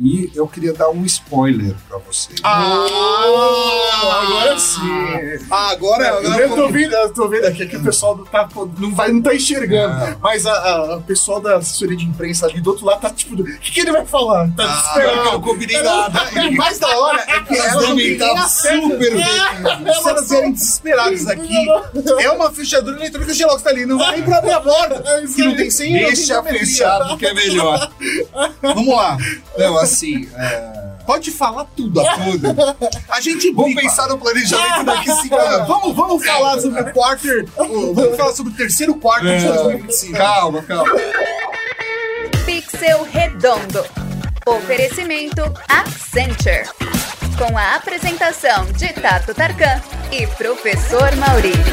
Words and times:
E 0.00 0.30
eu 0.32 0.46
queria 0.46 0.72
dar 0.72 0.90
um 0.90 1.04
spoiler 1.04 1.74
pra 1.88 1.98
vocês. 1.98 2.38
Ah, 2.44 2.86
agora 4.22 4.56
sim. 4.56 4.80
Ah, 5.50 5.70
agora, 5.70 6.04
eu, 6.06 6.18
agora 6.18 6.42
eu 6.42 6.54
tô 6.54 6.68
vendo, 6.68 6.92
eu 6.94 7.12
tô 7.12 7.28
vendo 7.28 7.46
aqui 7.46 7.66
que 7.66 7.76
o 7.76 7.82
pessoal 7.82 8.16
tá, 8.30 8.48
não, 8.78 8.94
vai, 8.94 9.10
não 9.10 9.20
tá 9.20 9.34
enxergando. 9.34 10.04
É. 10.04 10.16
Mas 10.20 10.46
a, 10.46 10.52
a- 10.52 10.96
o 10.98 11.02
pessoal 11.02 11.40
da 11.40 11.56
assessoria 11.56 11.96
de 11.96 12.04
imprensa 12.04 12.46
ali 12.46 12.60
do 12.60 12.70
outro 12.70 12.86
lado 12.86 13.00
tá 13.00 13.10
tipo, 13.10 13.34
o 13.34 13.44
que, 13.44 13.72
que 13.72 13.80
ele 13.80 13.90
vai 13.90 14.06
falar? 14.06 14.48
Tá 14.56 14.62
Ah, 14.64 14.76
desesperado. 14.76 15.28
eu 15.32 15.40
combinei 15.40 15.82
nada. 15.82 16.28
E 16.38 16.48
o 16.48 16.56
mais 16.56 16.78
da 16.78 16.96
hora 16.96 17.24
é 17.26 17.40
que 17.40 17.56
elas 17.56 17.74
não 17.88 18.18
Tá 18.18 18.40
acesso. 18.44 18.82
super 18.82 18.98
bem. 18.98 19.24
Se 20.00 20.08
elas 20.08 20.28
vierem 20.28 20.52
desesperadas 20.52 21.26
aqui, 21.26 21.66
é 22.22 22.30
uma 22.30 22.52
fechadura 22.52 22.96
eletrônica 22.98 23.32
de 23.32 23.36
Xerox 23.38 23.62
tá 23.62 23.70
ali. 23.70 23.84
Não 23.84 23.98
vai 23.98 24.12
nem 24.16 24.22
pra 24.22 24.38
abrir 24.38 24.52
a 24.52 24.60
porta. 24.60 25.02
Que 25.34 25.42
não 25.42 25.56
tem 25.56 25.70
senha. 25.70 26.02
não 26.02 26.06
Deixa 26.08 26.42
fechado 26.44 27.16
que 27.18 27.26
é 27.26 27.34
melhor. 27.34 27.90
Vamos 28.62 28.94
lá. 28.94 29.16
Não, 29.58 29.76
assim, 29.92 30.28
é, 30.34 30.88
Pode 31.08 31.30
falar 31.30 31.64
tudo, 31.74 32.02
tudo. 32.02 32.48
A 33.08 33.18
gente 33.18 33.50
vamos 33.52 33.72
briga. 33.72 33.80
pensar 33.80 34.08
no 34.08 34.18
planejamento 34.18 34.84
daqui 34.84 35.10
cinco 35.22 35.36
anos. 35.36 35.64
vamos, 35.66 35.96
vamos 35.96 36.26
falar 36.26 36.60
sobre 36.60 36.82
o 36.82 36.92
quarter. 36.92 37.46
Vamos 37.56 38.14
falar 38.14 38.34
sobre 38.34 38.52
o 38.52 38.54
terceiro 38.54 38.94
quarto 38.94 39.24
de 39.24 39.42
2025. 39.46 40.12
Calma, 40.12 40.62
calma. 40.64 40.92
Pixel 42.44 43.04
Redondo. 43.04 43.86
Oferecimento 44.46 45.40
Accenture. 45.66 46.68
Com 47.38 47.56
a 47.56 47.76
apresentação 47.76 48.66
de 48.72 48.92
Tato 48.92 49.32
Tarkan 49.32 49.80
e 50.12 50.26
Professor 50.26 51.16
Maurílio. 51.16 51.64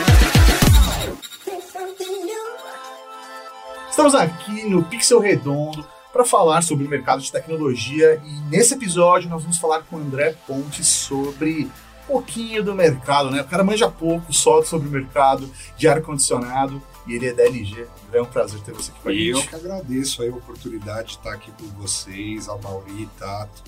Estamos 3.90 4.16
aqui 4.16 4.63
no 4.70 4.82
Pixel 4.84 5.20
Redondo 5.20 5.86
para 6.16 6.24
falar 6.24 6.62
sobre 6.62 6.86
o 6.86 6.90
mercado 6.90 7.22
de 7.22 7.30
tecnologia 7.30 8.22
e 8.26 8.40
nesse 8.50 8.74
episódio 8.74 9.30
nós 9.30 9.42
vamos 9.42 9.58
falar 9.58 9.82
com 9.84 9.98
o 9.98 10.00
André 10.00 10.34
Pontes 10.48 10.88
sobre 10.88 11.66
um 11.66 12.08
pouquinho 12.08 12.63
do 12.63 12.74
mercado, 12.74 13.30
né? 13.30 13.41
O 13.41 13.46
cara 13.46 13.66
manja 13.66 13.90
pouco 13.90 14.32
só 14.32 14.63
sobre 14.63 14.88
o 14.88 14.91
mercado 14.91 15.52
de 15.77 15.90
ar-condicionado 15.90 16.82
e 17.05 17.16
ele 17.16 17.27
é 17.27 17.34
da 17.34 17.43
LG. 17.43 17.86
É 18.13 18.21
um 18.21 18.26
prazer 18.26 18.62
ter 18.62 18.71
você 18.71 18.91
aqui 18.91 19.02
com 19.02 19.10
a 19.10 19.12
E 19.12 19.27
eu 19.27 19.36
gente. 19.40 19.49
que 19.49 19.55
agradeço 19.55 20.21
aí 20.21 20.30
a 20.30 20.36
oportunidade 20.36 21.08
de 21.10 21.13
estar 21.18 21.34
aqui 21.34 21.52
com 21.52 21.66
vocês, 21.82 22.48
a 22.48 22.55
Mauri, 22.60 23.10
Tato. 23.20 23.62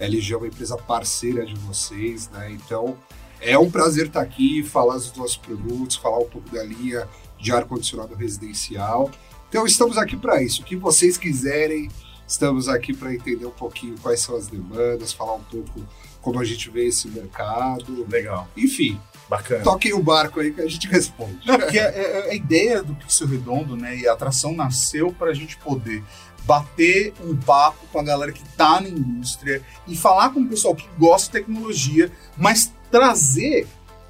A 0.00 0.04
LG 0.04 0.34
é 0.34 0.36
uma 0.36 0.46
empresa 0.46 0.76
parceira 0.76 1.44
de 1.44 1.56
vocês, 1.56 2.28
né? 2.30 2.52
Então 2.52 2.96
é 3.40 3.58
um 3.58 3.68
prazer 3.68 4.06
estar 4.06 4.20
aqui, 4.20 4.62
falar 4.62 4.94
dos 4.94 5.12
nossos 5.16 5.36
produtos, 5.36 5.96
falar 5.96 6.18
um 6.18 6.28
pouco 6.28 6.48
da 6.50 6.62
linha 6.62 7.08
de 7.40 7.50
ar-condicionado 7.50 8.14
residencial. 8.14 9.10
Então 9.48 9.66
estamos 9.66 9.96
aqui 9.96 10.16
para 10.16 10.42
isso. 10.42 10.62
O 10.62 10.64
que 10.64 10.76
vocês 10.76 11.16
quiserem, 11.16 11.88
estamos 12.26 12.68
aqui 12.68 12.92
para 12.94 13.14
entender 13.14 13.46
um 13.46 13.50
pouquinho 13.50 13.94
quais 14.02 14.20
são 14.20 14.36
as 14.36 14.46
demandas, 14.46 15.12
falar 15.12 15.34
um 15.34 15.42
pouco 15.44 15.84
como 16.20 16.38
a 16.40 16.44
gente 16.44 16.68
vê 16.70 16.86
esse 16.86 17.08
mercado. 17.08 18.06
Legal, 18.10 18.48
Enfim, 18.56 19.00
bacana. 19.28 19.62
toquem 19.64 19.94
o 19.94 20.02
barco 20.02 20.40
aí 20.40 20.52
que 20.52 20.60
a 20.60 20.66
gente 20.68 20.86
responde. 20.88 21.38
Não, 21.46 21.58
porque 21.58 21.78
a, 21.78 21.88
a- 21.88 22.34
ideia 22.34 22.82
do 22.82 22.94
Pixel 22.94 23.26
Redondo, 23.28 23.76
né, 23.76 23.96
e 23.96 24.06
a 24.08 24.12
atração 24.12 24.52
nasceu 24.52 25.12
para 25.12 25.30
a 25.30 25.34
gente 25.34 25.56
poder 25.58 26.02
bater 26.44 27.12
um 27.24 27.36
papo 27.36 27.86
com 27.92 27.98
a 28.00 28.02
galera 28.02 28.32
que 28.32 28.42
tá 28.56 28.80
na 28.80 28.88
indústria 28.88 29.62
e 29.86 29.94
falar 29.96 30.30
com 30.30 30.40
o 30.40 30.48
pessoal 30.48 30.74
que 30.74 30.88
gosta 30.98 31.26
de 31.26 31.44
tecnologia, 31.44 32.10
mas 32.36 32.72
trazer 32.90 33.66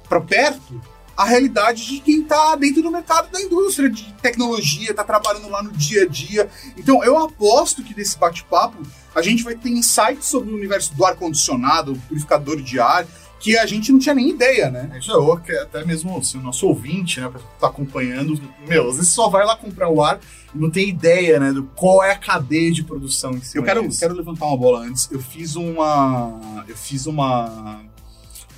para 0.07 0.21
perto 0.21 0.81
a 1.19 1.25
realidade 1.25 1.85
de 1.85 1.99
quem 1.99 2.23
tá 2.23 2.55
dentro 2.55 2.81
do 2.81 2.89
mercado 2.89 3.29
da 3.29 3.41
indústria 3.41 3.89
de 3.89 4.13
tecnologia, 4.21 4.93
tá 4.93 5.03
trabalhando 5.03 5.49
lá 5.49 5.61
no 5.61 5.69
dia 5.73 6.03
a 6.03 6.07
dia. 6.07 6.49
Então 6.77 7.03
eu 7.03 7.21
aposto 7.21 7.83
que 7.83 7.93
nesse 7.93 8.17
bate-papo 8.17 8.77
a 9.13 9.21
gente 9.21 9.43
vai 9.43 9.53
ter 9.53 9.67
insights 9.67 10.27
sobre 10.27 10.49
o 10.49 10.55
universo 10.55 10.95
do 10.95 11.05
ar-condicionado, 11.05 11.91
do 11.91 11.99
purificador 11.99 12.61
de 12.61 12.79
ar, 12.79 13.05
que 13.37 13.57
a 13.57 13.65
gente 13.65 13.91
não 13.91 13.99
tinha 13.99 14.15
nem 14.15 14.29
ideia, 14.29 14.71
né? 14.71 14.97
Isso 14.97 15.11
é 15.11 15.45
que 15.45 15.51
até 15.57 15.83
mesmo 15.83 16.23
se 16.23 16.37
o 16.37 16.41
nosso 16.41 16.65
ouvinte, 16.65 17.19
né, 17.19 17.29
tá 17.59 17.67
acompanhando, 17.67 18.39
meu, 18.65 18.89
às 18.89 18.95
vezes 18.95 19.11
só 19.11 19.27
vai 19.27 19.45
lá 19.45 19.57
comprar 19.57 19.89
o 19.89 20.01
ar 20.01 20.21
e 20.55 20.57
não 20.57 20.69
tem 20.69 20.87
ideia, 20.87 21.37
né, 21.37 21.51
do 21.51 21.63
qual 21.75 22.01
é 22.01 22.11
a 22.11 22.17
cadeia 22.17 22.71
de 22.71 22.83
produção 22.83 23.31
em 23.31 23.41
cima 23.41 23.61
Eu 23.61 23.65
quero, 23.65 23.87
disso. 23.87 23.99
quero 23.99 24.13
levantar 24.13 24.45
uma 24.45 24.57
bola 24.57 24.85
antes. 24.85 25.09
Eu 25.11 25.19
fiz 25.19 25.57
uma. 25.57 26.63
Eu 26.65 26.77
fiz 26.77 27.05
uma. 27.05 27.81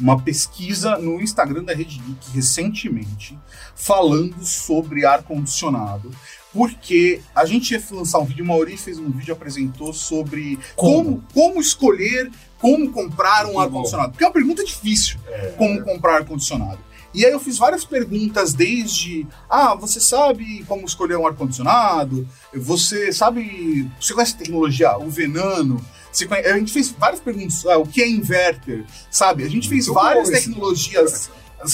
Uma 0.01 0.19
pesquisa 0.19 0.97
no 0.97 1.21
Instagram 1.21 1.63
da 1.63 1.73
Rede 1.73 1.99
Geek 1.99 2.31
recentemente 2.33 3.37
falando 3.75 4.43
sobre 4.43 5.05
ar-condicionado. 5.05 6.11
Porque 6.51 7.21
a 7.33 7.45
gente 7.45 7.71
ia 7.71 7.81
lançar 7.91 8.19
um 8.19 8.25
vídeo, 8.25 8.43
o 8.43 8.47
Mauri 8.47 8.75
fez 8.75 8.99
um 8.99 9.09
vídeo 9.09 9.33
apresentou 9.33 9.93
sobre 9.93 10.59
como, 10.75 11.23
como, 11.33 11.61
escolher, 11.61 12.29
como 12.59 12.91
comprar 12.91 13.45
um 13.45 13.57
ar-condicionado. 13.57 14.11
Porque 14.11 14.23
é 14.23 14.27
uma 14.27 14.33
pergunta 14.33 14.63
difícil, 14.63 15.17
como 15.57 15.81
comprar 15.83 16.15
ar-condicionado. 16.15 16.79
E 17.13 17.25
aí 17.25 17.31
eu 17.31 17.39
fiz 17.39 17.57
várias 17.57 17.83
perguntas, 17.83 18.53
desde 18.53 19.27
ah, 19.49 19.75
você 19.75 19.99
sabe 19.99 20.63
como 20.65 20.85
escolher 20.85 21.17
um 21.17 21.27
ar-condicionado? 21.27 22.27
Você 22.53 23.11
sabe. 23.11 23.89
Você 23.99 24.13
conhece 24.13 24.37
tecnologia, 24.37 24.97
o 24.97 25.09
Venano? 25.09 25.83
Conhe- 26.27 26.45
A 26.45 26.57
gente 26.57 26.71
fez 26.73 26.89
várias 26.89 27.19
perguntas. 27.19 27.65
ah, 27.65 27.77
o 27.77 27.85
que 27.85 28.01
é 28.01 28.09
inverter? 28.09 28.83
Sabe? 29.09 29.43
A 29.43 29.49
gente 29.49 29.67
fez 29.69 29.87
Muito 29.87 29.99
várias 29.99 30.29
tecnologias 30.29 31.29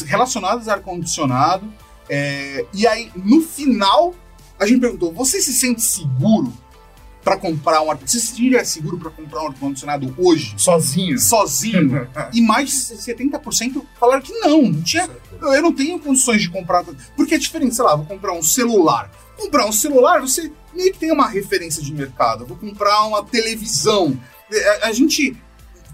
relacionadas 0.06 0.68
a 0.68 0.74
ar-condicionado. 0.74 1.72
é, 2.10 2.66
e 2.74 2.86
aí, 2.88 3.12
no 3.16 3.42
final, 3.42 4.14
a 4.60 4.66
gente 4.66 4.80
perguntou: 4.80 5.12
você 5.14 5.42
se 5.42 5.54
sente 5.54 5.82
seguro 5.82 6.54
para 7.24 7.36
comprar 7.38 7.82
um 7.82 7.92
ar 7.92 7.98
Você 7.98 8.20
se 8.22 8.28
sentiria 8.28 8.64
seguro 8.64 8.98
para 8.98 9.12
comprar 9.12 9.44
um 9.44 9.48
ar-condicionado 9.48 10.14
hoje? 10.18 10.54
Sozinho. 10.58 11.20
sozinho. 11.20 12.08
e 12.34 12.42
mais 12.42 12.70
de 12.70 12.96
70% 12.96 13.82
falaram 14.00 14.22
que 14.22 14.32
não, 14.40 14.62
não 14.62 14.82
tinha. 14.82 15.10
Eu 15.42 15.62
não 15.62 15.74
tenho 15.74 16.00
condições 16.00 16.42
de 16.42 16.50
comprar. 16.50 16.86
Porque 17.18 17.36
é 17.36 17.38
diferente, 17.38 17.76
sei 17.76 17.84
lá, 17.84 17.96
vou 17.96 18.06
comprar 18.06 18.32
um 18.34 18.42
celular. 18.42 19.12
Comprar 19.38 19.66
um 19.68 19.72
celular, 19.72 20.20
você 20.22 20.52
meio 20.74 20.92
que 20.92 21.00
tem 21.00 21.12
uma 21.12 21.28
referência 21.28 21.82
de 21.82 21.94
mercado. 21.94 22.44
Eu 22.44 22.48
vou 22.48 22.58
comprar 22.58 23.04
uma 23.06 23.24
televisão. 23.24 24.20
É, 24.52 24.86
A, 24.86 24.88
a 24.88 24.92
gente 24.92 25.36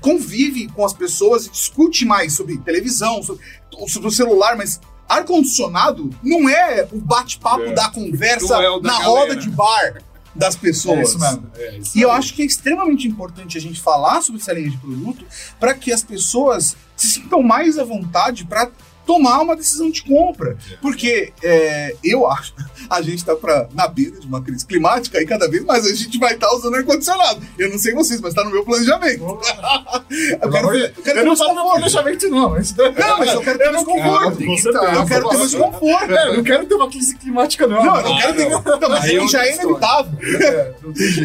convive 0.01 0.67
com 0.69 0.85
as 0.85 0.93
pessoas 0.93 1.45
e 1.45 1.49
discute 1.49 2.05
mais 2.05 2.33
sobre 2.33 2.57
televisão, 2.57 3.21
sobre, 3.23 3.43
sobre 3.87 4.07
o 4.07 4.11
celular, 4.11 4.55
mas 4.57 4.79
ar-condicionado 5.07 6.09
não 6.21 6.47
é 6.49 6.87
o 6.91 6.99
bate-papo 6.99 7.63
É. 7.63 7.73
da 7.73 7.89
conversa 7.89 8.55
é 8.55 8.61
da 8.61 8.79
na 8.81 8.99
galera. 8.99 9.05
roda 9.09 9.35
de 9.35 9.49
bar 9.49 10.01
das 10.35 10.55
pessoas. 10.55 10.97
É 10.99 11.03
isso 11.03 11.19
mesmo. 11.19 11.51
É, 11.55 11.77
isso 11.77 11.97
E 11.97 12.01
eu 12.01 12.11
acho 12.11 12.33
que 12.33 12.41
é 12.41 12.45
extremamente 12.45 13.07
importante 13.07 13.57
a 13.57 13.61
gente 13.61 13.79
falar 13.79 14.21
sobre 14.21 14.41
essa 14.41 14.51
linha 14.53 14.69
de 14.69 14.77
produto 14.77 15.25
para 15.59 15.73
que 15.73 15.91
as 15.93 16.03
pessoas 16.03 16.75
se 16.97 17.07
sintam 17.07 17.41
mais 17.43 17.77
à 17.77 17.83
vontade 17.83 18.43
para 18.45 18.69
tomar 19.05 19.41
uma 19.41 19.55
decisão 19.55 19.89
de 19.89 20.03
compra. 20.03 20.57
Porque 20.81 21.33
é, 21.43 21.95
eu 22.03 22.27
acho, 22.29 22.53
a 22.89 23.01
gente 23.01 23.17
está 23.17 23.35
na 23.73 23.87
beira 23.87 24.19
de 24.19 24.27
uma 24.27 24.41
crise 24.41 24.65
climática 24.65 25.21
e 25.21 25.25
cada 25.25 25.49
vez 25.49 25.63
mais 25.63 25.85
a 25.85 25.93
gente 25.93 26.17
vai 26.17 26.33
estar 26.33 26.51
usando 26.53 26.75
ar-condicionado. 26.75 27.41
Eu 27.57 27.69
não 27.69 27.77
sei 27.77 27.93
vocês, 27.93 28.19
mas 28.21 28.31
está 28.31 28.43
no 28.43 28.51
meu 28.51 28.63
planejamento. 28.63 29.23
eu 30.41 30.51
quero, 30.51 30.75
eu 30.75 31.03
quero 31.03 31.19
Eu 31.19 31.25
não 31.25 31.27
mais 31.27 31.39
falo 31.39 31.53
meu 31.53 31.63
conforto. 31.63 31.79
planejamento, 31.79 32.29
não, 32.29 32.49
mas... 32.49 32.75
Não, 32.75 33.17
mas 33.19 33.33
eu 33.33 33.41
quero 33.41 33.57
ter 33.57 33.71
mais 33.71 33.85
conforto. 33.85 34.71
tá, 34.71 34.93
Eu 34.95 35.05
quero 35.05 35.29
ter 35.29 35.37
mais 35.37 35.55
conforto. 35.55 36.11
É, 36.11 36.27
eu 36.27 36.37
não 36.37 36.43
quero 36.43 36.65
ter 36.65 36.75
uma 36.75 36.89
crise 36.89 37.15
climática, 37.17 37.67
não. 37.67 37.83
Não, 37.83 37.97
eu 37.97 38.03
não 38.03 38.17
quero 38.17 38.33
ter. 38.35 38.49
Não, 38.49 38.89
mas 38.89 39.03
Aí 39.03 39.17
aí 39.17 39.25
é 39.25 39.27
já 39.27 39.45
é 39.45 39.55
inevitável. 39.55 40.13
É. 40.23 40.73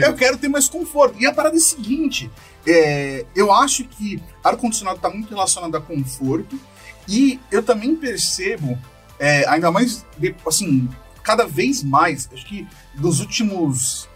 Eu 0.09 0.15
quero 0.15 0.37
ter 0.37 0.49
mais 0.49 0.69
conforto. 0.69 1.17
E 1.19 1.27
a 1.27 1.33
parada 1.33 1.57
é 1.57 1.59
a 1.59 1.61
seguinte: 1.61 2.31
é, 2.67 3.25
eu 3.35 3.53
acho 3.53 3.85
que 3.85 4.21
ar-condicionado 4.43 4.97
está 4.97 5.11
muito 5.11 5.29
relacionado 5.31 5.75
a 5.77 5.81
conforto. 5.81 6.59
E 7.09 7.41
eu 7.51 7.63
também 7.63 7.97
percebo, 7.97 8.79
é, 9.19 9.49
ainda 9.49 9.71
mais, 9.73 10.05
assim, 10.47 10.89
cada 11.23 11.47
vez 11.47 11.83
mais, 11.83 12.29
acho 12.33 12.47
que 12.47 12.67
dos 12.95 13.21
últimos 13.21 14.09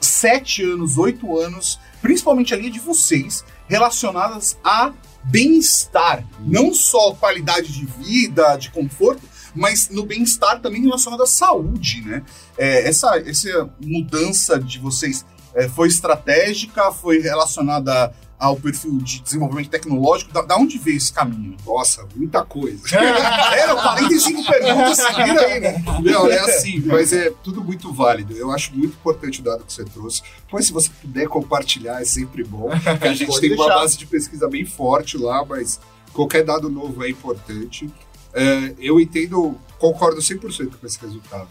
sete 0.00 0.62
anos, 0.62 0.96
oito 0.96 1.38
anos, 1.38 1.78
principalmente 2.00 2.54
a 2.54 2.56
linha 2.56 2.70
de 2.70 2.80
vocês, 2.80 3.44
relacionadas 3.68 4.58
a 4.64 4.92
bem-estar. 5.24 6.24
Não 6.40 6.72
só 6.72 7.14
qualidade 7.14 7.72
de 7.72 7.84
vida, 7.84 8.56
de 8.56 8.70
conforto, 8.70 9.22
mas 9.54 9.88
no 9.90 10.04
bem-estar 10.04 10.60
também 10.60 10.82
relacionado 10.82 11.22
à 11.22 11.26
saúde, 11.26 12.02
né? 12.02 12.22
É, 12.56 12.88
essa, 12.88 13.16
essa 13.18 13.70
mudança 13.80 14.58
de 14.58 14.78
vocês 14.78 15.24
é, 15.54 15.68
foi 15.68 15.88
estratégica, 15.88 16.92
foi 16.92 17.18
relacionada 17.20 18.14
ao 18.38 18.56
perfil 18.56 18.98
de 18.98 19.20
desenvolvimento 19.20 19.70
tecnológico? 19.70 20.32
Da, 20.32 20.42
da 20.42 20.56
onde 20.56 20.78
veio 20.78 20.96
esse 20.96 21.12
caminho? 21.12 21.56
Nossa, 21.64 22.06
muita 22.14 22.44
coisa. 22.44 22.82
Eram 22.96 23.76
45 23.76 24.44
perguntas 24.44 24.96
seguidas 24.98 25.42
aí, 25.42 25.60
né? 25.60 25.84
Não, 26.02 26.28
é 26.30 26.38
assim, 26.40 26.80
mas 26.84 27.12
é 27.12 27.30
tudo 27.42 27.62
muito 27.62 27.92
válido. 27.92 28.34
Eu 28.34 28.50
acho 28.50 28.74
muito 28.74 28.94
importante 28.94 29.40
o 29.40 29.44
dado 29.44 29.64
que 29.64 29.72
você 29.72 29.84
trouxe. 29.84 30.22
Pois 30.50 30.66
se 30.66 30.72
você 30.72 30.90
puder 31.00 31.26
compartilhar, 31.28 32.00
é 32.00 32.04
sempre 32.04 32.44
bom. 32.44 32.68
porque 32.70 33.08
a 33.08 33.14
gente 33.14 33.26
Pode 33.26 33.40
tem 33.40 33.52
uma 33.52 33.64
deixar. 33.64 33.80
base 33.80 33.98
de 33.98 34.06
pesquisa 34.06 34.48
bem 34.48 34.64
forte 34.64 35.16
lá, 35.16 35.44
mas 35.44 35.80
qualquer 36.12 36.44
dado 36.44 36.68
novo 36.68 37.04
é 37.04 37.10
importante. 37.10 37.88
É, 38.34 38.74
eu 38.78 39.00
entendo, 39.00 39.58
concordo 39.78 40.20
100% 40.20 40.72
com 40.78 40.86
esse 40.86 41.00
resultado. 41.00 41.48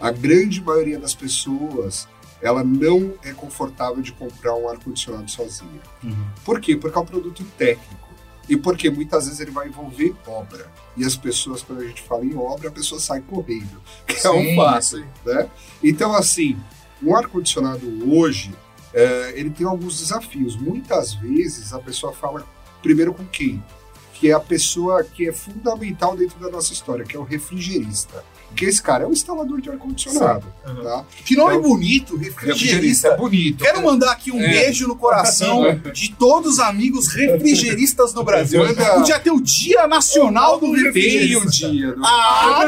A 0.00 0.10
grande 0.10 0.60
maioria 0.60 0.98
das 0.98 1.14
pessoas 1.14 2.08
ela 2.44 2.62
não 2.62 3.14
é 3.22 3.32
confortável 3.32 4.02
de 4.02 4.12
comprar 4.12 4.54
um 4.54 4.68
ar-condicionado 4.68 5.30
sozinha. 5.30 5.80
Uhum. 6.02 6.26
Por 6.44 6.60
quê? 6.60 6.76
Porque 6.76 6.96
é 6.96 7.00
um 7.00 7.06
produto 7.06 7.42
técnico. 7.56 8.04
E 8.46 8.54
porque 8.54 8.90
muitas 8.90 9.24
vezes 9.24 9.40
ele 9.40 9.50
vai 9.50 9.68
envolver 9.68 10.14
obra. 10.26 10.70
E 10.94 11.06
as 11.06 11.16
pessoas, 11.16 11.62
quando 11.62 11.80
a 11.80 11.86
gente 11.86 12.02
fala 12.02 12.22
em 12.22 12.36
obra, 12.36 12.68
a 12.68 12.70
pessoa 12.70 13.00
sai 13.00 13.22
correndo. 13.22 13.80
Que 14.06 14.26
é 14.26 14.30
um 14.30 14.54
fato, 14.56 15.02
né? 15.24 15.48
Então, 15.82 16.14
assim, 16.14 16.54
um 17.02 17.16
ar-condicionado 17.16 17.86
hoje, 18.14 18.54
é, 18.92 19.32
ele 19.34 19.48
tem 19.48 19.66
alguns 19.66 19.98
desafios. 19.98 20.54
Muitas 20.54 21.14
vezes 21.14 21.72
a 21.72 21.78
pessoa 21.78 22.12
fala 22.12 22.46
primeiro 22.82 23.14
com 23.14 23.24
quem? 23.24 23.64
Que 24.12 24.28
é 24.30 24.34
a 24.34 24.40
pessoa 24.40 25.02
que 25.02 25.26
é 25.26 25.32
fundamental 25.32 26.14
dentro 26.14 26.38
da 26.38 26.50
nossa 26.50 26.74
história, 26.74 27.06
que 27.06 27.16
é 27.16 27.18
o 27.18 27.24
refrigerista. 27.24 28.22
Que 28.54 28.64
esse 28.66 28.82
cara 28.82 29.04
é 29.04 29.06
o 29.06 29.12
instalador 29.12 29.60
de 29.60 29.68
ar-condicionado. 29.70 30.46
Uhum. 30.66 30.82
Tá? 30.82 31.04
Que 31.24 31.36
nome 31.36 31.56
Então, 31.56 31.68
bonito, 31.68 32.16
Refrigerista 32.16 32.46
refrigerista. 32.46 33.08
é 33.08 33.16
bonito. 33.16 33.64
Quero 33.64 33.82
mandar 33.82 34.12
aqui 34.12 34.30
um 34.30 34.40
É. 34.40 34.48
beijo 34.48 34.86
no 34.88 34.96
coração 34.96 35.62
de 35.92 36.12
todos 36.14 36.54
os 36.54 36.58
amigos 36.60 37.08
refrigeristas 37.08 38.14
no 38.14 38.22
Brasil. 38.24 38.62
Podia 38.94 39.18
ter 39.18 39.30
o 39.30 39.40
Dia 39.40 39.86
Nacional 39.86 40.58
do 40.58 40.72
Tem 40.72 40.80
o 40.80 40.84
Refrigerista. 40.84 41.68
dia. 41.68 41.92
do- 41.92 42.04
Ah, 42.04 42.64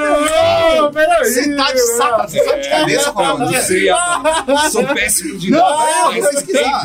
não! 0.80 0.92
peraí. 0.92 1.24
Você 1.32 1.56
tá 1.56 1.72
de 1.72 1.80
saco, 1.80 2.28
você 2.30 2.44
tá 2.44 2.56
de 2.56 2.68
cabeça 2.68 3.12
com 3.12 3.20
a 3.20 3.38
Não, 3.38 3.38
não 3.50 3.62
sei, 3.62 3.88
Adão. 3.90 4.70
Sou 4.70 4.86
péssimo 4.88 5.38
de 5.38 5.50
Não, 5.50 5.60
vou 5.60 6.12
mas 6.12 6.28
pesquisar. 6.30 6.82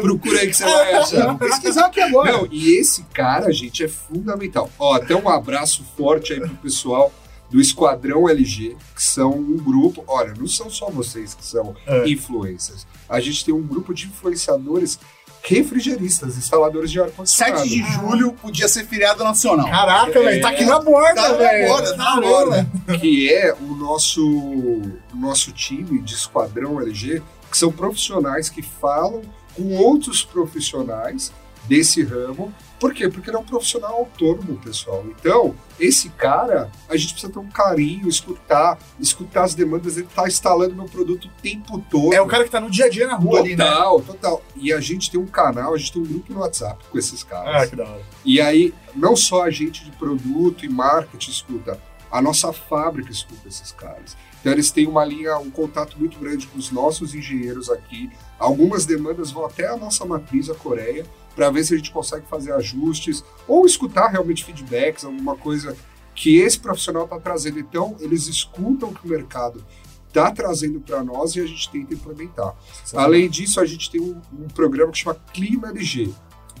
Procura 0.00 0.40
aí 0.40 0.46
que 0.48 0.54
você 0.56 0.64
vai 0.64 0.94
achar. 0.94 1.26
Vou 1.26 1.38
pesquisar 1.38 1.86
aqui 1.86 2.00
agora. 2.00 2.32
Não, 2.32 2.48
e 2.50 2.76
esse 2.78 3.02
cara, 3.12 3.52
gente, 3.52 3.84
é 3.84 3.88
fundamental. 3.88 4.70
Ó, 4.78 4.94
até 4.94 5.14
um 5.14 5.28
abraço 5.28 5.84
forte 5.96 6.32
aí 6.32 6.40
pro 6.40 6.50
pessoal 6.56 7.12
do 7.52 7.60
Esquadrão 7.60 8.28
LG, 8.28 8.76
que 8.96 9.02
são 9.02 9.30
um 9.32 9.56
grupo. 9.58 10.02
Olha, 10.08 10.32
não 10.38 10.48
são 10.48 10.70
só 10.70 10.90
vocês 10.90 11.34
que 11.34 11.44
são 11.44 11.76
É. 11.86 12.08
influencers. 12.08 12.86
A 13.08 13.20
gente 13.20 13.44
tem 13.44 13.52
um 13.54 13.60
grupo 13.62 13.92
de 13.92 14.06
influenciadores 14.06 14.98
refrigeristas, 15.44 16.36
instaladores 16.38 16.90
de 16.90 17.00
ar-condicionado. 17.00 17.58
7 17.58 17.68
de 17.68 17.82
julho 17.92 18.32
podia 18.32 18.68
ser 18.68 18.86
feriado 18.86 19.22
nacional. 19.22 19.68
Caraca, 19.68 20.12
velho, 20.22 20.40
tá 20.40 20.48
aqui 20.50 20.64
na 20.64 20.80
borda, 20.80 21.14
Tá 21.20 21.28
na 21.30 21.36
velho. 21.36 21.68
borda, 21.68 21.90
tá 21.96 21.96
na 21.96 22.20
borda. 22.20 22.68
que 22.98 23.30
é 23.32 23.52
o 23.52 23.74
nosso, 23.74 24.24
o 24.24 24.92
nosso 25.16 25.52
time 25.52 26.00
de 26.00 26.14
esquadrão 26.14 26.80
LG, 26.80 27.20
que 27.50 27.58
são 27.58 27.70
profissionais 27.70 28.48
que 28.48 28.62
falam 28.62 29.20
com 29.54 29.76
outros 29.76 30.24
profissionais 30.24 31.30
desse 31.64 32.02
ramo. 32.02 32.52
Por 32.78 32.92
quê? 32.92 33.08
Porque 33.08 33.30
ele 33.30 33.36
é 33.36 33.40
um 33.40 33.44
profissional 33.44 33.94
autônomo, 33.94 34.58
pessoal. 34.58 35.04
Então, 35.06 35.54
esse 35.78 36.08
cara, 36.08 36.68
a 36.88 36.96
gente 36.96 37.12
precisa 37.12 37.32
ter 37.32 37.38
um 37.38 37.48
carinho, 37.48 38.08
escutar, 38.08 38.76
escutar 38.98 39.44
as 39.44 39.54
demandas. 39.54 39.96
Ele 39.96 40.06
está 40.06 40.26
instalando 40.26 40.74
meu 40.74 40.86
produto 40.86 41.26
o 41.26 41.42
tempo 41.42 41.78
todo. 41.88 42.12
É 42.12 42.20
o 42.20 42.26
cara 42.26 42.42
que 42.42 42.50
tá 42.50 42.60
no 42.60 42.68
dia 42.68 42.86
a 42.86 42.88
dia 42.88 43.06
na 43.06 43.14
rua 43.14 43.38
ali, 43.38 43.54
né? 43.54 43.64
Total, 43.64 44.00
total. 44.00 44.42
E 44.56 44.72
a 44.72 44.80
gente 44.80 45.12
tem 45.12 45.20
um 45.20 45.26
canal, 45.26 45.74
a 45.74 45.78
gente 45.78 45.92
tem 45.92 46.02
um 46.02 46.06
grupo 46.06 46.32
no 46.32 46.40
WhatsApp 46.40 46.84
com 46.90 46.98
esses 46.98 47.22
caras. 47.22 47.62
Ah, 47.62 47.66
que 47.68 47.76
da 47.76 47.84
hora. 47.84 48.02
E 48.24 48.40
aí, 48.40 48.74
não 48.96 49.14
só 49.14 49.44
a 49.44 49.50
gente 49.50 49.84
de 49.84 49.92
produto 49.92 50.64
e 50.64 50.68
marketing 50.68 51.30
escuta, 51.30 51.80
a 52.10 52.20
nossa 52.20 52.52
fábrica 52.52 53.12
escuta 53.12 53.46
esses 53.46 53.70
caras. 53.70 54.16
Então, 54.40 54.52
eles 54.52 54.72
têm 54.72 54.88
uma 54.88 55.04
linha, 55.04 55.38
um 55.38 55.52
contato 55.52 55.96
muito 55.96 56.18
grande 56.18 56.48
com 56.48 56.58
os 56.58 56.72
nossos 56.72 57.14
engenheiros 57.14 57.70
aqui. 57.70 58.10
Algumas 58.40 58.84
demandas 58.84 59.30
vão 59.30 59.46
até 59.46 59.68
a 59.68 59.76
nossa 59.76 60.04
matriz, 60.04 60.50
a 60.50 60.54
Coreia, 60.54 61.06
para 61.34 61.50
ver 61.50 61.64
se 61.64 61.74
a 61.74 61.76
gente 61.76 61.90
consegue 61.90 62.26
fazer 62.26 62.52
ajustes 62.52 63.24
ou 63.46 63.66
escutar 63.66 64.08
realmente 64.08 64.44
feedbacks, 64.44 65.04
alguma 65.04 65.36
coisa 65.36 65.76
que 66.14 66.36
esse 66.38 66.58
profissional 66.58 67.04
está 67.04 67.18
trazendo. 67.18 67.58
Então, 67.58 67.96
eles 68.00 68.26
escutam 68.26 68.90
o 68.90 68.94
que 68.94 69.06
o 69.06 69.08
mercado 69.08 69.64
está 70.08 70.30
trazendo 70.30 70.78
para 70.80 71.02
nós 71.02 71.34
e 71.34 71.40
a 71.40 71.46
gente 71.46 71.70
tenta 71.70 71.94
implementar. 71.94 72.54
Além 72.94 73.30
disso, 73.30 73.60
a 73.60 73.64
gente 73.64 73.90
tem 73.90 74.00
um, 74.00 74.20
um 74.32 74.48
programa 74.48 74.92
que 74.92 74.98
chama 74.98 75.18
Clima 75.32 75.68
LG. 75.70 76.12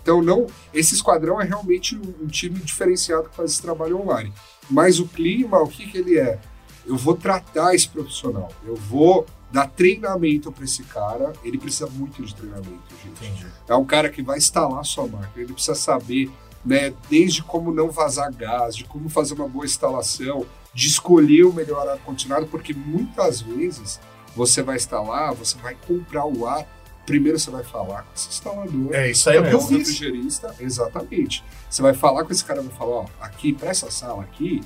Então, 0.02 0.20
não, 0.22 0.46
esse 0.74 0.94
esquadrão 0.94 1.40
é 1.40 1.44
realmente 1.44 1.94
um, 1.94 2.24
um 2.24 2.26
time 2.26 2.58
diferenciado 2.58 3.28
que 3.28 3.36
faz 3.36 3.52
esse 3.52 3.62
trabalho 3.62 4.00
online. 4.00 4.32
Mas 4.70 4.98
o 4.98 5.06
clima, 5.06 5.58
o 5.58 5.68
que, 5.68 5.86
que 5.86 5.98
ele 5.98 6.18
é? 6.18 6.40
Eu 6.84 6.96
vou 6.96 7.14
tratar 7.14 7.74
esse 7.74 7.88
profissional, 7.88 8.50
eu 8.66 8.74
vou 8.74 9.24
dar 9.52 9.68
treinamento 9.68 10.50
para 10.50 10.64
esse 10.64 10.82
cara. 10.84 11.32
Ele 11.44 11.58
precisa 11.58 11.86
muito 11.86 12.22
de 12.22 12.34
treinamento, 12.34 12.82
gente. 13.04 13.26
Entendi. 13.26 13.46
É 13.68 13.74
um 13.74 13.84
cara 13.84 14.08
que 14.08 14.22
vai 14.22 14.38
instalar 14.38 14.84
sua 14.84 15.06
máquina, 15.06 15.30
ele 15.36 15.52
precisa 15.52 15.74
saber, 15.74 16.30
né, 16.64 16.92
desde 17.10 17.42
como 17.42 17.72
não 17.72 17.90
vazar 17.90 18.32
gás, 18.34 18.74
de 18.74 18.84
como 18.84 19.08
fazer 19.08 19.34
uma 19.34 19.48
boa 19.48 19.64
instalação, 19.64 20.46
de 20.72 20.86
escolher 20.86 21.44
o 21.44 21.52
melhor 21.52 21.86
ar-condicionado, 21.86 22.46
porque 22.46 22.72
muitas 22.72 23.42
vezes 23.42 24.00
você 24.34 24.62
vai 24.62 24.76
instalar, 24.76 25.34
você 25.34 25.58
vai 25.58 25.76
comprar 25.86 26.24
o 26.24 26.46
ar, 26.46 26.66
primeiro 27.04 27.38
você 27.38 27.50
vai 27.50 27.62
falar 27.62 28.04
com 28.04 28.14
esse 28.14 28.28
instalador. 28.28 28.94
É, 28.94 29.10
isso 29.10 29.28
aí 29.28 29.36
é 29.36 29.40
É 29.40 29.54
o 29.54 29.66
refrigerista, 29.66 30.54
exatamente. 30.58 31.44
Você 31.68 31.82
vai 31.82 31.92
falar 31.92 32.24
com 32.24 32.32
esse 32.32 32.44
cara, 32.44 32.62
vai 32.62 32.74
falar, 32.74 32.92
ó, 32.92 33.06
aqui, 33.20 33.52
para 33.52 33.68
essa 33.68 33.90
sala 33.90 34.22
aqui, 34.22 34.62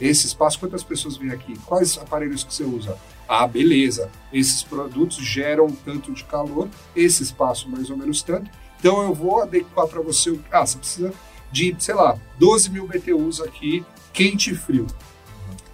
esse 0.00 0.26
espaço, 0.26 0.60
quantas 0.60 0.84
pessoas 0.84 1.16
vêm 1.16 1.32
aqui? 1.32 1.58
Quais 1.66 1.98
aparelhos 1.98 2.44
que 2.44 2.54
você 2.54 2.62
usa? 2.62 2.96
Ah, 3.28 3.46
beleza. 3.46 4.10
Esses 4.32 4.62
produtos 4.62 5.16
geram 5.18 5.68
tanto 5.70 6.12
de 6.12 6.24
calor, 6.24 6.68
esse 6.96 7.22
espaço 7.22 7.68
mais 7.68 7.90
ou 7.90 7.96
menos 7.96 8.22
tanto. 8.22 8.50
Então 8.80 9.02
eu 9.02 9.12
vou 9.14 9.42
adequar 9.42 9.86
para 9.86 10.00
você. 10.00 10.30
o- 10.30 10.42
Ah, 10.50 10.64
você 10.66 10.78
precisa 10.78 11.12
de, 11.52 11.74
sei 11.78 11.94
lá, 11.94 12.16
12 12.38 12.70
mil 12.70 12.86
BTUs 12.86 13.40
aqui, 13.40 13.84
quente 14.12 14.52
e 14.52 14.54
frio. 14.54 14.86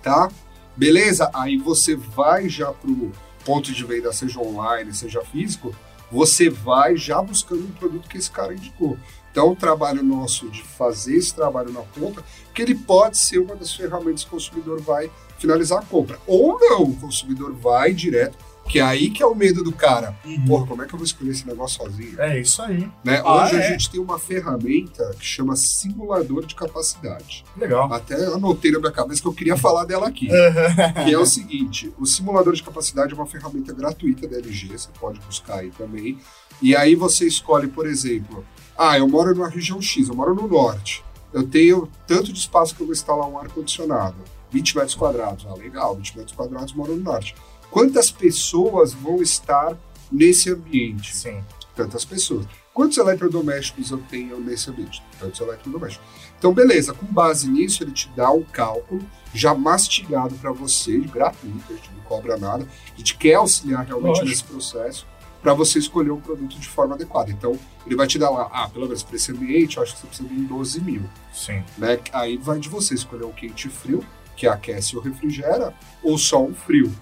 Tá? 0.02 0.30
Beleza? 0.76 1.30
Aí 1.32 1.56
você 1.56 1.94
vai 1.94 2.48
já 2.48 2.72
pro 2.72 3.12
ponto 3.44 3.72
de 3.72 3.84
venda, 3.84 4.12
seja 4.12 4.40
online, 4.40 4.92
seja 4.94 5.22
físico, 5.22 5.74
você 6.10 6.48
vai 6.50 6.96
já 6.96 7.20
buscando 7.22 7.64
um 7.64 7.70
produto 7.72 8.08
que 8.08 8.16
esse 8.18 8.30
cara 8.30 8.54
indicou. 8.54 8.98
Então, 9.30 9.50
o 9.50 9.56
trabalho 9.56 10.02
nosso 10.02 10.48
de 10.48 10.62
fazer 10.62 11.16
esse 11.16 11.34
trabalho 11.34 11.72
na 11.72 11.80
ponta, 11.80 12.22
que 12.54 12.62
ele 12.62 12.74
pode 12.74 13.18
ser 13.18 13.38
uma 13.38 13.56
das 13.56 13.74
ferramentas 13.74 14.22
que 14.22 14.28
o 14.28 14.32
consumidor 14.32 14.80
vai 14.80 15.10
finalizar 15.38 15.78
a 15.78 15.82
compra. 15.82 16.18
Ou 16.26 16.58
não, 16.58 16.82
o 16.82 16.96
consumidor 16.96 17.52
vai 17.52 17.92
direto, 17.92 18.36
que 18.68 18.78
é 18.78 18.82
aí 18.82 19.10
que 19.10 19.22
é 19.22 19.26
o 19.26 19.34
medo 19.34 19.62
do 19.62 19.72
cara. 19.72 20.16
Porra, 20.46 20.66
como 20.66 20.82
é 20.82 20.86
que 20.86 20.94
eu 20.94 20.98
vou 20.98 21.04
escolher 21.04 21.30
esse 21.30 21.46
negócio 21.46 21.82
sozinho? 21.84 22.20
É 22.20 22.40
isso 22.40 22.62
aí. 22.62 22.90
Né? 23.04 23.20
Ah, 23.24 23.44
Hoje 23.44 23.56
é? 23.56 23.66
a 23.66 23.70
gente 23.70 23.90
tem 23.90 24.00
uma 24.00 24.18
ferramenta 24.18 25.14
que 25.18 25.24
chama 25.24 25.54
simulador 25.54 26.46
de 26.46 26.54
capacidade. 26.54 27.44
Legal. 27.56 27.92
Até 27.92 28.14
anotei 28.26 28.72
na 28.72 28.78
minha 28.78 28.92
cabeça 28.92 29.20
que 29.20 29.28
eu 29.28 29.34
queria 29.34 29.56
falar 29.56 29.84
dela 29.84 30.08
aqui. 30.08 30.28
que 31.04 31.12
é 31.12 31.18
o 31.18 31.26
seguinte: 31.26 31.92
o 31.98 32.06
simulador 32.06 32.54
de 32.54 32.62
capacidade 32.62 33.12
é 33.12 33.16
uma 33.16 33.26
ferramenta 33.26 33.72
gratuita 33.72 34.26
da 34.26 34.38
LG, 34.38 34.78
você 34.78 34.88
pode 34.98 35.20
buscar 35.20 35.58
aí 35.58 35.70
também. 35.70 36.18
E 36.62 36.74
aí 36.74 36.94
você 36.94 37.26
escolhe, 37.26 37.68
por 37.68 37.86
exemplo, 37.86 38.44
ah, 38.76 38.96
eu 38.98 39.06
moro 39.06 39.34
numa 39.34 39.48
região 39.48 39.80
X, 39.80 40.08
eu 40.08 40.14
moro 40.14 40.34
no 40.34 40.48
norte. 40.48 41.04
Eu 41.32 41.42
tenho 41.46 41.88
tanto 42.06 42.32
de 42.32 42.38
espaço 42.38 42.74
que 42.74 42.80
eu 42.80 42.86
vou 42.86 42.94
instalar 42.94 43.28
um 43.28 43.36
ar-condicionado. 43.36 44.16
20 44.54 44.76
metros 44.76 44.94
quadrados. 44.94 45.44
Ah, 45.48 45.54
legal, 45.54 45.96
20 45.96 46.16
metros 46.16 46.36
quadrados, 46.36 46.72
moro 46.72 46.94
no 46.94 47.02
norte. 47.02 47.34
Quantas 47.70 48.10
pessoas 48.10 48.92
vão 48.92 49.20
estar 49.20 49.76
nesse 50.10 50.50
ambiente? 50.50 51.14
Sim. 51.14 51.42
tantas 51.74 52.04
pessoas. 52.04 52.46
Quantos 52.72 52.98
eletrodomésticos 52.98 53.90
eu 53.90 53.98
tenho 54.08 54.38
nesse 54.38 54.70
ambiente? 54.70 55.02
Tantos 55.18 55.40
eletrodomésticos. 55.40 56.06
Então, 56.38 56.54
beleza, 56.54 56.94
com 56.94 57.06
base 57.06 57.48
nisso, 57.48 57.82
ele 57.82 57.90
te 57.90 58.08
dá 58.10 58.30
um 58.30 58.44
cálculo 58.44 59.04
já 59.34 59.52
mastigado 59.54 60.36
para 60.36 60.52
você, 60.52 60.98
gratuito, 60.98 61.72
a 61.72 61.74
gente 61.74 61.90
não 61.96 62.04
cobra 62.04 62.36
nada. 62.36 62.68
A 62.94 62.96
gente 62.96 63.16
quer 63.16 63.34
auxiliar 63.34 63.84
realmente 63.84 64.20
Lógico. 64.20 64.28
nesse 64.28 64.44
processo 64.44 65.06
para 65.42 65.52
você 65.52 65.80
escolher 65.80 66.12
um 66.12 66.20
produto 66.20 66.58
de 66.58 66.68
forma 66.68 66.94
adequada. 66.94 67.30
Então, 67.30 67.58
ele 67.84 67.96
vai 67.96 68.06
te 68.06 68.18
dar 68.18 68.30
lá, 68.30 68.48
ah, 68.52 68.68
pelo 68.68 68.86
menos 68.86 69.02
para 69.02 69.16
esse 69.16 69.32
ambiente, 69.32 69.76
eu 69.76 69.82
acho 69.82 69.94
que 69.94 70.00
você 70.00 70.06
precisa 70.06 70.28
de 70.28 70.34
um 70.34 70.44
12 70.44 70.80
mil. 70.80 71.02
Sim. 71.32 71.62
Né? 71.76 71.98
Aí 72.12 72.36
vai 72.36 72.58
de 72.60 72.68
você 72.68 72.94
escolher 72.94 73.24
um 73.24 73.32
quente 73.32 73.66
e 73.66 73.70
frio, 73.70 74.04
que 74.36 74.46
aquece 74.46 74.96
ou 74.96 75.02
refrigera, 75.02 75.72
ou 76.02 76.16
só 76.18 76.42
um 76.42 76.54
frio. 76.54 76.92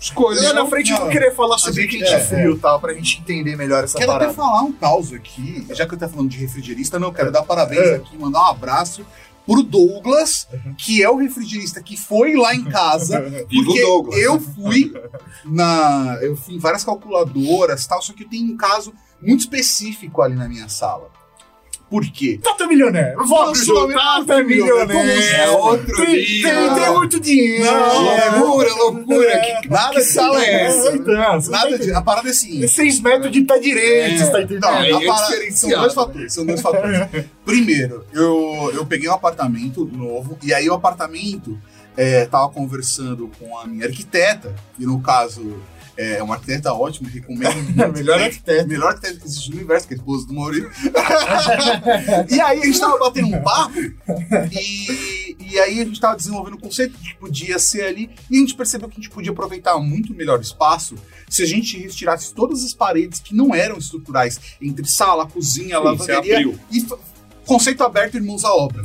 Escolha. 0.00 0.40
Lá 0.40 0.52
na 0.54 0.66
frente 0.66 0.90
eu 0.90 0.96
vou 0.98 1.08
querer 1.10 1.34
falar 1.34 1.58
sobre 1.58 1.86
quente 1.86 2.04
é, 2.04 2.18
e 2.18 2.24
frio 2.24 2.54
e 2.56 2.58
tal, 2.58 2.80
pra 2.80 2.94
gente 2.94 3.20
entender 3.20 3.54
melhor 3.54 3.84
essa 3.84 3.98
Quero 3.98 4.10
até 4.12 4.20
parada. 4.20 4.34
falar 4.36 4.62
um 4.62 4.72
caos 4.72 5.12
aqui, 5.12 5.66
já 5.70 5.86
que 5.86 5.92
eu 5.94 5.98
tô 5.98 6.08
falando 6.08 6.30
de 6.30 6.38
refrigerista, 6.38 6.98
não, 6.98 7.12
quero 7.12 7.30
dar 7.30 7.42
parabéns 7.42 7.86
É. 7.86 7.94
aqui, 7.96 8.16
mandar 8.16 8.40
um 8.40 8.46
abraço 8.46 9.04
pro 9.44 9.62
Douglas, 9.62 10.48
que 10.78 11.02
é 11.02 11.10
o 11.10 11.16
refrigerista 11.16 11.82
que 11.82 11.98
foi 11.98 12.34
lá 12.34 12.54
em 12.54 12.64
casa, 12.64 13.20
porque 13.52 13.78
eu 13.78 14.40
fui 14.40 14.90
na. 15.44 16.18
Eu 16.22 16.34
fui 16.36 16.54
em 16.54 16.58
várias 16.58 16.82
calculadoras 16.84 17.84
e 17.84 17.88
tal, 17.88 18.00
só 18.00 18.12
que 18.14 18.24
eu 18.24 18.28
tenho 18.28 18.52
um 18.52 18.56
caso 18.56 18.94
muito 19.20 19.40
específico 19.40 20.22
ali 20.22 20.34
na 20.34 20.48
minha 20.48 20.68
sala. 20.68 21.10
Por 21.90 22.04
quê? 22.12 22.38
Tata 22.40 22.68
milionário. 22.68 23.16
Vou 23.26 23.46
pro 23.46 23.54
jogo. 23.56 23.92
Tata 23.92 24.44
milionário. 24.44 24.88
milionário. 24.88 25.34
É 25.34 25.50
outro 25.50 25.96
tem, 25.96 26.14
tem, 26.24 26.74
tem 26.74 26.92
muito 26.94 27.18
dinheiro. 27.18 27.64
Não, 27.64 28.38
Loucura, 28.38 28.74
loucura. 28.74 29.38
Que, 29.40 29.68
Nada 29.68 29.90
que 29.94 29.96
de 29.98 30.04
sala 30.04 30.40
é 30.44 30.66
essa? 30.66 30.92
Então, 30.96 31.14
Nada 31.50 31.70
tá 31.70 31.76
de. 31.76 31.92
A 31.92 32.00
parada 32.00 32.28
é 32.28 32.30
assim. 32.30 32.64
Seis 32.68 33.00
metros 33.00 33.32
de 33.32 33.42
pé 33.42 33.58
direito, 33.58 34.20
você 34.20 34.30
tá 34.30 34.40
entendendo? 34.42 34.62
Não, 34.62 34.74
aí 34.78 34.92
a 34.92 35.02
é 35.02 35.06
parada- 35.06 35.50
são 35.52 35.70
dois 35.70 35.94
fatores. 35.94 36.32
São 36.32 36.46
dois 36.46 36.60
fatores. 36.60 37.08
Primeiro, 37.44 38.06
eu, 38.12 38.70
eu 38.72 38.86
peguei 38.86 39.08
um 39.08 39.14
apartamento 39.14 39.84
novo, 39.84 40.38
e 40.44 40.54
aí 40.54 40.70
o 40.70 40.74
apartamento 40.74 41.58
é, 41.96 42.24
tava 42.26 42.48
conversando 42.50 43.28
com 43.38 43.58
a 43.58 43.66
minha 43.66 43.86
arquiteta, 43.86 44.54
e 44.78 44.86
no 44.86 45.00
caso 45.02 45.56
É 45.96 46.22
um 46.22 46.32
arquiteta 46.32 46.72
ótimo, 46.72 47.08
recomendo. 47.08 47.54
Melhor 47.92 48.20
arquiteto. 48.20 48.68
Melhor 48.68 48.88
arquiteto 48.88 49.20
que 49.20 49.26
existe 49.26 49.50
no 49.50 49.56
universo, 49.56 49.88
que 49.88 49.94
é 49.94 49.96
a 49.96 50.00
esposa 50.00 50.26
do 50.26 50.34
Maurício. 50.34 50.70
e 52.30 52.40
aí 52.40 52.60
a 52.60 52.64
gente 52.64 52.80
tava 52.80 52.98
batendo 52.98 53.28
um 53.28 53.42
papo 53.42 53.78
e, 54.52 55.36
e 55.38 55.58
aí 55.58 55.80
a 55.80 55.84
gente 55.84 56.00
tava 56.00 56.16
desenvolvendo 56.16 56.54
um 56.54 56.60
conceito 56.60 56.96
que 56.98 57.14
podia 57.16 57.58
ser 57.58 57.84
ali 57.84 58.10
e 58.30 58.36
a 58.36 58.40
gente 58.40 58.54
percebeu 58.54 58.88
que 58.88 58.94
a 58.94 59.02
gente 59.02 59.10
podia 59.10 59.32
aproveitar 59.32 59.78
muito 59.78 60.14
melhor 60.14 60.38
o 60.38 60.42
espaço 60.42 60.94
se 61.28 61.42
a 61.42 61.46
gente 61.46 61.78
retirasse 61.78 62.32
todas 62.34 62.64
as 62.64 62.74
paredes 62.74 63.20
que 63.20 63.34
não 63.34 63.54
eram 63.54 63.78
estruturais, 63.78 64.40
entre 64.60 64.86
sala, 64.86 65.26
cozinha, 65.26 65.78
Sim, 65.78 65.84
lavanderia 65.84 66.58
e 66.70 66.86
conceito 67.46 67.82
aberto 67.82 68.14
irmãos 68.14 68.44
à 68.44 68.54
obra. 68.54 68.82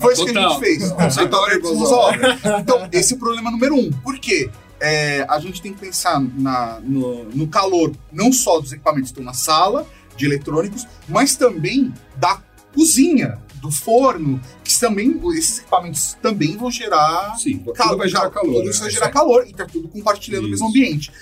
Foi 0.00 0.14
isso 0.14 0.24
que 0.24 0.30
a 0.30 0.34
Total. 0.34 0.50
gente 0.50 0.60
fez. 0.60 0.92
Conceito 0.92 1.36
aberto 1.36 1.66
irmãos 1.66 1.92
à 1.92 1.96
obra. 1.96 2.38
Então, 2.60 2.88
esse 2.90 3.12
é 3.12 3.16
o 3.16 3.18
problema 3.18 3.50
número 3.50 3.74
um. 3.74 3.90
Por 3.90 4.18
quê? 4.18 4.50
É, 4.80 5.26
a 5.28 5.38
gente 5.40 5.60
tem 5.60 5.72
que 5.74 5.80
pensar 5.80 6.20
na- 6.20 6.78
no, 6.80 7.24
no 7.24 7.48
calor, 7.48 7.92
não 8.12 8.32
só 8.32 8.60
dos 8.60 8.72
equipamentos 8.72 9.10
que 9.10 9.18
estão 9.18 9.24
na 9.24 9.32
sala, 9.34 9.86
de 10.16 10.24
eletrônicos, 10.24 10.86
mas 11.08 11.36
também 11.36 11.92
da 12.16 12.40
cozinha, 12.74 13.38
do 13.54 13.72
forno, 13.72 14.40
que 14.62 14.78
também, 14.78 15.20
esses 15.36 15.58
equipamentos 15.58 16.16
também 16.22 16.56
vão 16.56 16.70
gerar 16.70 17.34
Sim, 17.36 17.58
calor, 17.74 17.98
vai 17.98 18.08
gerar 18.08 18.30
calor. 18.30 18.52
Tudo 18.52 18.64
né? 18.64 18.70
isso 18.70 18.80
vai 18.80 18.90
gerar 18.90 19.10
calor 19.10 19.46
e 19.48 19.52
tá 19.52 19.66
tudo 19.66 19.88
compartilhando 19.88 20.44
o 20.46 20.50
mesmo 20.50 20.66
Isso. 20.68 20.78
ambiente. 20.78 21.12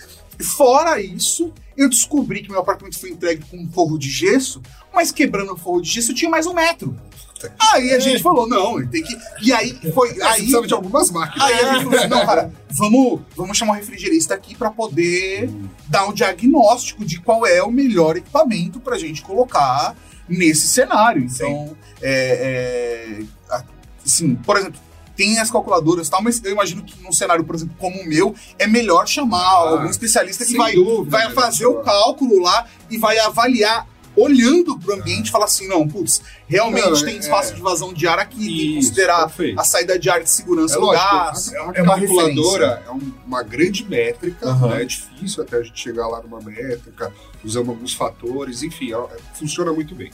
Fora 0.57 1.01
isso, 1.01 1.51
eu 1.77 1.89
descobri 1.89 2.43
que 2.43 2.51
meu 2.51 2.61
apartamento 2.61 2.99
foi 2.99 3.11
entregue 3.11 3.45
com 3.51 3.59
um 3.59 3.71
forro 3.71 3.99
de 3.99 4.09
gesso, 4.09 4.63
mas 4.95 5.13
quebrando 5.13 5.53
o 5.53 5.57
forro 5.57 5.81
de 5.81 5.91
gesso 5.91 6.15
tinha 6.15 6.31
mais 6.31 6.47
um 6.47 6.55
metro. 6.55 6.97
Aí 7.59 7.93
a 7.93 7.99
gente 7.99 8.23
falou, 8.23 8.49
não, 8.49 8.85
tem 8.87 9.03
que. 9.03 9.15
E 9.43 9.53
aí 9.53 9.79
foi. 9.93 10.11
Aí 10.13 10.23
Aí, 10.23 10.35
precisava 10.37 10.67
de 10.67 10.75
algumas 10.75 11.11
máquinas. 11.11 11.47
aí 11.47 11.55
a 11.55 11.73
gente 11.75 11.85
falou 11.85 11.99
assim, 11.99 12.09
não, 12.09 12.25
cara, 12.25 12.53
vamos, 12.71 13.21
vamos 13.37 13.59
chamar 13.59 13.73
um 13.75 13.77
refrigerista 13.77 14.35
aqui 14.35 14.55
pra 14.55 14.71
poder 14.71 15.51
dar 15.87 16.09
um 16.09 16.13
diagnóstico 16.13 17.05
de 17.05 17.21
qual 17.21 17.47
é 17.47 17.63
o 17.63 17.71
melhor 17.71 18.17
equipamento 18.17 18.81
pra 18.81 18.99
gente 18.99 19.23
colocar 19.23 19.95
nesse 20.29 20.67
cenário. 20.69 21.23
Então, 21.23 21.77
é, 22.01 23.21
é, 23.51 23.57
assim, 24.05 24.35
por 24.35 24.57
exemplo, 24.57 24.81
tem 25.17 25.39
as 25.39 25.51
calculadoras 25.51 26.09
e 26.09 26.11
tal, 26.11 26.23
mas 26.23 26.43
eu 26.45 26.53
imagino 26.53 26.83
que 26.83 26.95
num 27.03 27.13
cenário, 27.13 27.43
por 27.45 27.55
exemplo, 27.55 27.75
como 27.79 28.01
o 28.01 28.07
meu, 28.07 28.35
é 28.59 28.67
melhor 28.67 29.09
chamar 29.09 29.45
algum 29.45 29.89
especialista 29.89 30.45
que 30.45 30.57
vai, 30.57 30.75
dúvida, 30.75 31.11
vai 31.17 31.29
né, 31.29 31.35
fazer 31.35 31.67
o 31.67 31.77
cálculo 31.83 32.41
lá 32.41 32.67
e 32.91 32.99
vai 32.99 33.19
avaliar. 33.19 33.89
Olhando 34.19 34.79
pro 34.79 34.95
ambiente 34.95 35.29
e 35.29 35.31
falar 35.31 35.45
assim: 35.45 35.69
não, 35.69 35.87
putz, 35.87 36.23
realmente 36.49 36.89
Não, 36.89 37.05
tem 37.05 37.17
é- 37.17 37.19
espaço 37.19 37.55
de 37.55 37.61
vazão 37.61 37.93
de 37.93 38.09
ar 38.09 38.19
aqui, 38.19 38.39
tem 38.39 38.47
que 38.49 38.79
Isso, 38.79 38.89
considerar 38.89 39.27
perfeito. 39.27 39.61
a 39.61 39.65
saída 39.65 39.99
de 39.99 40.09
ar 40.09 40.23
de 40.23 40.31
segurança 40.31 40.77
É 40.77 40.81
do 40.81 40.91
gás. 40.91 41.53
a, 41.53 41.59
a 41.59 41.73
é 41.75 41.83
uma 41.83 41.97
calculadora 41.99 42.83
é 42.87 42.91
um- 42.93 43.13
uma 43.27 43.43
grande 43.43 43.85
métrica, 43.85 44.49
Aham. 44.49 44.69
né? 44.69 44.81
é 44.81 44.85
difícil 44.87 45.43
até 45.43 45.59
a 45.59 45.63
gente 45.63 45.79
chegar 45.79 46.07
lá 46.09 46.23
numa 46.23 46.41
métrica, 46.41 47.13
usando 47.45 47.69
alguns 47.71 47.93
fatores, 47.93 48.63
enfim, 48.63 48.95
é- 48.95 49.07
funciona 49.35 49.71
muito 49.71 49.95
bem. 49.95 50.11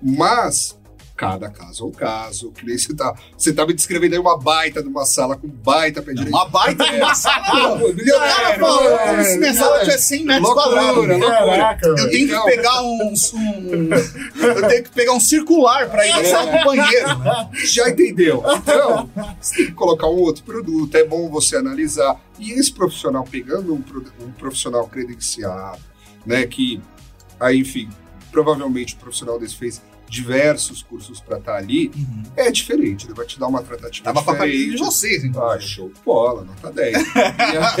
Mas 0.00 0.78
cada 1.20 1.50
caso 1.50 1.84
é 1.84 1.86
um 1.86 1.90
caso, 1.90 2.50
que 2.52 2.64
nem 2.64 2.78
você 2.78 2.94
tá, 2.94 3.14
você 3.36 3.52
tá 3.52 3.66
me 3.66 3.74
descrevendo 3.74 4.14
aí 4.14 4.18
uma 4.18 4.38
baita 4.38 4.82
de 4.82 4.88
uma 4.88 5.04
sala 5.04 5.36
com 5.36 5.46
baita 5.48 6.00
pé 6.00 6.12
direito. 6.14 6.34
Uma 6.34 6.48
baita 6.48 6.82
de 6.82 6.96
uma 6.96 7.14
sala, 7.14 7.44
não. 7.78 7.84
O 7.90 7.94
cara 8.06 8.50
É, 8.54 8.58
falou 8.58 8.90
é, 8.98 9.06
como 9.10 9.24
se 9.24 9.38
minha 9.38 9.50
é. 9.50 9.54
sala 9.54 9.80
tivesse 9.80 10.08
100 10.08 10.24
metros 10.24 10.48
Loucura, 10.48 10.64
quadrados. 10.76 11.06
loucura. 11.08 11.30
Caraca, 11.30 11.86
Eu 11.88 11.94
tenho 12.10 12.24
Então- 12.26 12.44
que 12.46 12.50
pegar 12.56 12.82
um, 12.82 13.12
um- 13.34 13.88
Eu 14.42 14.68
tenho 14.68 14.82
que 14.84 14.90
pegar 14.90 15.12
um 15.12 15.20
circular 15.20 15.90
pra 15.90 16.06
ir 16.06 16.10
na 16.10 16.24
sala 16.24 16.58
do 16.58 16.64
banheiro, 16.64 17.18
né? 17.18 17.50
Já 17.66 17.90
entendeu? 17.90 18.42
Então, 18.56 19.10
você 19.40 19.56
tem 19.56 19.66
que 19.66 19.72
colocar 19.72 20.06
um 20.06 20.16
outro 20.16 20.42
produto, 20.42 20.94
é 20.94 21.04
bom 21.04 21.28
você 21.28 21.56
analisar. 21.56 22.18
E 22.38 22.52
esse 22.52 22.72
profissional, 22.72 23.24
pegando 23.24 23.74
um, 23.74 23.84
um 24.24 24.32
profissional 24.32 24.88
credenciado, 24.88 25.78
né, 26.24 26.46
que, 26.46 26.80
aí, 27.38 27.58
enfim, 27.58 27.90
provavelmente 28.32 28.94
o 28.94 28.98
profissional 28.98 29.38
desse 29.38 29.56
fez 29.56 29.82
diversos 30.10 30.82
cursos 30.82 31.20
para 31.20 31.38
estar 31.38 31.56
ali, 31.56 31.90
é 32.36 32.50
diferente, 32.50 33.06
ele 33.06 33.14
vai 33.14 33.24
te 33.24 33.38
dar 33.38 33.46
uma 33.46 33.62
tratativa 33.62 34.04
Tava 34.04 34.24
com 34.24 34.32
a 34.32 34.36
camisa 34.36 34.56
de 34.58 34.64
diferente. 34.64 34.84
vocês, 34.84 35.24
então. 35.24 35.48
Ah, 35.48 35.60
show 35.60 35.88
de 35.88 36.00
bola, 36.04 36.44
nota 36.44 36.72
10. 36.72 36.96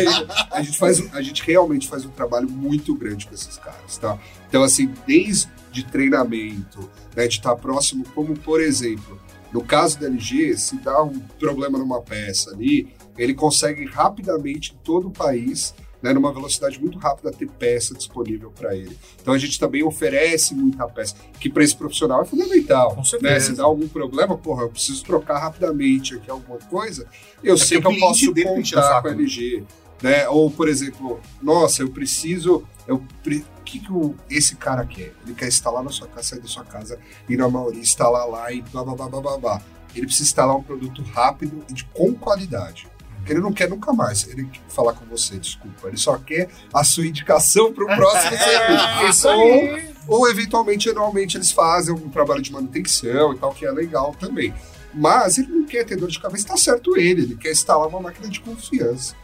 aí, 0.00 0.26
a 0.52 0.62
gente, 0.62 0.78
faz, 0.78 1.12
a 1.12 1.20
gente 1.20 1.42
realmente 1.42 1.88
faz 1.88 2.04
um 2.04 2.10
trabalho 2.10 2.48
muito 2.48 2.94
grande 2.94 3.26
com 3.26 3.34
esses 3.34 3.56
caras, 3.58 3.98
tá? 3.98 4.16
Então, 4.48 4.62
assim, 4.62 4.92
desde 5.06 5.48
treinamento, 5.90 6.88
né, 7.16 7.26
de 7.26 7.38
estar 7.38 7.56
próximo, 7.56 8.04
como 8.14 8.38
por 8.38 8.60
exemplo, 8.60 9.20
no 9.52 9.62
caso 9.64 9.98
da 9.98 10.06
LG, 10.06 10.56
se 10.56 10.76
dá 10.76 11.02
um 11.02 11.18
problema 11.38 11.78
numa 11.78 12.00
peça 12.00 12.50
ali, 12.50 12.94
ele 13.18 13.34
consegue 13.34 13.84
rapidamente 13.86 14.72
em 14.72 14.78
todo 14.84 15.08
o 15.08 15.10
país, 15.10 15.74
né, 16.02 16.12
numa 16.12 16.32
velocidade 16.32 16.80
muito 16.80 16.98
rápida, 16.98 17.30
ter 17.30 17.48
peça 17.50 17.94
disponível 17.94 18.50
para 18.50 18.74
ele. 18.74 18.96
Então 19.20 19.34
a 19.34 19.38
gente 19.38 19.58
também 19.58 19.82
oferece 19.82 20.54
muita 20.54 20.86
peça, 20.88 21.14
que 21.38 21.48
para 21.50 21.62
esse 21.62 21.76
profissional 21.76 22.22
é 22.22 22.24
fundamental. 22.24 22.94
Com 22.94 23.04
certeza. 23.04 23.32
Né? 23.34 23.40
Se 23.40 23.52
dá 23.52 23.64
algum 23.64 23.86
problema, 23.88 24.36
porra, 24.38 24.62
eu 24.62 24.68
preciso 24.70 25.04
trocar 25.04 25.38
rapidamente 25.38 26.14
aqui 26.14 26.30
alguma 26.30 26.58
coisa, 26.58 27.06
eu 27.42 27.56
sei 27.58 27.78
É 27.78 27.80
porque 27.80 27.96
que 27.96 28.02
eu 28.02 28.08
posso 28.08 28.34
contar 28.34 29.02
com 29.02 29.08
a 29.08 29.10
né? 29.12 29.16
LG. 29.22 29.64
Né? 30.02 30.28
Ou, 30.30 30.50
por 30.50 30.66
exemplo, 30.68 31.20
nossa, 31.42 31.82
eu 31.82 31.90
preciso. 31.90 32.64
Eu, 32.88 33.04
pre- 33.22 33.44
o 33.60 33.62
que, 33.62 33.78
que 33.80 33.92
o- 33.92 34.14
esse 34.30 34.56
cara 34.56 34.84
quer? 34.86 35.12
Ele 35.24 35.34
quer 35.34 35.46
instalar 35.48 35.84
na 35.84 35.90
sua 35.90 36.08
casa, 36.08 36.22
sair 36.28 36.40
da 36.40 36.48
sua 36.48 36.64
casa, 36.64 36.98
ir 37.28 37.36
na 37.36 37.48
Mauri, 37.50 37.78
instalar 37.78 38.26
lá 38.26 38.50
e 38.50 38.62
blá 38.62 38.82
blá 38.82 38.94
blá 38.94 39.08
blá 39.08 39.20
blá 39.20 39.38
blá. 39.38 39.62
Ele 39.94 40.06
precisa 40.06 40.24
instalar 40.24 40.56
um 40.56 40.62
produto 40.62 41.02
rápido 41.02 41.62
e 41.68 41.74
de, 41.74 41.84
com 41.84 42.14
qualidade. 42.14 42.88
Porque 43.20 43.32
ele 43.34 43.40
não 43.40 43.52
quer 43.52 43.68
nunca 43.68 43.92
mais 43.92 44.26
ele 44.26 44.44
quer 44.46 44.62
falar 44.68 44.94
com 44.94 45.04
você, 45.04 45.38
desculpa. 45.38 45.88
Ele 45.88 45.96
só 45.96 46.16
quer 46.16 46.48
a 46.72 46.82
sua 46.82 47.06
indicação 47.06 47.72
para 47.72 47.84
o 47.84 47.86
próximo 47.86 48.36
serviço. 48.38 49.28
Ou, 49.28 50.18
ou, 50.18 50.30
eventualmente, 50.30 50.88
anualmente, 50.88 51.36
eles 51.36 51.52
fazem 51.52 51.94
um 51.94 52.08
trabalho 52.08 52.42
de 52.42 52.50
manutenção 52.50 53.34
e 53.34 53.38
tal, 53.38 53.52
que 53.52 53.66
é 53.66 53.70
legal 53.70 54.14
também. 54.18 54.54
Mas 54.92 55.38
ele 55.38 55.48
não 55.48 55.64
quer 55.64 55.84
ter 55.84 55.96
dor 55.96 56.08
de 56.08 56.18
cabeça, 56.18 56.48
tá 56.48 56.56
certo 56.56 56.96
ele, 56.96 57.22
ele 57.22 57.36
quer 57.36 57.52
instalar 57.52 57.86
uma 57.86 58.00
máquina 58.00 58.28
de 58.28 58.40
confiança. 58.40 59.14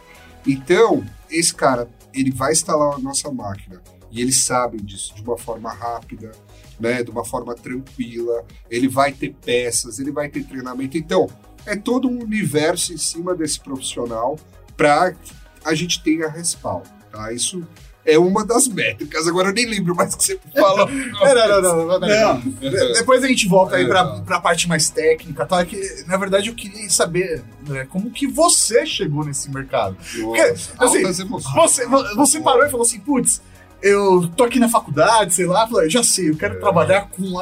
Então, 0.47 1.05
esse 1.29 1.53
cara, 1.53 1.89
ele 2.15 2.31
vai 2.31 2.53
instalar 2.53 2.95
a 2.95 2.99
nossa 2.99 3.33
máquina 3.33 3.83
e 4.11 4.21
eles 4.21 4.37
sabem 4.37 4.81
disso 4.81 5.15
de 5.15 5.23
uma 5.23 5.37
forma 5.37 5.73
rápida, 5.73 6.31
né, 6.79 7.03
de 7.03 7.11
uma 7.11 7.25
forma 7.25 7.55
tranquila. 7.55 8.45
Ele 8.71 8.87
vai 8.87 9.13
ter 9.13 9.35
peças, 9.45 9.99
ele 9.99 10.13
vai 10.13 10.29
ter 10.29 10.45
treinamento. 10.45 10.97
Então, 10.97 11.29
é 11.67 11.77
todo 11.77 12.09
um 12.09 12.23
universo 12.23 12.93
em 12.93 12.97
cima 12.99 13.35
desse 13.35 13.61
profissional 13.61 14.39
para 14.77 15.13
que 15.13 15.33
a 15.65 15.75
gente 15.75 16.03
tenha 16.03 16.29
respaldo, 16.29 16.89
tá? 17.11 17.33
Isso 17.33 17.67
é 18.05 18.17
uma 18.19 18.45
das 18.47 18.69
métricas. 18.69 19.27
Agora 19.27 19.49
eu 19.49 19.53
nem 19.53 19.67
lembro 19.67 19.95
mais 19.95 20.15
o 20.15 20.17
que 20.19 20.25
você 20.25 20.41
falou. 20.55 20.87
Não, 21.17 21.35
não, 21.35 21.63
não, 21.63 21.87
não, 21.87 21.99
não, 21.99 22.09
não. 22.09 22.41
De- 22.41 22.93
Depois 22.93 23.25
a 23.25 23.27
gente 23.27 23.49
volta 23.49 23.75
aí 23.77 23.85
É, 23.85 23.89
pra, 23.89 24.05
tá. 24.05 24.21
pra 24.23 24.41
parte 24.41 24.69
mais 24.69 24.89
técnica, 24.91 25.45
tá? 25.45 25.65
Que, 25.67 26.05
na 26.07 26.17
verdade, 26.17 26.49
eu 26.51 26.55
queria 26.55 26.89
saber 26.89 27.43
né, 27.67 27.85
como 27.91 28.11
que 28.13 28.29
você 28.29 28.87
chegou 28.87 29.25
nesse 29.25 29.51
mercado. 29.51 29.97
Nossa, 30.19 30.73
assim. 30.79 31.03
Você, 31.03 31.87
vo- 31.87 32.15
você 32.15 32.41
parou 32.41 32.65
e 32.65 32.71
falou 32.71 32.87
assim, 32.87 33.01
putz, 33.01 33.43
eu 33.83 34.29
tô 34.37 34.45
aqui 34.45 34.59
na 34.59 34.69
faculdade, 34.69 35.35
sei 35.35 35.47
lá, 35.47 35.67
falei, 35.69 35.89
já 35.91 36.03
sei, 36.03 36.31
eu 36.31 36.37
quero 36.37 36.55
É. 36.57 36.59
trabalhar 36.59 37.09
com. 37.11 37.23
Não, 37.23 37.39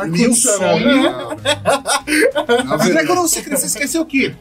não. 0.81 1.37
Na 2.65 2.77
Mas 2.77 2.91
é 2.97 3.07
quando 3.07 3.23
você 3.23 3.43
crescer, 3.43 3.67
esqueceu 3.67 4.03
o 4.03 4.07
quê? 4.07 4.35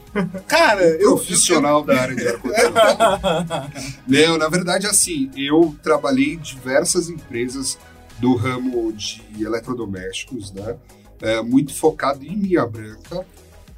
Cara, 0.47 0.83
eu. 0.83 1.15
profissional 1.15 1.83
da 1.83 2.00
área 2.01 2.15
de 2.15 2.27
ar-condicionado. 2.27 3.71
Não, 4.07 4.38
na 4.38 4.50
verdade, 4.50 4.88
assim, 4.88 5.29
eu 5.35 5.75
trabalhei 5.83 6.33
em 6.33 6.39
diversas 6.39 7.09
empresas 7.09 7.77
do 8.19 8.35
ramo 8.35 8.91
de 8.93 9.21
eletrodomésticos, 9.39 10.51
né? 10.51 10.75
É, 11.21 11.41
muito 11.41 11.73
focado 11.73 12.23
em 12.25 12.35
linha 12.35 12.65
branca. 12.65 13.25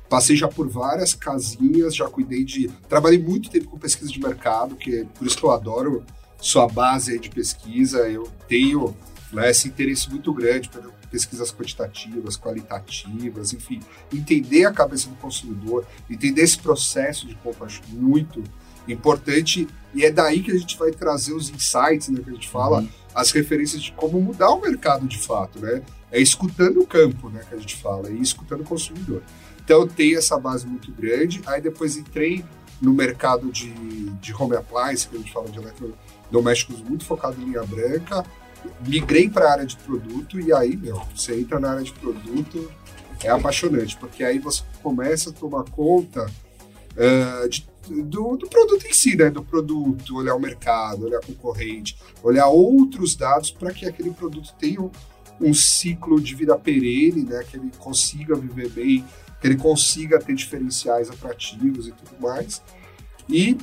Passei 0.09 0.35
já 0.35 0.47
por 0.47 0.67
várias 0.69 1.13
casinhas, 1.13 1.95
já 1.95 2.05
cuidei 2.07 2.43
de. 2.43 2.69
Trabalhei 2.87 3.19
muito 3.19 3.49
tempo 3.49 3.69
com 3.69 3.77
pesquisa 3.77 4.11
de 4.11 4.19
mercado, 4.19 4.75
que 4.75 4.99
é 5.01 5.03
por 5.17 5.25
isso 5.25 5.37
que 5.37 5.43
eu 5.43 5.51
adoro 5.51 6.03
sua 6.39 6.67
base 6.67 7.17
de 7.19 7.29
pesquisa. 7.29 7.99
Eu 8.09 8.29
tenho 8.47 8.95
né, 9.31 9.49
esse 9.49 9.67
interesse 9.67 10.09
muito 10.09 10.33
grande 10.33 10.69
por 10.69 10.93
pesquisas 11.09 11.51
quantitativas, 11.51 12.35
qualitativas, 12.37 13.53
enfim, 13.53 13.79
entender 14.13 14.65
a 14.65 14.73
cabeça 14.73 15.07
do 15.09 15.15
consumidor, 15.15 15.85
entender 16.09 16.41
esse 16.41 16.57
processo 16.57 17.25
de 17.27 17.35
compra, 17.35 17.65
acho 17.67 17.81
muito 17.89 18.43
importante. 18.87 19.67
E 19.93 20.03
é 20.03 20.11
daí 20.11 20.41
que 20.41 20.51
a 20.51 20.57
gente 20.57 20.77
vai 20.77 20.91
trazer 20.91 21.33
os 21.33 21.49
insights, 21.49 22.09
né, 22.09 22.21
que 22.23 22.29
a 22.29 22.33
gente 22.33 22.49
fala, 22.49 22.81
Uhum. 22.81 22.89
as 23.13 23.31
referências 23.31 23.81
de 23.81 23.91
como 23.93 24.19
mudar 24.19 24.49
o 24.51 24.61
mercado 24.61 25.07
de 25.07 25.17
fato, 25.17 25.59
né? 25.59 25.81
É 26.11 26.19
escutando 26.19 26.81
o 26.81 26.87
campo, 26.87 27.29
né, 27.29 27.41
que 27.47 27.55
a 27.55 27.57
gente 27.57 27.75
fala, 27.77 28.09
e 28.09 28.21
escutando 28.21 28.61
o 28.61 28.65
consumidor. 28.65 29.23
Então 29.63 29.81
eu 29.81 29.87
tenho 29.87 30.17
essa 30.17 30.37
base 30.37 30.67
muito 30.67 30.91
grande, 30.91 31.41
aí 31.45 31.61
depois 31.61 31.97
entrei 31.97 32.43
no 32.81 32.93
mercado 32.93 33.51
de, 33.51 33.71
de 34.21 34.33
home 34.33 34.55
appliance, 34.55 35.07
que 35.07 35.15
a 35.15 35.19
gente 35.19 35.31
fala 35.31 35.49
de 35.49 35.59
eletrodomésticos 36.31 36.81
muito 36.81 37.05
focado 37.05 37.41
em 37.41 37.45
linha 37.45 37.63
branca, 37.63 38.25
migrei 38.87 39.29
para 39.29 39.47
a 39.47 39.51
área 39.51 39.65
de 39.65 39.75
produto 39.77 40.39
e 40.39 40.53
aí, 40.53 40.75
meu, 40.75 41.01
você 41.15 41.39
entra 41.39 41.59
na 41.59 41.71
área 41.71 41.83
de 41.83 41.93
produto, 41.93 42.71
é 43.23 43.29
apaixonante, 43.29 43.95
porque 43.97 44.23
aí 44.23 44.39
você 44.39 44.63
começa 44.83 45.29
a 45.29 45.33
tomar 45.33 45.63
conta 45.63 46.25
ah, 46.97 47.47
de 47.47 47.67
do, 47.87 48.35
do 48.35 48.47
produto 48.47 48.87
em 48.87 48.93
si, 48.93 49.15
né? 49.15 49.29
Do 49.29 49.43
produto, 49.43 50.15
olhar 50.15 50.35
o 50.35 50.39
mercado, 50.39 51.05
olhar 51.05 51.19
a 51.19 51.25
concorrente, 51.25 51.97
olhar 52.23 52.47
outros 52.47 53.15
dados 53.15 53.51
para 53.51 53.71
que 53.71 53.85
aquele 53.85 54.11
produto 54.11 54.53
tenha 54.59 54.81
um, 54.81 54.89
um 55.39 55.53
ciclo 55.53 56.19
de 56.19 56.33
vida 56.33 56.57
perene, 56.57 57.23
né? 57.23 57.43
Que 57.43 57.57
ele 57.57 57.71
consiga 57.77 58.35
viver 58.35 58.69
bem, 58.69 59.05
que 59.39 59.47
ele 59.47 59.57
consiga 59.57 60.19
ter 60.19 60.33
diferenciais 60.33 61.09
atrativos 61.09 61.87
e 61.87 61.91
tudo 61.91 62.19
mais. 62.19 62.61
E, 63.29 63.57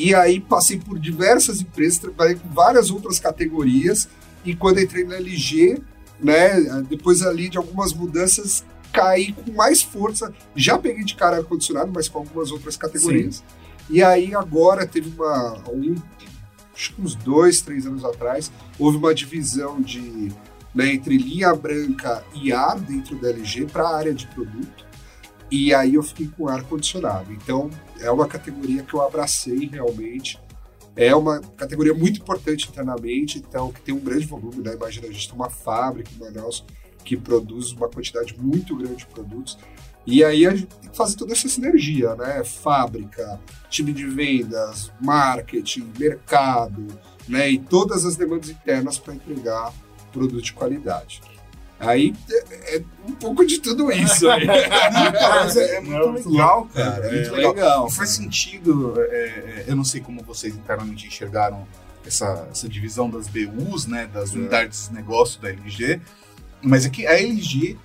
e 0.00 0.14
aí 0.14 0.40
passei 0.40 0.78
por 0.78 0.98
diversas 0.98 1.60
empresas, 1.60 1.98
trabalhei 1.98 2.34
com 2.34 2.48
várias 2.48 2.90
outras 2.90 3.20
categorias, 3.20 4.08
e 4.42 4.56
quando 4.56 4.80
entrei 4.80 5.04
na 5.04 5.16
LG, 5.16 5.78
né, 6.18 6.58
depois 6.88 7.20
ali 7.20 7.50
de 7.50 7.58
algumas 7.58 7.92
mudanças, 7.92 8.64
caí 8.90 9.34
com 9.34 9.52
mais 9.52 9.82
força. 9.82 10.32
Já 10.56 10.78
peguei 10.78 11.04
de 11.04 11.14
cara 11.14 11.36
ar-condicionado, 11.36 11.92
mas 11.94 12.08
com 12.08 12.20
algumas 12.20 12.50
outras 12.50 12.78
categorias. 12.78 13.36
Sim. 13.36 13.42
E 13.90 14.02
aí 14.02 14.34
agora 14.34 14.86
teve 14.86 15.10
uma. 15.10 15.62
Um, 15.68 15.94
acho 16.74 16.94
que 16.94 17.02
uns 17.02 17.14
dois, 17.14 17.60
três 17.60 17.84
anos 17.84 18.02
atrás, 18.02 18.50
houve 18.78 18.96
uma 18.96 19.14
divisão 19.14 19.82
de 19.82 20.32
né, 20.74 20.94
entre 20.94 21.18
linha 21.18 21.54
branca 21.54 22.24
e 22.34 22.54
ar 22.54 22.80
dentro 22.80 23.16
da 23.16 23.28
LG 23.28 23.66
para 23.66 23.86
a 23.86 23.96
área 23.98 24.14
de 24.14 24.26
produto. 24.28 24.86
E 25.50 25.74
aí 25.74 25.94
eu 25.94 26.02
fiquei 26.02 26.28
com 26.28 26.48
ar 26.48 26.62
condicionado. 26.62 27.32
Então 27.32 27.70
é 27.98 28.10
uma 28.10 28.26
categoria 28.26 28.82
que 28.82 28.94
eu 28.94 29.02
abracei 29.02 29.68
realmente. 29.70 30.38
É 30.96 31.14
uma 31.14 31.40
categoria 31.40 31.94
muito 31.94 32.20
importante 32.20 32.68
internamente, 32.68 33.38
então 33.38 33.72
que 33.72 33.80
tem 33.80 33.94
um 33.94 34.00
grande 34.00 34.26
volume, 34.26 34.62
né? 34.62 34.74
Imagina 34.74 35.08
a 35.08 35.12
gente 35.12 35.28
tem 35.28 35.36
uma 35.36 35.50
fábrica 35.50 36.10
em 36.14 36.18
Manaus 36.18 36.64
que 37.04 37.16
produz 37.16 37.72
uma 37.72 37.88
quantidade 37.88 38.36
muito 38.38 38.76
grande 38.76 38.96
de 38.96 39.06
produtos. 39.06 39.58
E 40.06 40.24
aí 40.24 40.46
a 40.46 40.54
gente 40.54 40.66
tem 40.66 40.90
que 40.90 40.96
fazer 40.96 41.16
toda 41.16 41.32
essa 41.32 41.48
sinergia, 41.48 42.14
né? 42.14 42.42
Fábrica, 42.44 43.40
time 43.68 43.92
de 43.92 44.06
vendas, 44.06 44.90
marketing, 45.00 45.92
mercado, 45.98 46.86
né? 47.28 47.50
E 47.50 47.58
todas 47.58 48.04
as 48.04 48.16
demandas 48.16 48.50
internas 48.50 48.98
para 48.98 49.14
entregar 49.14 49.72
produto 50.12 50.42
de 50.42 50.52
qualidade. 50.52 51.20
Aí 51.80 52.14
é, 52.30 52.76
é, 52.76 52.82
um 53.08 53.12
pouco 53.12 53.44
de 53.44 53.58
tudo 53.58 53.90
isso. 53.90 54.28
Aí. 54.28 54.46
Mas 54.46 55.56
é, 55.56 55.76
é, 55.76 55.80
muito 55.80 56.28
legal, 56.28 56.66
cara. 56.66 57.06
É, 57.06 57.12
muito 57.14 57.34
legal. 57.34 57.54
legal. 57.54 57.90
Faz 57.90 58.10
sentido. 58.10 58.94
É, 58.98 59.04
é, 59.04 59.64
eu 59.66 59.74
não 59.74 59.84
sei 59.84 60.02
como 60.02 60.22
vocês 60.22 60.54
internamente 60.54 61.06
enxergaram 61.06 61.66
essa, 62.06 62.46
essa 62.50 62.68
divisão 62.68 63.08
das 63.08 63.26
BUs, 63.28 63.86
né? 63.86 64.06
Das 64.12 64.32
unidades 64.32 64.88
de 64.88 64.94
negócio 64.94 65.40
da 65.40 65.48
LG. 65.48 66.00
Mas 66.62 66.84
é 66.84 66.90
que 66.90 67.06
a 67.06 67.18
LG 67.18 67.78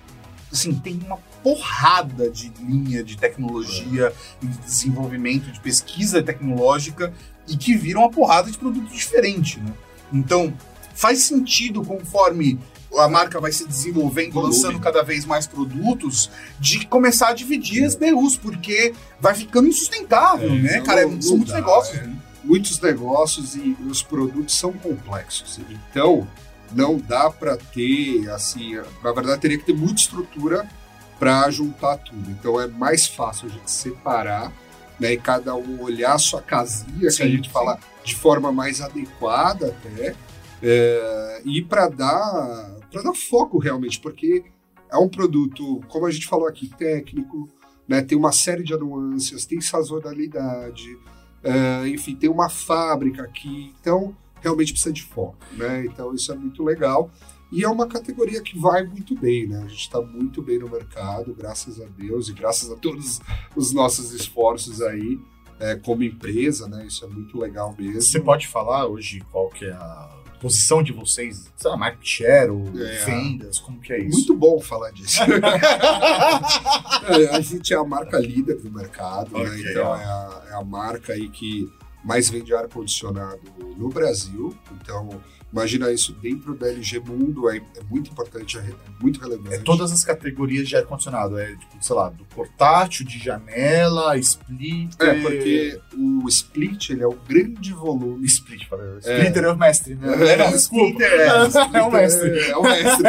assim, 0.52 0.74
tem 0.74 1.00
uma 1.04 1.16
porrada 1.42 2.30
de 2.30 2.52
linha 2.60 3.02
de 3.02 3.16
tecnologia, 3.16 4.12
de 4.40 4.48
desenvolvimento, 4.58 5.50
de 5.50 5.60
pesquisa 5.60 6.22
tecnológica 6.22 7.12
e 7.48 7.56
que 7.56 7.74
viram 7.76 8.02
uma 8.02 8.10
porrada 8.10 8.50
de 8.50 8.58
produto 8.58 8.92
diferente, 8.92 9.58
né? 9.60 9.72
Então, 10.12 10.52
faz 10.94 11.20
sentido 11.20 11.84
conforme 11.84 12.58
a 12.96 13.08
marca 13.08 13.40
vai 13.40 13.52
se 13.52 13.66
desenvolvendo, 13.66 14.32
Volume. 14.32 14.54
lançando 14.54 14.80
cada 14.80 15.02
vez 15.02 15.24
mais 15.24 15.46
produtos, 15.46 16.30
de 16.58 16.86
começar 16.86 17.28
a 17.28 17.32
dividir 17.32 17.84
as 17.84 17.94
BUs, 17.94 18.36
porque 18.36 18.94
vai 19.20 19.34
ficando 19.34 19.68
insustentável, 19.68 20.50
é, 20.50 20.58
né, 20.58 20.80
cara? 20.80 21.06
Não, 21.06 21.20
são 21.20 21.36
muitos 21.36 21.52
dá, 21.52 21.60
negócios. 21.60 21.98
É. 21.98 22.02
Né? 22.02 22.16
Muitos 22.44 22.80
negócios 22.80 23.56
e 23.56 23.76
os 23.88 24.02
produtos 24.02 24.56
são 24.56 24.72
complexos. 24.72 25.58
Então, 25.90 26.28
não 26.72 26.96
dá 26.96 27.28
para 27.28 27.56
ter, 27.56 28.30
assim, 28.30 28.76
na 29.02 29.12
verdade, 29.12 29.40
teria 29.40 29.58
que 29.58 29.64
ter 29.64 29.74
muita 29.74 30.00
estrutura 30.00 30.68
para 31.18 31.50
juntar 31.50 31.96
tudo. 31.98 32.30
Então, 32.30 32.60
é 32.60 32.68
mais 32.68 33.06
fácil 33.06 33.48
a 33.48 33.50
gente 33.50 33.70
separar 33.70 34.52
né, 34.98 35.12
e 35.12 35.16
cada 35.16 35.54
um 35.54 35.82
olhar 35.82 36.14
a 36.14 36.18
sua 36.18 36.40
casinha, 36.40 37.10
sim, 37.10 37.16
que 37.16 37.22
a 37.22 37.28
gente 37.28 37.48
sim. 37.48 37.52
fala 37.52 37.78
de 38.04 38.14
forma 38.14 38.52
mais 38.52 38.80
adequada 38.80 39.68
até 39.68 40.14
é, 40.62 41.40
e 41.44 41.62
para 41.62 41.88
dar, 41.88 42.70
dar 43.02 43.14
foco 43.14 43.58
realmente, 43.58 44.00
porque 44.00 44.44
é 44.90 44.96
um 44.96 45.08
produto, 45.08 45.80
como 45.88 46.06
a 46.06 46.10
gente 46.10 46.26
falou 46.26 46.46
aqui, 46.46 46.68
técnico, 46.68 47.48
né, 47.88 48.02
tem 48.02 48.16
uma 48.16 48.32
série 48.32 48.62
de 48.62 48.76
nuances, 48.76 49.46
tem 49.46 49.60
sazonalidade, 49.60 50.98
é, 51.42 51.88
enfim, 51.88 52.14
tem 52.14 52.28
uma 52.28 52.48
fábrica 52.48 53.22
aqui, 53.22 53.72
então 53.80 54.16
realmente 54.40 54.72
precisa 54.72 54.92
de 54.92 55.02
foco, 55.02 55.38
né? 55.52 55.84
Então 55.86 56.14
isso 56.14 56.32
é 56.32 56.36
muito 56.36 56.62
legal. 56.62 57.10
E 57.52 57.62
é 57.62 57.68
uma 57.68 57.86
categoria 57.86 58.42
que 58.42 58.58
vai 58.58 58.84
muito 58.84 59.14
bem, 59.14 59.46
né? 59.46 59.58
A 59.58 59.68
gente 59.68 59.80
está 59.80 60.00
muito 60.00 60.42
bem 60.42 60.58
no 60.58 60.68
mercado, 60.68 61.32
graças 61.34 61.80
a 61.80 61.86
Deus 61.86 62.28
e 62.28 62.32
graças 62.32 62.70
a 62.70 62.76
todos 62.76 63.20
os 63.54 63.72
nossos 63.72 64.12
esforços 64.12 64.82
aí 64.82 65.18
é, 65.60 65.76
como 65.76 66.02
empresa, 66.02 66.68
né? 66.68 66.86
Isso 66.86 67.04
é 67.04 67.08
muito 67.08 67.38
legal 67.38 67.74
mesmo. 67.78 68.02
Você 68.02 68.20
pode 68.20 68.48
falar 68.48 68.86
hoje 68.86 69.20
qual 69.30 69.48
que 69.48 69.64
é 69.64 69.72
a 69.72 70.22
posição 70.46 70.80
de 70.80 70.92
vocês, 70.92 71.50
sei 71.56 71.70
lá, 71.70 71.76
market 71.76 72.06
share 72.06 72.50
ou 72.50 72.62
é, 72.80 73.04
vendas, 73.04 73.58
como 73.58 73.80
que 73.80 73.92
é 73.92 73.98
isso? 73.98 74.16
Muito 74.18 74.36
bom 74.36 74.60
falar 74.60 74.92
disso. 74.92 75.20
é, 77.08 77.34
a 77.34 77.40
gente 77.40 77.74
é 77.74 77.76
a 77.76 77.82
marca 77.82 78.16
líder 78.18 78.60
do 78.60 78.70
mercado, 78.70 79.36
né? 79.36 79.40
okay, 79.40 79.64
né? 79.64 79.70
Então 79.72 79.96
é 79.96 80.04
a, 80.04 80.42
é 80.50 80.54
a 80.54 80.64
marca 80.64 81.14
aí 81.14 81.28
que 81.28 81.68
mais 82.04 82.30
vende 82.30 82.54
ar-condicionado 82.54 83.40
no 83.76 83.88
Brasil. 83.88 84.56
Então, 84.80 85.20
Imagina 85.56 85.90
isso 85.90 86.12
dentro 86.12 86.54
da 86.54 86.68
LG 86.68 87.00
Mundo, 87.00 87.48
é, 87.48 87.56
é 87.56 87.82
muito 87.88 88.10
importante, 88.10 88.58
é, 88.58 88.74
muito 89.00 89.18
relevante. 89.18 89.54
É 89.54 89.58
todas 89.60 89.90
as 89.90 90.04
categorias 90.04 90.68
de 90.68 90.76
ar-condicionado, 90.76 91.38
é 91.38 91.46
tipo, 91.46 91.78
sei 91.80 91.96
lá, 91.96 92.10
do 92.10 92.26
portátil, 92.26 93.06
de 93.06 93.18
janela, 93.18 94.18
split. 94.18 94.92
É, 95.00 95.14
porque 95.14 95.80
o 95.96 96.28
split 96.28 96.90
ele 96.90 97.02
é 97.02 97.06
o 97.06 97.16
grande 97.26 97.72
volume. 97.72 98.26
Split, 98.26 98.68
falei. 98.68 98.98
Splitter 98.98 99.44
é, 99.44 99.46
é 99.46 99.50
o 99.50 99.56
mestre, 99.56 99.94
né? 99.94 100.30
É, 100.30 100.36
não, 100.36 100.50
desculpa. 100.50 101.02
É, 101.02 101.26
é, 101.26 101.82
o 101.82 101.90
mestre. 101.90 102.38
É, 102.38 102.56
o 102.58 102.62
mestre. 102.62 103.08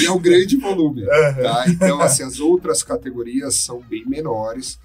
e 0.00 0.06
é 0.06 0.10
o 0.12 0.18
grande 0.20 0.56
volume. 0.58 1.04
Tá? 1.06 1.64
Então, 1.66 2.00
assim, 2.00 2.22
as 2.22 2.38
outras 2.38 2.84
categorias 2.84 3.56
são 3.56 3.80
bem 3.80 4.04
menores. 4.06 4.78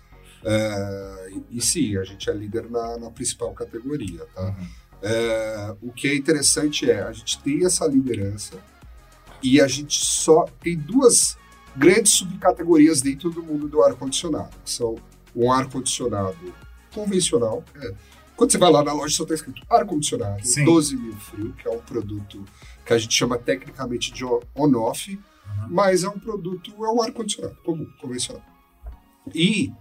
É, 0.43 1.26
e, 1.49 1.61
sim, 1.61 1.97
a 1.97 2.03
gente 2.03 2.29
é 2.29 2.33
líder 2.33 2.69
na, 2.69 2.97
na 2.97 3.11
principal 3.11 3.53
categoria. 3.53 4.25
Tá? 4.33 4.43
Uhum. 4.43 4.67
É, 5.01 5.75
o 5.81 5.91
que 5.91 6.07
é 6.07 6.15
interessante 6.15 6.89
é 6.89 7.03
a 7.03 7.11
gente 7.11 7.39
tem 7.39 7.65
essa 7.65 7.85
liderança 7.85 8.57
e 9.43 9.61
a 9.61 9.67
gente 9.67 10.03
só 10.03 10.45
tem 10.61 10.75
duas 10.75 11.37
grandes 11.75 12.13
subcategorias 12.13 13.01
dentro 13.01 13.29
do 13.29 13.43
mundo 13.43 13.67
do 13.67 13.81
ar-condicionado. 13.83 14.55
São 14.65 14.95
um 15.35 15.51
ar-condicionado 15.51 16.53
convencional. 16.93 17.63
É, 17.75 17.93
quando 18.35 18.51
você 18.51 18.57
vai 18.57 18.71
lá 18.71 18.83
na 18.83 18.93
loja, 18.93 19.15
só 19.15 19.23
está 19.23 19.35
escrito 19.35 19.61
ar-condicionado, 19.69 20.41
12 20.65 20.95
mil 20.95 21.15
frio, 21.15 21.53
que 21.53 21.67
é 21.67 21.71
um 21.71 21.79
produto 21.79 22.43
que 22.85 22.93
a 22.93 22.97
gente 22.97 23.13
chama 23.13 23.37
tecnicamente 23.37 24.11
de 24.11 24.23
on-off, 24.55 25.11
uhum. 25.11 25.67
mas 25.69 26.03
é 26.03 26.09
um 26.09 26.19
produto, 26.19 26.71
é 26.83 26.89
um 26.89 27.01
ar-condicionado 27.01 27.57
comum, 27.63 27.87
convencional. 27.99 28.43
E 29.33 29.71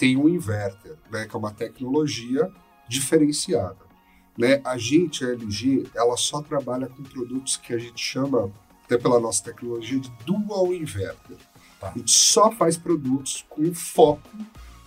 tem 0.00 0.16
o 0.16 0.30
inverter, 0.30 0.96
né, 1.10 1.26
que 1.26 1.36
é 1.36 1.38
uma 1.38 1.52
tecnologia 1.52 2.50
diferenciada. 2.88 3.76
Né? 4.36 4.62
A 4.64 4.78
gente, 4.78 5.22
a 5.22 5.28
LG, 5.28 5.88
ela 5.94 6.16
só 6.16 6.40
trabalha 6.40 6.86
com 6.86 7.02
produtos 7.02 7.58
que 7.58 7.74
a 7.74 7.78
gente 7.78 8.02
chama, 8.02 8.50
até 8.82 8.96
pela 8.96 9.20
nossa 9.20 9.44
tecnologia, 9.44 10.00
de 10.00 10.10
dual 10.24 10.72
inverter. 10.72 11.36
Tá. 11.78 11.90
A 11.94 11.98
gente 11.98 12.10
só 12.10 12.50
faz 12.50 12.78
produtos 12.78 13.44
com 13.50 13.74
foco 13.74 14.26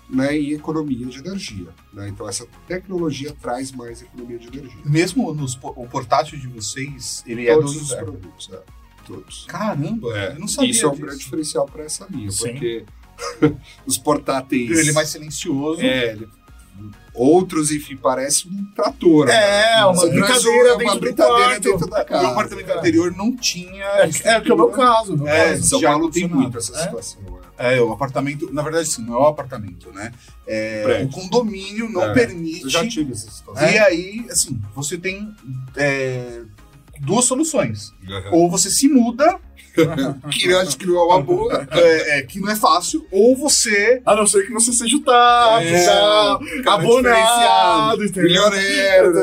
né, 0.09 0.35
em 0.35 0.53
economia 0.53 1.05
de 1.05 1.19
energia. 1.19 1.69
Né? 1.93 2.09
Então, 2.09 2.27
essa 2.27 2.47
tecnologia 2.67 3.35
traz 3.39 3.71
mais 3.71 4.01
economia 4.01 4.39
de 4.39 4.47
energia. 4.47 4.81
Mesmo 4.83 5.31
nos, 5.31 5.53
o 5.61 5.87
portátil 5.87 6.39
de 6.39 6.47
vocês, 6.47 7.23
ele 7.27 7.45
Todos 7.45 7.75
é 7.75 7.79
dos 7.79 7.93
produtos, 7.93 8.49
é. 8.51 8.63
Todos. 9.05 9.45
Caramba, 9.47 10.17
é. 10.17 10.31
eu 10.31 10.39
não 10.39 10.47
sabia 10.47 10.71
Isso 10.71 10.85
é 10.87 10.89
um 10.89 10.95
grande 10.95 11.19
diferencial 11.19 11.67
para 11.67 11.83
essa 11.83 12.07
linha, 12.09 12.31
Sim. 12.31 12.51
porque 12.51 12.85
os 13.85 13.97
portáteis. 13.97 14.69
Ele 14.69 14.89
é 14.89 14.93
mais 14.93 15.09
silencioso. 15.09 15.81
É, 15.81 16.11
ele... 16.11 16.27
Outros, 17.13 17.69
enfim, 17.69 17.95
parece 17.95 18.47
um 18.47 18.65
trator. 18.75 19.29
É, 19.29 19.75
né? 19.75 19.85
uma 19.85 20.07
brincadeira, 20.07 20.77
uma 20.77 20.95
brincadeira 20.95 21.59
dentro 21.59 21.87
da 21.87 22.03
casa. 22.03 22.27
O 22.27 22.31
apartamento 22.31 22.71
é. 22.71 22.77
anterior 22.77 23.15
não 23.15 23.35
tinha. 23.35 23.83
É, 23.83 24.09
é 24.23 24.41
que 24.41 24.49
é 24.49 24.53
o 24.53 24.57
meu 24.57 24.69
caso. 24.69 25.15
Meu 25.15 25.27
é, 25.27 25.51
caso, 25.51 25.63
São 25.63 25.81
Paulo 25.81 26.09
tem 26.09 26.27
muito 26.27 26.57
essa 26.57 26.75
é? 26.75 26.81
situação. 26.81 27.21
É, 27.55 27.79
o 27.79 27.91
apartamento, 27.93 28.51
na 28.51 28.63
verdade, 28.63 28.89
sim, 28.89 29.03
não 29.03 29.13
é 29.13 29.17
o 29.19 29.27
apartamento, 29.27 29.91
né? 29.93 30.11
É, 30.47 31.05
o 31.07 31.09
condomínio 31.09 31.87
não 31.87 32.03
é, 32.03 32.13
permite. 32.13 32.63
Eu 32.63 32.69
já 32.69 32.87
tive 32.87 33.11
essa 33.11 33.29
situação. 33.29 33.69
E 33.69 33.77
aí, 33.77 34.25
assim, 34.31 34.59
você 34.73 34.97
tem 34.97 35.35
é, 35.75 36.41
duas 36.99 37.25
soluções. 37.25 37.93
Uhum. 38.01 38.31
Ou 38.31 38.49
você 38.49 38.71
se 38.71 38.87
muda 38.87 39.39
que 40.31 40.49
eu 40.49 40.59
acho 40.59 40.77
que 40.77 40.85
não 40.85 40.97
é 40.97 41.03
uma 41.03 41.21
boa. 41.21 41.67
É, 41.71 42.19
é, 42.19 42.21
que 42.23 42.39
não 42.39 42.49
é 42.49 42.55
fácil. 42.55 43.05
Ou 43.11 43.35
você. 43.35 44.01
A 44.05 44.15
não 44.15 44.27
ser 44.27 44.45
que 44.45 44.53
você 44.53 44.71
seja 44.71 44.95
o 44.95 45.01
TAP, 45.01 45.63
é, 45.63 45.85
tá, 46.63 46.73
abonado, 46.73 47.99
milioneiro. 47.99 49.13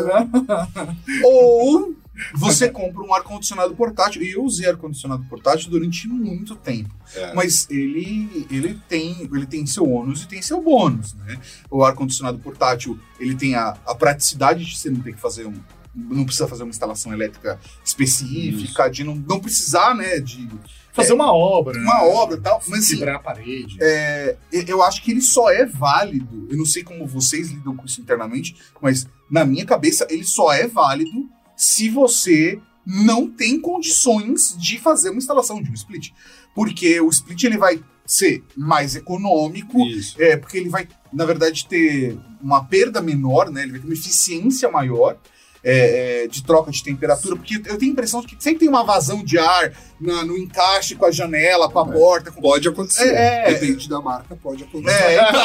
Ou 1.24 1.94
você 2.34 2.68
compra 2.68 3.02
um 3.02 3.14
ar-condicionado 3.14 3.74
portátil. 3.74 4.22
E 4.22 4.32
eu 4.32 4.44
usei 4.44 4.68
ar-condicionado 4.68 5.24
portátil 5.24 5.70
durante 5.70 6.08
muito 6.08 6.54
tempo. 6.56 6.90
É. 7.14 7.34
Mas 7.34 7.68
ele, 7.70 8.46
ele, 8.50 8.78
tem, 8.88 9.28
ele 9.32 9.46
tem 9.46 9.66
seu 9.66 9.88
ônus 9.88 10.22
e 10.22 10.28
tem 10.28 10.42
seu 10.42 10.60
bônus, 10.60 11.14
né? 11.14 11.38
O 11.70 11.84
ar-condicionado 11.84 12.38
portátil, 12.38 12.98
ele 13.18 13.34
tem 13.34 13.54
a, 13.54 13.76
a 13.86 13.94
praticidade 13.94 14.64
de 14.64 14.76
você 14.76 14.90
não 14.90 15.00
ter 15.00 15.12
que 15.12 15.20
fazer 15.20 15.46
um... 15.46 15.54
Não 15.94 16.24
precisa 16.24 16.46
fazer 16.46 16.62
uma 16.62 16.70
instalação 16.70 17.12
elétrica 17.12 17.58
específica, 17.84 18.88
de 18.88 19.04
não, 19.04 19.14
não 19.14 19.40
precisar, 19.40 19.94
né, 19.94 20.20
de 20.20 20.48
Fazer 20.92 21.12
uma 21.12 21.32
obra. 21.32 21.78
uma 21.78 22.02
né? 22.02 22.08
obra 22.08 22.36
e 22.36 22.40
tal. 22.40 22.60
Mas 22.68 22.80
assim, 22.84 22.96
Quebrar 22.96 23.16
a 23.16 23.18
parede. 23.18 23.76
é, 23.80 24.36
eu 24.52 24.82
acho 24.82 25.02
que 25.02 25.10
ele 25.10 25.22
só 25.22 25.50
é 25.50 25.64
válido. 25.64 26.48
Eu 26.50 26.56
não 26.56 26.64
sei 26.64 26.82
como 26.82 27.06
vocês 27.06 27.50
lidam 27.50 27.76
com 27.76 27.86
isso 27.86 28.00
internamente, 28.00 28.56
mas 28.80 29.06
na 29.30 29.44
minha 29.44 29.64
cabeça 29.64 30.06
ele 30.10 30.24
só 30.24 30.52
é 30.52 30.66
válido 30.66 31.28
se 31.56 31.88
você 31.88 32.60
não 32.84 33.28
tem 33.30 33.60
condições 33.60 34.56
de 34.58 34.78
fazer 34.78 35.10
uma 35.10 35.18
instalação 35.18 35.62
de 35.62 35.70
um 35.70 35.74
split. 35.74 36.10
Porque 36.54 37.00
o 37.00 37.08
split 37.08 37.44
ele 37.44 37.58
vai 37.58 37.80
ser 38.04 38.42
mais 38.56 38.96
econômico, 38.96 39.86
Isso. 39.86 40.20
é, 40.20 40.36
porque 40.36 40.56
ele 40.56 40.68
vai, 40.68 40.88
na 41.12 41.24
verdade, 41.24 41.66
ter 41.66 42.18
uma 42.42 42.64
perda 42.64 43.00
menor, 43.00 43.50
né? 43.50 43.62
Ele 43.62 43.72
vai 43.72 43.80
ter 43.80 43.86
uma 43.86 43.94
eficiência 43.94 44.68
maior 44.68 45.16
é, 45.62 46.24
é, 46.24 46.26
de 46.26 46.42
troca 46.42 46.70
de 46.70 46.82
temperatura, 46.82 47.36
porque 47.36 47.56
eu 47.56 47.76
tenho 47.78 47.90
a 47.90 47.92
impressão 47.92 48.22
de 48.22 48.28
que 48.28 48.42
sempre 48.42 48.60
tem 48.60 48.68
uma 48.68 48.82
vazão 48.82 49.22
de 49.22 49.36
ar 49.38 49.72
na- 50.00 50.24
no 50.24 50.38
encaixe 50.38 50.94
com 50.94 51.04
a 51.04 51.10
janela, 51.10 51.68
com 51.70 51.78
a 51.80 51.86
É. 51.88 51.92
porta. 51.92 52.32
Com... 52.32 52.40
Pode 52.40 52.66
acontecer. 52.68 53.12
É, 53.14 53.50
é. 53.50 53.54
Depende 53.54 53.86
da 53.88 54.00
marca, 54.00 54.34
pode 54.36 54.64
acontecer. 54.64 54.96
É, 54.98 55.20
então... 55.20 55.40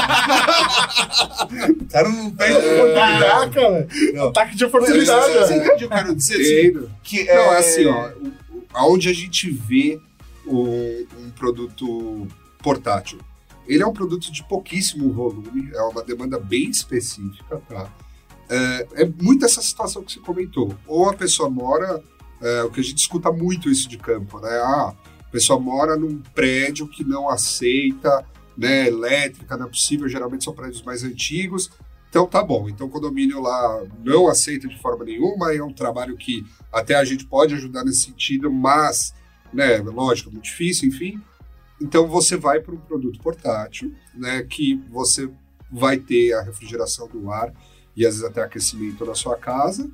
o 1.81 1.85
cara 1.85 2.09
não 2.09 2.31
perde 2.31 2.67
oportunidade. 2.67 3.55
Não. 4.13 4.27
Ataque 4.29 4.51
de 4.53 4.59
Você 4.59 4.65
oportunidade. 4.65 5.33
você 5.33 5.47
velho. 5.47 5.55
entende 5.61 5.73
o 5.73 5.77
que 5.77 5.83
eu 5.83 5.89
quero 5.89 6.15
dizer? 6.15 6.35
Assim, 6.77 6.89
que 7.03 7.23
Não, 7.25 7.33
é, 7.33 7.57
assim, 7.57 7.85
ó. 7.85 8.09
o- 8.09 8.27
o- 8.57 8.65
Aonde 8.73 9.09
a 9.09 9.13
gente 9.13 9.49
vê 9.49 9.99
um, 10.45 11.05
um 11.17 11.29
produto 11.37 12.27
portátil. 12.61 13.19
Ele 13.67 13.81
é 13.81 13.85
um 13.87 13.93
produto 13.93 14.31
de 14.31 14.43
pouquíssimo 14.47 15.11
volume, 15.11 15.71
é 15.73 15.81
uma 15.81 16.03
demanda 16.03 16.39
bem 16.39 16.69
específica, 16.69 17.59
tá? 17.69 17.89
É, 18.49 18.87
é 19.03 19.05
muito 19.05 19.45
essa 19.45 19.61
situação 19.61 20.03
que 20.03 20.13
você 20.13 20.19
comentou. 20.19 20.75
Ou 20.87 21.09
a 21.09 21.13
pessoa 21.13 21.49
mora, 21.49 22.03
é, 22.41 22.63
o 22.63 22.69
que 22.69 22.79
a 22.79 22.83
gente 22.83 22.99
escuta 22.99 23.31
muito 23.31 23.69
isso 23.69 23.89
de 23.89 23.97
campo, 23.97 24.39
né? 24.39 24.51
Ah, 24.51 24.93
a 25.19 25.31
pessoa 25.31 25.59
mora 25.59 25.95
num 25.95 26.21
prédio 26.33 26.87
que 26.87 27.03
não 27.03 27.29
aceita 27.29 28.25
né, 28.57 28.87
elétrica, 28.87 29.57
não 29.57 29.65
é 29.65 29.69
possível, 29.69 30.07
geralmente 30.07 30.43
são 30.43 30.53
prédios 30.53 30.81
mais 30.83 31.03
antigos. 31.03 31.69
Então 32.09 32.25
tá 32.25 32.41
bom, 32.41 32.69
então 32.69 32.87
o 32.87 32.89
condomínio 32.89 33.41
lá 33.41 33.83
não 34.03 34.27
aceita 34.27 34.67
de 34.67 34.79
forma 34.79 35.03
nenhuma, 35.03 35.53
é 35.53 35.61
um 35.61 35.73
trabalho 35.73 36.15
que 36.15 36.45
até 36.71 36.95
a 36.95 37.03
gente 37.03 37.25
pode 37.25 37.53
ajudar 37.55 37.83
nesse 37.83 38.03
sentido, 38.03 38.49
mas, 38.49 39.13
né, 39.51 39.79
lógico, 39.79 40.29
é 40.29 40.31
muito 40.31 40.45
difícil, 40.45 40.87
enfim. 40.87 41.21
Então 41.81 42.07
você 42.07 42.37
vai 42.37 42.61
para 42.61 42.73
um 42.73 42.79
produto 42.79 43.19
portátil, 43.19 43.93
né, 44.13 44.43
que 44.43 44.81
você 44.89 45.29
vai 45.69 45.97
ter 45.97 46.31
a 46.33 46.41
refrigeração 46.41 47.09
do 47.09 47.29
ar 47.29 47.53
e 47.95 48.05
às 48.05 48.15
vezes 48.15 48.29
até 48.29 48.41
aquecimento 48.41 49.05
na 49.05 49.15
sua 49.15 49.37
casa. 49.37 49.89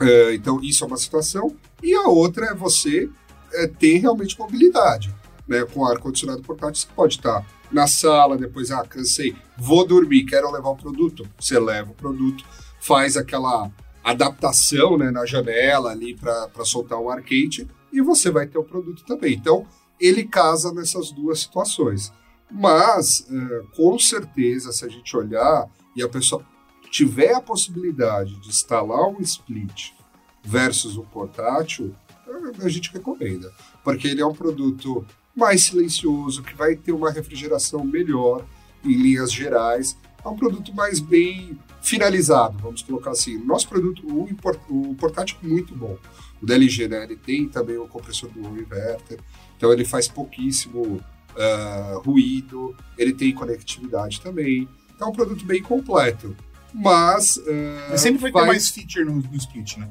É, 0.00 0.34
então 0.34 0.60
isso 0.62 0.84
é 0.84 0.86
uma 0.86 0.96
situação. 0.96 1.54
E 1.82 1.94
a 1.94 2.08
outra 2.08 2.46
é 2.46 2.54
você 2.54 3.08
é, 3.52 3.66
ter 3.66 3.98
realmente 3.98 4.38
mobilidade, 4.38 5.14
né, 5.46 5.64
com 5.64 5.84
ar 5.84 5.98
condicionado 5.98 6.42
portátil 6.42 6.82
você 6.82 6.94
pode 6.94 7.16
estar 7.16 7.46
na 7.70 7.86
sala, 7.86 8.36
depois 8.36 8.70
ah 8.70 8.84
cansei, 8.84 9.34
vou 9.58 9.86
dormir, 9.86 10.24
quero 10.24 10.50
levar 10.50 10.70
o 10.70 10.76
produto, 10.76 11.28
você 11.38 11.58
leva 11.58 11.90
o 11.90 11.94
produto, 11.94 12.44
faz 12.80 13.16
aquela 13.16 13.70
adaptação 14.02 14.98
né, 14.98 15.10
na 15.10 15.24
janela 15.24 15.90
ali 15.90 16.14
para 16.14 16.64
soltar 16.64 16.98
um 17.00 17.08
ar 17.08 17.22
quente 17.22 17.66
e 17.92 18.00
você 18.00 18.30
vai 18.30 18.46
ter 18.46 18.58
o 18.58 18.64
produto 18.64 19.04
também. 19.04 19.34
Então, 19.34 19.66
ele 19.98 20.24
casa 20.24 20.72
nessas 20.72 21.10
duas 21.10 21.40
situações. 21.40 22.12
Mas, 22.50 23.26
eh, 23.30 23.62
com 23.74 23.98
certeza, 23.98 24.72
se 24.72 24.84
a 24.84 24.88
gente 24.88 25.16
olhar 25.16 25.68
e 25.96 26.02
a 26.02 26.08
pessoa 26.08 26.44
tiver 26.94 27.34
a 27.34 27.40
possibilidade 27.40 28.36
de 28.36 28.48
instalar 28.48 29.08
um 29.08 29.20
split 29.20 29.90
versus 30.44 30.96
um 30.96 31.04
portátil, 31.04 31.92
a 32.62 32.68
gente 32.68 32.92
recomenda. 32.92 33.52
Porque 33.82 34.06
ele 34.06 34.20
é 34.20 34.26
um 34.26 34.32
produto 34.32 35.04
mais 35.34 35.64
silencioso, 35.64 36.40
que 36.44 36.54
vai 36.54 36.76
ter 36.76 36.92
uma 36.92 37.10
refrigeração 37.10 37.84
melhor 37.84 38.46
em 38.84 38.92
linhas 38.92 39.32
gerais. 39.32 39.98
É 40.24 40.28
um 40.28 40.36
produto 40.36 40.72
mais 40.72 41.00
bem 41.00 41.58
finalizado, 41.82 42.58
vamos 42.58 42.82
colocar 42.82 43.10
assim. 43.10 43.38
Nosso 43.38 43.68
produto, 43.68 44.06
o, 44.06 44.28
import- 44.28 44.62
o 44.70 44.94
portátil 44.94 45.36
muito 45.42 45.74
bom. 45.74 45.98
O 46.40 46.46
da 46.46 46.54
LG, 46.54 46.86
né? 46.86 47.02
Ele 47.02 47.16
tem 47.16 47.48
também 47.48 47.76
o 47.76 47.88
compressor 47.88 48.30
do 48.30 48.40
inverter, 48.56 49.18
então 49.56 49.72
ele 49.72 49.84
faz 49.84 50.06
pouquíssimo 50.06 51.00
ah, 51.36 52.00
ruído, 52.04 52.72
ele 52.96 53.12
tem 53.12 53.34
conectividade 53.34 54.20
também. 54.20 54.68
Então 54.94 55.08
é 55.08 55.10
um 55.10 55.14
produto 55.14 55.44
bem 55.44 55.60
completo. 55.60 56.36
Mas. 56.74 57.40
Mas 57.90 58.00
sempre 58.00 58.20
vai 58.20 58.32
ter 58.32 58.38
mais 58.48 58.68
feature 58.68 59.04
no, 59.04 59.14
no 59.16 59.36
split, 59.36 59.76
né? 59.78 59.88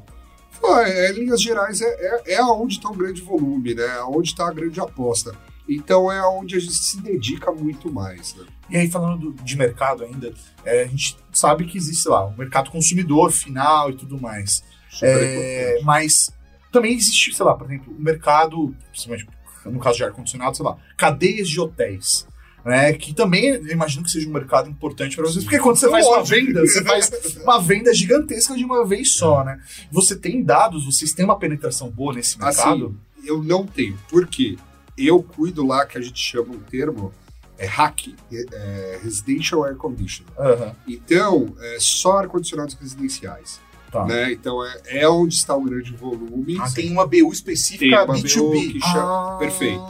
É, 0.85 1.11
linhas 1.11 1.41
gerais, 1.41 1.81
é, 1.81 1.85
é, 1.87 2.33
é 2.33 2.37
aonde 2.37 2.75
está 2.75 2.89
o 2.89 2.93
grande 2.95 3.21
volume, 3.21 3.73
né? 3.75 3.85
Aonde 3.99 4.29
está 4.29 4.47
a 4.47 4.53
grande 4.53 4.79
aposta. 4.79 5.33
Então 5.67 6.11
é 6.11 6.19
aonde 6.19 6.55
a 6.55 6.59
gente 6.59 6.73
se 6.73 7.01
dedica 7.01 7.51
muito 7.51 7.91
mais, 7.91 8.33
né? 8.35 8.45
E 8.69 8.77
aí, 8.77 8.89
falando 8.89 9.31
do- 9.31 9.43
de 9.43 9.57
mercado 9.57 10.03
ainda, 10.03 10.33
é, 10.65 10.83
a 10.83 10.87
gente 10.87 11.17
sabe 11.31 11.65
que 11.65 11.77
existe, 11.77 12.07
lá, 12.07 12.25
o 12.25 12.37
mercado 12.37 12.69
consumidor 12.69 13.31
final 13.31 13.89
e 13.89 13.95
tudo 13.95 14.19
mais. 14.19 14.63
É, 15.05 15.81
mas 15.83 16.29
também 16.71 16.93
existe, 16.93 17.33
sei 17.33 17.45
lá, 17.45 17.55
por 17.55 17.65
exemplo, 17.67 17.93
o 17.97 18.01
mercado, 18.01 18.73
principalmente 18.91 19.27
no 19.65 19.79
caso 19.79 19.97
de 19.97 20.03
ar-condicionado, 20.03 20.55
sei 20.57 20.65
lá, 20.65 20.77
cadeias 20.97 21.47
de 21.49 21.59
hotéis. 21.59 22.27
Né, 22.65 22.93
que 22.93 23.13
também 23.13 23.47
eu 23.47 23.67
imagino 23.71 24.03
que 24.03 24.09
seja 24.09 24.29
um 24.29 24.31
mercado 24.31 24.69
importante 24.69 25.17
para 25.17 25.25
vocês, 25.25 25.43
porque 25.43 25.59
quando 25.59 25.75
você 25.75 25.89
faz 25.89 26.05
uma 26.07 26.23
venda, 26.23 26.61
você 26.61 26.81
faz 26.81 27.11
uma 27.43 27.59
venda 27.59 27.93
gigantesca 27.93 28.55
de 28.55 28.63
uma 28.63 28.85
vez 28.85 29.15
só, 29.15 29.43
né? 29.43 29.59
Você 29.91 30.15
tem 30.15 30.41
dados, 30.41 30.85
vocês 30.85 31.11
têm 31.11 31.25
uma 31.25 31.37
penetração 31.37 31.89
boa 31.89 32.13
nesse 32.13 32.39
mercado? 32.39 32.95
Assim, 33.17 33.27
eu 33.27 33.43
não 33.43 33.67
tenho. 33.67 33.97
Por 34.09 34.25
quê? 34.27 34.55
Eu 34.97 35.21
cuido 35.21 35.65
lá, 35.67 35.85
que 35.85 35.97
a 35.97 36.01
gente 36.01 36.17
chama 36.19 36.53
um 36.53 36.59
termo, 36.59 37.11
é 37.57 37.65
RAC, 37.65 38.15
é 38.31 38.99
Residential 39.03 39.65
Air 39.65 39.75
Conditioning. 39.75 40.29
Aham, 40.39 40.73
Então, 40.87 41.53
é 41.59 41.77
só 41.81 42.19
ar-condicionados 42.19 42.75
residenciais. 42.75 43.59
tá. 43.91 44.05
Né? 44.05 44.31
Então, 44.31 44.65
é, 44.65 45.01
é 45.01 45.09
onde 45.09 45.35
está 45.35 45.53
o 45.55 45.61
grande 45.63 45.91
volume. 45.93 46.57
Ah, 46.61 46.69
tem 46.71 46.91
uma 46.91 47.05
BU 47.05 47.31
específica 47.33 47.85
Tem 47.85 48.05
uma 48.05 48.15
B2B. 48.15 48.39
BO 48.39 48.71
que 48.73 48.79
chama, 48.79 49.37
perfeito. 49.37 49.83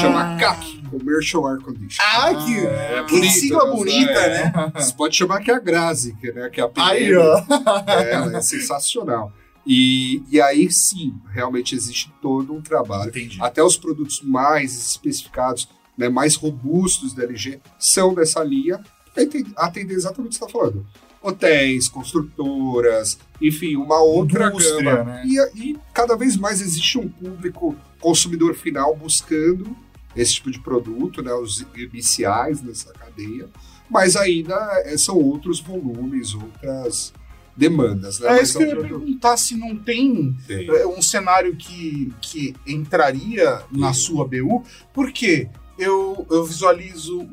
chama 0.00 0.36
CAC, 0.38 0.79
Commercial 0.90 1.46
Air 1.46 1.60
Conditioning. 1.60 2.08
Ah, 2.12 2.34
que, 2.34 2.58
É 2.66 3.04
que 3.06 3.10
bonito, 3.14 3.32
sigla 3.32 3.64
né? 3.64 3.70
bonita, 3.76 4.10
É. 4.12 4.44
né? 4.44 4.72
Você 4.74 4.92
pode 4.94 5.16
chamar 5.16 5.40
que 5.40 5.50
é 5.50 5.54
a 5.54 5.58
Grazi, 5.60 6.14
que, 6.20 6.32
né, 6.32 6.48
que 6.50 6.60
é 6.60 6.64
a 6.64 6.70
Aí, 6.76 7.06
PM. 7.08 7.16
ó. 7.16 7.42
É, 7.86 8.12
ela 8.12 8.36
é 8.36 8.40
sensacional. 8.42 9.32
E, 9.66 10.22
e 10.30 10.40
aí 10.40 10.70
sim, 10.72 11.14
realmente 11.32 11.74
existe 11.74 12.12
todo 12.20 12.52
um 12.54 12.60
trabalho. 12.62 13.10
Entendi. 13.10 13.38
Até 13.40 13.62
os 13.62 13.76
produtos 13.76 14.20
mais 14.22 14.74
especificados, 14.74 15.68
né, 15.96 16.08
mais 16.08 16.34
robustos 16.34 17.12
da 17.14 17.22
LG, 17.24 17.60
são 17.78 18.14
dessa 18.14 18.42
linha, 18.42 18.80
para 19.14 19.24
atender 19.56 19.94
exatamente 19.94 20.28
o 20.28 20.30
que 20.30 20.38
você 20.38 20.44
está 20.44 20.48
falando. 20.58 20.86
Hotéis, 21.22 21.88
construtoras, 21.88 23.18
enfim, 23.42 23.76
uma 23.76 24.00
outra 24.00 24.48
Indústria, 24.48 24.96
gama. 24.96 25.04
né? 25.04 25.22
E, 25.26 25.38
e 25.72 25.78
cada 25.92 26.16
vez 26.16 26.36
mais 26.36 26.60
existe 26.62 26.98
um 26.98 27.08
público 27.08 27.76
consumidor 28.00 28.54
final 28.54 28.96
buscando 28.96 29.76
esse 30.14 30.34
tipo 30.34 30.50
de 30.50 30.60
produto, 30.60 31.22
né, 31.22 31.32
os 31.32 31.64
iniciais 31.74 32.62
nessa 32.62 32.92
cadeia, 32.92 33.48
mas 33.88 34.16
ainda 34.16 34.54
é, 34.84 34.96
são 34.96 35.16
outros 35.16 35.60
volumes, 35.60 36.34
outras 36.34 37.12
demandas. 37.56 38.18
Né? 38.20 38.28
É 38.28 38.30
Mas 38.32 38.48
isso 38.48 38.58
que 38.58 38.64
eu 38.64 38.68
ia 38.68 38.76
perguntar 38.76 39.36
se 39.36 39.56
não 39.56 39.76
tem 39.76 40.36
Tem. 40.46 40.68
é, 40.68 40.86
um 40.86 41.02
cenário 41.02 41.54
que, 41.56 42.12
que 42.20 42.54
entraria 42.66 43.62
na 43.70 43.92
Sim. 43.92 44.00
sua 44.00 44.26
BU, 44.26 44.64
porque 44.94 45.48
eu, 45.78 46.26
eu 46.30 46.44
visualizo 46.44 47.28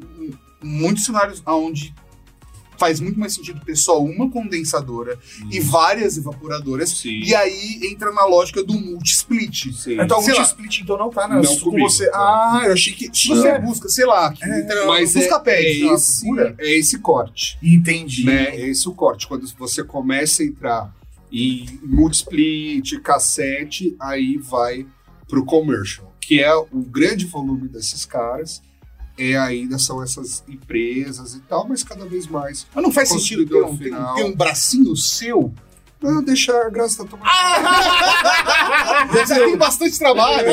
muitos 0.61 1.05
cenários 1.05 1.41
onde 1.45 1.93
faz 2.77 2.99
muito 2.99 3.19
mais 3.19 3.33
sentido 3.33 3.59
ter 3.65 3.75
só 3.75 4.01
uma 4.03 4.29
condensadora 4.29 5.17
e 5.51 5.59
várias 5.59 6.17
evaporadoras, 6.17 6.89
Sim. 6.89 7.21
e 7.23 7.33
aí 7.33 7.79
entra 7.91 8.11
na 8.11 8.25
lógica 8.25 8.63
do 8.63 8.73
multi-split. 8.73 9.65
Então, 9.87 10.21
multi-split, 10.21 10.81
então, 10.81 10.97
não 10.97 11.09
tá 11.09 11.27
na, 11.27 11.41
Não 11.41 11.55
com 11.57 11.71
comigo, 11.71 11.89
você. 11.89 12.05
não. 12.05 12.13
Ah, 12.13 12.61
eu 12.65 12.73
achei 12.73 12.93
que 12.93 13.09
Se 13.13 13.27
você 13.29 13.57
busca, 13.59 13.89
sei 13.89 14.05
lá, 14.05 14.31
que 14.31 14.43
entra, 14.43 14.85
Mas 14.87 15.15
é, 15.15 15.19
busca 15.19 15.35
é, 15.35 15.39
pede, 15.39 15.83
na 15.85 15.93
esse, 15.93 16.25
é 16.59 16.77
esse 16.77 16.99
corte. 16.99 17.57
Entendi. 17.61 18.25
né? 18.25 18.55
É 18.55 18.67
esse 18.69 18.87
o 18.87 18.93
corte. 18.93 19.27
Quando 19.27 19.47
você 19.57 19.83
começa 19.83 20.43
a 20.43 20.45
entrar 20.45 20.95
em 21.31 21.79
multisplit, 21.83 22.99
cassete, 23.01 23.95
aí 23.99 24.37
vai 24.37 24.85
pro 25.27 25.43
commercial, 25.45 26.13
que 26.21 26.39
é 26.41 26.55
o 26.55 26.81
grande 26.89 27.25
volume 27.25 27.67
desses 27.67 28.05
caras. 28.05 28.61
É, 29.17 29.35
ainda 29.35 29.79
são 29.79 30.03
essas 30.03 30.43
empresas 30.47 31.33
e 31.33 31.39
tal, 31.41 31.67
mas 31.67 31.83
cada 31.83 32.05
vez 32.05 32.27
mais. 32.27 32.67
Mas 32.73 32.83
não 32.83 32.91
faz 32.91 33.09
sentido 33.09 33.45
ter 33.47 33.63
um, 33.63 33.75
final. 33.75 34.15
ter 34.15 34.23
um 34.23 34.35
bracinho 34.35 34.95
seu 34.95 35.51
Não, 35.99 36.23
deixa 36.23 36.55
a 36.55 36.69
Graça 36.69 37.03
tomando. 37.03 37.25
Já 39.27 39.35
tem 39.35 39.57
bastante 39.57 39.97
trabalho. 39.97 40.47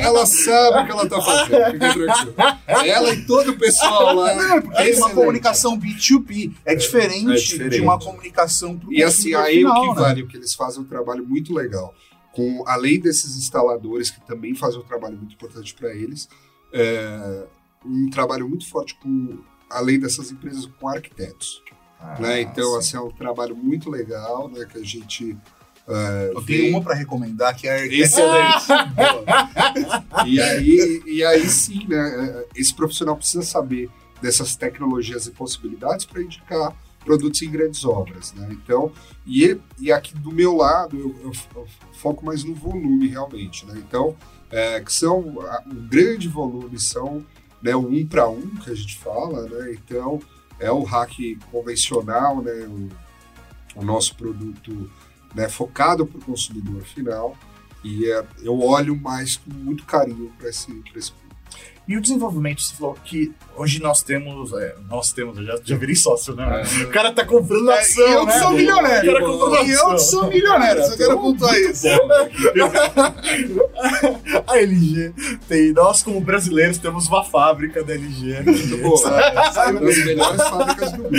Ela 0.00 0.26
sabe 0.26 0.80
o 0.80 0.84
que 0.86 0.90
ela 0.90 1.08
tá 1.08 1.22
fazendo, 1.22 1.44
fica 1.46 1.70
tranquilo. 1.78 2.34
Ela 2.66 3.14
e 3.14 3.24
todo 3.24 3.52
o 3.52 3.56
pessoal 3.58 4.16
lá. 4.16 4.34
Não, 4.34 4.62
porque 4.62 4.82
é 4.82 4.96
uma 4.96 5.10
comunicação 5.10 5.78
B2B. 5.78 6.52
É 6.64 6.74
diferente, 6.74 7.30
é 7.30 7.34
diferente. 7.36 7.76
de 7.76 7.80
uma 7.82 8.00
comunicação 8.00 8.76
pro 8.76 8.92
E 8.92 9.04
assim, 9.04 9.32
aí 9.34 9.64
o 9.64 9.68
final, 9.68 9.82
que 9.82 9.88
né? 9.88 9.94
vale, 10.06 10.22
o 10.22 10.26
que 10.26 10.36
eles 10.36 10.54
fazem 10.54 10.80
é 10.80 10.82
um 10.82 10.88
trabalho 10.88 11.24
muito 11.24 11.54
legal. 11.54 11.94
Com, 12.32 12.64
além 12.66 12.98
desses 12.98 13.36
instaladores, 13.36 14.10
que 14.10 14.20
também 14.26 14.56
fazem 14.56 14.80
um 14.80 14.84
trabalho 14.84 15.16
muito 15.16 15.34
importante 15.34 15.72
para 15.74 15.94
eles, 15.94 16.28
é, 16.72 17.44
um 17.86 18.10
trabalho 18.10 18.48
muito 18.48 18.68
forte 18.68 18.94
com, 18.96 19.38
além 19.70 19.98
dessas 19.98 20.30
empresas, 20.30 20.66
com 20.80 20.88
arquitetos. 20.88 21.62
Ah, 22.00 22.18
né? 22.20 22.40
Então, 22.42 22.72
sim. 22.72 22.78
assim, 22.78 22.96
é 22.96 23.00
um 23.00 23.10
trabalho 23.10 23.56
muito 23.56 23.88
legal, 23.90 24.48
né? 24.48 24.66
Que 24.70 24.78
a 24.78 24.84
gente 24.84 25.36
é, 25.88 26.32
Eu 26.34 26.42
tenho 26.42 26.70
uma 26.70 26.82
pra 26.82 26.94
recomendar, 26.94 27.56
que 27.56 27.68
é 27.68 27.86
Excelente. 27.86 28.64
e, 30.26 30.40
aí, 30.40 31.02
e 31.06 31.24
aí 31.24 31.48
sim, 31.48 31.86
né? 31.88 32.44
Esse 32.54 32.74
profissional 32.74 33.16
precisa 33.16 33.42
saber 33.42 33.88
dessas 34.20 34.56
tecnologias 34.56 35.26
e 35.26 35.30
possibilidades 35.30 36.04
para 36.04 36.22
indicar 36.22 36.74
produtos 37.04 37.40
em 37.42 37.50
grandes 37.50 37.84
obras, 37.84 38.32
né? 38.34 38.48
Então, 38.50 38.90
e, 39.24 39.56
e 39.78 39.92
aqui 39.92 40.14
do 40.16 40.32
meu 40.32 40.56
lado, 40.56 40.98
eu, 40.98 41.14
eu- 41.22 41.32
eu 41.54 41.66
foco 41.94 42.24
mais 42.26 42.42
no 42.42 42.54
volume 42.54 43.06
realmente, 43.08 43.64
né? 43.64 43.74
Então, 43.76 44.16
é, 44.50 44.80
que 44.80 44.92
são 44.92 45.20
o 45.20 45.74
grande 45.88 46.28
volume 46.28 46.78
são 46.80 47.24
né, 47.62 47.74
o 47.74 47.88
um 47.88 48.06
para 48.06 48.28
um 48.28 48.48
que 48.56 48.70
a 48.70 48.74
gente 48.74 48.96
fala, 48.98 49.42
né? 49.48 49.72
Então, 49.72 50.20
é 50.58 50.70
o 50.70 50.82
hack 50.82 51.12
convencional, 51.50 52.42
né? 52.42 52.52
O, 52.66 52.88
o 53.80 53.84
nosso 53.84 54.14
produto 54.16 54.90
né, 55.34 55.48
focado 55.48 56.06
para 56.06 56.18
o 56.18 56.24
consumidor 56.24 56.82
final. 56.82 57.36
E 57.84 58.10
é, 58.10 58.24
eu 58.42 58.58
olho 58.60 58.96
mais 58.96 59.36
com 59.36 59.52
muito 59.52 59.84
carinho 59.84 60.32
para 60.38 60.48
esse, 60.48 60.72
pra 60.72 60.98
esse 60.98 61.12
E 61.88 61.96
o 61.96 62.00
desenvolvimento, 62.00 62.60
você 62.60 62.74
falou 62.74 62.96
que 63.04 63.32
hoje 63.54 63.80
nós 63.80 64.02
temos. 64.02 64.52
é, 64.52 64.74
nós 64.90 65.12
temos, 65.12 65.38
eu 65.38 65.44
já, 65.44 65.56
já 65.64 65.76
virei 65.76 65.94
sócio, 65.94 66.34
né? 66.34 66.62
É. 66.80 66.84
O 66.84 66.90
cara 66.90 67.12
tá 67.12 67.24
comprando 67.24 67.70
É, 67.70 67.78
ação, 67.78 68.08
e 68.08 68.12
eu 68.12 68.26
que 68.26 68.32
né? 68.32 68.40
sou 68.40 68.50
milionário. 68.52 69.10
O 69.10 69.14
cara 69.14 69.24
comprando 69.26 69.66
E 69.66 69.70
eu 69.70 69.86
que 69.90 69.98
sou 69.98 70.28
milionário, 70.28 70.84
só 70.84 70.96
quero 70.96 71.20
pontuar 71.20 71.54
isso. 71.54 71.86
A 74.46 74.58
LG 74.58 75.12
tem. 75.48 75.72
Nós, 75.72 76.02
como 76.02 76.20
brasileiros, 76.20 76.78
temos 76.78 77.06
uma 77.06 77.24
fábrica 77.24 77.82
da 77.84 77.94
LG. 77.94 78.42
Muito 78.42 78.76
boa. 78.78 79.20
É 79.20 79.70
uma 79.70 79.80
das 79.80 80.04
melhores 80.04 80.42
fábricas 80.42 80.92
do 80.92 81.02
mundo. 81.04 81.16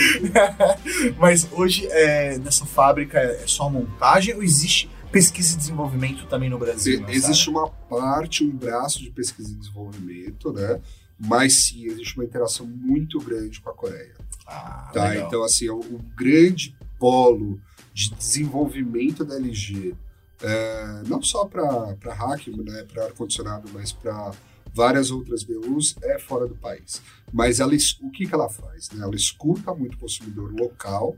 Mas 1.18 1.48
hoje, 1.52 1.88
é, 1.92 2.38
nessa 2.40 2.66
fábrica, 2.66 3.20
é 3.20 3.44
só 3.46 3.70
montagem 3.70 4.36
ou 4.36 4.44
existe 4.44 4.90
pesquisa 5.18 5.56
e 5.56 5.58
desenvolvimento 5.58 6.28
também 6.28 6.48
no 6.48 6.60
Brasil? 6.60 7.04
Existe 7.10 7.50
uma 7.50 7.68
parte, 7.68 8.44
um 8.44 8.56
braço 8.56 9.00
de 9.00 9.10
pesquisa 9.10 9.52
e 9.52 9.56
desenvolvimento, 9.56 10.54
né? 10.54 10.80
Mas 11.20 11.56
sim, 11.56 11.86
existe 11.86 12.16
uma 12.16 12.24
interação 12.24 12.68
muito 12.68 13.20
grande 13.20 13.60
com 13.60 13.72
a 13.72 13.74
Coreia. 13.74 14.16
Ah, 14.46 14.92
Tá? 14.94 15.10
legal. 15.10 15.28
Então, 15.28 15.44
assim, 15.44 15.68
o, 15.70 15.80
o 15.80 16.00
grande 16.16 16.76
polo 17.00 17.60
de 17.92 18.14
desenvolvimento 18.14 19.26
da 19.26 19.38
LG, 19.38 19.96
é, 20.44 21.02
não 21.08 21.20
só 21.24 21.46
para 21.46 21.96
hack, 22.14 22.48
né, 22.50 22.84
para 22.84 23.06
ar-condicionado, 23.06 23.68
mas 23.74 23.92
para 23.92 24.32
várias 24.72 25.10
outras 25.10 25.44
BUs, 25.44 25.96
é 26.04 26.20
fora 26.20 26.46
do 26.46 26.54
país. 26.56 27.02
Mas 27.34 27.60
ela, 27.60 27.74
o 28.02 28.12
que, 28.12 28.28
que 28.28 28.36
ela 28.36 28.48
faz? 28.50 28.92
né? 28.92 29.04
Ela 29.04 29.16
escuta 29.16 29.74
muito 29.74 29.96
o 29.96 30.00
consumidor 30.00 30.54
local 30.54 31.18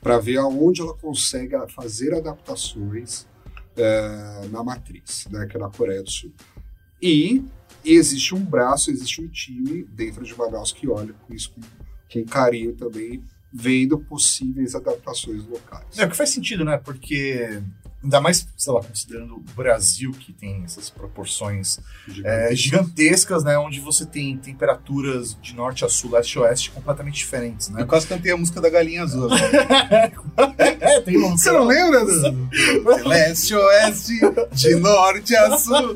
para 0.00 0.18
ver 0.20 0.36
aonde 0.38 0.80
ela 0.80 0.94
consegue 0.94 1.56
fazer 1.74 2.14
adaptações 2.14 3.26
é, 3.80 4.48
na 4.48 4.62
matriz, 4.62 5.26
né, 5.30 5.46
que 5.46 5.56
é 5.56 5.60
na 5.60 5.70
Coreia 5.70 6.02
do 6.02 6.10
Sul. 6.10 6.32
E 7.00 7.42
existe 7.84 8.34
um 8.34 8.44
braço, 8.44 8.90
existe 8.90 9.22
um 9.22 9.28
time 9.28 9.84
dentro 9.84 10.24
de 10.24 10.36
Manaus 10.36 10.72
que 10.72 10.88
olha 10.88 11.14
com 11.14 11.34
isso 11.34 11.52
com, 11.52 11.60
com 12.12 12.24
carinho 12.26 12.74
também, 12.74 13.22
vendo 13.52 13.98
possíveis 13.98 14.74
adaptações 14.74 15.44
locais. 15.46 15.98
É, 15.98 16.04
o 16.04 16.10
que 16.10 16.16
faz 16.16 16.30
sentido, 16.30 16.64
né? 16.64 16.76
Porque, 16.78 17.62
ainda 18.02 18.20
mais, 18.20 18.46
sei 18.56 18.72
lá, 18.72 18.82
considerando 18.82 19.36
o 19.36 19.44
Brasil, 19.54 20.10
que 20.12 20.32
tem 20.32 20.62
essas 20.64 20.88
proporções 20.88 21.78
é, 22.24 22.54
gigantescas, 22.54 23.44
né? 23.44 23.58
Onde 23.58 23.80
você 23.80 24.06
tem 24.06 24.36
temperaturas 24.36 25.36
de 25.40 25.54
norte 25.54 25.84
a 25.84 25.88
sul, 25.88 26.12
leste 26.12 26.38
a 26.38 26.42
oeste 26.42 26.70
completamente 26.70 27.16
diferentes, 27.16 27.68
né? 27.68 27.82
Eu 27.82 27.86
quase 27.86 28.06
cantei 28.06 28.32
a 28.32 28.36
música 28.36 28.60
da 28.60 28.70
Galinha 28.70 29.02
Azul. 29.02 29.28
né? 29.28 30.12
É, 30.80 31.00
tem 31.00 31.18
um. 31.18 31.36
Você 31.36 31.50
não 31.52 31.64
lembra? 31.64 32.00
Leste 33.04 33.54
a 33.54 33.58
oeste, 33.58 34.18
de 34.52 34.74
norte 34.76 35.36
a 35.36 35.58
sul. 35.58 35.94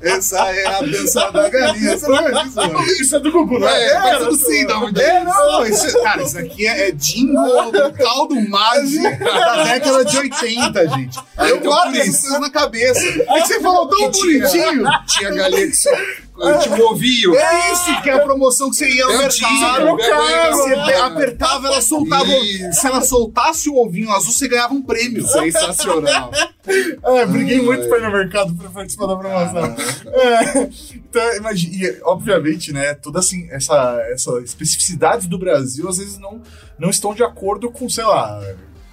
Essa 0.00 0.38
é 0.50 0.66
a 0.66 0.80
dança 0.82 1.30
da 1.30 1.48
galinha. 1.48 1.96
Você 1.96 2.08
não 2.08 2.16
lembra 2.16 2.44
disso, 2.44 2.56
mano? 2.56 2.82
Isso 2.82 3.16
é 3.16 3.20
do 3.20 3.32
Gugu, 3.32 3.58
não 3.58 3.68
É, 3.68 3.98
mas 3.98 4.20
eu 4.20 4.26
não 4.26 4.36
sei 4.36 4.66
de 4.66 4.72
onde 4.72 5.02
É, 5.02 5.24
não, 5.24 5.64
isso, 5.64 6.02
cara, 6.02 6.22
isso 6.22 6.38
aqui 6.38 6.66
é, 6.66 6.88
é 6.88 6.92
jingle 6.92 7.72
do 7.72 7.92
caldo 7.92 8.48
mágico 8.48 9.24
da 9.24 9.64
década 9.64 10.04
de 10.04 10.18
80, 10.18 10.88
gente. 10.88 11.21
Eu 11.38 11.60
guardo 11.60 11.94
essas 11.96 12.20
coisas 12.20 12.40
na 12.40 12.50
cabeça. 12.50 13.00
É 13.00 13.40
que 13.40 13.46
você 13.46 13.60
falou 13.60 13.88
tão 13.88 14.10
bonitinho. 14.10 14.84
Tinha 15.06 15.30
galinha 15.30 15.66
que 15.68 15.76
só 15.76 15.90
um 16.34 16.82
ovinho. 16.86 17.36
É 17.36 17.72
isso 17.72 18.02
que 18.02 18.10
é 18.10 18.14
a 18.14 18.20
promoção 18.20 18.70
que 18.70 18.76
você 18.76 18.88
ia 18.88 19.06
no 19.06 19.18
mercado. 19.18 19.30
tinha, 19.32 20.50
Você 20.50 20.94
apertava, 20.94 21.68
ela 21.68 21.80
soltava. 21.80 22.26
Se 22.72 22.86
ela 22.86 23.02
soltasse 23.02 23.68
o 23.68 23.76
ovinho 23.76 24.10
azul, 24.10 24.32
você 24.32 24.48
ganhava 24.48 24.74
um 24.74 24.82
prêmio. 24.82 25.26
Sensacional. 25.26 26.30
É, 26.64 27.26
briguei 27.26 27.60
muito 27.60 27.88
pra 27.88 27.98
ir 27.98 28.02
no 28.02 28.12
mercado 28.12 28.54
pra 28.54 28.70
participar 28.70 29.06
da 29.06 29.16
promoção. 29.16 29.76
É, 30.06 30.68
então, 30.94 31.36
imagina, 31.36 31.74
e, 31.74 32.00
obviamente, 32.04 32.72
né, 32.72 32.94
toda 32.94 33.18
assim, 33.18 33.48
essa, 33.50 34.00
essa 34.12 34.38
especificidade 34.38 35.26
do 35.26 35.36
Brasil 35.36 35.88
às 35.88 35.98
vezes 35.98 36.18
não, 36.18 36.40
não 36.78 36.88
estão 36.88 37.12
de 37.14 37.24
acordo 37.24 37.68
com, 37.68 37.88
sei 37.88 38.04
lá, 38.04 38.40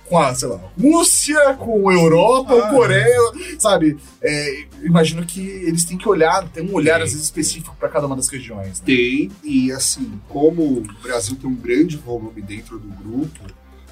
com 0.10 0.18
a, 0.18 0.34
sei 0.34 0.48
lá, 0.48 0.60
Rússia, 0.80 1.54
com 1.54 1.92
Europa, 1.92 2.54
ou 2.54 2.64
Ah. 2.64 2.70
Coreia, 2.70 3.32
sabe? 3.60 3.98
É, 4.22 4.66
imagino 4.82 5.24
que 5.26 5.40
eles 5.40 5.86
têm 5.86 5.98
que 5.98 6.10
olhar, 6.10 6.50
tem 6.50 6.68
um 6.68 6.74
olhar 6.74 6.96
Tem. 6.96 7.04
às 7.04 7.12
vezes 7.12 7.26
específico 7.26 7.76
para 7.80 7.88
cada 7.90 8.08
uma 8.08 8.16
das 8.16 8.28
regiões. 8.28 8.80
Né? 8.80 8.86
Tem, 8.88 9.32
e 9.44 9.72
assim, 9.72 10.20
como 10.28 10.64
o 10.64 10.82
Brasil 11.04 11.36
tem 11.36 11.48
um 11.50 11.56
grande 11.56 11.96
volume 11.96 12.42
dentro 12.42 12.80
do 12.80 12.88
grupo, 12.90 13.40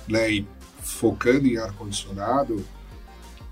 né, 0.08 0.32
e 0.32 0.48
focando 0.82 1.46
em 1.48 1.58
ar-condicionado, 1.58 2.66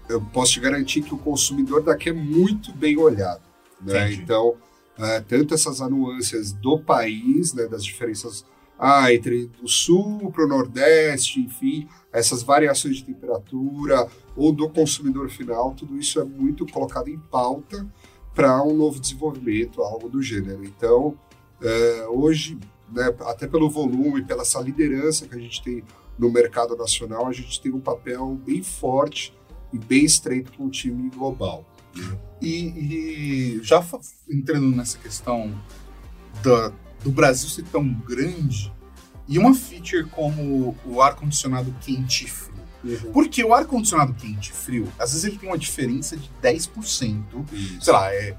eu 0.10 0.20
posso 0.22 0.54
te 0.54 0.60
garantir 0.60 1.02
que 1.02 1.14
o 1.14 1.18
consumidor 1.18 1.84
daqui 1.84 2.10
é 2.10 2.14
muito 2.14 2.72
bem 2.74 2.98
olhado. 2.98 3.42
Né? 3.82 4.06
Entendi. 4.08 4.22
Então, 4.24 4.56
é, 4.98 5.20
tanto 5.20 5.54
essas 5.54 5.80
nuances 5.82 6.52
do 6.54 6.80
país, 6.80 7.54
né, 7.54 7.68
das 7.68 7.84
diferenças 7.84 8.46
ah, 8.78 9.14
entre 9.14 9.50
o 9.62 9.68
sul 9.68 10.32
para 10.32 10.46
o 10.46 10.48
nordeste, 10.48 11.40
enfim, 11.40 11.88
essas 12.12 12.44
variações 12.44 12.98
de 12.98 13.06
temperatura 13.06 14.08
ou 14.36 14.52
do 14.52 14.70
consumidor 14.70 15.30
final, 15.30 15.74
tudo 15.74 15.98
isso 15.98 16.20
é 16.20 16.24
muito 16.24 16.66
colocado 16.68 17.08
em 17.08 17.18
pauta 17.18 17.86
para 18.34 18.62
um 18.64 18.76
novo 18.76 19.00
desenvolvimento, 19.00 19.82
algo 19.82 20.10
do 20.10 20.22
gênero. 20.22 20.64
Então, 20.66 21.18
é, 21.62 22.06
hoje, 22.10 22.58
né, 22.92 23.14
até 23.22 23.48
pelo 23.48 23.70
volume, 23.70 24.24
pela 24.24 24.42
essa 24.42 24.60
liderança 24.60 25.26
que 25.28 25.36
a 25.36 25.40
gente 25.40 25.64
tem 25.64 25.84
no 26.20 26.30
mercado 26.30 26.76
nacional, 26.76 27.28
a 27.28 27.34
gente 27.34 27.62
tem 27.62 27.72
um 27.72 27.80
papel 27.80 28.40
bem 28.46 28.62
forte 28.62 29.34
e 29.72 29.78
bem 29.78 30.06
estreito 30.06 30.52
com 30.54 30.66
o 30.66 30.70
time 30.70 31.10
global. 31.10 31.66
E, 32.42 33.56
e 33.58 33.60
já 33.64 33.84
entrando 34.30 34.76
nessa 34.76 34.98
questão 34.98 35.54
da- 36.44 36.74
do 37.06 37.12
Brasil 37.12 37.48
ser 37.48 37.64
tão 37.66 37.88
grande, 37.88 38.74
e 39.28 39.38
uma 39.38 39.54
feature 39.54 40.06
como 40.06 40.76
o 40.84 41.00
ar-condicionado 41.02 41.74
quente 41.82 42.26
e 42.26 42.28
frio. 42.28 42.56
Porque 43.14 43.44
o 43.44 43.54
ar-condicionado 43.54 44.14
quente 44.16 44.50
e 44.50 44.54
frio, 44.54 44.92
às 45.00 45.12
vezes 45.12 45.24
ele 45.26 45.38
tem 45.38 45.48
uma 45.48 45.58
diferença 45.58 46.18
de 46.18 46.28
10%, 46.42 47.24
Isso. 47.54 47.82
sei 47.82 47.94
lá, 47.94 48.12
é 48.12 48.36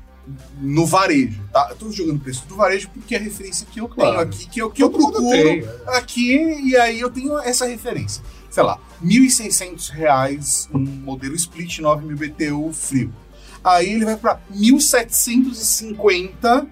no 0.61 0.85
varejo, 0.85 1.40
tá? 1.52 1.68
Eu 1.70 1.76
tô 1.76 1.92
jogando 1.92 2.18
preço 2.18 2.44
do 2.48 2.57
varejo 2.57 2.88
porque 2.92 3.14
é 3.14 3.18
a 3.18 3.20
referência 3.20 3.64
que 3.70 3.79
eu 3.81 3.85
tenho 3.88 3.94
Claro. 3.94 4.18
aqui, 4.20 4.48
que 4.48 4.61
eu, 4.61 4.68
que 4.70 4.83
eu 4.83 4.88
Todo 4.90 5.00
mundo 5.00 5.12
procuro 5.12 5.48
tem, 5.48 5.62
né? 5.62 5.72
aqui, 5.87 6.35
e 6.64 6.76
aí 6.76 6.98
eu 6.98 7.09
tenho 7.11 7.38
essa 7.38 7.64
referência. 7.66 8.20
Sei 8.50 8.62
lá, 8.64 8.81
1.600 9.05 9.90
reais 9.90 10.68
um 10.74 10.81
modelo 10.81 11.37
Split 11.37 11.79
9000 11.79 12.16
BTU 12.16 12.72
frio. 12.72 13.14
Aí 13.62 13.92
ele 13.92 14.05
vai 14.05 14.16
para 14.16 14.40
1.750. 14.52 16.66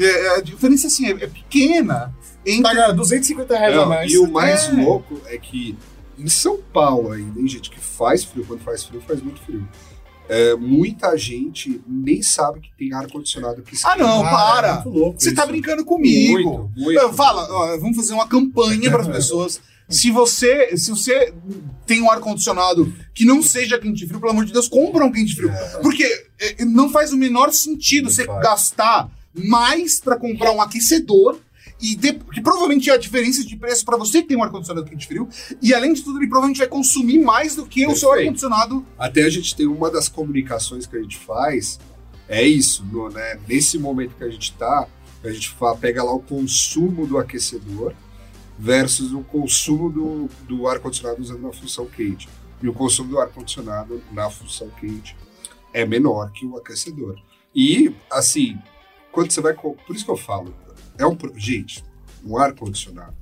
É, 0.00 0.36
a 0.36 0.40
diferença 0.40 0.86
assim 0.86 1.06
é, 1.06 1.10
é 1.10 1.26
pequena. 1.26 2.14
Entre... 2.46 2.62
Pagar 2.62 2.92
250 2.92 3.58
reais 3.58 3.74
a 3.74 3.80
Não, 3.80 3.88
mais. 3.88 4.12
e 4.12 4.18
o 4.18 4.30
mais 4.30 4.68
É. 4.68 4.72
louco 4.72 5.20
é 5.26 5.36
que 5.38 5.76
em 6.18 6.28
São 6.28 6.58
Paulo 6.72 7.12
ainda, 7.12 7.32
tem 7.34 7.46
gente 7.46 7.70
que 7.70 7.78
faz 7.78 8.24
frio, 8.24 8.44
quando 8.46 8.60
faz 8.60 8.84
frio, 8.84 9.00
faz 9.06 9.20
muito 9.22 9.40
frio. 9.42 9.68
É, 10.28 10.54
muita 10.56 11.16
gente 11.16 11.80
nem 11.88 12.22
sabe 12.22 12.60
que 12.60 12.68
tem 12.76 12.92
ar-condicionado 12.92 13.62
que 13.62 13.74
Ah, 13.84 13.96
não, 13.96 14.22
para! 14.22 14.82
é 14.86 14.90
Você 15.14 15.28
isso. 15.28 15.34
tá 15.34 15.46
brincando 15.46 15.84
comigo. 15.86 16.32
Muito, 16.32 16.70
muito. 16.76 17.12
Fala, 17.14 17.46
ó, 17.50 17.78
vamos 17.78 17.96
fazer 17.96 18.12
uma 18.12 18.28
campanha 18.28 18.90
para 18.90 19.00
as 19.02 19.08
pessoas 19.08 19.60
Se 19.88 20.10
você, 20.10 20.76
se 20.76 20.90
você 20.90 21.32
tem 21.86 22.02
um 22.02 22.10
ar-condicionado 22.10 22.92
que 23.14 23.24
não 23.24 23.42
seja 23.42 23.78
quente 23.78 24.06
frio, 24.06 24.20
pelo 24.20 24.32
amor 24.32 24.44
de 24.44 24.52
Deus, 24.52 24.68
compra 24.68 25.02
um 25.02 25.10
quente 25.10 25.34
frio. 25.34 25.50
Porque 25.82 26.04
é, 26.38 26.62
não 26.62 26.90
faz 26.90 27.10
o 27.10 27.16
menor 27.16 27.50
sentido 27.54 28.04
Não 28.04 28.10
você 28.10 28.26
faz. 28.26 28.42
gastar 28.42 29.10
mais 29.34 30.00
pra 30.00 30.16
comprar 30.16 30.52
um 30.52 30.60
aquecedor. 30.60 31.38
E 31.80 31.94
de- 31.94 32.14
que 32.14 32.40
provavelmente 32.40 32.90
é 32.90 32.94
a 32.94 32.96
diferença 32.96 33.44
de 33.44 33.54
preço 33.56 33.84
pra 33.84 33.96
você 33.96 34.20
que 34.22 34.28
tem 34.28 34.36
um 34.36 34.42
ar-condicionado 34.42 34.84
quente 34.88 35.06
frio. 35.06 35.28
E 35.62 35.72
além 35.72 35.92
de 35.92 36.02
tudo, 36.02 36.18
ele 36.18 36.26
provavelmente 36.26 36.58
vai 36.58 36.66
consumir 36.66 37.18
mais 37.20 37.54
do 37.54 37.64
que 37.66 37.86
o 37.86 37.94
seu 37.94 38.08
Perfeito. 38.08 38.26
ar-condicionado. 38.28 38.86
Até 38.98 39.22
a 39.22 39.30
gente 39.30 39.54
tem 39.54 39.66
uma 39.66 39.88
das 39.88 40.08
comunicações 40.08 40.86
que 40.86 40.96
a 40.96 41.00
gente 41.00 41.16
faz, 41.16 41.78
é 42.28 42.42
isso, 42.42 42.84
no- 42.90 43.08
né? 43.10 43.38
Nesse 43.46 43.78
momento 43.78 44.16
que 44.16 44.24
a 44.24 44.28
gente 44.30 44.52
tá, 44.54 44.88
a 45.22 45.30
gente 45.30 45.50
fa- 45.50 45.76
pega 45.76 46.02
lá 46.02 46.12
o 46.12 46.20
consumo 46.20 47.06
do 47.06 47.16
aquecedor 47.16 47.94
versus 48.58 49.12
o 49.12 49.20
consumo 49.20 49.88
do, 49.88 50.28
do 50.48 50.66
ar-condicionado 50.66 51.22
usando 51.22 51.42
na 51.42 51.52
função 51.52 51.86
quente. 51.86 52.28
E 52.60 52.68
o 52.68 52.72
consumo 52.72 53.10
do 53.10 53.20
ar-condicionado 53.20 54.02
na 54.12 54.28
função 54.30 54.68
quente 54.80 55.14
é 55.72 55.86
menor 55.86 56.32
que 56.32 56.44
o 56.44 56.56
aquecedor. 56.56 57.16
E, 57.54 57.94
assim, 58.10 58.58
quando 59.18 59.30
você 59.32 59.40
vai. 59.40 59.52
Por 59.54 59.76
isso 59.94 60.04
que 60.04 60.10
eu 60.10 60.16
falo, 60.16 60.54
é 60.96 61.06
um. 61.06 61.16
Gente, 61.36 61.84
um 62.24 62.36
ar-condicionado 62.38 63.16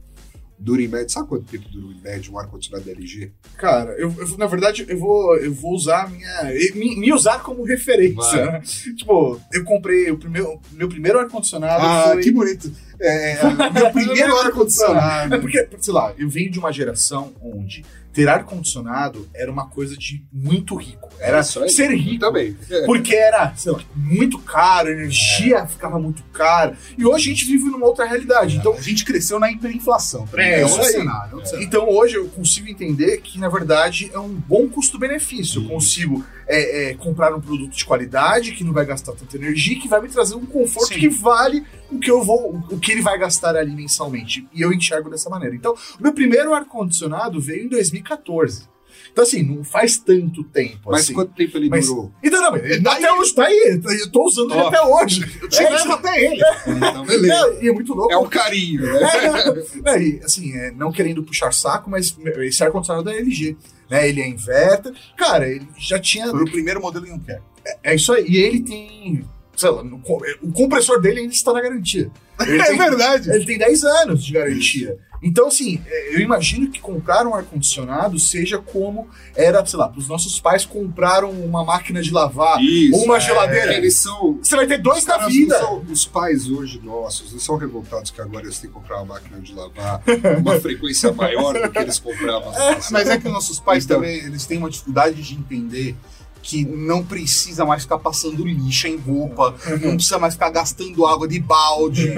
dura 0.59 0.81
em 0.83 0.89
média. 0.89 1.09
Sabe 1.11 1.29
quanto 1.29 1.45
tempo 1.45 1.69
dura 1.69 1.95
em 1.95 2.01
média 2.01 2.33
um 2.33 2.39
ar-condicionado 2.39 2.91
LG? 2.91 3.31
Cara, 3.59 3.93
eu, 3.99 4.11
eu- 4.19 4.39
na 4.39 4.47
verdade, 4.47 4.87
eu 4.89 4.99
vou, 4.99 5.37
eu 5.37 5.53
vou 5.53 5.73
usar 5.75 6.05
a 6.05 6.09
minha. 6.09 6.45
Me, 6.75 6.97
me 6.97 7.13
usar 7.13 7.43
como 7.43 7.63
referência. 7.65 8.47
Né? 8.53 8.61
Tipo, 8.97 9.41
eu 9.53 9.65
comprei 9.65 10.11
o 10.11 10.19
primeiro, 10.19 10.59
meu 10.73 10.89
primeiro 10.89 11.19
ar-condicionado. 11.19 11.85
Ah, 11.85 12.13
foi... 12.13 12.23
que 12.23 12.31
bonito. 12.31 12.71
É, 13.01 13.39
meu 13.73 13.91
primeiro 13.93 14.35
É 14.37 14.45
ar-condicionado. 14.47 15.41
porque, 15.41 15.69
sei 15.81 15.93
lá, 15.93 16.15
eu 16.19 16.29
venho 16.29 16.51
de 16.51 16.59
uma 16.59 16.73
geração 16.73 17.33
onde 17.43 17.85
ter 18.17 18.31
ar-condicionado 18.31 19.29
era 19.35 19.53
uma 19.53 19.67
coisa 19.69 19.95
de 19.95 20.25
muito 20.33 20.75
rico. 20.75 21.07
Era 21.21 21.41
É 21.41 21.43
ser 21.43 21.91
rico. 21.91 22.19
também. 22.19 22.57
É. 22.71 22.87
Porque 22.87 23.15
era, 23.15 23.53
lá, 23.67 23.81
muito 23.95 24.39
caro, 24.39 24.89
a 24.89 24.91
energia 24.93 25.67
ficava 25.67 25.99
muito 25.99 26.23
cara. 26.33 26.79
E 26.97 27.05
hoje 27.05 27.27
a 27.31 27.35
gente 27.35 27.45
vive 27.45 27.65
numa 27.65 27.85
outra 27.85 28.07
realidade. 28.07 28.57
Então, 28.57 28.73
a 28.73 28.81
gente 28.81 29.05
cresceu 29.05 29.39
na 29.39 29.53
hiperinflação. 29.53 30.27
É, 30.35 30.63
É, 30.63 30.65
isso 30.65 30.73
outro 30.77 30.87
aí. 30.87 30.93
cenário. 30.93 31.43
é. 31.53 31.63
Então 31.63 31.91
hoje 31.91 32.15
eu 32.15 32.27
consigo 32.29 32.69
entender 32.71 33.19
que, 33.19 33.39
na 33.39 33.51
verdade, 33.51 34.11
é 34.15 34.19
um 34.19 34.33
bom 34.33 34.67
custo-benefício. 34.67 35.63
Eu 35.63 35.69
consigo 35.69 36.25
é, 36.49 36.91
é, 36.91 36.95
comprar 36.95 37.35
um 37.35 37.41
produto 37.41 37.77
de 37.77 37.85
qualidade, 37.85 38.53
que 38.53 38.65
não 38.65 38.73
vai 38.73 38.87
gastar 38.87 39.13
tanta 39.13 39.37
energia, 39.37 39.79
que 39.79 39.89
vai 39.89 40.01
me 40.01 40.09
trazer 40.09 40.37
um 40.37 40.47
conforto 40.47 40.95
Sim. 40.95 41.01
que 41.01 41.09
vale 41.11 41.65
o 41.91 41.99
que 41.99 42.11
eu 42.11 42.23
vou, 42.23 42.63
o 42.71 42.79
que 42.79 42.93
ele 42.93 43.03
vai 43.03 43.19
gastar 43.19 43.57
ali 43.57 43.75
mensalmente. 43.75 44.47
E 44.53 44.61
eu 44.63 44.73
enxergo 44.73 45.09
dessa 45.11 45.29
maneira. 45.31 45.55
Então, 45.55 45.73
o 45.99 46.03
meu 46.03 46.13
primeiro 46.13 46.53
ar-condicionado 46.55 47.41
veio 47.41 47.65
em 47.65 47.69
2014. 47.69 48.69
Então, 49.13 49.23
assim, 49.25 49.43
não 49.43 49.65
faz 49.65 49.97
tanto 49.97 50.45
tempo. 50.45 50.91
Mas 50.91 51.03
assim. 51.05 51.15
quanto 51.15 51.33
tempo 51.35 51.57
ele 51.57 51.71
Mas- 51.71 51.87
durou? 51.87 52.13
Então, 52.23 52.43
não, 52.43 52.57
ele- 52.57 52.87
até 52.87 53.11
hoje 53.13 53.35
tá 53.35 53.45
aí. 53.47 53.81
Eu 54.01 54.11
tô 54.13 54.27
usando 54.27 54.53
ele 54.53 54.61
até 54.61 54.81
hoje. 54.83 55.39
Eu 55.41 55.49
te 55.49 55.63
É, 55.63 55.71
levo 55.71 55.93
até 55.93 56.23
ele. 56.25 56.43
Então, 56.67 57.07
beleza. 57.07 57.35
É, 57.35 57.65
e 57.65 57.69
é 57.69 57.73
muito 57.73 57.95
louco. 57.95 58.13
É 58.13 58.19
um 58.19 58.27
carinho, 58.27 58.83
né? 58.83 59.01
É, 59.87 60.03
e, 60.03 60.21
assim, 60.23 60.53
é, 60.55 60.71
não 60.73 60.93
querendo 60.93 61.23
puxar 61.23 61.53
saco, 61.53 61.89
mas 61.89 62.15
esse 62.41 62.63
ar-condicionado 62.63 63.09
é 63.09 63.17
LG. 63.19 63.57
Né? 63.89 64.09
Ele 64.09 64.21
é 64.21 64.29
inverter. 64.29 64.93
Cara, 65.17 65.49
ele 65.49 65.67
já 65.79 65.99
tinha. 65.99 66.29
Foi 66.29 66.43
o 66.43 66.51
primeiro 66.51 66.81
modelo 66.83 67.07
em 67.07 67.13
um 67.13 67.19
quer. 67.19 67.41
É 67.83 67.95
isso 67.95 68.13
aí. 68.13 68.25
E 68.29 68.37
ele 68.37 68.61
tem. 68.61 69.25
Sei 69.57 69.71
lá, 69.71 69.83
o 70.43 70.53
compressor 70.53 71.01
dele 71.01 71.21
ainda 71.21 71.33
está 71.33 71.53
na 71.53 71.61
garantia. 71.63 72.11
Ele 72.47 72.61
É 72.61 72.67
tem, 72.67 72.77
verdade. 72.77 73.31
ele 73.31 73.47
tem 73.47 73.57
10 73.57 73.83
anos 73.85 74.23
de 74.23 74.31
garantia. 74.35 74.99
Então, 75.23 75.49
assim, 75.49 75.83
é, 75.87 76.15
eu 76.15 76.21
imagino 76.21 76.71
que 76.71 76.79
comprar 76.79 77.27
um 77.27 77.35
ar-condicionado 77.35 78.19
seja 78.19 78.59
como 78.59 79.09
era, 79.35 79.65
sei 79.65 79.79
lá, 79.79 79.89
para 79.89 79.99
os 79.99 80.07
nossos 80.07 80.39
pais 80.39 80.67
compraram 80.67 81.31
uma 81.31 81.65
máquina 81.65 82.03
de 82.03 82.13
lavar 82.13 82.63
Isso. 82.63 82.95
ou 82.95 83.05
uma 83.07 83.17
é, 83.17 83.21
geladeira. 83.21 83.73
Eles 83.75 83.95
são. 83.95 84.35
Você 84.43 84.55
vai 84.55 84.67
ter 84.67 84.77
dois 84.77 85.07
na 85.07 85.17
caras 85.17 85.33
vida. 85.33 85.59
são- 85.59 85.83
os 85.91 86.05
pais 86.05 86.47
hoje 86.51 86.79
nossos 86.85 87.33
não 87.33 87.41
são 87.41 87.57
revoltados 87.57 88.11
que 88.11 88.21
agora 88.21 88.45
eles 88.45 88.59
têm 88.59 88.69
que 88.69 88.75
comprar 88.77 88.97
uma 88.99 89.15
máquina 89.15 89.41
de 89.41 89.55
lavar 89.55 90.03
uma 90.39 90.61
frequência 90.61 91.11
maior 91.15 91.55
do 91.59 91.71
que 91.71 91.79
eles 91.79 91.99
compravam. 91.99 92.53
passado. 92.53 92.85
Mas 92.93 93.09
é 93.09 93.17
que 93.19 93.27
nossos 93.31 93.59
pais 93.59 93.85
Então. 93.87 93.97
também, 93.97 94.19
eles 94.19 94.45
têm 94.45 94.59
uma 94.59 94.69
dificuldade 94.69 95.23
de 95.23 95.33
entender 95.35 95.97
que 96.47 96.65
não 96.65 97.05
precisa 97.05 97.65
mais 97.65 97.83
ficar 97.83 97.99
passando 97.99 98.47
lixa 98.47 98.87
em 98.89 98.97
roupa, 98.97 99.53
não 99.83 99.97
precisa 99.97 100.17
mais 100.17 100.35
ficar 100.35 100.49
gastando 100.51 101.05
água 101.05 101.27
de 101.27 101.41
balde, 101.41 102.09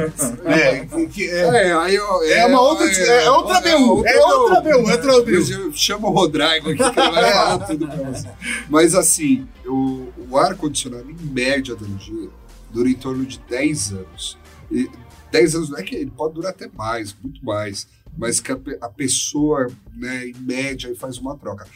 né? 0.44 0.86
Que 1.10 1.30
é, 1.30 1.68
É, 1.68 1.72
aí 1.72 1.94
eu- 1.94 2.22
é 2.24 2.44
uma 2.44 2.60
outra, 2.60 2.84
é, 2.92 3.30
outra 3.30 3.60
B1, 3.62 4.04
é 4.06 4.24
outra 4.26 4.60
B1, 4.60 4.70
é 4.70 4.76
outra 4.92 5.12
B1. 5.24 5.32
Mas 5.38 5.50
eu 5.50 5.72
chamo 5.72 6.08
o 6.08 6.10
Rodrigo 6.10 6.70
aqui 6.70 6.76
que 6.76 6.82
ele 7.00 7.10
vai 7.10 7.32
falar 7.32 7.58
tudo 7.60 7.86
pra 7.88 7.96
você. 8.10 8.28
Mas 8.68 8.94
assim, 8.94 9.48
o, 9.66 10.08
o 10.28 10.36
ar-condicionado, 10.36 11.10
em 11.10 11.14
média 11.32 11.74
da 11.74 11.86
LG, 11.86 12.28
dura 12.70 12.90
em 12.90 12.94
torno 12.94 13.24
de 13.24 13.38
10 13.48 13.92
anos. 13.92 14.36
E 14.70 14.90
10 15.32 15.54
anos 15.54 15.70
não 15.70 15.78
é 15.78 15.82
que 15.82 15.94
ele 15.96 16.10
pode 16.14 16.34
durar 16.34 16.50
até 16.50 16.68
mais, 16.76 17.16
muito 17.22 17.42
mais. 17.42 17.88
Mas 18.16 18.40
que 18.40 18.52
a, 18.52 18.58
a 18.82 18.88
pessoa, 18.90 19.68
né, 19.96 20.26
em 20.28 20.34
média, 20.38 20.94
faz 20.96 21.16
uma 21.16 21.34
troca. 21.34 21.66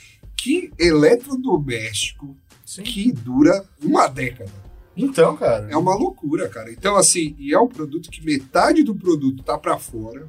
Que 0.43 0.73
eletrodoméstico 0.79 2.37
Sim. 2.65 2.83
que 2.83 3.13
dura 3.13 3.65
uma 3.83 4.07
década. 4.09 4.51
Então, 4.97 5.37
cara. 5.37 5.69
É 5.71 5.77
uma 5.77 5.95
loucura, 5.95 6.49
cara. 6.49 6.71
Então, 6.71 6.97
assim, 6.97 7.35
e 7.39 7.55
é 7.55 7.59
um 7.59 7.69
produto 7.69 8.11
que 8.11 8.25
metade 8.25 8.83
do 8.83 8.95
produto 8.95 9.43
tá 9.43 9.57
pra 9.57 9.79
fora. 9.79 10.23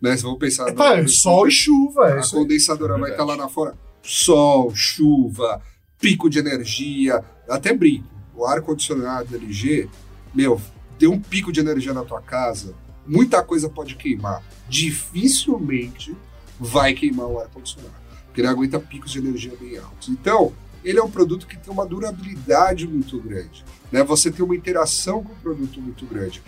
Né? 0.00 0.10
Vocês 0.10 0.22
vão 0.22 0.38
pensar. 0.38 0.68
É, 0.68 1.02
no- 1.02 1.08
sol 1.08 1.46
e 1.46 1.50
chuva. 1.50 2.08
É 2.08 2.12
a 2.14 2.20
aí. 2.22 2.30
condensadora 2.30 2.94
vai 2.94 3.10
estar 3.10 3.24
Verdade. 3.24 3.38
lá 3.38 3.44
na 3.44 3.48
fora. 3.48 3.74
Sol, 4.02 4.74
chuva, 4.74 5.60
pico 6.00 6.28
de 6.28 6.38
energia, 6.38 7.22
até 7.48 7.72
brinco. 7.72 8.08
O 8.34 8.44
ar-condicionado 8.46 9.36
LG, 9.36 9.88
meu, 10.34 10.60
deu 10.98 11.12
um 11.12 11.20
pico 11.20 11.52
de 11.52 11.60
energia 11.60 11.92
na 11.92 12.02
tua 12.04 12.20
casa, 12.20 12.74
muita 13.06 13.42
coisa 13.44 13.68
pode 13.68 13.94
queimar. 13.94 14.42
Dificilmente 14.68 16.16
vai 16.58 16.94
queimar 16.94 17.26
o 17.26 17.38
ar-condicionado, 17.38 17.94
porque 18.32 18.40
ele 18.40 18.48
aguenta 18.48 18.80
picos 18.80 19.10
de 19.12 19.18
energia 19.18 19.52
bem 19.60 19.76
altos. 19.76 20.08
Então, 20.08 20.52
ele 20.82 20.98
é 20.98 21.02
um 21.02 21.10
produto 21.10 21.46
que 21.46 21.56
tem 21.56 21.70
uma 21.72 21.84
durabilidade 21.86 22.88
muito 22.88 23.20
grande. 23.20 23.62
Né? 23.92 24.02
Você 24.02 24.30
tem 24.30 24.42
uma 24.44 24.56
interação 24.56 25.22
com 25.22 25.32
o 25.32 25.36
produto 25.36 25.80
muito 25.80 26.06
grande. 26.06 26.42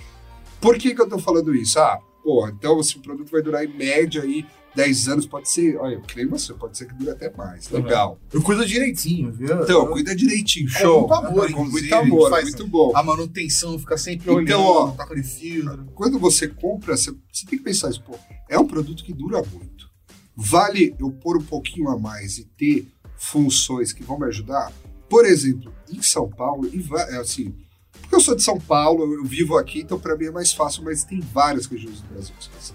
Por 0.61 0.79
que, 0.79 0.94
que 0.94 1.01
eu 1.01 1.09
tô 1.09 1.18
falando 1.18 1.55
isso? 1.55 1.79
Ah, 1.79 2.01
pô, 2.23 2.49
então 2.49 2.83
se 2.83 2.97
o 2.97 3.01
produto 3.01 3.31
vai 3.31 3.42
durar 3.42 3.64
em 3.64 3.68
média 3.77 4.23
aí 4.23 4.47
10 4.75 5.09
anos, 5.09 5.27
pode 5.27 5.49
ser, 5.49 5.77
olha, 5.77 6.01
que 6.01 6.16
nem 6.16 6.27
você, 6.27 6.53
pode 6.55 6.77
ser 6.77 6.87
que 6.87 6.94
dure 6.94 7.11
até 7.11 7.31
mais. 7.37 7.68
Legal. 7.70 8.18
Eu 8.33 8.42
cuido 8.42 8.66
direitinho, 8.66 9.31
viu? 9.31 9.62
Então, 9.62 9.87
cuida 9.88 10.16
direitinho, 10.16 10.68
show. 10.68 11.01
muito 11.07 11.14
amor, 11.14 11.53
com 11.53 11.64
muito 11.66 11.94
amor, 11.94 12.31
faz- 12.31 12.44
muito 12.44 12.66
bom. 12.66 12.92
A 12.97 13.03
manutenção 13.03 13.79
fica 13.79 13.97
sempre 13.97 14.25
Então, 14.33 14.37
olhando, 14.37 14.62
ó, 14.62 14.90
toca 14.90 15.14
de 15.14 15.23
filtro. 15.23 15.85
Quando 15.94 16.18
você 16.18 16.49
compra, 16.49 16.97
você, 16.97 17.12
você 17.33 17.47
tem 17.47 17.57
que 17.59 17.64
pensar 17.64 17.90
isso, 17.90 18.03
pô, 18.03 18.16
é 18.49 18.59
um 18.59 18.66
produto 18.66 19.05
que 19.05 19.12
dura 19.12 19.40
muito. 19.53 19.94
Vale 20.37 20.94
eu 20.99 21.11
pôr 21.12 21.37
um 21.37 21.44
pouquinho 21.44 21.88
a 21.88 21.99
mais 21.99 22.38
e 22.38 22.44
ter 22.44 22.88
funções 23.16 23.92
que 23.92 24.03
vão 24.03 24.18
me 24.18 24.27
ajudar? 24.27 24.73
Por 25.09 25.25
exemplo, 25.25 25.73
em 25.90 26.03
São 26.03 26.29
Paulo, 26.29 26.66
e 26.66 26.85
é 27.11 27.16
assim, 27.16 27.55
porque 28.01 28.14
eu 28.14 28.20
sou 28.20 28.35
de 28.35 28.42
São 28.42 28.59
Paulo, 28.59 29.14
eu 29.14 29.25
vivo 29.25 29.57
aqui, 29.57 29.81
então 29.81 29.99
para 29.99 30.16
mim 30.16 30.27
é 30.27 30.31
mais 30.31 30.53
fácil, 30.53 30.83
mas 30.83 31.05
tem 31.05 31.20
várias 31.20 31.66
regiões 31.66 32.01
do 32.01 32.09
Brasil 32.09 32.35
que 32.38 32.57
assim. 32.57 32.75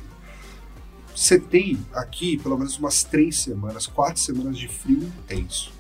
Você 1.16 1.38
tem 1.38 1.78
aqui 1.92 2.38
pelo 2.38 2.58
menos 2.58 2.78
umas 2.78 3.04
três 3.04 3.40
semanas, 3.42 3.86
quatro 3.86 4.22
semanas 4.22 4.58
de 4.58 4.68
frio 4.70 5.04
intenso. 5.04 5.72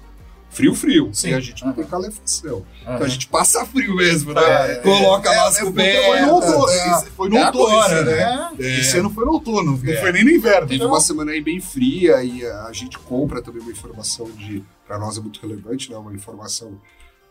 Frio, 0.49 0.73
frio. 0.73 1.09
Sim. 1.13 1.29
E 1.29 1.33
a 1.35 1.39
gente 1.39 1.63
não 1.63 1.73
tem 1.73 1.83
Aham. 1.83 1.91
calefacção. 1.91 2.65
Aham. 2.85 2.95
Então 2.95 3.05
a 3.05 3.09
gente 3.09 3.27
passa 3.27 3.65
frio 3.65 3.95
mesmo, 3.95 4.33
né? 4.33 4.41
É, 4.71 4.75
Coloca 4.77 5.29
lá 5.29 5.47
as 5.47 5.55
É, 5.55 5.59
foi 5.59 5.67
cobertas. 5.67 6.21
no 6.27 6.33
outono, 6.33 6.69
esse- 6.69 7.09
foi 7.11 7.29
no 7.29 7.37
É 7.37 7.45
outono, 7.45 7.67
agora, 7.67 7.93
esse, 7.95 8.03
né? 8.05 8.51
né? 8.57 8.79
Esse 8.79 8.97
ano 8.97 9.09
foi 9.11 9.25
no 9.25 9.31
outono, 9.33 9.77
não 9.77 9.91
É. 9.93 9.95
foi 9.97 10.11
nem 10.11 10.23
no 10.23 10.31
inverno. 10.31 10.61
Teve 10.67 10.75
Então, 10.75 10.87
uma 10.89 10.99
semana 10.99 11.31
aí 11.31 11.41
bem 11.41 11.61
fria 11.61 12.23
e 12.23 12.43
a 12.45 12.71
gente 12.73 12.97
compra 12.97 13.41
também 13.41 13.61
uma 13.61 13.71
informação 13.71 14.29
de, 14.31 14.63
para 14.87 14.97
nós 14.97 15.17
é 15.17 15.21
muito 15.21 15.39
relevante, 15.39 15.91
né? 15.91 15.97
Uma 15.97 16.13
informação 16.13 16.81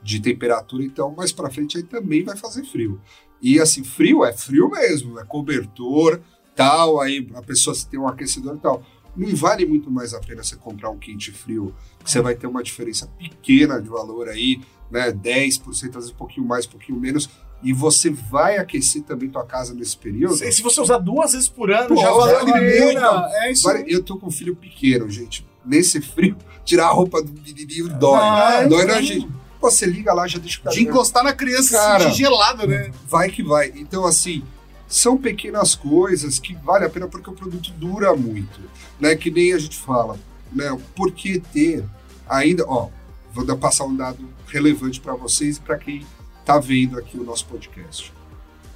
de 0.00 0.20
temperatura, 0.20 0.84
então 0.84 1.12
mais 1.16 1.32
para 1.32 1.50
frente 1.50 1.76
aí 1.76 1.82
também 1.82 2.22
vai 2.22 2.36
fazer 2.36 2.64
frio. 2.64 3.00
E 3.42 3.58
assim, 3.60 3.82
frio 3.82 4.24
é 4.24 4.32
frio 4.32 4.70
mesmo, 4.70 5.18
é 5.18 5.24
cobertor, 5.24 6.20
tal, 6.54 7.00
aí 7.00 7.28
a 7.34 7.42
pessoa 7.42 7.74
se 7.74 7.88
tem 7.88 7.98
um 7.98 8.06
aquecedor 8.06 8.54
e 8.56 8.58
tal. 8.60 8.82
Não 9.18 9.34
vale 9.34 9.66
muito 9.66 9.90
mais 9.90 10.14
a 10.14 10.20
pena 10.20 10.42
você 10.44 10.54
comprar 10.54 10.90
um 10.90 10.98
quente 10.98 11.32
frio, 11.32 11.74
que 12.04 12.10
você 12.10 12.20
vai 12.20 12.36
ter 12.36 12.46
uma 12.46 12.62
diferença 12.62 13.06
pequena 13.18 13.82
de 13.82 13.88
valor 13.88 14.28
aí, 14.28 14.60
né? 14.90 15.10
10%, 15.10 15.66
às 15.68 15.94
vezes 15.94 16.10
um 16.10 16.14
pouquinho 16.14 16.46
mais, 16.46 16.66
um 16.66 16.70
pouquinho 16.70 17.00
menos, 17.00 17.28
e 17.62 17.72
você 17.72 18.10
vai 18.10 18.58
aquecer 18.58 19.02
também 19.02 19.28
tua 19.28 19.44
casa 19.44 19.74
nesse 19.74 19.96
período. 19.96 20.36
Se, 20.36 20.52
se 20.52 20.62
você 20.62 20.80
usar 20.80 20.98
duas 20.98 21.32
vezes 21.32 21.48
por 21.48 21.70
ano, 21.72 21.88
Pô, 21.88 21.96
já 22.00 22.12
vale 22.12 22.32
vale 22.32 22.50
a 22.50 22.54
pena. 22.54 23.12
muito. 23.12 23.34
É 23.34 23.52
isso 23.52 23.68
eu 23.70 24.02
tô 24.02 24.16
com 24.16 24.28
um 24.28 24.30
filho 24.30 24.54
pequeno, 24.54 25.10
gente. 25.10 25.44
Nesse 25.66 26.00
frio, 26.00 26.36
tirar 26.64 26.86
a 26.86 26.90
roupa 26.92 27.20
do 27.20 27.32
menininho 27.32 27.88
dói. 27.88 28.20
Ah, 28.20 28.64
dói 28.68 28.84
então. 28.84 28.94
na 28.94 29.02
gente. 29.02 29.28
Pô, 29.60 29.68
você 29.68 29.86
liga 29.86 30.12
lá, 30.14 30.28
já 30.28 30.38
deixa 30.38 30.60
o 30.64 30.70
de 30.70 30.82
encostar 30.82 31.24
na 31.24 31.32
criança 31.32 31.76
Cara. 31.76 32.04
sentir 32.04 32.18
gelada, 32.18 32.64
né? 32.64 32.92
Vai 33.08 33.28
que 33.28 33.42
vai. 33.42 33.72
Então, 33.74 34.04
assim, 34.06 34.44
são 34.88 35.18
pequenas 35.18 35.74
coisas 35.74 36.38
que 36.38 36.54
vale 36.54 36.86
a 36.86 36.90
pena 36.90 37.06
porque 37.06 37.28
o 37.28 37.34
produto 37.34 37.70
dura 37.72 38.16
muito, 38.16 38.58
né? 38.98 39.14
Que 39.14 39.30
nem 39.30 39.52
a 39.52 39.58
gente 39.58 39.76
fala, 39.76 40.18
né? 40.50 40.76
Por 40.96 41.12
que 41.12 41.38
ter 41.38 41.84
ainda, 42.26 42.64
ó, 42.66 42.88
vou 43.32 43.44
dar, 43.44 43.56
passar 43.56 43.84
um 43.84 43.94
dado 43.94 44.26
relevante 44.46 44.98
para 45.00 45.14
vocês 45.14 45.58
e 45.58 45.60
para 45.60 45.76
quem 45.76 46.06
está 46.40 46.58
vendo 46.58 46.98
aqui 46.98 47.18
o 47.18 47.24
nosso 47.24 47.44
podcast. 47.46 48.12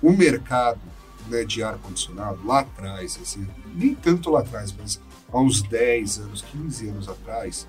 O 0.03 0.13
mercado 0.13 0.81
né, 1.29 1.45
de 1.45 1.63
ar-condicionado, 1.63 2.45
lá 2.45 2.61
atrás, 2.61 3.19
assim, 3.21 3.47
nem 3.75 3.95
tanto 3.95 4.31
lá 4.31 4.41
atrás, 4.41 4.75
mas 4.79 5.01
há 5.33 5.41
uns 5.41 5.63
10 5.63 6.19
anos, 6.19 6.43
15 6.43 6.89
anos 6.89 7.09
atrás, 7.09 7.67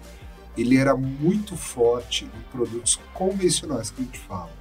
ele 0.57 0.77
era 0.77 0.95
muito 0.95 1.55
forte 1.55 2.25
em 2.25 2.51
produtos 2.51 2.99
convencionais 3.13 3.89
que 3.89 4.01
a 4.01 4.05
gente 4.05 4.19
fala. 4.19 4.51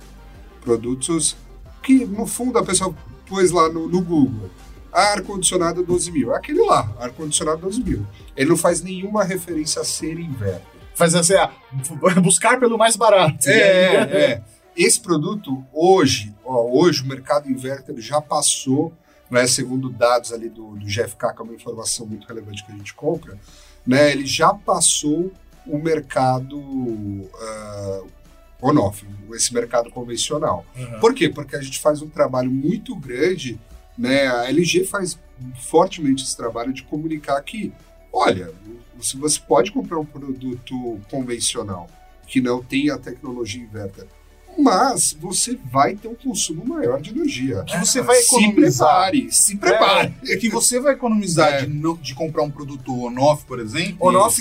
Produtos 0.61 1.37
que, 1.83 2.05
no 2.05 2.27
fundo, 2.27 2.59
a 2.59 2.65
pessoa 2.65 2.95
pôs 3.33 3.51
lá 3.51 3.71
no, 3.71 3.89
no 3.89 4.03
Google. 4.03 4.51
Ar-condicionado 4.93 5.83
12 5.83 6.13
mil. 6.13 6.35
É 6.35 6.37
aquele 6.37 6.61
lá, 6.61 6.93
ar-condicionado 7.01 7.63
12 7.63 7.83
mil. 7.83 8.07
Ele 8.37 8.51
não 8.51 8.59
faz 8.59 8.83
nenhuma 8.83 9.25
referência 9.25 9.81
a 9.81 9.85
ser 9.87 10.19
inverno. 10.21 10.61
Faz 10.95 11.15
assim, 11.15 11.33
ah, 11.35 11.51
buscar 12.23 12.61
pelo 12.61 12.77
mais 12.77 12.95
barato. 12.95 13.49
É, 13.49 13.95
é. 13.95 14.43
Esse 14.77 15.01
produto, 15.01 15.65
hoje, 15.73 16.35
ó, 16.45 16.63
hoje 16.71 17.03
o 17.03 17.07
mercado 17.07 17.51
inverter 17.51 17.99
já 17.99 18.21
passou, 18.21 18.93
né, 19.31 19.47
segundo 19.47 19.89
dados 19.89 20.31
ali 20.31 20.51
do, 20.51 20.77
do 20.77 20.85
GFK, 20.85 21.35
que 21.35 21.41
é 21.41 21.43
uma 21.43 21.55
informação 21.55 22.05
muito 22.05 22.27
relevante 22.27 22.63
que 22.65 22.73
a 22.73 22.77
gente 22.77 22.93
compra, 22.93 23.39
né, 23.87 24.13
ele 24.13 24.27
já 24.27 24.53
passou 24.53 25.33
o 25.67 25.79
mercado 25.79 26.59
uh, 26.59 28.07
on-off, 28.63 29.05
esse 29.35 29.53
mercado 29.53 29.91
convencional. 29.91 30.65
Uhum. 30.77 31.01
Por 31.01 31.13
quê? 31.13 31.29
Porque 31.29 31.57
a 31.57 31.61
gente 31.61 31.81
faz 31.81 32.01
um 32.01 32.09
trabalho 32.09 32.51
muito 32.51 32.95
grande, 32.95 33.61
né, 33.99 34.29
a 34.29 34.49
LG 34.49 34.85
faz 34.85 35.19
fortemente 35.61 36.25
esse 36.25 36.37
trabalho 36.37 36.73
de 36.73 36.85
comunicar 36.85 37.43
que, 37.43 37.73
olha, 38.13 38.53
se 39.01 39.17
você 39.17 39.41
pode 39.41 39.73
comprar 39.73 39.99
um 39.99 40.05
produto 40.05 41.01
convencional 41.11 41.89
que 42.27 42.41
não 42.41 42.63
tem 42.63 42.89
a 42.89 42.97
tecnologia 42.97 43.61
inverter, 43.61 44.07
mas 44.59 45.17
você 45.19 45.59
vai 45.71 45.95
ter 45.95 46.09
um 46.09 46.15
consumo 46.15 46.65
maior 46.65 47.01
de 47.01 47.11
energia. 47.11 47.65
Que 47.67 47.79
você 47.79 48.01
vai 48.03 48.19
economizar. 48.19 49.07
Se 49.13 49.21
prepare, 49.21 49.33
se 49.33 49.57
prepare. 49.57 50.15
É, 50.29 50.37
que 50.37 50.49
você 50.49 50.81
vai 50.81 50.95
economizar 50.95 51.55
é. 51.55 51.61
de, 51.63 51.67
não, 51.69 51.97
de, 51.97 52.15
comprar 52.15 52.43
um 52.43 52.51
produto 52.51 52.93
on-off, 53.07 53.45
por 53.45 53.59
exemplo. 53.59 53.97
On-off 54.01 54.41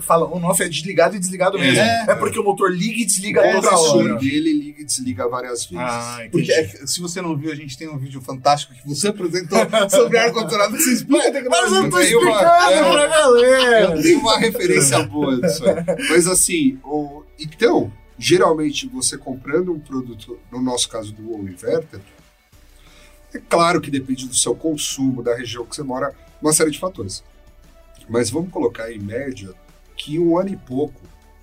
fala, 0.00 0.26
on-off 0.26 0.62
é 0.62 0.68
desligado 0.68 1.16
e 1.16 1.18
desligado 1.18 1.58
mesmo. 1.58 1.80
É, 1.80 2.06
é 2.08 2.14
porque 2.14 2.38
o 2.38 2.44
motor 2.44 2.72
liga 2.72 3.00
e 3.00 3.04
desliga 3.04 3.40
é, 3.40 3.54
toda 3.54 3.76
hora. 3.76 4.16
dele 4.16 4.52
liga 4.52 4.82
e 4.82 4.84
desliga 4.84 5.28
várias 5.28 5.66
vezes. 5.66 5.76
Ah, 5.78 6.20
porque 6.30 6.52
é, 6.52 6.86
se 6.86 7.00
você 7.00 7.20
não 7.20 7.36
viu, 7.36 7.52
a 7.52 7.54
gente 7.54 7.76
tem 7.76 7.88
um 7.88 7.98
vídeo 7.98 8.20
fantástico 8.20 8.74
que 8.74 8.88
você 8.88 9.08
apresentou 9.08 9.58
sobre 9.90 10.18
ar-condicionado 10.18 10.76
que 10.76 10.82
você 10.82 10.92
explica. 10.92 11.44
Mas 11.48 11.72
eu 11.72 11.90
tô 11.90 11.98
explicando 11.98 12.30
uma, 12.30 12.72
é, 12.72 12.90
pra 12.90 13.06
galera. 13.06 13.96
Eu 13.96 14.02
tenho 14.02 14.20
uma 14.20 14.38
referência 14.38 15.02
boa 15.04 15.40
disso 15.40 15.64
aí. 15.64 15.84
Mas 16.10 16.26
assim, 16.26 16.78
o, 16.84 17.22
então 17.38 17.92
geralmente 18.18 18.88
você 18.88 19.16
comprando 19.18 19.72
um 19.72 19.78
produto, 19.78 20.38
no 20.50 20.60
nosso 20.60 20.88
caso 20.88 21.12
do 21.12 21.30
Wall 21.30 21.48
Inverter, 21.48 22.00
é 23.34 23.38
claro 23.38 23.80
que 23.80 23.90
depende 23.90 24.26
do 24.26 24.34
seu 24.34 24.54
consumo, 24.54 25.22
da 25.22 25.34
região 25.36 25.64
que 25.64 25.74
você 25.74 25.82
mora, 25.82 26.14
uma 26.40 26.52
série 26.52 26.70
de 26.70 26.78
fatores. 26.78 27.22
Mas 28.08 28.30
vamos 28.30 28.50
colocar 28.50 28.90
em 28.90 28.98
média 28.98 29.52
que 29.96 30.18
um 30.18 30.38
ano 30.38 30.50
e 30.50 30.56
pouco, 30.56 31.00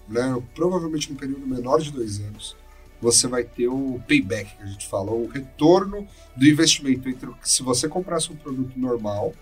né, 0.08 0.42
provavelmente 0.56 1.12
um 1.12 1.16
período 1.16 1.46
menor 1.46 1.82
de 1.82 1.92
dois 1.92 2.20
anos, 2.20 2.56
você 3.02 3.28
vai 3.28 3.44
ter 3.44 3.68
o 3.68 4.02
payback 4.08 4.56
que 4.56 4.64
a 4.64 4.66
gente 4.66 4.88
fala, 4.88 5.12
o 5.12 5.28
retorno 5.28 6.08
do 6.36 6.48
investimento 6.48 7.10
entre 7.10 7.30
se 7.42 7.62
você 7.62 7.90
comprasse 7.90 8.32
um 8.32 8.36
produto 8.36 8.80
normal, 8.80 9.34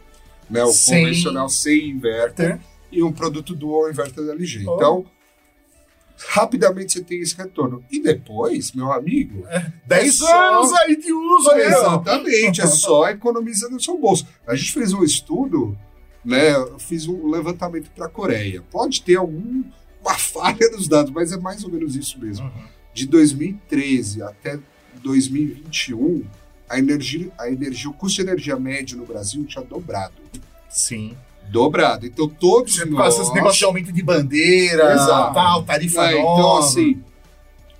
né, 0.49 0.63
o 0.63 0.71
sem 0.71 1.03
convencional 1.03 1.47
sem 1.47 1.89
inverter, 1.89 2.59
e 2.91 3.01
um 3.01 3.11
produto 3.13 3.55
dual 3.55 3.89
inverter 3.89 4.25
da 4.25 4.34
LG. 4.34 4.67
Oh. 4.67 4.75
Então, 4.75 5.05
rapidamente 6.28 6.93
você 6.93 7.03
tem 7.03 7.19
esse 7.19 7.36
retorno. 7.36 7.84
E 7.91 8.01
depois, 8.01 8.72
meu 8.74 8.91
amigo. 8.91 9.45
É, 9.47 9.72
10 9.88 10.22
é 10.22 10.34
anos 10.34 10.69
só... 10.69 10.78
aí 10.78 10.95
de 10.95 11.11
uso, 11.11 11.51
né? 11.51 11.65
Exatamente, 11.65 12.61
é 12.61 12.67
só 12.67 13.07
economiza 13.09 13.69
no 13.69 13.80
seu 13.80 13.97
bolso. 13.97 14.28
A 14.47 14.55
gente 14.55 14.74
fez 14.74 14.93
um 14.93 15.03
estudo, 15.03 15.78
né? 16.24 16.55
Eu 16.55 16.80
fiz 16.80 17.07
um 17.07 17.30
levantamento 17.30 17.89
para 17.91 18.05
a 18.05 18.09
Coreia. 18.09 18.63
Pode 18.72 19.01
ter 19.01 19.15
alguma 19.15 19.65
falha 20.17 20.69
nos 20.72 20.88
dados, 20.88 21.11
mas 21.11 21.32
é 21.32 21.38
mais 21.38 21.63
ou 21.63 21.72
menos 21.72 21.95
isso 21.95 22.19
mesmo. 22.19 22.45
Uhum. 22.45 22.67
De 22.93 23.07
2013 23.07 24.22
até 24.24 24.59
2021, 25.01 26.24
a 26.69 26.78
energia, 26.78 27.32
a 27.38 27.49
energia, 27.49 27.89
o 27.89 27.93
custo 27.93 28.17
de 28.17 28.30
energia 28.30 28.57
médio 28.57 28.97
no 28.97 29.05
Brasil 29.05 29.43
tinha 29.45 29.63
dobrado. 29.63 30.13
Sim 30.69 31.15
dobrado. 31.52 32.06
Então 32.06 32.28
todos 32.28 32.78
Por 32.78 32.88
nós... 32.89 33.16
Por 33.16 33.34
negócios 33.34 33.60
de 33.60 33.66
aumento 33.66 33.91
de 33.91 34.02
bandeira, 34.02 34.93
Exato. 34.93 35.34
tal, 35.34 35.64
tarifa 35.64 36.12
é, 36.12 36.22
nova. 36.22 36.39
Então, 36.39 36.58
assim, 36.58 37.04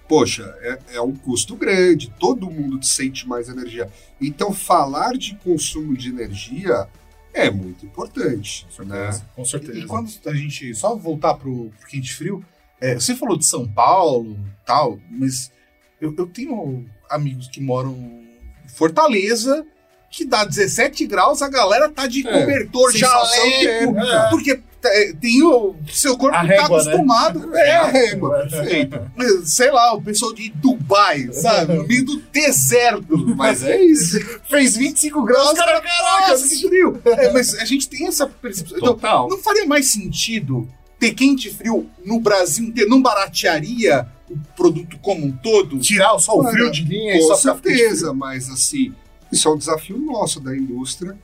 poxa, 0.08 0.44
é, 0.62 0.80
é, 0.96 1.02
um 1.02 1.16
custo 1.16 1.56
grande, 1.56 2.12
todo 2.20 2.50
mundo 2.52 2.84
sente 2.86 3.28
mais 3.28 3.50
energia. 3.50 3.90
Então, 4.20 4.54
falar 4.54 5.14
de 5.14 5.36
consumo 5.36 5.96
de 5.96 6.10
energia 6.10 6.88
é 7.34 7.50
muito 7.50 7.86
importante. 7.86 8.66
Com 8.66 8.86
certeza. 8.86 9.20
Né? 9.20 9.26
Com 9.36 9.46
certeza. 9.46 9.78
E, 9.80 9.82
e, 9.84 9.86
quando 9.86 10.12
a 10.26 10.34
gente. 10.34 10.76
Só 10.76 10.96
voltar 10.96 11.36
pro, 11.36 11.72
pro 11.80 11.88
quente 11.88 12.14
frio, 12.14 12.44
é, 12.80 12.96
você 12.96 13.16
falou 13.16 13.38
de 13.38 13.46
São 13.46 13.68
Paulo 13.68 14.38
tal, 14.66 15.00
mas 15.10 15.52
eu, 16.00 16.14
eu 16.18 16.28
tenho 16.28 16.86
amigos 17.10 17.48
que 17.48 17.62
moram 17.62 17.94
em 17.94 18.68
Fortaleza 18.68 19.66
que 20.12 20.26
dá 20.26 20.44
17 20.44 21.08
graus, 21.08 21.42
a 21.42 21.48
galera 21.48 21.90
tá 21.90 22.06
de 22.06 22.28
é, 22.28 22.40
cobertor, 22.40 22.92
jaleco, 22.92 23.98
é. 23.98 24.30
porque 24.30 24.60
é, 24.84 25.14
tem 25.14 25.42
o 25.42 25.76
seu 25.90 26.18
corpo 26.18 26.36
a 26.36 26.42
tá 26.42 26.46
régua, 26.46 26.82
acostumado. 26.82 27.48
Né? 27.48 27.62
É, 27.62 27.76
a 27.78 27.86
régua, 27.86 28.48
perfeito. 28.50 29.00
Sei 29.46 29.72
lá, 29.72 29.94
o 29.94 30.02
pessoal 30.02 30.34
de 30.34 30.50
Dubai, 30.50 31.30
sabe? 31.32 31.76
No 31.76 31.88
meio 31.88 32.04
do 32.04 32.18
deserto. 32.32 33.18
Mas 33.38 33.64
é 33.64 33.82
isso. 33.82 34.20
Fez 34.50 34.76
25 34.76 35.24
graus, 35.24 35.54
cara, 35.54 35.80
caraca, 35.80 36.38
que 36.38 36.68
frio. 36.68 37.02
É, 37.22 37.32
mas 37.32 37.54
a 37.56 37.66
gente 37.66 37.88
tem 37.88 38.08
essa 38.08 38.26
percepção. 38.26 38.78
Então, 38.78 38.94
Total. 38.94 39.26
Então, 39.26 39.38
não 39.38 39.44
faria 39.44 39.66
mais 39.66 39.88
sentido 39.88 40.68
ter 41.00 41.14
quente 41.14 41.50
e 41.50 41.54
frio 41.54 41.90
no 42.04 42.20
Brasil 42.20 42.66
inteiro? 42.66 42.90
Não 42.90 43.02
baratearia 43.02 44.08
o 44.30 44.38
produto 44.56 44.98
como 45.02 45.26
um 45.26 45.32
todo? 45.32 45.78
Tirar 45.80 46.18
só 46.20 46.40
o 46.40 46.44
frio 46.50 46.72
de 46.72 46.84
linha 46.84 47.14
com 47.14 47.20
e 47.20 47.28
só 47.28 47.36
certeza, 47.36 48.14
mas 48.14 48.50
assim 48.50 48.94
isso 49.32 49.48
é 49.48 49.52
um 49.52 49.58
desafio 49.58 49.98
nosso 49.98 50.40
da 50.40 50.56
indústria. 50.56 51.18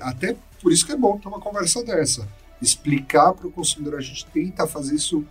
Até 0.00 0.36
por 0.60 0.72
isso 0.72 0.86
que 0.86 0.92
é 0.92 0.96
bom 0.96 1.18
ter 1.18 1.28
uma 1.28 1.40
conversa 1.40 1.82
dessa. 1.84 2.28
Explicar 2.60 3.32
para 3.32 3.46
o 3.46 3.50
consumidor, 3.50 3.98
a 3.98 4.02
gente 4.02 4.26
tenta 4.26 4.66
fazer 4.66 4.94
isso 4.94 5.24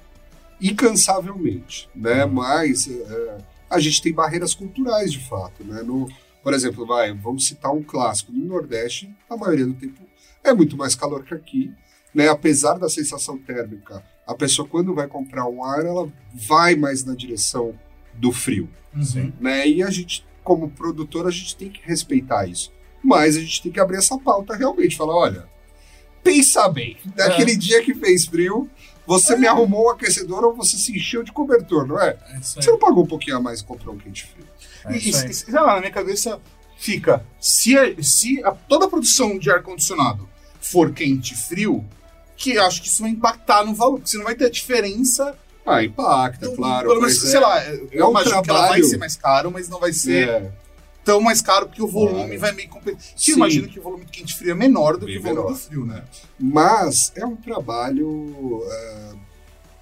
incansavelmente, 0.61 1.89
né? 1.95 2.25
Uhum. 2.25 2.33
Mas 2.33 2.87
é, 2.87 3.37
a 3.69 3.79
gente 3.79 4.01
tem 4.01 4.13
barreiras 4.13 4.53
culturais 4.53 5.11
de 5.11 5.27
fato, 5.27 5.63
né? 5.63 5.81
No, 5.81 6.07
por 6.43 6.53
exemplo, 6.53 6.85
vai, 6.85 7.13
vamos 7.13 7.47
citar 7.47 7.73
um 7.73 7.81
clássico 7.81 8.31
no 8.31 8.45
Nordeste, 8.45 9.13
a 9.29 9.35
maioria 9.35 9.65
do 9.65 9.73
tempo 9.73 10.01
é 10.43 10.53
muito 10.53 10.77
mais 10.77 10.93
calor 10.93 11.23
que 11.23 11.33
aqui, 11.33 11.73
né? 12.13 12.27
Apesar 12.27 12.77
da 12.77 12.89
sensação 12.89 13.37
térmica, 13.37 14.03
a 14.27 14.35
pessoa 14.35 14.67
quando 14.67 14.93
vai 14.93 15.07
comprar 15.07 15.47
um 15.47 15.63
ar, 15.63 15.85
ela 15.85 16.11
vai 16.33 16.75
mais 16.75 17.03
na 17.03 17.15
direção 17.15 17.73
do 18.13 18.31
frio, 18.31 18.69
uhum. 18.93 19.33
né? 19.39 19.67
E 19.67 19.81
a 19.81 19.89
gente 19.89 20.25
como 20.43 20.69
produtor, 20.69 21.27
a 21.27 21.31
gente 21.31 21.55
tem 21.55 21.69
que 21.69 21.81
respeitar 21.83 22.45
isso. 22.45 22.71
Mas 23.03 23.35
a 23.35 23.39
gente 23.39 23.61
tem 23.63 23.71
que 23.71 23.79
abrir 23.79 23.97
essa 23.97 24.17
pauta 24.17 24.55
realmente, 24.55 24.95
falar, 24.95 25.15
olha, 25.15 25.47
pensa 26.23 26.67
bem, 26.69 26.97
naquele 27.15 27.53
é. 27.53 27.55
dia 27.55 27.83
que 27.83 27.93
fez 27.93 28.25
frio, 28.25 28.69
você 29.05 29.33
é. 29.33 29.37
me 29.37 29.47
arrumou 29.47 29.87
um 29.87 29.89
aquecedor 29.89 30.43
ou 30.43 30.55
você 30.55 30.77
se 30.77 30.95
encheu 30.95 31.23
de 31.23 31.31
cobertor, 31.31 31.85
não 31.85 31.99
é? 31.99 32.17
é 32.29 32.39
você 32.39 32.71
não 32.71 32.79
pagou 32.79 33.03
um 33.03 33.07
pouquinho 33.07 33.37
a 33.37 33.41
mais 33.41 33.59
e 33.59 33.65
comprou 33.65 33.93
um 33.93 33.97
quente 33.97 34.25
frio. 34.25 34.47
É 34.85 34.93
e, 34.93 35.09
e, 35.09 35.33
sei 35.33 35.53
lá, 35.53 35.75
na 35.75 35.79
minha 35.79 35.91
cabeça 35.91 36.39
fica, 36.77 37.25
se, 37.39 37.77
a, 37.77 38.01
se 38.01 38.43
a, 38.43 38.51
toda 38.51 38.85
a 38.85 38.89
produção 38.89 39.37
de 39.37 39.51
ar-condicionado 39.51 40.27
for 40.59 40.93
quente 40.93 41.33
e 41.33 41.37
frio, 41.37 41.83
que 42.35 42.57
acho 42.57 42.81
que 42.81 42.87
isso 42.87 43.01
vai 43.01 43.11
impactar 43.11 43.65
no 43.65 43.75
valor, 43.75 43.95
porque 43.95 44.09
você 44.09 44.17
não 44.17 44.25
vai 44.25 44.35
ter 44.35 44.45
a 44.45 44.49
diferença 44.49 45.37
ah, 45.65 45.83
impacta, 45.83 46.45
então, 46.45 46.55
claro. 46.55 46.89
Pelo 46.89 47.01
menos, 47.01 47.19
sei 47.19 47.37
é, 47.37 47.39
lá, 47.39 47.65
eu 47.91 48.07
um 48.07 48.11
imagino 48.11 48.41
trabalho... 48.41 48.43
que 48.43 48.49
ela 48.49 48.67
vai 48.67 48.83
ser 48.83 48.97
mais 48.97 49.15
caro, 49.15 49.51
mas 49.51 49.69
não 49.69 49.79
vai 49.79 49.93
ser 49.93 50.27
é. 50.27 50.51
tão 51.03 51.21
mais 51.21 51.41
caro, 51.41 51.67
porque 51.67 51.81
o 51.81 51.87
volume 51.87 52.35
é. 52.35 52.37
vai 52.37 52.51
meio 52.51 52.69
compensar. 52.69 53.01
Eu 53.27 53.35
imagino 53.35 53.67
que 53.67 53.79
o 53.79 53.81
volume 53.81 54.05
de 54.05 54.11
quente 54.11 54.35
frio 54.35 54.51
é 54.51 54.55
menor 54.55 54.97
do 54.97 55.05
Bem 55.05 55.15
que 55.15 55.19
o 55.19 55.23
volume 55.23 55.41
menor. 55.41 55.53
do 55.53 55.59
frio, 55.59 55.85
né? 55.85 56.03
Mas 56.37 57.13
é 57.15 57.25
um 57.25 57.37
trabalho, 57.37 58.07
uh, 58.07 59.19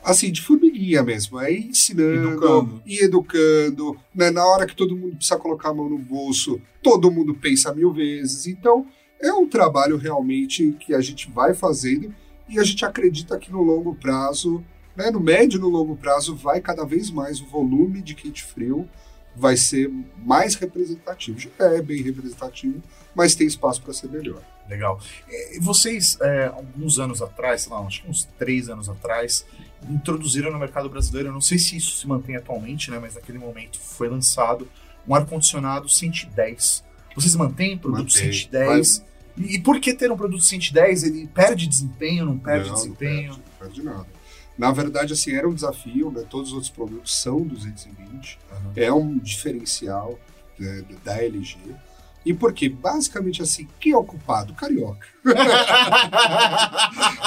assim, 0.03 0.31
de 0.31 0.41
formiguinha 0.41 1.01
mesmo. 1.01 1.39
É 1.39 1.51
ensinando 1.51 2.29
educando. 2.29 2.83
e 2.85 3.03
educando. 3.03 3.97
Né? 4.13 4.29
Na 4.29 4.45
hora 4.45 4.67
que 4.67 4.75
todo 4.75 4.95
mundo 4.95 5.15
precisa 5.15 5.37
colocar 5.37 5.69
a 5.69 5.73
mão 5.73 5.89
no 5.89 5.97
bolso, 5.97 6.61
todo 6.83 7.11
mundo 7.11 7.33
pensa 7.33 7.73
mil 7.73 7.91
vezes. 7.91 8.45
Então, 8.45 8.85
é 9.19 9.33
um 9.33 9.47
trabalho 9.47 9.97
realmente 9.97 10.75
que 10.79 10.93
a 10.93 11.01
gente 11.01 11.29
vai 11.31 11.55
fazendo 11.55 12.13
e 12.47 12.59
a 12.59 12.63
gente 12.63 12.85
acredita 12.85 13.39
que 13.39 13.51
no 13.51 13.63
longo 13.63 13.95
prazo 13.95 14.63
né, 14.95 15.09
no 15.09 15.19
médio 15.19 15.57
e 15.57 15.61
no 15.61 15.69
longo 15.69 15.95
prazo 15.95 16.35
vai 16.35 16.61
cada 16.61 16.85
vez 16.85 17.09
mais 17.09 17.39
o 17.39 17.45
volume 17.45 18.01
de 18.01 18.13
quente 18.15 18.43
frio 18.43 18.87
vai 19.35 19.55
ser 19.55 19.89
mais 20.17 20.55
representativo. 20.55 21.39
Já 21.39 21.49
é 21.59 21.81
bem 21.81 22.01
representativo, 22.01 22.81
mas 23.15 23.35
tem 23.35 23.47
espaço 23.47 23.81
para 23.81 23.93
ser 23.93 24.09
melhor. 24.09 24.41
Legal. 24.69 24.99
Vocês, 25.59 26.17
é, 26.21 26.47
alguns 26.47 26.99
anos 26.99 27.21
atrás, 27.21 27.63
sei 27.63 27.71
lá, 27.73 27.79
acho 27.81 28.01
que 28.03 28.09
uns 28.09 28.25
três 28.37 28.69
anos 28.69 28.87
atrás, 28.89 29.45
introduziram 29.89 30.51
no 30.51 30.59
mercado 30.59 30.89
brasileiro, 30.89 31.29
eu 31.29 31.33
não 31.33 31.41
sei 31.41 31.57
se 31.57 31.75
isso 31.75 31.97
se 31.97 32.07
mantém 32.07 32.35
atualmente, 32.35 32.91
né, 32.91 32.99
mas 32.99 33.15
naquele 33.15 33.37
momento 33.37 33.79
foi 33.79 34.07
lançado 34.07 34.67
um 35.07 35.15
ar-condicionado 35.15 35.89
110. 35.89 36.83
Vocês 37.15 37.35
mantêm 37.35 37.77
produto 37.77 38.13
Mantém. 38.13 38.31
110? 38.31 39.05
E, 39.37 39.55
e 39.55 39.61
por 39.61 39.79
que 39.79 39.93
ter 39.93 40.11
um 40.11 40.17
produto 40.17 40.43
110? 40.43 41.03
Ele 41.03 41.27
perde 41.27 41.67
desempenho, 41.67 42.25
não 42.25 42.37
perde 42.37 42.69
Não, 42.69 42.75
não 42.75 42.75
desempenho? 42.75 43.33
perde, 43.33 43.41
não 43.41 43.67
perde 43.67 43.83
nada. 43.83 44.20
Na 44.61 44.71
verdade, 44.71 45.13
assim, 45.13 45.33
era 45.33 45.49
um 45.49 45.55
desafio, 45.55 46.11
né? 46.11 46.23
Todos 46.29 46.49
os 46.49 46.53
outros 46.53 46.69
produtos 46.71 47.19
são 47.19 47.41
220. 47.41 48.37
Aham. 48.51 48.71
É 48.75 48.93
um 48.93 49.17
diferencial 49.17 50.19
né, 50.59 50.85
da 51.03 51.17
LG. 51.17 51.57
E 52.23 52.31
por 52.31 52.53
quê? 52.53 52.69
Basicamente 52.69 53.41
assim, 53.41 53.67
quem 53.79 53.93
é 53.93 53.97
o 53.97 54.03
culpado? 54.03 54.53
Carioca. 54.53 55.07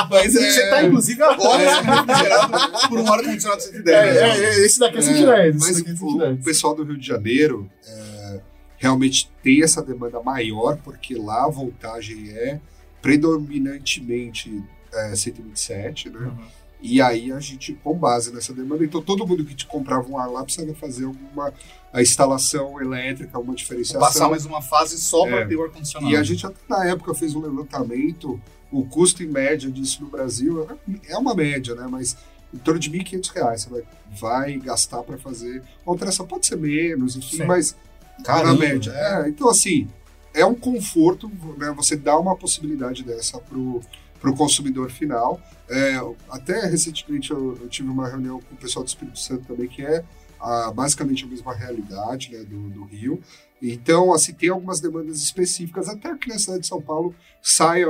Mas 0.08 0.36
é... 0.36 0.48
Você 0.48 0.70
tá, 0.70 0.84
inclusive, 0.84 1.20
agora 1.24 1.60
É. 1.60 1.82
por 2.88 3.00
um 3.00 3.12
ar-condicionado 3.12 3.62
110. 3.62 3.88
É, 3.88 4.20
é, 4.20 4.44
é, 4.44 4.64
esse 4.64 4.78
daqui 4.78 4.98
é 4.98 5.02
110. 5.02 5.56
mas 5.56 5.70
esse 5.70 5.80
daqui 5.80 5.90
é 5.90 5.94
o, 5.94 5.96
110. 5.96 6.40
o 6.40 6.44
pessoal 6.44 6.76
do 6.76 6.84
Rio 6.84 6.96
de 6.96 7.04
Janeiro 7.04 7.68
é, 7.84 8.40
realmente 8.76 9.28
tem 9.42 9.60
essa 9.64 9.82
demanda 9.82 10.22
maior, 10.22 10.76
porque 10.84 11.16
lá 11.16 11.46
a 11.46 11.50
voltagem 11.50 12.30
é 12.30 12.60
predominantemente 13.02 14.62
é, 14.92 15.16
127, 15.16 16.10
né? 16.10 16.20
Uhum. 16.20 16.63
E 16.86 17.00
aí 17.00 17.32
a 17.32 17.40
gente, 17.40 17.72
com 17.82 17.94
base 17.96 18.30
nessa 18.30 18.52
demanda, 18.52 18.84
então 18.84 19.00
todo 19.00 19.26
mundo 19.26 19.42
que 19.42 19.54
te 19.54 19.64
comprava 19.66 20.06
um 20.06 20.18
ar 20.18 20.28
lá 20.30 20.44
precisava 20.44 20.74
fazer 20.74 21.06
alguma 21.06 21.50
a 21.90 22.02
instalação 22.02 22.78
elétrica, 22.78 23.30
alguma 23.38 23.54
diferenciação. 23.54 24.00
Passar 24.00 24.28
mais 24.28 24.44
uma 24.44 24.60
fase 24.60 25.00
só 25.00 25.26
É. 25.26 25.30
para 25.30 25.46
ter 25.46 25.56
o 25.56 25.62
ar-condicionado. 25.62 26.12
E 26.12 26.16
a 26.16 26.22
gente 26.22 26.44
até 26.46 26.58
na 26.68 26.84
época 26.84 27.14
fez 27.14 27.34
um 27.34 27.40
levantamento, 27.40 28.38
o 28.70 28.84
custo 28.84 29.22
em 29.22 29.26
média 29.28 29.70
disso 29.70 30.02
no 30.02 30.08
Brasil 30.10 30.68
é 31.08 31.16
uma 31.16 31.34
média, 31.34 31.74
né? 31.74 31.86
Mas 31.90 32.18
em 32.52 32.58
torno 32.58 32.78
de 32.78 32.90
1.500 32.90 33.32
reais 33.32 33.62
você 33.62 33.70
vai, 33.70 33.82
vai 34.20 34.58
gastar 34.58 35.02
para 35.04 35.16
fazer 35.16 35.62
uma 35.86 35.94
alteração. 35.94 36.26
Pode 36.26 36.46
ser 36.46 36.56
menos, 36.56 37.16
enfim, 37.16 37.38
Sim. 37.38 37.44
mas 37.44 37.74
Caramba, 38.22 38.52
na 38.52 38.58
média. 38.58 38.92
É, 38.94 39.28
então, 39.28 39.48
assim, 39.48 39.88
é 40.34 40.44
um 40.44 40.54
conforto, 40.54 41.30
né? 41.56 41.72
Você 41.76 41.96
dá 41.96 42.18
uma 42.18 42.36
possibilidade 42.36 43.02
dessa 43.04 43.38
pro, 43.38 43.80
pro 44.24 44.34
consumidor 44.34 44.90
final. 44.90 45.38
É, 45.68 45.96
até 46.30 46.64
recentemente 46.64 47.30
eu, 47.30 47.58
eu 47.60 47.68
tive 47.68 47.90
uma 47.90 48.08
reunião 48.08 48.40
com 48.40 48.54
o 48.54 48.56
pessoal 48.56 48.82
do 48.82 48.88
Espírito 48.88 49.18
Santo 49.18 49.44
também, 49.44 49.68
que 49.68 49.82
é 49.84 50.02
ah, 50.40 50.72
basicamente 50.74 51.24
a 51.24 51.26
mesma 51.26 51.54
realidade 51.54 52.32
né, 52.32 52.38
do, 52.42 52.70
do 52.70 52.84
Rio. 52.84 53.20
Então, 53.60 54.14
assim, 54.14 54.32
tem 54.32 54.48
algumas 54.48 54.80
demandas 54.80 55.18
específicas, 55.18 55.90
até 55.90 56.10
aqui 56.10 56.30
na 56.30 56.38
cidade 56.38 56.60
de 56.60 56.66
São 56.66 56.80
Paulo 56.80 57.14
sai 57.42 57.82
ah, 57.82 57.88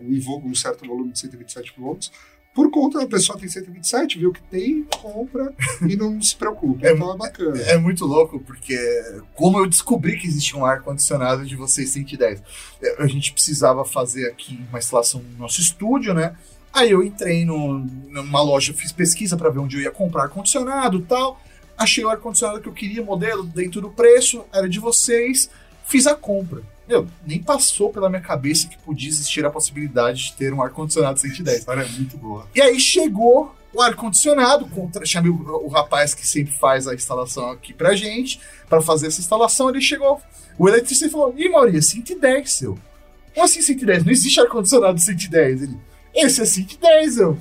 um, 0.00 0.12
invo- 0.12 0.38
um 0.44 0.54
certo 0.54 0.86
volume 0.86 1.10
de 1.10 1.18
127 1.18 1.74
volts, 1.76 2.12
por 2.58 2.72
conta 2.72 2.98
da 2.98 3.06
pessoa 3.06 3.38
tem 3.38 3.48
127, 3.48 4.18
viu 4.18 4.32
que 4.32 4.42
tem, 4.42 4.82
compra 5.00 5.54
e 5.88 5.94
não 5.94 6.20
se 6.20 6.34
preocupa. 6.34 6.88
É 6.88 6.92
então 6.92 7.14
é 7.14 7.16
bacana. 7.16 7.56
É 7.62 7.78
muito 7.78 8.04
louco, 8.04 8.40
porque 8.40 8.76
como 9.32 9.60
eu 9.60 9.66
descobri 9.68 10.18
que 10.18 10.26
existia 10.26 10.58
um 10.58 10.64
ar-condicionado 10.64 11.46
de 11.46 11.54
vocês 11.54 11.90
110, 11.90 12.42
a 12.98 13.06
gente 13.06 13.32
precisava 13.32 13.84
fazer 13.84 14.26
aqui 14.26 14.58
uma 14.70 14.80
instalação 14.80 15.22
no 15.22 15.38
nosso 15.38 15.60
estúdio, 15.60 16.12
né? 16.12 16.34
Aí 16.72 16.90
eu 16.90 17.00
entrei 17.00 17.44
no, 17.44 17.78
numa 17.78 18.42
loja, 18.42 18.74
fiz 18.74 18.90
pesquisa 18.90 19.36
para 19.36 19.50
ver 19.50 19.60
onde 19.60 19.76
eu 19.76 19.82
ia 19.82 19.92
comprar 19.92 20.24
ar-condicionado 20.24 20.98
e 20.98 21.02
tal. 21.02 21.40
Achei 21.76 22.04
o 22.04 22.08
ar-condicionado 22.08 22.60
que 22.60 22.68
eu 22.68 22.74
queria, 22.74 23.04
modelo, 23.04 23.44
dentro 23.44 23.80
do 23.80 23.88
preço, 23.88 24.44
era 24.52 24.68
de 24.68 24.80
vocês, 24.80 25.48
fiz 25.84 26.08
a 26.08 26.16
compra. 26.16 26.60
Meu, 26.88 27.06
nem 27.26 27.42
passou 27.42 27.90
pela 27.90 28.08
minha 28.08 28.22
cabeça 28.22 28.66
que 28.66 28.78
podia 28.78 29.08
existir 29.08 29.44
a 29.44 29.50
possibilidade 29.50 30.24
de 30.28 30.32
ter 30.34 30.52
um 30.54 30.62
ar-condicionado 30.62 31.20
110. 31.20 31.58
história 31.58 31.82
é 31.82 31.88
muito 31.88 32.16
boa. 32.16 32.48
E 32.54 32.60
aí 32.62 32.80
chegou 32.80 33.54
o 33.74 33.82
ar-condicionado, 33.82 34.66
contra- 34.68 35.04
chamei 35.04 35.30
o, 35.30 35.66
o 35.66 35.68
rapaz 35.68 36.14
que 36.14 36.26
sempre 36.26 36.54
faz 36.58 36.88
a 36.88 36.94
instalação 36.94 37.50
aqui 37.50 37.74
pra 37.74 37.94
gente, 37.94 38.40
pra 38.68 38.80
fazer 38.80 39.08
essa 39.08 39.20
instalação. 39.20 39.68
Ele 39.68 39.80
chegou, 39.82 40.20
o 40.58 40.66
eletricista 40.68 41.06
e 41.06 41.10
falou: 41.10 41.34
Ih, 41.36 41.48
Maurício, 41.50 41.82
110, 41.96 42.50
seu. 42.50 42.78
Como 43.34 43.44
assim 43.44 43.60
110? 43.62 44.04
Não 44.04 44.10
existe 44.12 44.40
ar-condicionado 44.40 44.98
110. 44.98 45.62
Ele, 45.62 45.76
esse 46.14 46.40
é 46.40 46.44
110, 46.46 47.18
eu. 47.18 47.38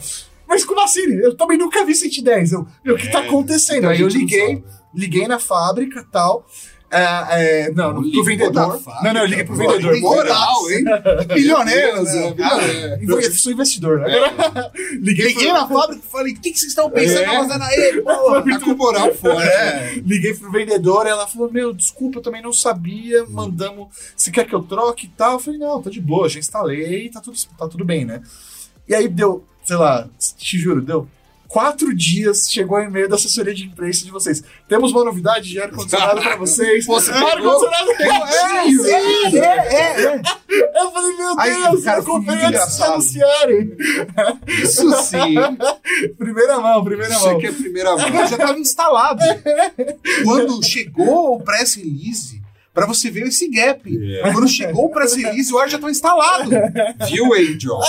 Mas 0.47 0.63
como 0.65 0.81
assim? 0.81 1.01
Eu 1.01 1.35
também 1.35 1.57
nunca 1.57 1.83
vi 1.85 1.95
110. 1.95 2.51
Eu, 2.51 2.67
meu, 2.83 2.95
o 2.95 2.97
que 2.97 3.09
tá 3.09 3.23
É, 3.23 3.27
acontecendo? 3.27 3.83
muita 3.85 3.89
Aí 3.91 4.01
eu 4.01 4.07
liguei, 4.07 4.63
liguei 4.93 5.27
na 5.27 5.39
fábrica 5.39 6.01
e 6.01 6.11
tal. 6.11 6.45
É, 6.89 7.65
é, 7.65 7.71
não, 7.71 7.93
Não 7.93 8.11
pro 8.11 8.23
vendedor. 8.23 8.81
Não, 9.03 9.13
não, 9.13 9.21
eu 9.21 9.27
liguei 9.27 9.43
pro 9.43 9.55
vendedor. 9.55 9.99
moral, 9.99 10.71
hein? 10.71 10.85
Milioneiro, 11.35 11.95
Deus, 11.95 12.13
né? 12.13 12.35
é, 12.39 12.93
é. 12.93 12.99
Eu 13.03 13.31
sou 13.33 13.51
investidor, 13.51 13.99
né? 13.99 14.07
Liguei, 15.01 15.27
Liguei 15.27 15.51
na 15.51 15.67
fábrica 15.67 16.01
e 16.05 16.09
falei, 16.09 16.33
o 16.33 16.39
que, 16.39 16.51
que 16.51 16.57
vocês 16.57 16.71
estão 16.71 16.89
pensando 16.89 17.23
É. 17.23 17.35
fazendo 17.43 17.63
aí? 17.63 18.01
Porra, 18.01 18.41
Tá 18.43 18.59
com 18.61 18.73
moral 18.75 19.13
forte. 19.13 19.47
É. 19.49 19.95
Liguei 20.05 20.33
pro 20.33 20.49
vendedor, 20.49 21.05
ela 21.05 21.27
falou: 21.27 21.51
Meu, 21.51 21.73
desculpa, 21.73 22.19
eu 22.19 22.23
também 22.23 22.41
não 22.41 22.53
sabia. 22.53 23.25
Mandamos, 23.25 23.89
se 24.15 24.31
quer 24.31 24.45
que 24.45 24.55
eu 24.55 24.63
troque 24.63 25.07
e 25.07 25.09
tal. 25.09 25.33
Eu 25.33 25.39
falei: 25.39 25.59
Não, 25.59 25.81
tá 25.81 25.89
de 25.89 25.99
boa, 25.99 26.29
já 26.29 26.39
instalei, 26.39 27.09
tá 27.09 27.19
tudo, 27.19 27.37
tá 27.57 27.67
tudo 27.67 27.83
bem, 27.83 28.05
né? 28.05 28.21
E 28.87 28.95
aí 28.95 29.09
deu, 29.09 29.43
sei 29.65 29.75
lá, 29.75 30.07
te 30.37 30.57
juro, 30.57 30.81
deu 30.81 31.05
quatro 31.47 31.93
dias, 31.95 32.49
chegou 32.51 32.77
o 32.77 32.81
e-mail 32.81 33.07
da 33.09 33.15
assessoria 33.15 33.53
de 33.53 33.65
imprensa 33.65 34.05
de 34.05 34.11
vocês. 34.11 34.43
Temos 34.67 34.91
uma 34.91 35.03
novidade 35.03 35.49
de 35.49 35.59
ar-condicionado 35.59 36.21
pra 36.21 36.35
vocês. 36.35 36.85
Você 36.85 37.11
ar-condicionado 37.11 37.91
Pegou? 37.97 38.25
é, 38.25 39.35
é, 39.35 39.37
é, 39.37 40.03
é. 40.05 40.21
Eu 40.75 40.91
falei: 40.91 41.17
Meu 41.17 41.35
Deus, 41.35 41.83
cara, 41.83 41.99
eu 41.99 42.03
comprei 42.03 42.37
antes 42.45 42.77
de 42.77 42.83
anunciarem. 42.83 43.77
Isso 44.47 44.91
sim. 45.03 45.35
Primeira 46.17 46.59
mão, 46.59 46.83
primeira 46.83 47.13
Isso 47.13 47.25
mão. 47.25 47.37
aqui 47.37 47.47
é 47.47 47.51
primeira 47.51 47.95
mão. 47.95 48.11
já 48.11 48.25
estava 48.25 48.59
instalado. 48.59 49.21
Quando 50.23 50.63
chegou 50.65 51.35
o 51.35 51.41
press 51.41 51.75
release, 51.75 52.41
para 52.77 52.85
você 52.85 53.09
ver 53.09 53.23
esse 53.23 53.49
gap. 53.49 53.89
É. 53.89 54.31
Quando 54.31 54.47
chegou 54.47 54.85
o 54.85 54.89
press 54.91 55.15
release, 55.15 55.51
o 55.51 55.57
ar 55.57 55.67
já 55.67 55.77
estava 55.77 55.89
instalado. 55.89 56.51
Viu, 57.09 57.33
Angel? 57.33 57.75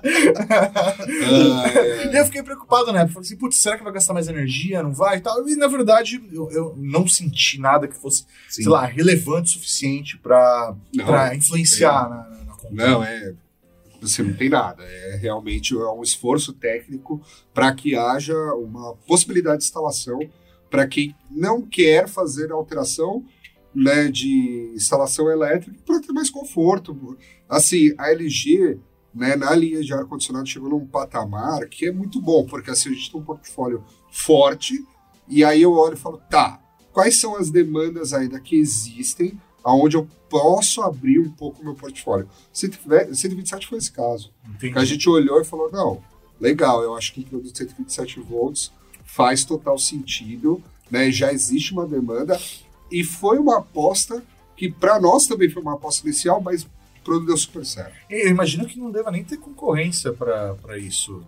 Ah, 0.00 1.68
é. 1.74 2.12
E 2.12 2.16
eu 2.16 2.24
fiquei 2.26 2.42
preocupado, 2.42 2.92
né? 2.92 3.06
Falei 3.08 3.26
assim, 3.26 3.36
putz, 3.36 3.56
será 3.56 3.76
que 3.76 3.82
vai 3.82 3.92
gastar 3.92 4.14
mais 4.14 4.28
energia? 4.28 4.82
Não 4.82 4.92
vai 4.92 5.16
e 5.16 5.20
tal. 5.20 5.46
E 5.48 5.56
na 5.56 5.66
verdade, 5.66 6.22
eu, 6.30 6.50
eu 6.50 6.74
não 6.76 7.06
senti 7.08 7.58
nada 7.58 7.88
que 7.88 7.96
fosse, 7.96 8.24
Sim. 8.48 8.62
sei 8.62 8.68
lá, 8.68 8.84
relevante 8.84 9.48
o 9.48 9.52
suficiente 9.54 10.20
Não, 10.94 11.04
pra 11.06 11.34
influenciar 11.34 12.08
na, 12.08 12.16
na, 12.28 12.44
na 12.44 12.52
conta. 12.54 12.74
Não, 12.74 13.02
é. 13.02 13.34
Você 14.00 14.22
não 14.22 14.34
tem 14.34 14.48
nada. 14.48 14.84
É 14.84 15.16
realmente 15.16 15.74
é 15.74 15.90
um 15.90 16.02
esforço 16.02 16.52
técnico 16.52 17.20
para 17.52 17.74
que 17.74 17.96
haja 17.96 18.36
uma 18.54 18.94
possibilidade 19.06 19.58
de 19.58 19.64
instalação 19.64 20.20
para 20.70 20.86
quem 20.86 21.14
não 21.30 21.62
quer 21.62 22.08
fazer 22.08 22.52
alteração 22.52 23.24
né, 23.74 24.08
de 24.08 24.72
instalação 24.74 25.30
elétrica 25.30 25.76
para 25.84 26.00
ter 26.00 26.12
mais 26.12 26.30
conforto. 26.30 27.16
Assim, 27.48 27.94
a 27.96 28.10
LG, 28.10 28.78
né, 29.14 29.36
na 29.36 29.54
linha 29.54 29.82
de 29.82 29.92
ar-condicionado, 29.92 30.48
chegou 30.48 30.68
num 30.68 30.86
patamar 30.86 31.68
que 31.68 31.86
é 31.86 31.92
muito 31.92 32.20
bom, 32.20 32.44
porque 32.44 32.70
assim, 32.70 32.90
a 32.90 32.92
gente 32.92 33.10
tem 33.10 33.20
um 33.20 33.24
portfólio 33.24 33.84
forte, 34.10 34.84
e 35.28 35.44
aí 35.44 35.62
eu 35.62 35.72
olho 35.72 35.94
e 35.94 35.98
falo, 35.98 36.20
tá, 36.30 36.60
quais 36.92 37.20
são 37.20 37.36
as 37.36 37.50
demandas 37.50 38.12
ainda 38.12 38.40
que 38.40 38.56
existem, 38.56 39.38
aonde 39.62 39.96
eu 39.96 40.08
posso 40.28 40.82
abrir 40.82 41.20
um 41.20 41.30
pouco 41.30 41.60
o 41.60 41.64
meu 41.64 41.74
portfólio? 41.74 42.28
127 42.52 43.66
foi 43.66 43.78
esse 43.78 43.92
caso. 43.92 44.32
Entendi. 44.48 44.72
Que 44.72 44.78
a 44.78 44.84
gente 44.84 45.08
olhou 45.08 45.40
e 45.40 45.44
falou, 45.44 45.70
não, 45.70 46.02
legal, 46.40 46.82
eu 46.82 46.94
acho 46.94 47.12
que 47.12 47.20
um 47.20 47.24
produto 47.24 47.52
de 47.52 47.58
127 47.58 48.20
volts 48.20 48.72
faz 49.08 49.44
total 49.44 49.78
sentido, 49.78 50.62
né? 50.90 51.10
Já 51.10 51.32
existe 51.32 51.72
uma 51.72 51.86
demanda 51.86 52.38
e 52.92 53.02
foi 53.02 53.38
uma 53.38 53.58
aposta 53.58 54.22
que 54.56 54.70
para 54.70 55.00
nós 55.00 55.26
também 55.26 55.48
foi 55.48 55.62
uma 55.62 55.74
aposta 55.74 56.06
inicial, 56.06 56.40
mas 56.40 56.66
produto 57.04 57.26
deu 57.28 57.36
super 57.38 57.64
certo. 57.64 57.94
Eu 58.10 58.28
imagino 58.28 58.66
que 58.66 58.78
não 58.78 58.90
deva 58.90 59.10
nem 59.10 59.24
ter 59.24 59.38
concorrência 59.38 60.12
pra 60.12 60.54
isso. 60.76 61.24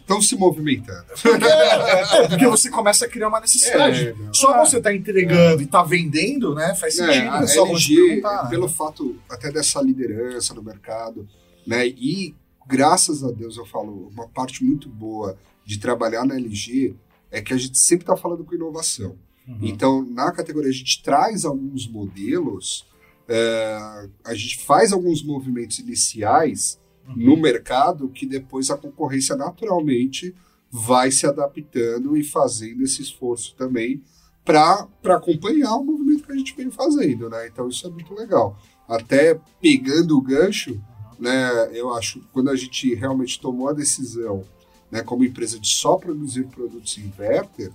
Estão 0.00 0.22
se 0.22 0.34
movimentando. 0.34 1.04
É, 1.26 2.26
porque 2.28 2.46
você 2.46 2.70
começa 2.70 3.04
a 3.04 3.08
criar 3.08 3.28
uma 3.28 3.40
necessidade. 3.40 4.08
É. 4.08 4.14
Só 4.32 4.64
você 4.64 4.80
tá 4.80 4.94
entregando 4.94 5.60
e 5.60 5.66
tá 5.66 5.82
vendendo, 5.82 6.54
né? 6.54 6.74
Faz 6.74 6.98
É, 6.98 7.06
sentido. 7.12 7.34
é 7.36 7.46
só 7.46 7.66
LG, 7.66 8.20
né? 8.22 8.46
pelo 8.48 8.66
fato 8.68 9.16
até 9.28 9.52
dessa 9.52 9.82
liderança 9.82 10.54
no 10.54 10.62
mercado, 10.62 11.28
né? 11.66 11.86
E 11.86 12.34
graças 12.66 13.22
a 13.22 13.30
Deus 13.30 13.56
eu 13.58 13.66
falo, 13.66 14.08
uma 14.12 14.26
parte 14.28 14.64
muito 14.64 14.88
boa 14.88 15.36
de 15.66 15.78
trabalhar 15.78 16.24
na 16.24 16.34
LG 16.36 16.94
é 17.30 17.40
que 17.40 17.52
a 17.52 17.56
gente 17.56 17.78
sempre 17.78 18.04
está 18.04 18.16
falando 18.16 18.44
com 18.44 18.54
inovação. 18.54 19.18
Uhum. 19.46 19.58
Então, 19.62 20.04
na 20.04 20.32
categoria, 20.32 20.70
a 20.70 20.74
gente 20.74 21.02
traz 21.02 21.44
alguns 21.44 21.88
modelos, 21.88 22.86
é, 23.28 24.08
a 24.24 24.34
gente 24.34 24.64
faz 24.64 24.92
alguns 24.92 25.22
movimentos 25.22 25.78
iniciais 25.78 26.80
Uhum. 27.10 27.14
no 27.16 27.36
mercado 27.36 28.08
que 28.08 28.26
depois 28.26 28.70
a 28.70 28.76
concorrência 28.76 29.34
naturalmente 29.36 30.34
vai 30.70 31.10
se 31.10 31.26
adaptando 31.26 32.16
e 32.16 32.22
fazendo 32.22 32.82
esse 32.82 33.02
esforço 33.02 33.54
também 33.56 34.02
para 34.44 34.88
acompanhar 35.04 35.74
o 35.74 35.84
movimento 35.84 36.24
que 36.24 36.32
a 36.32 36.36
gente 36.36 36.54
vem 36.56 36.70
fazendo, 36.70 37.28
né? 37.28 37.46
Então 37.46 37.68
isso 37.68 37.86
é 37.86 37.90
muito 37.90 38.14
legal. 38.14 38.56
Até 38.88 39.38
pegando 39.60 40.16
o 40.16 40.22
gancho, 40.22 40.80
né? 41.18 41.70
Eu 41.72 41.92
acho 41.92 42.20
que 42.20 42.26
quando 42.28 42.50
a 42.50 42.56
gente 42.56 42.94
realmente 42.94 43.40
tomou 43.40 43.68
a 43.68 43.72
decisão, 43.72 44.44
né, 44.90 45.02
como 45.02 45.24
empresa 45.24 45.58
de 45.58 45.68
só 45.68 45.96
produzir 45.96 46.44
produtos 46.44 46.98
inverter, 46.98 47.70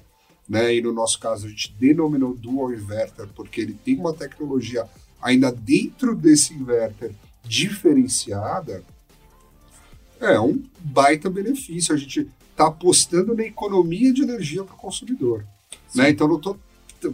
né? 0.48 0.76
E 0.76 0.82
no 0.82 0.94
nosso 0.94 1.20
caso 1.20 1.48
a 1.48 1.50
gente 1.50 1.74
denominou 1.80 2.36
dual 2.36 2.72
inverter 2.72 3.28
porque 3.36 3.62
ele 3.62 3.74
tem 3.74 3.98
uma 3.98 4.14
tecnologia 4.14 4.88
ainda 5.22 5.52
dentro 5.52 6.16
desse 6.16 6.54
inverter 6.54 7.12
diferenciada. 7.44 8.84
É 10.20 10.40
um 10.40 10.64
baita 10.80 11.30
benefício. 11.30 11.94
A 11.94 11.98
gente 11.98 12.30
está 12.52 12.68
apostando 12.68 13.36
na 13.36 13.44
economia 13.44 14.14
de 14.14 14.22
energia 14.22 14.64
para 14.64 14.76
o 14.76 14.78
consumidor. 14.78 15.46
Né? 15.94 16.10
Então, 16.10 16.28
não 16.28 16.38
estou 16.38 16.58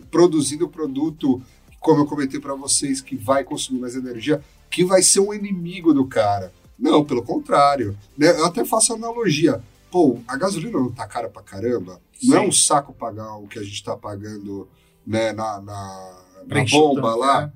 produzindo 0.10 0.68
produto, 0.68 1.42
como 1.80 2.02
eu 2.02 2.06
comentei 2.06 2.40
para 2.40 2.54
vocês, 2.54 3.02
que 3.02 3.16
vai 3.16 3.44
consumir 3.44 3.80
mais 3.80 3.96
energia, 3.96 4.42
que 4.70 4.84
vai 4.84 5.02
ser 5.02 5.20
um 5.20 5.34
inimigo 5.34 5.94
do 5.94 6.06
cara. 6.06 6.54
Não, 6.78 7.04
pelo 7.04 7.24
contrário. 7.24 7.98
Né? 8.18 8.30
Eu 8.30 8.46
até 8.46 8.64
faço 8.64 8.94
analogia. 8.94 9.62
Pô, 9.92 10.20
a 10.28 10.38
gasolina 10.38 10.80
não 10.80 10.92
tá 10.92 11.06
cara 11.06 11.30
pra 11.30 11.44
caramba? 11.44 12.02
Não 12.24 12.38
é 12.38 12.42
um 12.42 12.52
saco 12.52 12.94
pagar 12.94 13.36
o 13.36 13.48
que 13.48 13.60
a 13.60 13.64
gente 13.64 13.74
está 13.74 13.96
pagando 13.98 14.68
né, 15.06 15.34
na, 15.34 15.62
na, 15.62 16.24
na 16.48 16.64
bomba 16.66 17.16
lá? 17.16 17.48
Né? 17.48 17.54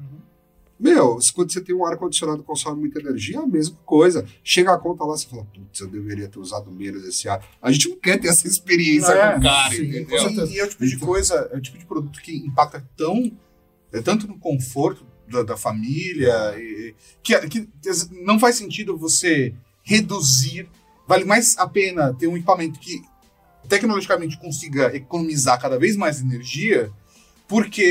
Meu, 0.78 1.18
quando 1.34 1.54
você 1.54 1.62
tem 1.62 1.74
um 1.74 1.86
ar-condicionado 1.86 2.40
que 2.40 2.46
consome 2.46 2.82
muita 2.82 3.00
energia, 3.00 3.38
é 3.38 3.42
a 3.42 3.48
mesma 3.48 3.78
coisa. 3.86 4.26
Chega 4.44 4.74
a 4.74 4.78
conta 4.78 5.06
lá, 5.06 5.16
você 5.16 5.26
fala, 5.26 5.46
putz, 5.46 5.80
eu 5.80 5.88
deveria 5.88 6.28
ter 6.28 6.38
usado 6.38 6.70
menos 6.70 7.06
esse 7.06 7.30
ar. 7.30 7.42
A 7.62 7.72
gente 7.72 7.90
não 7.90 7.98
quer 7.98 8.20
ter 8.20 8.28
essa 8.28 8.46
experiência 8.46 9.14
é, 9.14 9.34
com 9.34 9.40
o 9.40 9.44
cara, 9.44 9.74
sim, 9.74 9.84
entendeu? 9.84 10.30
E, 10.30 10.54
e, 10.54 10.60
é 10.60 10.66
o 10.66 10.70
tipo 10.70 10.86
de 10.86 10.98
coisa, 10.98 11.50
é 11.54 11.58
o 11.58 11.62
tipo 11.62 11.78
de 11.78 11.86
produto 11.86 12.22
que 12.22 12.36
impacta 12.36 12.86
tão, 12.98 13.32
é, 13.94 14.02
tanto 14.02 14.28
no 14.28 14.38
conforto 14.38 15.06
da, 15.30 15.44
da 15.44 15.58
família, 15.58 16.54
e, 16.58 16.94
que, 17.24 17.40
que 17.48 17.70
não 18.12 18.38
faz 18.38 18.56
sentido 18.58 18.98
você 18.98 19.54
reduzir. 19.82 20.68
Vale 21.08 21.26
mais 21.26 21.58
a 21.58 21.68
pena 21.68 22.14
ter 22.14 22.28
um 22.28 22.36
equipamento 22.36 22.80
que 22.80 23.04
tecnologicamente 23.68 24.38
consiga 24.38 24.96
economizar 24.96 25.60
cada 25.60 25.78
vez 25.78 25.96
mais 25.96 26.22
energia 26.22 26.92
porque 27.48 27.84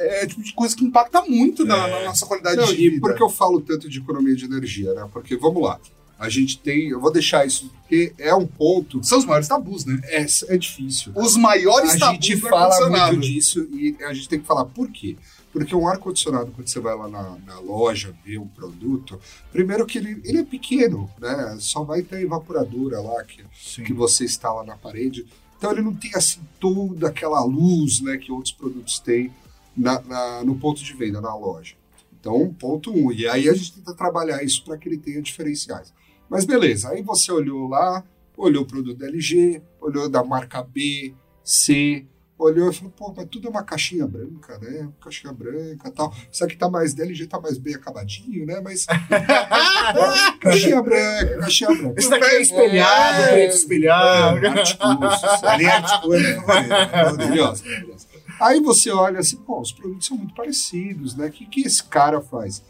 é 0.00 0.26
tipo 0.26 0.42
de 0.42 0.52
coisa 0.52 0.76
que 0.76 0.84
impacta 0.84 1.22
muito 1.22 1.64
na, 1.64 1.88
na 1.88 2.04
nossa 2.04 2.26
qualidade 2.26 2.56
Não, 2.56 2.66
de 2.66 2.76
vida. 2.76 2.96
E 2.96 3.00
por 3.00 3.14
que 3.14 3.22
eu 3.22 3.28
falo 3.28 3.60
tanto 3.60 3.88
de 3.88 3.98
economia 3.98 4.34
de 4.34 4.44
energia, 4.44 4.92
né? 4.92 5.08
Porque, 5.10 5.36
vamos 5.36 5.62
lá, 5.62 5.80
a 6.18 6.28
gente 6.28 6.58
tem, 6.58 6.90
eu 6.90 7.00
vou 7.00 7.10
deixar 7.10 7.46
isso, 7.46 7.70
porque 7.80 8.12
é 8.18 8.34
um 8.34 8.46
ponto... 8.46 9.02
São 9.02 9.18
os 9.18 9.24
maiores 9.24 9.48
tabus, 9.48 9.86
né? 9.86 9.98
É, 10.04 10.26
é 10.48 10.56
difícil. 10.58 11.12
Os 11.16 11.36
maiores 11.36 11.94
a 11.94 11.98
tabus 11.98 12.18
A 12.18 12.28
gente 12.28 12.36
fala 12.36 12.90
muito 12.90 13.20
disso 13.20 13.66
e 13.72 13.96
a 14.04 14.12
gente 14.12 14.28
tem 14.28 14.38
que 14.38 14.46
falar 14.46 14.66
por 14.66 14.88
quê? 14.90 15.16
Porque 15.52 15.76
um 15.76 15.86
ar-condicionado, 15.86 16.50
quando 16.50 16.66
você 16.66 16.80
vai 16.80 16.96
lá 16.96 17.08
na, 17.08 17.36
na, 17.44 17.58
loja 17.60 18.16
ver 18.24 18.38
um 18.38 18.48
produto, 18.48 19.20
primeiro 19.52 19.84
que 19.84 19.98
ele, 19.98 20.20
ele 20.24 20.38
é 20.38 20.44
pequeno, 20.44 21.10
né? 21.20 21.56
Só 21.60 21.84
vai 21.84 22.00
ter 22.00 22.16
a 22.16 22.22
evaporadora 22.22 23.00
lá 23.00 23.22
que, 23.22 23.44
que 23.84 23.92
você 23.92 24.24
instala 24.24 24.64
na 24.64 24.76
parede. 24.78 25.26
Então 25.58 25.70
ele 25.70 25.82
não 25.82 25.94
tem 25.94 26.10
assim 26.14 26.40
toda 26.58 27.08
aquela 27.08 27.44
luz 27.44 28.00
né, 28.00 28.16
que 28.16 28.32
outros 28.32 28.52
produtos 28.52 28.98
têm 28.98 29.30
na, 29.76 30.00
na, 30.00 30.42
no 30.42 30.56
ponto 30.56 30.82
de 30.82 30.92
venda, 30.94 31.20
na 31.20 31.34
loja. 31.34 31.74
Então, 32.18 32.54
ponto 32.54 32.90
um. 32.90 33.12
E 33.12 33.28
aí 33.28 33.48
a 33.48 33.52
gente 33.52 33.74
tenta 33.74 33.94
trabalhar 33.94 34.42
isso 34.42 34.64
para 34.64 34.78
que 34.78 34.88
ele 34.88 34.96
tenha 34.96 35.20
diferenciais. 35.20 35.92
Mas 36.30 36.44
beleza, 36.44 36.88
aí 36.88 37.02
você 37.02 37.30
olhou 37.30 37.68
lá, 37.68 38.02
olhou 38.36 38.62
o 38.62 38.66
produto 38.66 38.98
da 38.98 39.06
LG, 39.06 39.60
olhou 39.80 40.08
da 40.08 40.24
marca 40.24 40.62
B, 40.62 41.14
C, 41.44 42.06
olhou 42.42 42.70
e 42.70 42.74
falou, 42.74 42.92
pô, 42.96 43.14
mas 43.16 43.26
tudo 43.30 43.46
é 43.46 43.50
uma 43.50 43.62
caixinha 43.62 44.06
branca, 44.06 44.58
né? 44.58 44.88
Caixinha 45.00 45.32
branca 45.32 45.90
tal. 45.90 46.14
Isso 46.30 46.44
aqui 46.44 46.56
tá 46.56 46.68
mais, 46.68 46.94
DLG 46.94 47.26
tá 47.26 47.40
mais 47.40 47.58
bem 47.58 47.74
acabadinho, 47.74 48.44
né? 48.44 48.60
Mas. 48.60 48.86
caixinha 50.40 50.82
branca, 50.82 51.38
caixinha 51.38 51.74
branca. 51.74 52.00
Isso 52.00 52.10
daqui 52.10 52.24
é 52.24 52.42
espelhado, 52.42 53.22
é, 53.22 53.32
preto 53.32 53.54
espelhado. 53.54 54.46
É, 54.46 55.48
Ali 55.48 55.64
é 55.66 55.80
maravilhosa, 55.80 57.64
maravilhosa. 57.64 58.06
Aí 58.40 58.60
você 58.60 58.90
olha 58.90 59.20
assim, 59.20 59.36
pô, 59.36 59.60
os 59.60 59.72
produtos 59.72 60.06
são 60.06 60.16
muito 60.16 60.34
parecidos, 60.34 61.14
né? 61.14 61.26
O 61.26 61.30
que, 61.30 61.46
que 61.46 61.60
esse 61.62 61.82
cara 61.84 62.20
faz? 62.20 62.62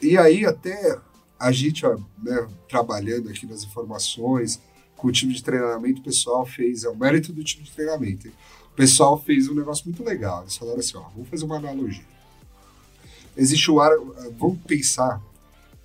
E 0.00 0.16
aí 0.16 0.44
até 0.46 0.98
a 1.38 1.52
gente, 1.52 1.84
ó, 1.84 1.96
né, 2.22 2.46
trabalhando 2.68 3.28
aqui 3.28 3.46
nas 3.46 3.64
informações, 3.64 4.60
com 4.96 5.08
o 5.08 5.12
time 5.12 5.34
de 5.34 5.42
treinamento, 5.42 6.00
o 6.00 6.04
pessoal 6.04 6.46
fez, 6.46 6.84
é 6.84 6.88
o 6.88 6.96
mérito 6.96 7.32
do 7.32 7.44
time 7.44 7.64
de 7.64 7.70
treinamento. 7.70 8.26
Hein? 8.26 8.34
O 8.74 8.76
pessoal 8.76 9.22
fez 9.22 9.48
um 9.48 9.54
negócio 9.54 9.84
muito 9.84 10.02
legal. 10.02 10.42
Eles 10.42 10.56
falaram 10.56 10.80
assim: 10.80 10.96
ó, 10.96 11.02
vamos 11.14 11.28
fazer 11.28 11.44
uma 11.44 11.56
analogia. 11.56 12.04
Existe 13.36 13.70
o 13.70 13.80
ar. 13.80 13.92
Vamos 14.36 14.58
pensar 14.66 15.20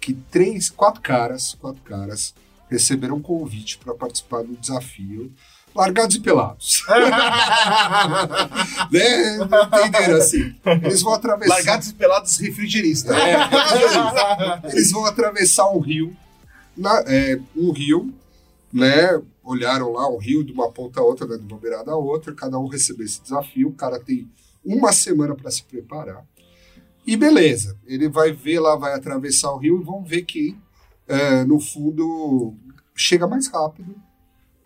que 0.01 0.13
três, 0.13 0.71
quatro 0.71 0.99
caras, 0.99 1.55
quatro 1.61 1.81
caras 1.83 2.33
receberam 2.67 3.17
um 3.17 3.21
convite 3.21 3.77
para 3.77 3.93
participar 3.93 4.41
do 4.41 4.55
desafio 4.55 5.31
largados 5.75 6.15
e 6.15 6.19
pelados. 6.19 6.83
né? 8.91 9.37
Entenderam 9.85 10.17
assim? 10.17 10.55
Eles 10.83 11.03
vão 11.03 11.13
atravessar. 11.13 11.55
Largados 11.55 11.89
e 11.89 11.93
pelados 11.93 12.37
refrigerista. 12.37 13.15
É. 13.15 14.71
Eles 14.71 14.91
vão 14.91 15.05
atravessar 15.05 15.69
um 15.69 15.79
rio, 15.79 16.15
na, 16.75 17.03
é, 17.05 17.39
um 17.55 17.71
rio, 17.71 18.11
né? 18.73 19.21
Olharam 19.49 19.93
lá 19.93 20.07
o 20.07 20.17
rio 20.17 20.43
de 20.43 20.51
uma 20.51 20.71
ponta 20.71 20.99
a 20.99 21.03
outra, 21.03 21.25
né, 21.25 21.35
de 21.35 21.43
uma 21.43 21.59
beirada 21.59 21.91
a 21.91 21.97
outra, 21.97 22.35
cada 22.35 22.59
um 22.59 22.67
recebeu 22.67 23.03
esse 23.03 23.19
desafio, 23.19 23.69
o 23.69 23.73
cara 23.73 23.99
tem 23.99 24.29
uma 24.63 24.93
semana 24.93 25.35
para 25.35 25.49
se 25.49 25.63
preparar. 25.63 26.23
E 27.05 27.17
beleza, 27.17 27.75
ele 27.87 28.07
vai 28.07 28.31
ver 28.31 28.59
lá, 28.59 28.75
vai 28.75 28.93
atravessar 28.93 29.51
o 29.51 29.57
rio 29.57 29.81
e 29.81 29.83
vão 29.83 30.03
ver 30.03 30.21
quem, 30.21 30.61
é, 31.07 31.43
no 31.43 31.59
fundo, 31.59 32.53
chega 32.95 33.25
mais 33.25 33.47
rápido 33.47 33.95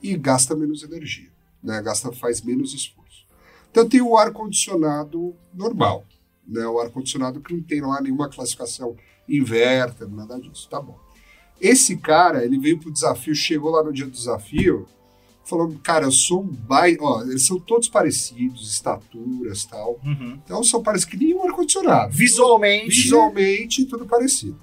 e 0.01 0.17
gasta 0.17 0.53
menos 0.53 0.83
energia, 0.83 1.31
né? 1.63 1.81
Gasta, 1.81 2.11
faz 2.11 2.41
menos 2.41 2.73
esforço. 2.73 3.25
Então 3.71 3.87
tem 3.87 4.01
o 4.01 4.17
ar-condicionado 4.17 5.33
normal, 5.53 6.03
né? 6.45 6.67
O 6.67 6.79
ar-condicionado 6.81 7.39
que 7.39 7.53
não 7.53 7.63
tem 7.63 7.79
lá 7.79 8.01
nenhuma 8.01 8.27
classificação 8.27 8.97
inverter, 9.29 10.09
nada 10.09 10.37
disso, 10.37 10.67
tá 10.69 10.81
bom. 10.81 10.99
Esse 11.59 11.95
cara, 11.97 12.43
ele 12.43 12.57
veio 12.57 12.77
pro 12.77 12.91
desafio, 12.91 13.33
chegou 13.33 13.71
lá 13.71 13.83
no 13.83 13.93
dia 13.93 14.05
do 14.05 14.11
desafio, 14.11 14.87
falou, 15.43 15.75
cara, 15.83 16.05
eu 16.05 16.11
sou 16.11 16.41
um 16.41 16.47
baita. 16.47 17.03
Ó, 17.03 17.21
eles 17.21 17.45
são 17.45 17.59
todos 17.59 17.87
parecidos, 17.87 18.71
estaturas 18.71 19.65
tal. 19.65 19.99
Uhum. 20.03 20.39
Então 20.43 20.63
são 20.63 20.81
parecidos 20.81 21.11
que 21.11 21.23
nem 21.23 21.35
um 21.35 21.43
ar-condicionado. 21.43 22.13
Visualmente. 22.13 22.89
Visualmente, 22.89 23.85
tudo 23.85 24.05
parecido. 24.05 24.59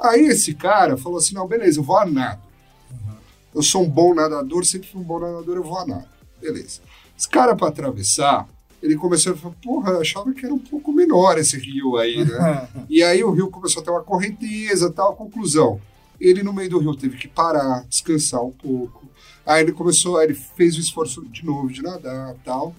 Aí 0.00 0.26
esse 0.26 0.54
cara 0.54 0.96
falou 0.96 1.18
assim: 1.18 1.34
não, 1.34 1.46
beleza, 1.46 1.80
eu 1.80 1.84
vou 1.84 1.96
a 1.96 2.06
nado. 2.06 2.42
Uhum. 2.90 3.14
Eu 3.54 3.62
sou 3.62 3.82
um 3.82 3.88
bom 3.88 4.14
nadador, 4.14 4.64
sempre 4.64 4.88
fui 4.88 5.00
um 5.00 5.04
bom 5.04 5.20
nadador, 5.20 5.56
eu 5.56 5.64
vou 5.64 5.78
a 5.78 5.86
nado. 5.86 6.08
Beleza. 6.40 6.80
Esse 7.16 7.28
cara, 7.28 7.54
para 7.54 7.68
atravessar, 7.68 8.48
ele 8.82 8.96
começou 8.96 9.32
a 9.32 9.36
falar, 9.36 9.54
porra, 9.62 9.92
eu 9.92 10.00
achava 10.00 10.32
que 10.32 10.44
era 10.44 10.52
um 10.52 10.58
pouco 10.58 10.92
menor 10.92 11.38
esse 11.38 11.56
rio 11.56 11.96
aí, 11.96 12.24
né? 12.24 12.68
e 12.90 13.02
aí 13.02 13.22
o 13.22 13.30
rio 13.30 13.48
começou 13.48 13.80
a 13.80 13.84
ter 13.84 13.92
uma 13.92 14.02
correnteza 14.02 14.90
tal, 14.90 15.14
conclusão 15.14 15.80
ele, 16.22 16.44
no 16.44 16.52
meio 16.52 16.70
do 16.70 16.78
rio, 16.78 16.94
teve 16.94 17.16
que 17.16 17.26
parar, 17.26 17.84
descansar 17.88 18.40
um 18.44 18.52
pouco. 18.52 19.08
Aí 19.44 19.60
ele 19.60 19.72
começou, 19.72 20.16
aí 20.16 20.26
ele 20.28 20.34
fez 20.34 20.76
o 20.76 20.80
esforço 20.80 21.20
de 21.28 21.44
novo 21.44 21.68
de 21.68 21.82
nadar 21.82 22.36
tal. 22.44 22.76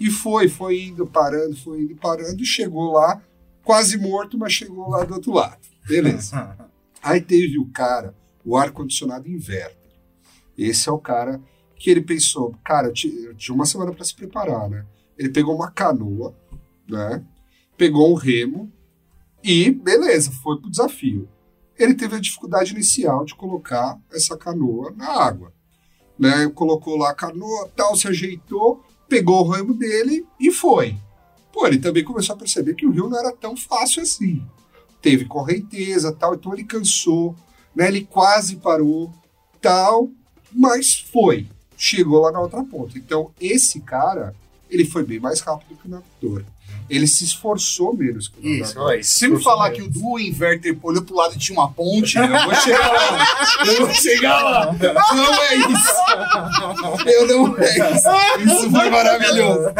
E 0.00 0.10
foi, 0.10 0.48
foi 0.48 0.84
indo, 0.84 1.06
parando, 1.06 1.54
foi 1.56 1.82
indo, 1.82 1.94
parando, 1.96 2.42
e 2.42 2.46
chegou 2.46 2.92
lá, 2.92 3.20
quase 3.62 3.98
morto, 3.98 4.38
mas 4.38 4.54
chegou 4.54 4.88
lá 4.88 5.04
do 5.04 5.12
outro 5.12 5.32
lado. 5.34 5.60
Beleza. 5.86 6.56
aí 7.02 7.20
teve 7.20 7.58
o 7.58 7.66
cara, 7.66 8.14
o 8.42 8.56
ar-condicionado 8.56 9.28
inverter. 9.28 9.76
Esse 10.56 10.88
é 10.88 10.92
o 10.92 10.98
cara 10.98 11.38
que 11.76 11.90
ele 11.90 12.00
pensou, 12.00 12.54
cara, 12.64 12.90
tinha 12.90 13.34
uma 13.50 13.66
semana 13.66 13.92
para 13.92 14.06
se 14.06 14.14
preparar, 14.14 14.70
né? 14.70 14.86
Ele 15.18 15.28
pegou 15.28 15.54
uma 15.54 15.70
canoa, 15.70 16.34
né? 16.88 17.22
Pegou 17.76 18.10
um 18.10 18.14
remo 18.14 18.72
e 19.44 19.70
beleza, 19.70 20.32
foi 20.32 20.58
pro 20.58 20.70
desafio 20.70 21.28
ele 21.78 21.94
teve 21.94 22.16
a 22.16 22.20
dificuldade 22.20 22.72
inicial 22.72 23.24
de 23.24 23.34
colocar 23.34 23.98
essa 24.12 24.36
canoa 24.36 24.92
na 24.96 25.08
água. 25.08 25.52
Né? 26.18 26.48
Colocou 26.54 26.96
lá 26.96 27.10
a 27.10 27.14
canoa, 27.14 27.70
tal, 27.76 27.94
se 27.96 28.08
ajeitou, 28.08 28.82
pegou 29.08 29.40
o 29.40 29.48
ramo 29.48 29.74
dele 29.74 30.26
e 30.40 30.50
foi. 30.50 30.96
Pô, 31.52 31.66
ele 31.66 31.78
também 31.78 32.04
começou 32.04 32.34
a 32.34 32.38
perceber 32.38 32.74
que 32.74 32.86
o 32.86 32.90
rio 32.90 33.08
não 33.08 33.18
era 33.18 33.32
tão 33.32 33.56
fácil 33.56 34.02
assim. 34.02 34.42
Teve 35.00 35.24
correnteza, 35.24 36.12
tal, 36.12 36.34
então 36.34 36.52
ele 36.52 36.64
cansou, 36.64 37.34
né? 37.74 37.88
Ele 37.88 38.04
quase 38.04 38.56
parou, 38.56 39.12
tal, 39.60 40.10
mas 40.52 40.98
foi. 40.98 41.46
Chegou 41.76 42.20
lá 42.20 42.32
na 42.32 42.40
outra 42.40 42.64
ponta. 42.64 42.98
Então, 42.98 43.30
esse 43.40 43.80
cara, 43.80 44.34
ele 44.70 44.84
foi 44.84 45.04
bem 45.04 45.20
mais 45.20 45.40
rápido 45.40 45.76
que 45.76 45.86
o 45.86 45.90
nadador. 45.90 46.44
Ele 46.88 47.06
se 47.06 47.24
esforçou 47.24 47.96
menos 47.96 48.28
que 48.28 48.38
o 48.38 48.46
Isso, 48.46 48.78
ó. 48.78 48.90
Se 49.02 49.28
me 49.28 49.42
falar 49.42 49.70
que 49.70 49.82
mesmo. 49.82 49.98
o 49.98 50.00
duo 50.00 50.20
inverter 50.20 50.76
olhou 50.82 51.02
pro 51.02 51.16
lado 51.16 51.34
e 51.34 51.38
tinha 51.38 51.58
uma 51.58 51.70
ponte, 51.70 52.16
eu 52.16 52.28
vou 52.28 52.54
chegar 52.54 52.92
lá. 52.92 53.26
Eu 53.66 53.86
vou 53.86 53.94
chegar 53.94 54.42
lá. 54.42 54.72
Não 54.72 55.34
é 55.42 55.56
isso! 55.56 57.06
Eu 57.06 57.26
não 57.26 57.56
é 57.58 57.76
isso! 57.92 58.08
Isso 58.44 58.70
foi 58.70 58.90
maravilhoso! 58.90 59.72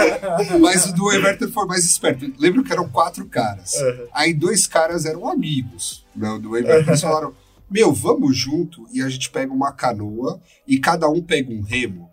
Mas 0.61 0.87
o 0.87 0.93
do 0.95 1.13
Everton 1.13 1.49
foi 1.49 1.67
mais 1.67 1.85
esperto. 1.85 2.33
Lembro 2.39 2.65
que 2.65 2.73
eram 2.73 2.89
quatro 2.89 3.27
caras. 3.27 3.75
Aí 4.13 4.33
dois 4.35 4.67
caras 4.67 5.05
eram 5.05 5.29
amigos. 5.29 6.05
Não, 6.15 6.41
do 6.41 6.57
Everton 6.57 6.91
eles 6.91 7.01
falaram: 7.01 7.35
Meu, 7.71 7.93
vamos 7.93 8.37
junto 8.37 8.87
e 8.93 9.03
a 9.03 9.09
gente 9.09 9.31
pega 9.31 9.53
uma 9.53 9.73
canoa 9.73 10.41
e 10.67 10.79
cada 10.79 11.09
um 11.09 11.23
pega 11.23 11.53
um 11.53 11.63
remo. 11.63 12.11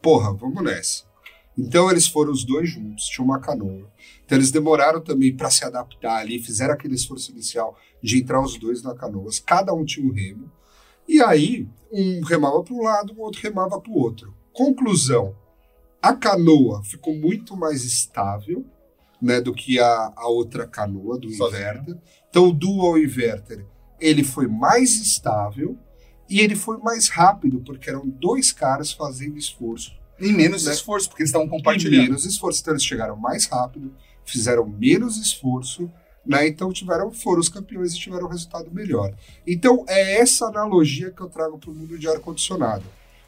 Porra, 0.00 0.32
vamos 0.32 0.62
nessa. 0.62 1.04
Então 1.56 1.90
eles 1.90 2.06
foram 2.06 2.32
os 2.32 2.44
dois 2.44 2.70
juntos, 2.70 3.04
tinha 3.04 3.24
uma 3.24 3.40
canoa. 3.40 3.90
Então 4.24 4.38
eles 4.38 4.50
demoraram 4.50 5.00
também 5.00 5.36
para 5.36 5.50
se 5.50 5.64
adaptar 5.64 6.16
ali, 6.16 6.40
fizeram 6.40 6.74
aquele 6.74 6.94
esforço 6.94 7.30
inicial 7.30 7.76
de 8.02 8.18
entrar 8.18 8.42
os 8.42 8.58
dois 8.58 8.82
na 8.82 8.94
canoa. 8.94 9.30
Cada 9.44 9.74
um 9.74 9.84
tinha 9.84 10.06
um 10.06 10.12
remo. 10.12 10.50
E 11.06 11.20
aí, 11.20 11.68
um 11.92 12.22
remava 12.22 12.62
para 12.62 12.74
um 12.74 12.82
lado, 12.82 13.12
o 13.12 13.20
outro 13.20 13.42
remava 13.42 13.80
para 13.80 13.92
o 13.92 13.98
outro. 13.98 14.34
Conclusão: 14.52 15.36
a 16.00 16.14
canoa 16.14 16.82
ficou 16.84 17.14
muito 17.14 17.56
mais 17.56 17.84
estável 17.84 18.64
né, 19.20 19.40
do 19.40 19.52
que 19.52 19.78
a, 19.78 20.12
a 20.16 20.28
outra 20.28 20.66
canoa 20.66 21.18
do 21.18 21.30
Sozinho. 21.30 21.60
inverter. 21.60 21.98
Então, 22.30 22.48
o 22.48 22.52
dual 22.52 22.98
inverter 22.98 23.66
ele 24.02 24.24
foi 24.24 24.48
mais 24.48 24.96
estável 25.00 25.78
e 26.28 26.40
ele 26.40 26.56
foi 26.56 26.78
mais 26.78 27.08
rápido, 27.08 27.60
porque 27.60 27.88
eram 27.88 28.08
dois 28.08 28.50
caras 28.50 28.90
fazendo 28.90 29.38
esforço 29.38 30.01
E 30.20 30.32
menos 30.32 30.64
Né? 30.64 30.72
esforço, 30.72 31.08
porque 31.08 31.22
eles 31.22 31.30
estavam 31.30 31.46
e 31.46 31.50
compartilhando. 31.50 32.02
menos 32.04 32.24
esforço. 32.24 32.60
Então, 32.60 32.74
eles 32.74 32.84
chegaram 32.84 33.16
mais 33.16 33.46
rápido, 33.46 33.92
fizeram 34.24 34.66
menos 34.66 35.16
esforço, 35.16 35.90
né? 36.24 36.46
Então 36.46 36.72
tiveram, 36.72 37.10
foram 37.10 37.40
os 37.40 37.48
campeões 37.48 37.94
e 37.94 37.98
tiveram 37.98 38.26
um 38.26 38.30
resultado 38.30 38.70
melhor. 38.70 39.12
Então 39.46 39.84
é 39.88 40.20
essa 40.20 40.46
analogia 40.46 41.10
que 41.10 41.20
eu 41.20 41.28
trago 41.28 41.58
para 41.58 41.70
o 41.70 41.74
mundo 41.74 41.98
de 41.98 42.08
ar-condicionado. 42.08 42.84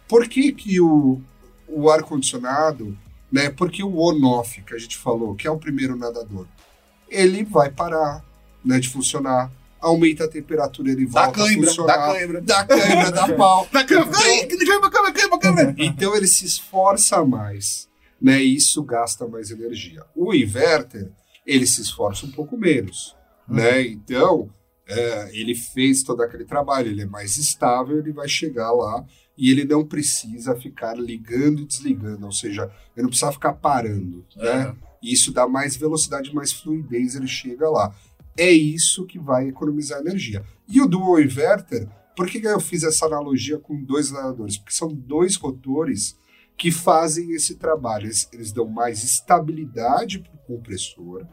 Por 0.08 0.28
que, 0.28 0.52
que 0.52 0.80
o, 0.80 1.20
o 1.66 1.90
ar-condicionado, 1.90 2.96
né? 3.32 3.50
Porque 3.50 3.82
o 3.82 3.98
on-off 3.98 4.62
que 4.62 4.74
a 4.74 4.78
gente 4.78 4.96
falou, 4.96 5.34
que 5.34 5.46
é 5.46 5.50
o 5.50 5.58
primeiro 5.58 5.96
nadador, 5.96 6.46
ele 7.08 7.44
vai 7.44 7.70
parar 7.70 8.24
né, 8.64 8.78
de 8.78 8.88
funcionar, 8.88 9.50
aumenta 9.84 10.24
a 10.24 10.28
temperatura, 10.28 10.90
ele 10.90 11.06
Dá 11.06 11.24
volta 11.24 11.42
a 11.42 11.46
cãibra, 11.46 11.66
funcionar. 11.68 11.96
dá 11.96 12.12
cãibra. 12.14 12.40
Dá 12.40 12.64
cãibra, 12.64 13.10
dá 13.12 13.28
pau. 13.36 13.68
Dá 13.72 13.84
câmera, 13.84 14.10
ai, 14.18 14.46
câmera, 14.46 14.90
câmera, 14.90 15.12
câmera, 15.12 15.38
câmera. 15.38 15.74
Então 15.78 16.16
ele 16.16 16.26
se 16.26 16.44
esforça 16.46 17.24
mais, 17.24 17.88
né? 18.20 18.42
E 18.42 18.56
isso 18.56 18.82
gasta 18.82 19.26
mais 19.28 19.50
energia. 19.50 20.02
O 20.14 20.34
inverter, 20.34 21.10
ele 21.46 21.66
se 21.66 21.80
esforça 21.82 22.26
um 22.26 22.30
pouco 22.30 22.56
menos, 22.56 23.14
né? 23.48 23.82
Então, 23.82 24.48
é, 24.86 25.30
ele 25.32 25.54
fez 25.54 26.02
todo 26.02 26.22
aquele 26.22 26.44
trabalho, 26.44 26.90
ele 26.90 27.02
é 27.02 27.06
mais 27.06 27.36
estável, 27.36 27.98
ele 27.98 28.12
vai 28.12 28.28
chegar 28.28 28.70
lá 28.72 29.04
e 29.36 29.50
ele 29.50 29.64
não 29.64 29.84
precisa 29.84 30.54
ficar 30.54 30.96
ligando 30.98 31.62
e 31.62 31.66
desligando, 31.66 32.24
ou 32.24 32.32
seja, 32.32 32.70
ele 32.96 33.02
não 33.02 33.08
precisa 33.08 33.32
ficar 33.32 33.52
parando, 33.54 34.24
né? 34.36 34.74
E 35.02 35.12
isso 35.12 35.32
dá 35.32 35.46
mais 35.46 35.76
velocidade, 35.76 36.34
mais 36.34 36.52
fluidez, 36.52 37.14
ele 37.14 37.26
chega 37.26 37.68
lá. 37.68 37.94
É 38.36 38.50
isso 38.50 39.06
que 39.06 39.18
vai 39.18 39.48
economizar 39.48 40.00
energia. 40.00 40.44
E 40.68 40.80
o 40.80 40.88
dual 40.88 41.20
inverter, 41.20 41.88
por 42.16 42.28
que 42.28 42.44
eu 42.44 42.60
fiz 42.60 42.82
essa 42.82 43.06
analogia 43.06 43.58
com 43.58 43.82
dois 43.82 44.10
nadadores? 44.10 44.56
Porque 44.56 44.72
são 44.72 44.88
dois 44.88 45.36
rotores 45.36 46.16
que 46.56 46.70
fazem 46.70 47.32
esse 47.32 47.56
trabalho. 47.56 48.06
Eles, 48.06 48.28
eles 48.32 48.52
dão 48.52 48.66
mais 48.66 49.02
estabilidade 49.02 50.20
para 50.20 50.32
o 50.32 50.56
compressor, 50.56 51.26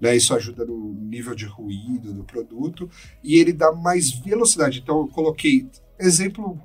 né? 0.00 0.14
isso 0.16 0.34
ajuda 0.34 0.64
no 0.64 0.92
nível 0.94 1.34
de 1.34 1.46
ruído 1.46 2.12
do 2.12 2.24
produto, 2.24 2.88
e 3.22 3.36
ele 3.36 3.52
dá 3.52 3.72
mais 3.72 4.10
velocidade. 4.10 4.80
Então, 4.80 5.00
eu 5.00 5.08
coloquei, 5.08 5.68
exemplo 5.98 6.60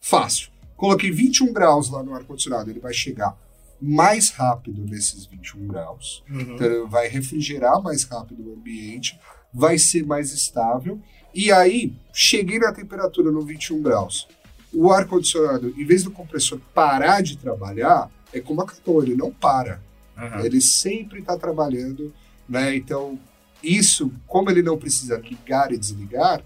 fácil, 0.00 0.50
coloquei 0.76 1.10
21 1.10 1.52
graus 1.52 1.90
lá 1.90 2.02
no 2.02 2.14
ar-condicionado, 2.14 2.70
ele 2.70 2.80
vai 2.80 2.92
chegar 2.92 3.36
mais 3.86 4.30
rápido 4.30 4.84
nesses 4.88 5.26
21 5.26 5.66
graus, 5.66 6.24
Uhum. 6.30 6.40
então 6.40 6.88
vai 6.88 7.06
refrigerar 7.08 7.82
mais 7.82 8.04
rápido 8.04 8.48
o 8.48 8.54
ambiente, 8.54 9.18
vai 9.52 9.76
ser 9.78 10.04
mais 10.06 10.32
estável. 10.32 10.98
E 11.34 11.52
aí, 11.52 11.92
cheguei 12.12 12.58
na 12.58 12.72
temperatura 12.72 13.30
no 13.30 13.42
21 13.42 13.82
graus. 13.82 14.26
O 14.72 14.90
ar-condicionado, 14.90 15.72
em 15.76 15.84
vez 15.84 16.02
do 16.02 16.10
compressor 16.10 16.58
parar 16.74 17.22
de 17.22 17.36
trabalhar, 17.36 18.10
é 18.32 18.40
como 18.40 18.62
a 18.62 18.66
canoa, 18.66 19.04
ele 19.04 19.14
não 19.14 19.30
para. 19.30 19.80
Uhum. 20.16 20.40
Ele 20.44 20.60
sempre 20.60 21.20
está 21.20 21.36
trabalhando, 21.36 22.12
né? 22.48 22.74
Então, 22.74 23.18
isso, 23.62 24.10
como 24.26 24.50
ele 24.50 24.62
não 24.62 24.78
precisa 24.78 25.16
ligar 25.18 25.72
e 25.72 25.78
desligar, 25.78 26.42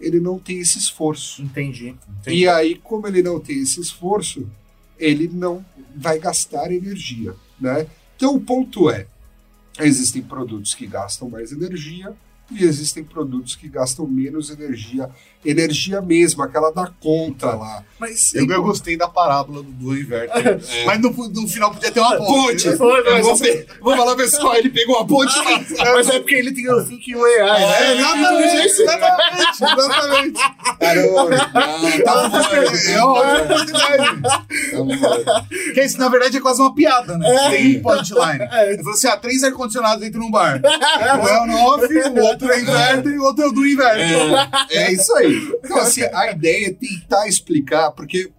ele 0.00 0.20
não 0.20 0.38
tem 0.38 0.58
esse 0.60 0.78
esforço. 0.78 1.42
Entendi. 1.42 1.96
entendi. 2.20 2.38
E 2.38 2.48
aí, 2.48 2.76
como 2.76 3.06
ele 3.06 3.22
não 3.22 3.38
tem 3.40 3.60
esse 3.60 3.80
esforço, 3.80 4.48
ele 4.98 5.28
não 5.28 5.64
vai 5.94 6.18
gastar 6.18 6.70
energia, 6.72 7.34
né? 7.60 7.86
Então, 8.16 8.34
o 8.34 8.40
ponto 8.40 8.90
é, 8.90 9.06
existem 9.78 10.22
produtos 10.22 10.74
que 10.74 10.86
gastam 10.86 11.30
mais 11.30 11.52
energia 11.52 12.14
e 12.50 12.64
existem 12.64 13.04
produtos 13.04 13.54
que 13.54 13.68
gastam 13.68 14.06
menos 14.06 14.50
energia, 14.50 15.10
energia 15.44 16.00
mesmo, 16.00 16.42
aquela 16.42 16.70
da 16.72 16.90
conta 17.00 17.46
lá. 17.54 17.82
Mas 17.98 18.32
Eu, 18.34 18.46
eu 18.48 18.62
gostei 18.62 18.96
da 18.96 19.08
parábola 19.08 19.62
do 19.62 19.70
duo 19.72 19.96
inverter. 19.96 20.60
Mas 20.86 21.00
no, 21.00 21.10
no 21.10 21.48
final 21.48 21.72
podia 21.72 21.90
ter 21.90 21.98
uma 22.00 22.16
ponte. 22.16 22.76
Foi, 22.76 23.02
mas 23.04 23.24
vou, 23.24 23.32
assim- 23.34 23.42
ver- 23.44 23.66
vou 23.80 23.96
falar 23.96 24.14
pessoal, 24.14 24.54
ele 24.54 24.70
pegou 24.70 24.98
a 24.98 25.04
ponte. 25.06 25.32
Mas 25.78 26.08
é 26.08 26.18
porque 26.20 26.34
ele 26.36 26.52
tem 26.52 26.70
o 26.72 26.84
Think 26.84 27.16
o 27.16 27.24
AI, 27.24 27.60
né? 27.60 27.82
É, 27.82 27.96
exatamente, 27.98 28.56
exatamente, 28.66 29.64
exatamente. 29.64 30.40
Caramba, 30.78 31.36
tá 32.04 32.28
bom, 32.28 32.38
É 32.88 33.02
oportunidade. 33.02 34.22
tá 34.22 34.44
bom. 34.76 35.44
Que 35.74 35.82
isso, 35.82 35.98
na 35.98 36.08
verdade, 36.08 36.36
é 36.36 36.40
quase 36.40 36.60
uma 36.60 36.74
piada, 36.74 37.18
né? 37.18 37.48
Tem 37.50 37.80
punchline. 37.82 38.48
Ele 38.68 38.78
falou 38.78 38.92
assim: 38.94 39.08
ah, 39.08 39.16
três 39.16 39.42
ar-condicionados 39.42 40.00
dentro 40.00 40.20
num 40.20 40.30
bar. 40.30 40.60
Um 41.18 41.28
é 41.28 41.42
o 41.42 41.46
no-off, 41.46 41.84
o 41.86 42.20
outro 42.22 42.50
é 42.52 42.60
inverter 42.60 43.12
e 43.12 43.18
o 43.18 43.22
outro 43.24 43.44
é 43.44 43.48
o 43.48 43.52
do 43.52 43.66
inverter. 43.66 44.48
É 44.70 44.92
isso 44.92 45.12
aí. 45.16 45.27
Então, 45.64 45.78
assim, 45.78 46.02
a 46.02 46.30
ideia 46.30 46.68
é 46.68 46.72
tentar 46.72 47.26
explicar, 47.26 47.90
porque 47.92 48.30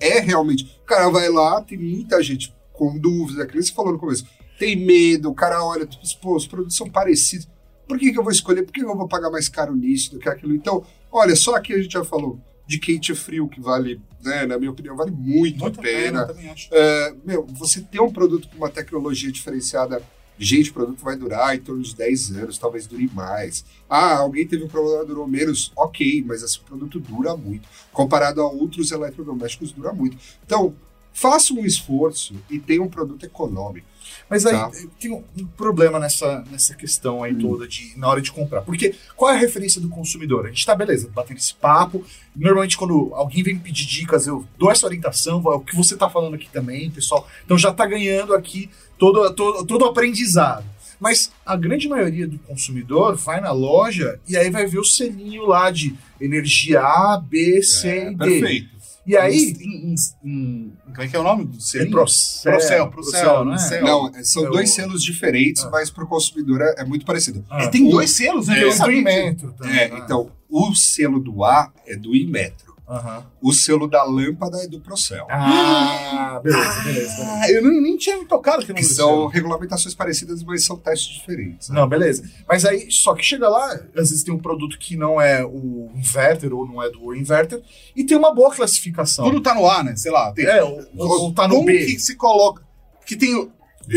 é 0.00 0.18
realmente. 0.20 0.64
O 0.82 0.86
cara 0.86 1.08
vai 1.08 1.28
lá, 1.28 1.62
tem 1.62 1.78
muita 1.78 2.22
gente 2.22 2.54
com 2.72 2.98
dúvida, 2.98 3.44
aquilo 3.44 3.60
que 3.60 3.68
você 3.68 3.74
falou 3.74 3.92
no 3.92 3.98
começo. 3.98 4.26
Tem 4.58 4.76
medo, 4.76 5.30
o 5.30 5.34
cara 5.34 5.64
olha, 5.64 5.86
tipo, 5.86 6.02
pô, 6.20 6.36
os 6.36 6.46
produtos 6.46 6.76
são 6.76 6.88
parecidos. 6.88 7.48
Por 7.86 7.98
que, 7.98 8.12
que 8.12 8.18
eu 8.18 8.22
vou 8.22 8.32
escolher? 8.32 8.62
Por 8.62 8.72
que 8.72 8.82
eu 8.82 8.96
vou 8.96 9.08
pagar 9.08 9.30
mais 9.30 9.48
caro 9.48 9.74
nisso 9.74 10.12
do 10.12 10.18
que 10.18 10.28
aquilo? 10.28 10.54
Então, 10.54 10.84
olha, 11.10 11.34
só 11.36 11.54
aqui 11.54 11.72
a 11.72 11.82
gente 11.82 11.92
já 11.92 12.04
falou 12.04 12.40
de 12.66 12.78
quente 12.78 13.12
e 13.12 13.14
frio, 13.14 13.48
que 13.48 13.60
vale, 13.60 14.00
né, 14.22 14.46
na 14.46 14.58
minha 14.58 14.70
opinião, 14.70 14.96
vale 14.96 15.10
muito, 15.10 15.66
a 15.66 15.70
pena. 15.70 16.20
eu 16.20 16.26
também 16.28 16.48
acho. 16.48 16.68
É, 16.72 17.14
meu, 17.24 17.46
você 17.46 17.80
ter 17.80 18.00
um 18.00 18.12
produto 18.12 18.48
com 18.48 18.56
uma 18.56 18.70
tecnologia 18.70 19.30
diferenciada, 19.30 20.02
gente, 20.38 20.70
o 20.70 20.74
produto 20.74 21.02
vai 21.04 21.16
durar 21.16 21.54
em 21.54 21.60
torno 21.60 21.82
de 21.82 21.94
10 21.94 22.32
anos, 22.36 22.58
talvez 22.58 22.86
dure 22.86 23.08
mais. 23.14 23.64
Ah, 23.88 24.18
alguém 24.18 24.46
teve 24.46 24.64
um 24.64 24.68
problema, 24.68 25.04
durou 25.04 25.26
menos, 25.26 25.72
ok, 25.76 26.22
mas 26.26 26.42
esse 26.42 26.58
produto 26.60 26.98
dura 26.98 27.36
muito. 27.36 27.68
Comparado 27.92 28.40
a 28.40 28.46
outros 28.50 28.90
eletrodomésticos, 28.90 29.72
dura 29.72 29.92
muito. 29.92 30.16
Então, 30.44 30.74
faça 31.12 31.52
um 31.52 31.64
esforço 31.64 32.34
e 32.50 32.58
tenha 32.58 32.82
um 32.82 32.88
produto 32.88 33.24
econômico. 33.24 33.86
Mas 34.28 34.44
aí 34.46 34.52
Tá. 34.52 34.70
tem 34.98 35.12
um 35.12 35.22
um 35.38 35.46
problema 35.46 35.98
nessa, 35.98 36.42
nessa 36.50 36.74
questão 36.74 37.22
aí 37.22 37.34
Hum. 37.34 37.38
toda 37.38 37.68
de 37.68 37.92
na 37.98 38.08
hora 38.08 38.20
de 38.20 38.32
comprar. 38.32 38.62
Porque 38.62 38.94
qual 39.16 39.30
é 39.30 39.34
a 39.36 39.38
referência 39.38 39.80
do 39.80 39.88
consumidor? 39.88 40.46
A 40.46 40.48
gente 40.48 40.64
tá 40.64 40.74
beleza, 40.74 41.08
batendo 41.14 41.36
esse 41.36 41.54
papo. 41.54 42.04
Normalmente, 42.34 42.76
quando 42.76 43.10
alguém 43.14 43.42
vem 43.42 43.54
me 43.54 43.60
pedir 43.60 43.86
dicas, 43.86 44.26
eu 44.26 44.46
dou 44.58 44.70
essa 44.70 44.86
orientação, 44.86 45.38
é 45.52 45.54
o 45.54 45.60
que 45.60 45.76
você 45.76 45.96
tá 45.96 46.08
falando 46.08 46.34
aqui 46.34 46.48
também, 46.50 46.90
pessoal. 46.90 47.28
Então 47.44 47.56
já 47.58 47.72
tá 47.72 47.86
ganhando 47.86 48.34
aqui 48.34 48.70
todo, 49.02 49.34
todo, 49.34 49.66
todo 49.66 49.82
o 49.82 49.86
aprendizado. 49.88 50.64
Mas 51.00 51.32
a 51.44 51.56
grande 51.56 51.88
maioria 51.88 52.28
do 52.28 52.38
consumidor 52.38 53.16
vai 53.16 53.40
na 53.40 53.50
loja 53.50 54.20
e 54.28 54.36
aí 54.36 54.48
vai 54.48 54.64
ver 54.66 54.78
o 54.78 54.84
selinho 54.84 55.44
lá 55.46 55.68
de 55.72 55.92
energia 56.20 56.80
A, 56.80 57.20
B, 57.20 57.60
C 57.64 58.10
e 58.10 58.14
D. 58.14 58.16
perfeito. 58.16 58.70
E 59.04 59.16
aí. 59.16 59.56
Em- 59.60 59.92
em- 59.92 59.94
em- 60.24 60.72
como 60.84 61.02
é 61.02 61.08
que 61.08 61.16
é 61.16 61.18
o 61.18 61.24
nome 61.24 61.44
do 61.46 61.56
É 61.56 61.60
selinho? 61.60 61.90
Procel, 61.90 62.52
Procel, 62.52 62.88
Procel, 62.92 63.44
não 63.44 63.54
é? 63.54 63.56
Procel. 63.56 63.84
Não, 63.84 64.08
é- 64.14 64.22
são 64.22 64.44
Eu- 64.44 64.52
dois 64.52 64.72
selos 64.72 65.02
diferentes, 65.02 65.64
Ah. 65.64 65.70
mas 65.72 65.90
para 65.90 66.04
o 66.04 66.06
consumidor 66.06 66.60
é, 66.60 66.82
é 66.82 66.84
muito 66.84 67.04
parecido. 67.04 67.44
Ah, 67.50 67.64
É, 67.64 67.66
tem 67.66 67.90
dois 67.90 68.12
selos, 68.12 68.46
né? 68.46 68.64
O 68.64 68.70
do 68.78 68.84
que- 68.84 68.92
Inmetro 68.92 69.52
também. 69.58 69.76
É, 69.76 69.88
né? 69.88 70.00
então, 70.04 70.30
o 70.48 70.72
selo 70.76 71.18
do 71.18 71.42
A 71.44 71.72
é 71.84 71.96
do 71.96 72.14
Imetro. 72.14 72.71
Aham. 72.88 73.24
O 73.40 73.52
selo 73.52 73.86
da 73.86 74.02
lâmpada 74.04 74.58
é 74.58 74.66
do 74.66 74.80
Procel. 74.80 75.26
Ah, 75.30 76.40
beleza, 76.44 76.82
beleza. 76.82 76.84
beleza. 76.84 77.16
Ah, 77.40 77.50
eu 77.50 77.62
nem, 77.62 77.80
nem 77.80 77.96
tinha 77.96 78.18
me 78.18 78.24
tocado 78.26 78.62
que 78.66 78.68
não 78.72 78.76
Que 78.76 78.84
são 78.84 79.26
regulamentações 79.28 79.94
parecidas, 79.94 80.42
mas 80.42 80.64
são 80.64 80.76
testes 80.76 81.14
diferentes. 81.14 81.68
né? 81.68 81.76
Não, 81.80 81.88
beleza. 81.88 82.28
Mas 82.46 82.64
aí, 82.64 82.90
só 82.90 83.14
que 83.14 83.24
chega 83.24 83.48
lá, 83.48 83.72
às 83.96 84.10
vezes 84.10 84.22
tem 84.22 84.34
um 84.34 84.38
produto 84.38 84.78
que 84.78 84.96
não 84.96 85.20
é 85.20 85.44
o 85.44 85.90
inverter 85.94 86.52
ou 86.52 86.66
não 86.66 86.82
é 86.82 86.90
do 86.90 87.14
inverter, 87.14 87.62
e 87.96 88.04
tem 88.04 88.16
uma 88.16 88.34
boa 88.34 88.54
classificação. 88.54 89.24
Tudo 89.24 89.40
tá 89.40 89.54
no 89.54 89.66
A, 89.68 89.82
né? 89.82 89.96
Sei 89.96 90.10
lá. 90.10 90.32
Tem, 90.32 90.44
É, 90.44 90.62
ou, 90.62 90.84
ou 90.96 91.32
tá 91.32 91.46
no 91.48 91.54
como 91.54 91.66
B. 91.66 91.86
que 91.86 91.98
se 91.98 92.16
coloca? 92.16 92.62
que 93.06 93.16
tem. 93.16 93.32
eu 93.32 93.50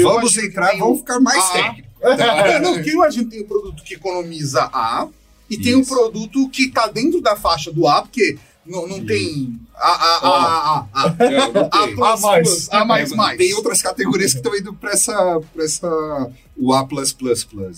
Vamos 0.04 0.36
entrar, 0.38 0.72
tem 0.72 0.80
vamos 0.80 1.00
ficar 1.00 1.20
mais 1.20 1.44
A. 1.44 1.52
técnicos. 1.54 1.86
É, 2.06 2.60
não, 2.60 2.84
que 2.84 2.90
eu 2.92 2.94
imagino 2.96 3.26
que 3.26 3.32
tem 3.32 3.42
o 3.42 3.48
produto 3.48 3.84
que 3.84 3.96
economiza 3.96 4.70
A 4.72 5.08
e 5.50 5.58
tem 5.58 5.74
o 5.74 5.80
Isso. 5.82 5.90
produto 5.92 6.48
que 6.50 6.70
tá 6.70 6.86
dentro 6.88 7.20
da 7.20 7.36
faixa 7.36 7.72
do 7.72 7.88
A, 7.88 8.04
porque 8.04 8.38
não, 8.66 8.88
não 8.88 9.06
tem 9.06 9.60
A, 9.76 9.90
A, 9.90 10.18
A, 10.18 10.88
A, 10.94 12.14
A, 12.14 12.18
mais. 12.18 12.70
A 12.72 12.84
mais 12.84 13.12
mais. 13.12 13.38
Tem 13.38 13.54
outras 13.54 13.82
categorias 13.82 14.32
que 14.32 14.40
estão 14.40 14.56
indo 14.56 14.74
para 14.74 14.92
essa, 14.92 15.40
pra 15.54 15.64
essa. 15.64 16.32
O 16.58 16.74
A, 16.74 16.88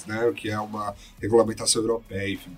né? 0.07 0.33
Que 0.35 0.49
é 0.49 0.59
uma 0.59 0.95
regulamentação 1.21 1.81
europeia, 1.81 2.33
enfim. 2.33 2.57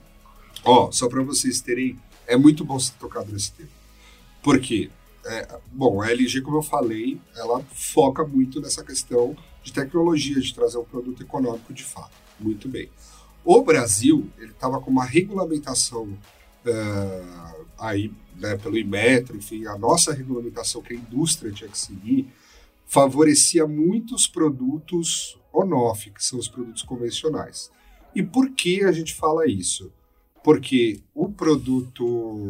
Ó, 0.64 0.92
só 0.92 1.08
para 1.08 1.24
vocês 1.24 1.60
terem. 1.60 1.98
É 2.28 2.38
muito 2.38 2.64
bom 2.64 2.80
ser 2.80 2.94
tocado 3.00 3.32
nesse 3.32 3.52
tema. 3.54 3.70
Por 4.44 4.60
quê? 4.60 4.92
É, 5.26 5.48
bom, 5.72 6.02
a 6.02 6.12
LG, 6.12 6.42
como 6.42 6.58
eu 6.58 6.62
falei, 6.62 7.20
ela 7.36 7.64
foca 7.74 8.24
muito 8.24 8.62
nessa 8.62 8.84
questão 8.84 9.36
de 9.64 9.74
tecnologia, 9.74 10.40
de 10.40 10.54
trazer 10.54 10.78
um 10.78 10.84
produto 10.84 11.24
econômico 11.24 11.74
de 11.74 11.84
fato. 11.84 12.12
Muito 12.40 12.70
bem. 12.70 12.90
O 13.44 13.62
Brasil, 13.64 14.30
ele 14.38 14.52
estava 14.52 14.80
com 14.80 14.92
uma 14.92 15.04
regulamentação 15.04 16.16
ah, 16.66 17.56
aí, 17.80 18.12
né, 18.36 18.58
pelo 18.58 18.78
Inmetro, 18.78 19.36
enfim, 19.38 19.66
a 19.66 19.78
nossa 19.78 20.14
regulamentação 20.14 20.82
que 20.82 20.94
a 20.94 20.98
indústria 20.98 21.52
tinha 21.52 21.70
que 21.70 21.78
seguir, 21.78 22.28
favorecia 22.86 23.68
muitos 23.68 24.28
produtos 24.28 25.38
on-off, 25.54 26.10
que 26.12 26.24
são 26.24 26.40
os 26.40 26.48
produtos 26.48 26.84
convencionais. 26.84 27.72
E 28.16 28.24
por 28.24 28.52
que 28.52 28.84
a 28.84 28.92
gente 28.92 29.14
fala 29.14 29.48
isso? 29.48 29.92
Porque 30.44 31.02
o 31.14 31.30
produto 31.30 32.50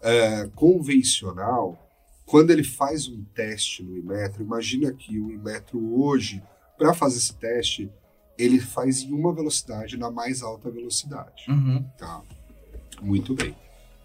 eh, 0.00 0.50
convencional, 0.54 1.78
quando 2.26 2.50
ele 2.50 2.64
faz 2.64 3.06
um 3.06 3.22
teste 3.34 3.82
no 3.82 3.96
Inmetro, 3.96 4.42
imagina 4.42 4.92
que 4.92 5.18
o 5.18 5.30
Inmetro 5.30 6.00
hoje, 6.00 6.42
para 6.76 6.92
fazer 6.92 7.18
esse 7.18 7.34
teste, 7.34 7.90
ele 8.36 8.58
faz 8.58 9.02
em 9.02 9.12
uma 9.12 9.32
velocidade, 9.32 9.96
na 9.96 10.10
mais 10.10 10.42
alta 10.42 10.70
velocidade. 10.70 11.44
Uhum. 11.48 11.84
Tá. 11.96 12.22
Muito 13.00 13.34
bem. 13.34 13.54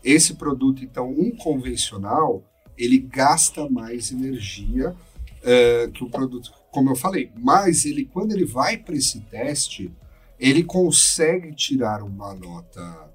Esse 0.04 0.36
produto, 0.36 0.84
então, 0.84 1.10
um 1.10 1.32
convencional, 1.32 2.44
ele 2.78 2.98
gasta 2.98 3.70
mais 3.70 4.12
energia 4.12 4.96
eh, 5.44 5.90
que 5.94 6.04
o 6.04 6.10
produto, 6.10 6.52
como 6.72 6.90
eu 6.92 6.96
falei. 6.96 7.32
Mas 7.38 7.86
ele, 7.86 8.06
quando 8.06 8.32
ele 8.32 8.46
vai 8.46 8.78
para 8.78 8.96
esse 8.96 9.20
teste, 9.22 9.92
ele 10.40 10.64
consegue 10.64 11.54
tirar 11.54 12.02
uma 12.02 12.34
nota 12.34 13.10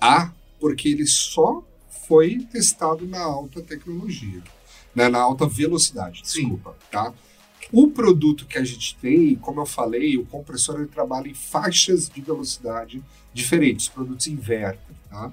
A, 0.00 0.32
porque 0.58 0.88
ele 0.88 1.06
só 1.06 1.64
foi 2.06 2.38
testado 2.40 3.06
na 3.06 3.20
alta 3.20 3.62
tecnologia, 3.62 4.42
né, 4.94 5.08
na 5.08 5.20
alta 5.20 5.46
velocidade, 5.46 6.22
Sim. 6.24 6.40
desculpa, 6.40 6.76
tá? 6.90 7.14
O 7.72 7.88
produto 7.88 8.46
que 8.46 8.58
a 8.58 8.64
gente 8.64 8.96
tem, 8.96 9.36
como 9.36 9.60
eu 9.60 9.66
falei, 9.66 10.16
o 10.16 10.26
compressor 10.26 10.80
ele 10.80 10.88
trabalha 10.88 11.28
em 11.28 11.34
faixas 11.34 12.08
de 12.08 12.20
velocidade 12.20 13.02
diferentes, 13.32 13.88
produtos 13.88 14.26
inverter, 14.26 14.96
tá? 15.08 15.30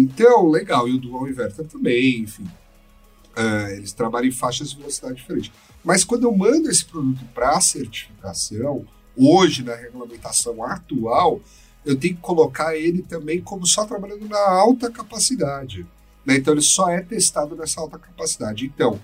Então, 0.00 0.48
legal, 0.48 0.88
e 0.88 0.94
o 0.94 0.98
dual 0.98 1.28
inverter 1.28 1.66
também, 1.66 2.20
enfim. 2.20 2.46
Ah, 3.34 3.70
eles 3.72 3.92
trabalham 3.92 4.28
em 4.28 4.32
faixas 4.32 4.70
de 4.70 4.76
velocidade 4.76 5.16
diferentes. 5.16 5.50
Mas 5.84 6.04
quando 6.04 6.24
eu 6.24 6.36
mando 6.36 6.70
esse 6.70 6.84
produto 6.84 7.24
para 7.34 7.60
certificação, 7.60 8.86
hoje 9.16 9.62
na 9.64 9.74
regulamentação 9.74 10.62
atual, 10.62 11.40
eu 11.84 11.96
tenho 11.96 12.14
que 12.14 12.20
colocar 12.20 12.76
ele 12.76 13.02
também 13.02 13.40
como 13.40 13.66
só 13.66 13.84
trabalhando 13.84 14.28
na 14.28 14.38
alta 14.50 14.90
capacidade. 14.90 15.86
né? 16.26 16.36
Então 16.36 16.52
ele 16.52 16.60
só 16.60 16.90
é 16.90 17.00
testado 17.00 17.56
nessa 17.56 17.80
alta 17.80 17.98
capacidade. 17.98 18.66
Então, 18.66 19.00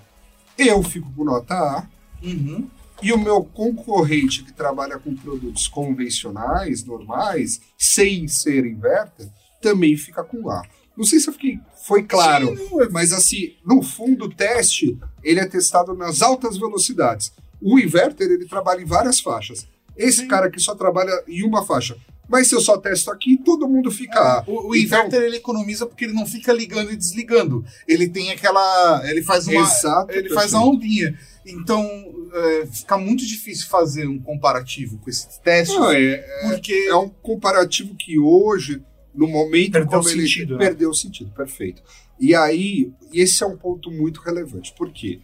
eu 0.58 0.82
fico 0.82 1.10
com 1.12 1.24
nota 1.24 1.54
A, 1.54 1.86
Uhum. 2.22 2.68
e 3.02 3.12
o 3.12 3.18
meu 3.18 3.42
concorrente 3.44 4.42
que 4.44 4.52
trabalha 4.52 4.98
com 4.98 5.14
produtos 5.14 5.66
convencionais, 5.66 6.84
normais, 6.84 7.60
sem 7.78 8.28
ser 8.28 8.64
inverter, 8.66 9.28
também 9.60 9.96
fica 9.96 10.22
com 10.22 10.50
A. 10.50 10.62
Não 10.96 11.04
sei 11.04 11.18
se 11.18 11.28
eu 11.28 11.32
fiquei, 11.32 11.58
foi 11.86 12.02
claro, 12.04 12.56
Sim, 12.56 12.82
é- 12.82 12.88
mas 12.88 13.12
assim, 13.12 13.54
no 13.64 13.82
fundo 13.82 14.26
o 14.26 14.34
teste, 14.34 14.96
ele 15.22 15.40
é 15.40 15.46
testado 15.46 15.94
nas 15.94 16.22
altas 16.22 16.56
velocidades. 16.56 17.32
O 17.60 17.78
inverter, 17.78 18.30
ele 18.30 18.46
trabalha 18.46 18.80
em 18.80 18.86
várias 18.86 19.20
faixas. 19.20 19.66
Esse 19.96 20.18
Sim. 20.22 20.28
cara 20.28 20.46
aqui 20.46 20.60
só 20.60 20.74
trabalha 20.74 21.12
em 21.26 21.42
uma 21.44 21.64
faixa. 21.64 21.96
Mas 22.28 22.48
se 22.48 22.54
eu 22.54 22.60
só 22.60 22.78
testo 22.78 23.10
aqui, 23.10 23.36
todo 23.44 23.68
mundo 23.68 23.90
fica 23.90 24.18
A. 24.18 24.44
O, 24.46 24.70
o 24.70 24.74
Então- 24.76 24.98
inverter 25.00 25.22
ele 25.22 25.36
economiza 25.36 25.84
porque 25.86 26.04
ele 26.04 26.14
não 26.14 26.26
fica 26.26 26.52
ligando 26.54 26.90
e 26.90 26.96
desligando. 26.96 27.62
Ele 27.86 28.08
tem 28.08 28.30
aquela. 28.30 29.02
Ele 29.08 29.22
faz 29.22 29.46
uma. 29.46 29.60
Exato. 29.60 30.10
Ele 30.10 30.30
faz 30.30 30.54
a 30.54 30.60
ondinha. 30.60 31.16
Então, 31.46 31.84
é, 32.32 32.66
fica 32.66 32.96
muito 32.96 33.26
difícil 33.26 33.66
fazer 33.68 34.08
um 34.08 34.18
comparativo 34.18 34.96
com 34.98 35.10
esses 35.10 35.36
testes. 35.38 35.76
Não, 35.76 35.90
é, 35.92 36.16
porque. 36.48 36.72
é 36.88 36.96
um 36.96 37.10
comparativo 37.10 37.94
que 37.94 38.18
hoje, 38.18 38.82
no 39.14 39.26
momento 39.28 39.72
Perdeu 39.72 39.90
como 39.90 40.02
o 40.04 40.10
ele 40.10 40.22
sentido, 40.22 40.54
né? 40.58 40.66
perdeu 40.66 40.90
o 40.90 40.94
sentido, 40.94 41.30
perfeito. 41.30 41.82
E 42.18 42.34
aí, 42.34 42.92
esse 43.12 43.42
é 43.42 43.46
um 43.46 43.56
ponto 43.56 43.90
muito 43.90 44.20
relevante, 44.20 44.74
porque 44.76 45.20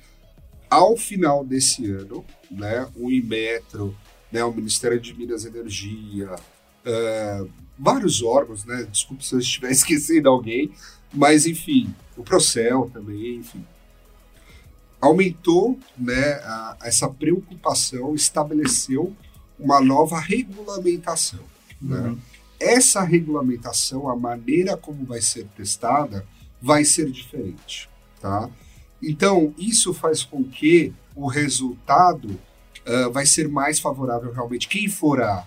ao 0.69 0.97
final 0.97 1.45
desse 1.45 1.91
ano, 1.91 2.25
né, 2.51 2.89
o 2.97 3.11
Inmetro, 3.11 3.97
né, 4.31 4.45
o 4.45 4.53
Ministério 4.53 5.01
de 5.01 5.13
Minas 5.15 5.45
e 5.45 5.49
Energia, 5.49 6.31
eh, 6.85 7.45
vários 7.79 8.23
órgãos, 8.23 8.65
né, 8.65 8.87
desculpe 8.91 9.27
se 9.27 9.35
eu 9.35 9.39
estiver 9.41 9.71
esquecendo 9.73 10.29
alguém, 10.29 10.71
mas 11.13 11.47
enfim, 11.47 11.93
o 12.17 12.23
Procel 12.23 12.89
também, 12.93 13.37
enfim, 13.37 13.65
aumentou 15.01 15.79
né, 15.97 16.35
a- 16.45 16.77
essa 16.83 17.09
preocupação, 17.09 18.15
estabeleceu 18.15 19.15
uma 19.59 19.81
nova 19.81 20.19
regulamentação. 20.21 21.41
Né? 21.81 22.17
Essa 22.61 23.03
regulamentação, 23.03 24.09
a 24.09 24.15
maneira 24.15 24.77
como 24.77 25.05
vai 25.05 25.21
ser 25.23 25.47
testada, 25.57 26.27
vai 26.61 26.85
ser 26.85 27.11
diferente. 27.11 27.89
Tá? 28.21 28.49
Então, 29.03 29.55
isso 29.57 29.95
faz 29.95 30.23
com 30.23 30.45
que 30.45 30.93
o 31.17 31.27
resultado 31.27 32.39
ah, 32.87 33.09
vai 33.09 33.25
ser 33.27 33.49
mais 33.49 33.81
favorável 33.81 34.31
realmente. 34.33 34.69
Quem 34.69 34.89
for 34.89 35.23
A, 35.23 35.47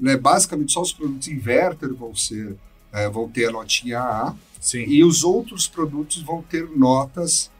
né, 0.00 0.16
basicamente 0.16 0.72
só 0.72 0.80
os 0.82 0.92
produtos 0.92 1.28
inverter 1.28 1.92
vão 1.94 2.14
ser, 2.14 2.56
eh, 2.92 3.08
vão 3.08 3.28
ter 3.28 3.48
a 3.48 3.52
notinha 3.52 4.00
A, 4.00 4.34
Sim. 4.60 4.84
e 4.86 5.04
os 5.04 5.22
outros 5.22 5.66
produtos 5.68 6.22
vão 6.22 6.42
ter 6.42 6.68
notas, 6.76 7.50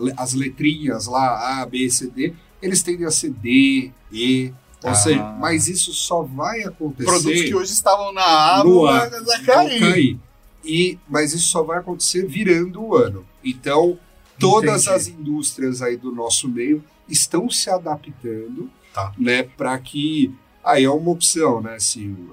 le- 0.00 0.12
as 0.16 0.32
letrinhas 0.34 1.06
lá, 1.06 1.60
A, 1.62 1.66
B, 1.66 1.88
C, 1.88 2.08
D, 2.08 2.34
eles 2.60 2.82
tendem 2.82 3.06
a 3.06 3.10
ser 3.10 3.30
D, 3.30 3.90
E, 4.12 4.52
ou 4.82 4.90
Ah. 4.90 4.94
seja, 4.94 5.22
mas 5.38 5.68
isso 5.68 5.92
só 5.92 6.22
vai 6.22 6.62
acontecer 6.62 7.04
Produtos 7.10 7.42
que 7.42 7.54
hoje 7.54 7.72
estavam 7.72 8.12
na 8.12 8.22
A 8.60 8.64
No 8.64 8.74
vão 8.82 8.86
A. 8.88 9.06
vai 9.08 9.42
cair. 9.44 9.80
cair. 9.80 10.18
E, 10.64 10.98
mas 11.08 11.32
isso 11.32 11.48
só 11.48 11.62
vai 11.62 11.78
acontecer 11.78 12.26
virando 12.26 12.82
o 12.82 12.94
ano. 12.96 13.24
Então, 13.44 13.98
todas 14.38 14.82
Entendi. 14.82 14.96
as 14.96 15.08
indústrias 15.08 15.82
aí 15.82 15.96
do 15.96 16.12
nosso 16.12 16.48
meio 16.48 16.84
estão 17.08 17.48
se 17.50 17.68
adaptando, 17.70 18.70
Tá. 18.92 19.12
né, 19.18 19.42
para 19.42 19.78
que 19.78 20.34
aí 20.64 20.84
é 20.84 20.90
uma 20.90 21.10
opção, 21.10 21.60
né, 21.60 21.78
se 21.78 22.06
uh, 22.08 22.32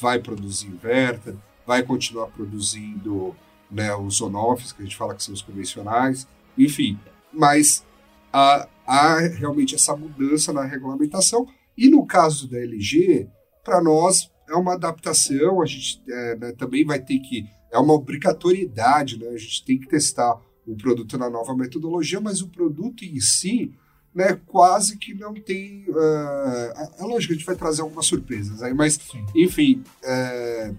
vai 0.00 0.18
produzir 0.18 0.66
inverter, 0.68 1.34
vai 1.66 1.82
continuar 1.82 2.26
produzindo, 2.28 3.34
né, 3.70 3.94
os 3.96 4.20
on-offs 4.20 4.72
que 4.72 4.82
a 4.82 4.84
gente 4.84 4.96
fala 4.96 5.14
que 5.14 5.22
são 5.22 5.34
os 5.34 5.42
convencionais, 5.42 6.26
enfim, 6.56 6.98
mas 7.32 7.84
há, 8.32 8.68
há 8.86 9.18
realmente 9.20 9.74
essa 9.74 9.96
mudança 9.96 10.52
na 10.52 10.62
regulamentação 10.64 11.48
e 11.76 11.88
no 11.88 12.06
caso 12.06 12.48
da 12.48 12.58
LG, 12.58 13.28
para 13.64 13.82
nós 13.82 14.30
é 14.48 14.54
uma 14.54 14.74
adaptação, 14.74 15.60
a 15.60 15.66
gente 15.66 16.02
é, 16.08 16.36
né, 16.36 16.52
também 16.52 16.84
vai 16.84 17.00
ter 17.00 17.18
que 17.18 17.46
é 17.72 17.78
uma 17.78 17.94
obrigatoriedade, 17.94 19.18
né? 19.18 19.28
A 19.28 19.36
gente 19.36 19.64
tem 19.64 19.78
que 19.78 19.88
testar 19.88 20.40
o 20.66 20.76
produto 20.76 21.18
na 21.18 21.28
nova 21.28 21.54
metodologia, 21.54 22.20
mas 22.20 22.40
o 22.40 22.48
produto 22.48 23.04
em 23.04 23.20
si, 23.20 23.72
né, 24.14 24.40
quase 24.46 24.96
que 24.96 25.12
não 25.14 25.34
tem. 25.34 25.84
ah, 25.94 26.90
é 26.98 27.02
lógico 27.04 27.28
que 27.28 27.32
a 27.34 27.36
gente 27.36 27.46
vai 27.46 27.56
trazer 27.56 27.82
algumas 27.82 28.06
surpresas 28.06 28.62
aí, 28.62 28.72
mas, 28.72 28.94
Sim. 28.94 29.24
enfim, 29.34 29.84
é, 30.02 30.72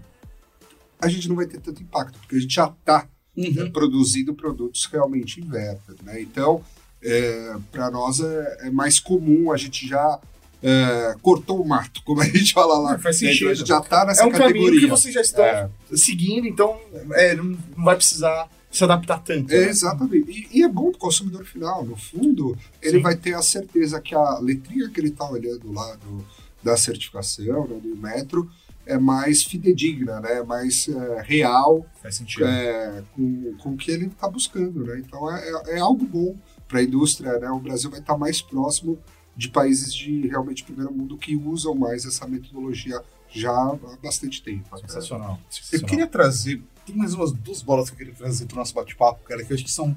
a 1.00 1.08
gente 1.08 1.28
não 1.28 1.36
vai 1.36 1.46
ter 1.46 1.60
tanto 1.60 1.82
impacto, 1.82 2.18
porque 2.18 2.36
a 2.36 2.40
gente 2.40 2.54
já 2.54 2.66
está 2.66 3.08
Uhum. 3.36 3.70
produzindo 3.70 4.34
produtos 4.34 4.84
realmente 4.86 5.40
inverter, 5.40 5.94
né? 6.02 6.20
Então, 6.20 6.60
para 7.70 7.88
nós 7.88 8.18
é, 8.18 8.66
é 8.66 8.70
mais 8.70 8.98
comum, 8.98 9.52
a 9.52 9.56
gente 9.56 9.86
já 9.86 10.18
é, 10.62 11.14
cortou 11.22 11.60
o 11.62 11.66
mato, 11.68 12.02
como 12.04 12.20
a 12.20 12.24
gente 12.24 12.52
fala 12.52 12.78
lá. 12.78 12.94
É, 12.94 12.98
faz 12.98 13.20
né? 13.22 13.28
Sentido. 13.30 13.50
a 13.50 13.54
gente 13.54 13.68
já 13.68 13.78
está 13.78 14.04
nessa 14.04 14.22
É 14.22 14.26
um 14.26 14.30
caminho 14.30 14.48
categoria. 14.48 14.80
que 14.80 14.86
vocês 14.86 15.14
já 15.14 15.20
estão 15.20 15.44
É. 15.44 15.68
seguindo, 15.94 16.46
então 16.46 16.78
é, 17.12 17.34
não 17.34 17.44
não 17.76 17.84
vai 17.84 17.96
precisar 17.96 18.48
se 18.70 18.84
adaptar 18.84 19.18
tanto. 19.22 19.52
É, 19.52 19.60
né? 19.60 19.68
exatamente. 19.68 20.30
E, 20.52 20.58
e 20.58 20.62
é 20.62 20.68
bom 20.68 20.90
para 20.90 20.96
o 20.98 21.00
consumidor 21.00 21.44
final. 21.44 21.84
No 21.84 21.96
fundo, 21.96 22.56
ele 22.82 22.98
Sim. 22.98 23.02
vai 23.02 23.16
ter 23.16 23.34
a 23.34 23.40
certeza 23.42 24.00
que 24.00 24.14
a 24.14 24.38
letrinha 24.40 24.88
que 24.90 25.00
ele 25.00 25.08
está 25.08 25.28
olhando 25.30 25.72
lá 25.72 25.94
do, 25.96 26.24
da 26.62 26.76
certificação, 26.76 27.66
né, 27.66 27.78
do 27.82 27.96
metro, 27.96 28.50
é 28.84 28.98
mais 28.98 29.42
fidedigna, 29.44 30.20
né, 30.20 30.42
mais 30.42 30.88
é, 30.88 31.22
real 31.22 31.86
é, 32.40 33.02
com, 33.14 33.54
com 33.58 33.70
o 33.70 33.76
que 33.76 33.90
ele 33.90 34.06
está 34.06 34.28
buscando. 34.28 34.84
Né? 34.84 35.02
Então 35.06 35.34
é, 35.34 35.48
é- 35.48 35.76
é 35.76 35.78
algo 35.78 36.04
bom 36.06 36.36
para 36.66 36.80
a 36.80 36.82
indústria, 36.82 37.38
né, 37.38 37.50
o 37.50 37.58
Brasil 37.60 37.90
vai 37.90 38.00
estar 38.00 38.16
mais 38.18 38.42
próximo 38.42 38.98
de 39.38 39.48
países 39.48 39.94
de 39.94 40.26
realmente 40.26 40.64
primeiro 40.64 40.92
mundo 40.92 41.16
que 41.16 41.36
usam 41.36 41.72
mais 41.72 42.04
essa 42.04 42.26
metodologia 42.26 43.00
já 43.30 43.52
há 43.52 43.78
bastante 44.02 44.42
tempo. 44.42 44.76
Sensacional. 44.80 45.38
Eu 45.72 45.84
queria 45.84 46.08
trazer, 46.08 46.60
tem 46.84 46.96
mais 46.96 47.14
umas 47.14 47.30
duas 47.30 47.62
bolas 47.62 47.88
que 47.88 47.94
eu 47.94 47.98
queria 47.98 48.14
trazer 48.14 48.46
para 48.46 48.56
o 48.56 48.58
nosso 48.58 48.74
bate-papo, 48.74 49.22
cara, 49.22 49.44
que 49.44 49.52
eu 49.52 49.54
acho 49.54 49.64
que 49.64 49.70
são 49.70 49.94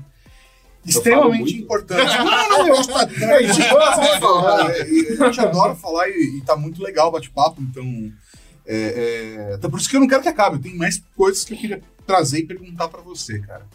extremamente 0.86 1.58
importantes. 1.58 2.14
não, 2.18 2.26
não, 2.26 2.50
não, 2.50 2.68
eu 2.68 2.76
acho 2.76 2.88
que 2.88 2.94
tá, 2.94 3.36
a 3.36 3.42
gente 3.42 3.70
gosta 3.70 4.02
de 4.02 4.20
falar, 4.20 4.68
né? 4.68 4.76
a 4.76 5.26
gente 5.26 5.40
adora 5.40 5.76
falar 5.76 6.08
e, 6.10 6.38
e 6.38 6.42
tá 6.42 6.56
muito 6.56 6.84
legal 6.84 7.08
o 7.08 7.12
bate-papo, 7.12 7.64
então. 7.64 8.14
É, 8.64 9.48
é, 9.50 9.54
até 9.56 9.68
por 9.68 9.80
isso 9.80 9.90
que 9.90 9.96
eu 9.96 10.00
não 10.00 10.08
quero 10.08 10.22
que 10.22 10.30
acabe, 10.30 10.60
tem 10.60 10.78
mais 10.78 11.02
coisas 11.16 11.44
que 11.44 11.56
eu 11.56 11.58
queria 11.58 11.82
trazer 12.06 12.40
e 12.40 12.46
perguntar 12.46 12.90
para 12.90 13.02
você, 13.02 13.40
cara. 13.40 13.66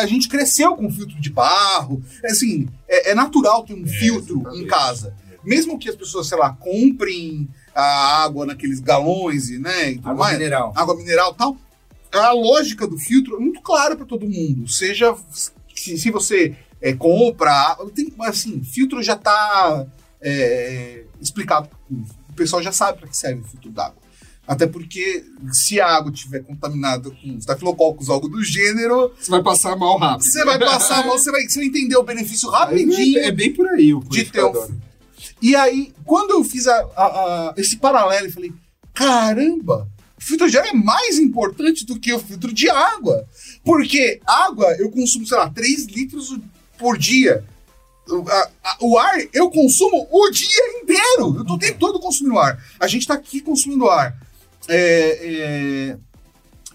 A 0.00 0.06
gente 0.06 0.28
cresceu 0.28 0.76
com 0.76 0.90
filtro 0.90 1.20
de 1.20 1.30
barro, 1.30 2.02
assim, 2.24 2.68
é, 2.86 3.10
é 3.10 3.14
natural 3.14 3.64
ter 3.64 3.74
um 3.74 3.86
filtro 3.86 4.36
exatamente. 4.36 4.64
em 4.64 4.66
casa. 4.66 5.14
Mesmo 5.42 5.78
que 5.78 5.88
as 5.88 5.96
pessoas, 5.96 6.28
sei 6.28 6.38
lá, 6.38 6.52
comprem 6.52 7.48
a 7.74 8.22
água 8.22 8.46
naqueles 8.46 8.78
galões 8.78 9.48
e, 9.48 9.58
né, 9.58 9.92
e 9.92 9.98
Água 9.98 10.14
mais, 10.14 10.38
mineral. 10.38 10.72
água 10.76 10.96
mineral 10.96 11.32
e 11.32 11.36
tal, 11.36 11.56
a 12.12 12.32
lógica 12.32 12.86
do 12.86 12.98
filtro 12.98 13.36
é 13.36 13.40
muito 13.40 13.60
clara 13.62 13.96
para 13.96 14.06
todo 14.06 14.28
mundo. 14.28 14.68
Seja 14.68 15.16
se, 15.74 15.96
se 15.96 16.10
você 16.10 16.54
é, 16.80 16.92
compra, 16.92 17.76
tem, 17.94 18.12
assim, 18.20 18.62
filtro 18.62 19.02
já 19.02 19.16
tá 19.16 19.86
é, 20.22 21.04
explicado. 21.20 21.68
O 21.90 22.32
pessoal 22.34 22.62
já 22.62 22.72
sabe 22.72 22.98
para 22.98 23.08
que 23.08 23.16
serve 23.16 23.40
o 23.42 23.44
filtro 23.44 23.70
d'água. 23.70 24.00
Até 24.46 24.66
porque 24.66 25.24
se 25.52 25.80
a 25.80 25.86
água 25.86 26.10
estiver 26.12 26.40
contaminada 26.42 27.08
com 27.10 27.36
estafilococcus, 27.38 28.08
algo 28.08 28.28
do 28.28 28.42
gênero, 28.42 29.12
Você 29.20 29.30
vai 29.30 29.42
passar 29.42 29.76
mal 29.76 29.96
rápido. 29.98 30.26
você 30.26 30.44
vai 30.44 30.58
passar 30.58 31.06
mal, 31.06 31.16
você 31.18 31.30
vai, 31.30 31.42
você 31.42 31.58
vai 31.60 31.68
entender 31.68 31.96
o 31.96 32.02
benefício 32.02 32.48
rapidinho 32.50 33.18
É, 33.20 33.26
é 33.26 33.32
bem 33.32 33.52
por 33.52 33.68
aí 33.68 33.94
o 33.94 34.00
de 34.00 34.24
ter 34.24 34.44
um. 34.44 34.80
E 35.40 35.54
aí, 35.54 35.92
quando 36.04 36.32
eu 36.32 36.42
fiz 36.42 36.66
a- 36.66 36.88
a- 36.96 37.04
a- 37.06 37.54
esse 37.56 37.76
paralelo, 37.76 38.26
eu 38.26 38.32
falei: 38.32 38.52
caramba, 38.92 39.88
o 40.18 40.22
filtro 40.22 40.50
de 40.50 40.58
ar 40.58 40.66
é 40.66 40.72
mais 40.72 41.18
importante 41.18 41.86
do 41.86 41.98
que 41.98 42.12
o 42.12 42.18
filtro 42.18 42.52
de 42.52 42.68
água. 42.68 43.24
Porque 43.64 44.20
água 44.26 44.74
eu 44.78 44.90
consumo, 44.90 45.26
sei 45.26 45.36
lá, 45.38 45.48
3 45.48 45.86
litros 45.86 46.36
por 46.78 46.98
dia. 46.98 47.44
O, 48.80 48.98
ar 48.98 49.18
eu 49.32 49.50
consumo 49.50 50.06
o 50.10 50.30
dia 50.30 50.80
inteiro. 50.82 51.36
Eu 51.38 51.44
tô 51.44 51.54
o 51.54 51.58
tempo 51.58 51.78
todo 51.78 52.00
consumindo 52.00 52.38
ar. 52.38 52.62
A 52.78 52.86
gente 52.86 53.06
tá 53.06 53.14
aqui 53.14 53.40
consumindo 53.40 53.88
ar. 53.88 54.16
É, 54.68 55.18
é, 55.22 55.96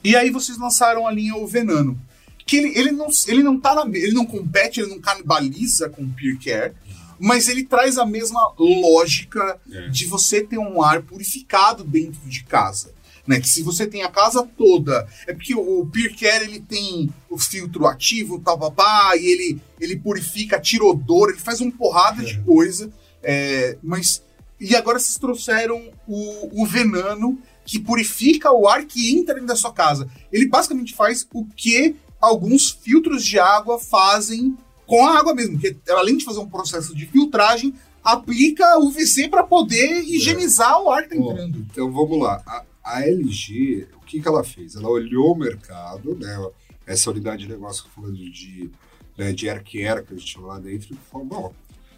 E 0.04 0.16
aí 0.16 0.30
vocês 0.30 0.58
lançaram 0.58 1.08
a 1.08 1.12
linha 1.12 1.36
O 1.36 1.48
Venano. 1.48 2.00
Que 2.46 2.58
ele, 2.58 2.78
ele, 2.78 2.92
não, 2.92 3.08
ele, 3.28 3.42
não 3.44 3.60
tá 3.60 3.74
na, 3.74 3.82
ele 3.98 4.14
não 4.14 4.26
compete, 4.26 4.80
ele 4.80 4.90
não 4.92 5.00
canibaliza 5.00 5.90
com 5.90 6.04
o 6.04 6.10
Peer 6.14 6.38
Care, 6.44 6.74
mas 7.20 7.48
ele 7.48 7.64
traz 7.66 7.98
a 7.98 8.06
mesma 8.06 8.54
lógica 8.60 9.60
É. 9.72 9.88
de 9.90 10.06
você 10.06 10.44
ter 10.44 10.60
um 10.60 10.82
ar 10.82 11.02
purificado 11.02 11.84
dentro 11.84 12.22
de 12.30 12.44
casa. 12.44 12.94
Né? 13.28 13.40
Que 13.40 13.50
se 13.50 13.64
você 13.64 13.88
tem 13.88 14.04
a 14.04 14.10
casa 14.10 14.48
toda. 14.58 15.08
É 15.28 15.34
porque 15.34 15.56
o, 15.56 15.82
o 15.82 15.88
Peer 15.88 16.16
Care 16.18 16.46
ele 16.46 16.60
tem 16.60 17.10
o 17.30 17.38
filtro 17.38 17.88
ativo, 17.88 18.40
tal, 18.40 18.58
papá, 18.58 19.16
e 19.18 19.26
ele, 19.26 19.62
ele 19.80 19.98
purifica, 19.98 20.60
tira 20.60 20.86
odor, 20.86 21.30
ele 21.30 21.40
faz 21.40 21.60
uma 21.60 21.72
porrada 21.72 22.24
de 22.24 22.40
coisa. 22.42 22.92
é, 23.24 23.78
mas. 23.84 24.24
E 24.58 24.74
agora 24.74 24.98
vocês 24.98 25.18
trouxeram 25.18 25.92
o, 26.08 26.64
o 26.64 26.66
venano 26.66 27.38
que 27.66 27.78
purifica 27.80 28.52
o 28.54 28.68
ar 28.68 28.86
que 28.86 29.14
entra 29.14 29.34
dentro 29.34 29.48
da 29.48 29.56
sua 29.56 29.74
casa. 29.74 30.08
Ele 30.32 30.48
basicamente 30.48 30.94
faz 30.96 31.28
o 31.34 31.46
que 31.46 31.96
alguns 32.22 32.72
filtros 32.72 33.26
de 33.26 33.38
água 33.40 33.78
fazem 33.80 34.58
com 34.86 35.06
a 35.06 35.18
água 35.18 35.34
mesmo, 35.34 35.60
que 35.60 35.76
além 35.90 36.18
de 36.18 36.26
fazer 36.26 36.40
um 36.40 36.50
processo 36.50 36.96
de 36.96 37.06
filtragem, 37.08 37.74
aplica 38.04 38.78
UVC 38.78 39.28
para 39.28 39.44
poder 39.44 40.04
higienizar 40.04 40.80
o 40.80 40.92
ar 40.92 41.04
que 41.04 41.10
tá 41.10 41.16
Bom, 41.16 41.32
entrando. 41.32 41.66
Então 41.72 41.92
vamos 41.92 42.20
lá. 42.20 42.42
A, 42.46 42.64
a 42.86 43.02
LG, 43.08 43.88
o 44.02 44.06
que, 44.06 44.22
que 44.22 44.28
ela 44.28 44.44
fez? 44.44 44.76
Ela 44.76 44.88
olhou 44.90 45.34
o 45.34 45.38
mercado, 45.38 46.16
né? 46.16 46.38
Essa 46.86 47.10
unidade 47.10 47.46
de 47.46 47.50
negócio 47.52 47.84
que 47.84 47.90
eu 47.90 47.94
falando 47.94 48.16
de, 48.18 48.70
né, 49.18 49.34
de 49.34 49.50
air 49.50 49.64
care 49.64 50.04
que 50.06 50.14
a 50.14 50.18
gente 50.18 50.32
chama 50.32 50.48
lá 50.48 50.60
dentro, 50.60 50.94
e 50.94 50.98
falou, 51.12 51.26
bom, 51.26 51.54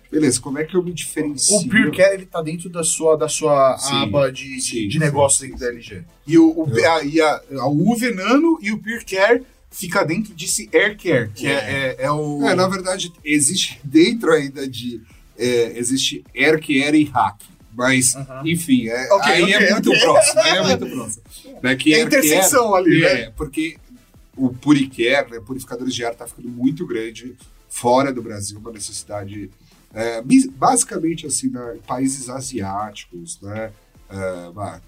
beleza, 0.09 0.39
como 0.39 0.57
é 0.59 0.63
que 0.63 0.75
eu 0.75 0.81
me 0.81 0.93
diferencio? 0.93 1.57
O 1.57 1.67
Pure 1.67 1.91
Care, 1.91 2.13
ele 2.13 2.25
tá 2.25 2.41
dentro 2.41 2.69
da 2.69 2.83
sua, 2.83 3.17
da 3.17 3.27
sua 3.27 3.77
Sim, 3.77 4.03
aba 4.03 4.31
de, 4.31 4.55
de, 4.55 4.61
sim, 4.61 4.87
de 4.87 4.97
negócios 4.97 5.41
dentro 5.41 5.59
da 5.59 5.67
LG. 5.67 6.03
E 6.25 6.37
o, 6.37 6.47
o, 6.63 6.69
Eu- 6.69 6.91
a, 6.93 7.03
e 7.03 7.19
a, 7.19 7.41
a- 7.59 7.67
o 7.67 7.95
venano 7.97 8.57
e 8.61 8.71
o 8.71 8.77
Pure 8.79 9.03
Care 9.03 9.43
fica 9.69 10.05
dentro 10.05 10.33
desse 10.33 10.69
Air 10.73 10.97
Care, 10.97 11.29
que 11.35 11.45
é, 11.47 11.95
é, 11.99 12.05
é 12.05 12.11
o. 12.11 12.41
É, 12.47 12.55
na 12.55 12.67
verdade, 12.69 13.11
existe 13.25 13.79
dentro 13.83 14.31
ainda 14.31 14.65
de. 14.67 15.01
é, 15.37 15.77
existe 15.77 16.23
air 16.33 16.59
care 16.65 16.97
e 16.97 17.03
hack. 17.03 17.41
Mas, 17.77 18.15
enfim, 18.43 18.87
é, 18.89 19.13
Ok, 19.13 19.31
aí 19.31 19.43
ok, 19.43 19.53
é 19.55 19.71
muito 19.71 19.89
ok. 19.91 20.01
próximo. 20.01 20.41
Aí 20.41 20.57
é 20.57 20.61
muito 20.65 20.87
próximo. 20.87 21.23
Né, 21.61 21.75
que 21.75 21.93
é 21.93 21.97
a 21.97 21.99
air 21.99 22.09
care- 22.09 22.25
intersecção 22.25 22.73
ali, 22.73 23.01
né? 23.01 23.21
É, 23.21 23.29
porque 23.29 23.77
o 24.35 24.49
Puricare, 24.49 25.29
né, 25.31 25.39
purificadores 25.39 25.93
de 25.93 26.03
ar, 26.03 26.13
está 26.13 26.25
ficando 26.27 26.49
muito 26.49 26.85
grande 26.87 27.35
fora 27.69 28.11
do 28.11 28.21
Brasil, 28.21 28.57
uma 28.59 28.71
necessidade 28.71 29.49
é, 29.93 30.21
basicamente 30.51 31.25
assim, 31.27 31.49
né, 31.49 31.75
em 31.77 31.79
países 31.79 32.29
asiáticos, 32.29 33.39
né? 33.41 33.71
É, 34.09 34.51
bah, 34.51 34.81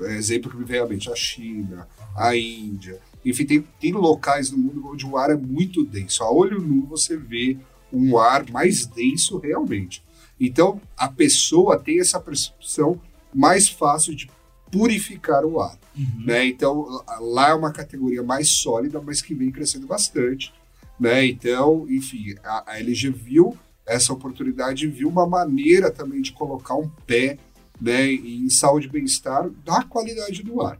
exemplo 0.00 0.50
que 0.50 0.56
me 0.56 0.64
veio 0.64 0.84
à 0.84 0.88
mente, 0.88 1.10
a 1.10 1.14
China, 1.16 1.86
a 2.16 2.36
Índia. 2.36 2.98
Enfim, 3.24 3.46
tem, 3.46 3.64
tem 3.80 3.92
locais 3.92 4.50
no 4.50 4.58
mundo 4.58 4.86
onde 4.92 5.06
o 5.06 5.16
ar 5.16 5.30
é 5.30 5.36
muito 5.36 5.84
denso. 5.84 6.22
A 6.22 6.30
olho 6.30 6.60
nu 6.60 6.84
você 6.86 7.16
vê 7.16 7.56
um 7.92 8.18
ar 8.18 8.44
mais 8.50 8.86
denso 8.86 9.38
realmente. 9.38 10.02
Então, 10.40 10.80
a 10.96 11.08
pessoa 11.08 11.78
tem 11.78 12.00
essa 12.00 12.18
percepção 12.20 13.00
mais 13.32 13.68
fácil 13.68 14.14
de 14.14 14.28
purificar 14.70 15.44
o 15.44 15.60
ar. 15.60 15.78
Né? 16.24 16.46
Então, 16.46 16.86
lá 17.20 17.50
é 17.50 17.54
uma 17.54 17.72
categoria 17.72 18.22
mais 18.22 18.48
sólida, 18.48 19.00
mas 19.00 19.22
que 19.22 19.34
vem 19.34 19.50
crescendo 19.50 19.86
bastante. 19.86 20.52
Né? 20.98 21.26
Então, 21.26 21.86
enfim, 21.88 22.34
a, 22.42 22.72
a 22.72 22.80
LG 22.80 23.10
viu 23.10 23.56
essa 23.86 24.12
oportunidade 24.12 24.84
e 24.84 24.90
viu 24.90 25.08
uma 25.08 25.26
maneira 25.26 25.90
também 25.90 26.20
de 26.20 26.32
colocar 26.32 26.74
um 26.74 26.88
pé 27.06 27.38
né, 27.80 28.10
em 28.10 28.48
saúde 28.48 28.86
e 28.86 28.90
bem-estar 28.90 29.48
da 29.64 29.82
qualidade 29.84 30.42
do 30.42 30.62
ar. 30.62 30.78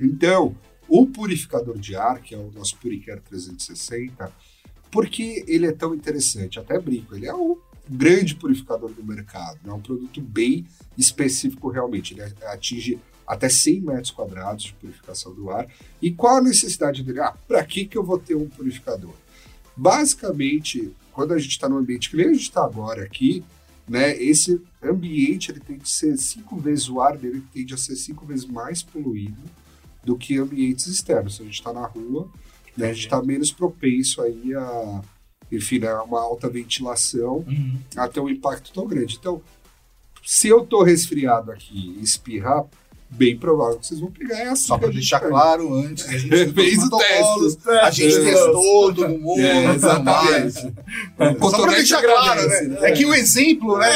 Então, 0.00 0.54
o 0.88 1.06
purificador 1.06 1.78
de 1.78 1.96
ar, 1.96 2.20
que 2.20 2.34
é 2.34 2.38
o 2.38 2.50
nosso 2.52 2.76
Puricare 2.78 3.20
360, 3.20 4.32
por 4.90 5.08
que 5.08 5.44
ele 5.46 5.66
é 5.66 5.72
tão 5.72 5.94
interessante? 5.94 6.58
Até 6.58 6.78
brinco, 6.78 7.14
ele 7.14 7.26
é 7.26 7.34
o 7.34 7.58
grande 7.88 8.34
purificador 8.34 8.90
do 8.90 9.02
mercado, 9.02 9.58
é 9.66 9.72
um 9.72 9.80
produto 9.80 10.20
bem 10.20 10.66
específico 10.96 11.68
realmente, 11.68 12.14
ele 12.14 12.22
atinge 12.46 12.98
até 13.26 13.48
100 13.48 13.80
metros 13.82 14.10
quadrados 14.10 14.64
de 14.64 14.72
purificação 14.74 15.34
do 15.34 15.50
ar. 15.50 15.68
E 16.00 16.10
qual 16.10 16.38
a 16.38 16.42
necessidade 16.42 17.02
dele? 17.02 17.20
Ah, 17.20 17.36
para 17.46 17.62
que, 17.64 17.84
que 17.84 17.96
eu 17.96 18.02
vou 18.02 18.18
ter 18.18 18.34
um 18.34 18.48
purificador? 18.48 19.12
Basicamente, 19.76 20.92
quando 21.12 21.34
a 21.34 21.38
gente 21.38 21.50
está 21.50 21.68
no 21.68 21.76
ambiente 21.76 22.10
que 22.10 22.16
nem 22.16 22.26
a 22.26 22.32
gente 22.32 22.42
está 22.42 22.64
agora 22.64 23.04
aqui, 23.04 23.44
né, 23.86 24.16
esse 24.20 24.60
ambiente 24.82 25.50
ele 25.50 25.60
tem 25.60 25.78
que 25.78 25.88
ser 25.88 26.16
cinco 26.16 26.56
vezes, 26.58 26.88
o 26.88 27.00
ar 27.00 27.16
dele 27.16 27.42
tende 27.52 27.74
a 27.74 27.76
ser 27.76 27.96
cinco 27.96 28.24
vezes 28.26 28.44
mais 28.44 28.82
poluído 28.82 29.40
do 30.02 30.16
que 30.16 30.38
ambientes 30.38 30.86
externos. 30.86 31.36
Se 31.36 31.42
a 31.42 31.44
gente 31.44 31.54
está 31.54 31.72
na 31.72 31.86
rua, 31.86 32.30
né, 32.76 32.90
a 32.90 32.92
gente 32.92 33.04
está 33.04 33.22
menos 33.22 33.52
propenso 33.52 34.22
aí 34.22 34.54
a, 34.54 35.02
enfim, 35.50 35.78
né, 35.78 35.92
uma 35.94 36.20
alta 36.20 36.48
ventilação, 36.48 37.44
Uhum. 37.46 37.78
a 37.96 38.08
ter 38.08 38.20
um 38.20 38.28
impacto 38.28 38.72
tão 38.72 38.86
grande. 38.86 39.16
Então, 39.18 39.40
se 40.24 40.48
eu 40.48 40.64
tô 40.64 40.82
resfriado 40.82 41.50
aqui 41.52 41.96
e 41.98 42.02
espirrar, 42.02 42.64
bem 43.10 43.34
provável 43.38 43.78
que 43.78 43.86
vocês 43.86 44.00
vão 44.00 44.10
pegar 44.10 44.36
é 44.38 44.48
assim 44.50 44.66
Só 44.66 44.74
que 44.74 44.80
pra 44.80 44.88
a 44.90 44.92
gente 44.92 45.00
deixar 45.00 45.20
pega. 45.20 45.30
claro 45.30 45.72
antes, 45.72 46.06
a 46.06 46.18
gente 46.18 46.52
fez 46.52 46.78
o 46.82 46.90
teste. 46.98 47.68
a 47.80 47.90
gente 47.90 48.14
É. 48.16 48.20
testou 48.24 48.94
todo 48.94 49.08
mundo, 49.08 49.40
É, 49.40 49.74
exatamente. 49.74 50.34
mais. 50.34 50.56
O 50.56 50.60
Só 50.60 50.70
pra 51.16 51.34
cotonete 51.36 51.76
deixar 51.76 52.02
claro, 52.02 52.40
agradece, 52.42 52.68
né? 52.68 52.78
É 52.82 52.92
que 52.92 53.06
o 53.06 53.14
exemplo, 53.14 53.78
né? 53.78 53.88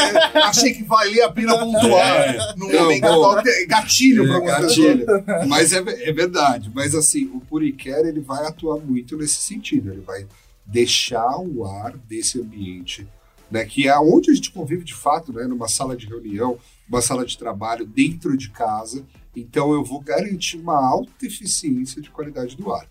Achei 0.44 0.72
que 0.72 0.82
valia 0.84 1.26
a 1.26 1.30
pena 1.30 1.58
pontuar 1.58 2.56
no 2.56 2.68
Não, 2.72 2.82
momento. 2.84 3.38
É 3.46 3.66
Gatilho 3.66 4.24
pra 4.24 4.32
É, 4.32 4.36
algumas 4.36 4.60
gatilho. 4.62 5.06
Mas 5.46 5.72
é, 5.74 5.78
é 6.08 6.12
verdade. 6.14 6.70
Mas 6.74 6.94
assim, 6.94 7.26
o 7.34 7.40
Puricare 7.40 8.08
ele 8.08 8.20
vai 8.20 8.46
atuar 8.46 8.78
muito 8.78 9.14
nesse 9.18 9.36
sentido. 9.42 9.92
Ele 9.92 10.00
vai 10.00 10.26
deixar 10.64 11.38
o 11.38 11.64
ar 11.64 11.96
desse 11.96 12.40
ambiente, 12.40 13.06
né, 13.50 13.64
que 13.64 13.86
é 13.86 13.98
onde 13.98 14.30
a 14.30 14.34
gente 14.34 14.50
convive 14.50 14.84
de 14.84 14.94
fato, 14.94 15.32
né, 15.32 15.44
numa 15.44 15.68
sala 15.68 15.96
de 15.96 16.06
reunião, 16.06 16.58
uma 16.88 17.02
sala 17.02 17.24
de 17.24 17.36
trabalho, 17.36 17.84
dentro 17.84 18.36
de 18.36 18.50
casa. 18.50 19.04
Então 19.36 19.72
eu 19.72 19.84
vou 19.84 20.00
garantir 20.00 20.56
uma 20.56 20.76
alta 20.76 21.26
eficiência 21.26 22.00
de 22.00 22.10
qualidade 22.10 22.56
do 22.56 22.72
ar. 22.72 22.88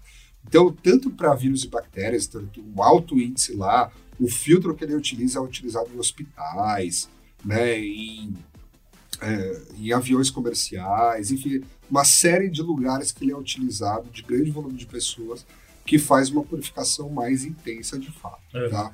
Então, 0.47 0.71
tanto 0.71 1.09
para 1.11 1.35
vírus 1.35 1.63
e 1.63 1.67
bactérias, 1.67 2.27
tanto 2.27 2.61
um 2.61 2.81
alto 2.81 3.19
índice 3.19 3.53
lá, 3.53 3.91
o 4.19 4.27
filtro 4.27 4.75
que 4.75 4.83
ele 4.83 4.95
utiliza 4.95 5.39
é 5.39 5.41
utilizado 5.41 5.89
em 5.93 5.99
hospitais, 5.99 7.09
né, 7.43 7.79
em, 7.79 8.33
é, 9.21 9.61
em 9.77 9.91
aviões 9.91 10.29
comerciais, 10.29 11.31
enfim, 11.31 11.63
uma 11.89 12.03
série 12.03 12.49
de 12.49 12.61
lugares 12.61 13.11
que 13.11 13.23
ele 13.23 13.31
é 13.31 13.37
utilizado, 13.37 14.09
de 14.09 14.21
grande 14.21 14.51
volume 14.51 14.77
de 14.77 14.85
pessoas, 14.85 15.45
que 15.91 15.99
faz 15.99 16.29
uma 16.29 16.41
purificação 16.41 17.09
mais 17.09 17.43
intensa 17.43 17.99
de 17.99 18.09
fato. 18.13 18.39
É. 18.53 18.69
Tá? 18.69 18.93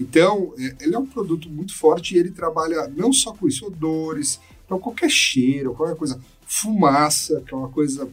Então, 0.00 0.54
é, 0.58 0.76
ele 0.80 0.94
é 0.94 0.98
um 0.98 1.04
produto 1.04 1.46
muito 1.50 1.76
forte 1.76 2.14
e 2.14 2.18
ele 2.18 2.30
trabalha 2.30 2.88
não 2.88 3.12
só 3.12 3.34
com 3.34 3.46
isso, 3.46 3.66
odores, 3.66 4.40
então 4.64 4.78
qualquer 4.78 5.10
cheiro, 5.10 5.74
qualquer 5.74 5.94
coisa, 5.94 6.18
fumaça, 6.46 7.42
que 7.46 7.52
é 7.52 7.56
uma 7.56 7.68
coisa. 7.68 8.08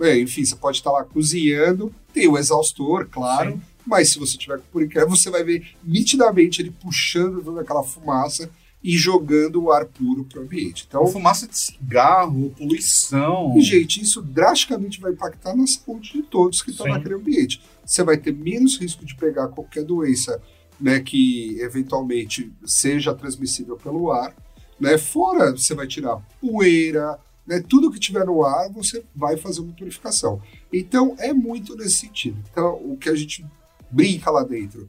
é, 0.00 0.18
enfim, 0.18 0.44
você 0.44 0.56
pode 0.56 0.78
estar 0.78 0.90
lá 0.90 1.04
cozinhando, 1.04 1.94
tem 2.12 2.26
o 2.26 2.36
exaustor, 2.36 3.06
claro, 3.08 3.52
Sim. 3.52 3.62
mas 3.86 4.08
se 4.08 4.18
você 4.18 4.36
tiver 4.36 4.58
com 4.58 4.64
puricare, 4.72 5.08
você 5.08 5.30
vai 5.30 5.44
ver 5.44 5.68
nitidamente 5.84 6.60
ele 6.60 6.72
puxando 6.72 7.40
toda 7.40 7.60
aquela 7.60 7.84
fumaça 7.84 8.50
e 8.82 8.96
jogando 8.96 9.62
o 9.62 9.70
ar 9.70 9.84
puro 9.84 10.24
para 10.24 10.40
o 10.40 10.42
ambiente. 10.42 10.86
Então, 10.88 11.06
Fumaça 11.06 11.46
de 11.46 11.56
cigarro, 11.58 12.50
poluição. 12.56 13.54
e, 13.56 13.60
gente, 13.60 14.00
isso 14.00 14.22
drasticamente 14.22 15.00
vai 15.00 15.12
impactar 15.12 15.54
na 15.54 15.66
saúde 15.66 16.12
de 16.12 16.22
todos 16.22 16.62
que 16.62 16.70
estão 16.70 16.86
naquele 16.86 17.14
ambiente. 17.14 17.60
Você 17.84 18.02
vai 18.02 18.16
ter 18.16 18.32
menos 18.32 18.78
risco 18.78 19.04
de 19.04 19.14
pegar 19.14 19.48
qualquer 19.48 19.84
doença 19.84 20.40
né, 20.80 21.00
que 21.00 21.60
eventualmente 21.60 22.50
seja 22.64 23.14
transmissível 23.14 23.76
pelo 23.76 24.10
ar. 24.10 24.34
Né? 24.78 24.96
Fora, 24.96 25.52
você 25.52 25.74
vai 25.74 25.86
tirar 25.86 26.16
poeira, 26.40 27.18
né? 27.46 27.62
tudo 27.68 27.90
que 27.90 28.00
tiver 28.00 28.24
no 28.24 28.42
ar, 28.42 28.70
você 28.72 29.04
vai 29.14 29.36
fazer 29.36 29.60
uma 29.60 29.74
purificação. 29.74 30.40
Então, 30.72 31.14
é 31.18 31.34
muito 31.34 31.76
nesse 31.76 31.96
sentido. 31.96 32.42
Então, 32.50 32.80
o 32.82 32.96
que 32.96 33.10
a 33.10 33.14
gente 33.14 33.44
brinca 33.90 34.30
lá 34.30 34.42
dentro. 34.42 34.88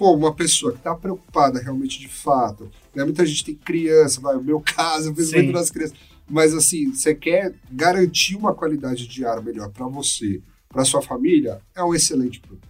Pô, 0.00 0.14
uma 0.14 0.34
pessoa 0.34 0.72
que 0.72 0.78
está 0.78 0.94
preocupada 0.94 1.60
realmente 1.60 1.98
de 1.98 2.08
fato, 2.08 2.70
né? 2.94 3.04
muita 3.04 3.26
gente 3.26 3.44
tem 3.44 3.54
criança, 3.54 4.18
vai, 4.18 4.34
o 4.34 4.42
meu 4.42 4.58
caso, 4.64 5.10
eu 5.10 5.14
penso 5.14 5.34
muito 5.34 5.52
nas 5.52 5.68
crianças. 5.68 5.94
Mas 6.26 6.54
assim, 6.54 6.90
você 6.90 7.14
quer 7.14 7.54
garantir 7.70 8.34
uma 8.34 8.54
qualidade 8.54 9.06
de 9.06 9.26
ar 9.26 9.42
melhor 9.42 9.68
para 9.68 9.86
você, 9.88 10.40
para 10.70 10.86
sua 10.86 11.02
família, 11.02 11.60
é 11.76 11.84
um 11.84 11.94
excelente 11.94 12.40
produto. 12.40 12.66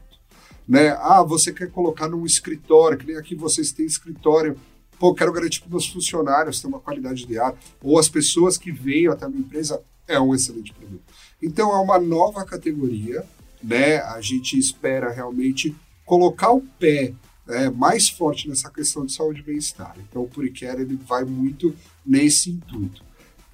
Né? 0.67 0.89
Ah, 0.99 1.23
você 1.23 1.53
quer 1.53 1.71
colocar 1.71 2.09
num 2.09 2.27
escritório, 2.27 2.99
que 2.99 3.07
nem 3.07 3.15
aqui 3.15 3.37
vocês 3.37 3.71
têm 3.71 3.87
escritório. 3.87 4.59
Pô, 4.99 5.15
quero 5.15 5.33
garantir 5.33 5.61
para 5.61 5.71
meus 5.71 5.87
funcionários 5.87 6.61
ter 6.61 6.67
uma 6.67 6.81
qualidade 6.81 7.25
de 7.25 7.39
ar, 7.39 7.55
ou 7.81 7.97
as 7.97 8.09
pessoas 8.09 8.59
que 8.59 8.73
venham 8.73 9.13
até 9.13 9.27
a 9.27 9.29
minha 9.29 9.43
empresa, 9.43 9.81
é 10.09 10.19
um 10.19 10.35
excelente 10.35 10.73
produto. 10.73 11.05
Então 11.41 11.73
é 11.73 11.81
uma 11.81 12.01
nova 12.01 12.45
categoria, 12.45 13.25
né? 13.63 13.99
A 13.99 14.21
gente 14.21 14.59
espera 14.59 15.13
realmente 15.13 15.77
colocar 16.11 16.51
o 16.51 16.61
pé 16.61 17.15
né, 17.47 17.71
mais 17.71 18.09
forte 18.09 18.49
nessa 18.49 18.69
questão 18.69 19.07
de 19.07 19.13
saúde 19.13 19.39
e 19.39 19.45
bem-estar. 19.45 19.95
Então 20.09 20.23
o 20.23 20.29
Puricare 20.29 20.83
ele 20.83 20.97
vai 20.97 21.25
muito 21.25 21.73
nesse 22.05 22.51
intuito. 22.51 23.05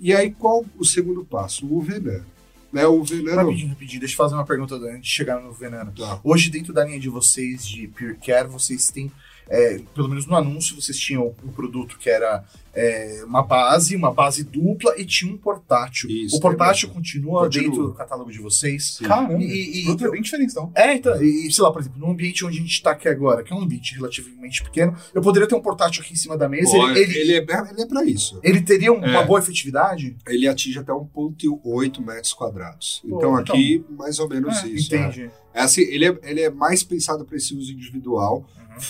E 0.01 0.15
aí 0.15 0.31
qual 0.31 0.65
o 0.79 0.83
segundo 0.83 1.23
passo? 1.23 1.71
O 1.71 1.83
veneno. 1.83 2.25
Né, 2.73 2.87
o 2.87 3.05
veneno. 3.05 3.37
Rapidinho, 3.37 3.69
rapidinho. 3.69 4.01
Deixa 4.01 4.15
eu 4.15 4.17
fazer 4.17 4.35
uma 4.37 4.47
pergunta 4.47 4.75
antes 4.75 5.03
de 5.03 5.09
chegar 5.11 5.39
no 5.39 5.53
veneno. 5.53 5.93
Tá. 5.93 6.19
Hoje, 6.25 6.49
dentro 6.49 6.73
da 6.73 6.83
linha 6.83 6.99
de 6.99 7.11
vocês 7.11 7.67
de 7.67 7.89
Pure 7.89 8.17
Care, 8.17 8.49
vocês 8.49 8.89
têm, 8.89 9.13
é, 9.49 9.81
pelo 9.95 10.09
menos 10.09 10.27
no 10.27 10.35
anúncio, 10.37 10.75
vocês 10.81 10.99
tinham 10.99 11.35
um 11.45 11.49
produto 11.53 11.97
que 11.99 12.11
era 12.11 12.45
é, 12.75 13.23
uma 13.25 13.43
base, 13.43 13.97
uma 13.97 14.13
base 14.13 14.45
dupla 14.45 14.95
e 14.99 15.05
tinha 15.07 15.33
um 15.33 15.39
portátil. 15.39 16.11
Isso, 16.11 16.37
o 16.37 16.41
portátil 16.41 16.91
é 16.91 16.93
continua, 16.93 17.45
Continua. 17.45 17.69
dentro 17.71 17.87
do 17.87 17.95
catálogo 17.95 18.31
de 18.31 18.39
vocês? 18.39 18.97
Sim. 18.97 19.05
Caramba, 19.07 19.43
E- 19.43 19.87
e- 19.87 19.91
é 19.91 20.11
bem 20.11 20.21
diferente, 20.21 20.51
então. 20.51 20.71
É, 20.75 20.93
então, 20.95 21.23
e, 21.23 21.47
e, 21.47 21.53
sei 21.53 21.65
lá, 21.65 21.73
por 21.73 21.81
exemplo, 21.81 21.99
no 21.99 22.11
ambiente 22.11 22.45
onde 22.45 22.59
a 22.59 22.61
gente 22.61 22.83
tá 22.83 22.91
aqui 22.91 23.09
agora, 23.09 23.43
que 23.43 23.51
é 23.53 23.57
um 23.57 23.61
ambiente 23.63 23.95
relativamente 23.95 24.63
pequeno, 24.63 24.95
eu 25.15 25.23
poderia 25.23 25.49
ter 25.49 25.55
um 25.55 25.61
portátil 25.63 26.03
aqui 26.03 26.13
em 26.13 26.17
cima 26.17 26.37
da 26.37 26.49
mesa, 26.51 26.77
Olha, 26.77 26.99
ele, 26.99 27.19
ele, 27.19 27.19
ele, 27.19 27.33
é, 27.51 27.71
ele 27.71 27.83
é 27.83 27.87
para 27.87 28.05
isso. 28.05 28.39
ele 28.43 28.61
teria 28.61 28.93
um- 28.93 28.99
uma 28.99 29.21
É. 29.23 29.25
boa 29.27 29.39
efetividade? 29.39 30.15
Ele 30.27 30.47
atinge 30.47 30.79
até 30.79 30.93
1,8 30.93 32.03
metros 32.05 32.33
quadrados. 32.35 33.01
Pô, 33.09 33.17
Então, 33.17 33.41
então- 33.41 33.55
aqui, 33.55 33.85
mais 33.91 34.19
ou 34.19 34.29
menos 34.29 34.55
É, 34.63 34.69
isso. 34.69 34.95
né? 34.95 35.07
Entende? 35.09 35.31
É 35.55 35.63
assim, 35.63 35.81
ele 35.81 36.05
é, 36.07 36.19
ele 36.25 36.41
é 36.43 36.51
mais 36.51 36.83
pensado 36.83 37.25
para 37.25 37.37
esse 37.39 37.55
uso 37.55 37.73
individual, 37.73 38.45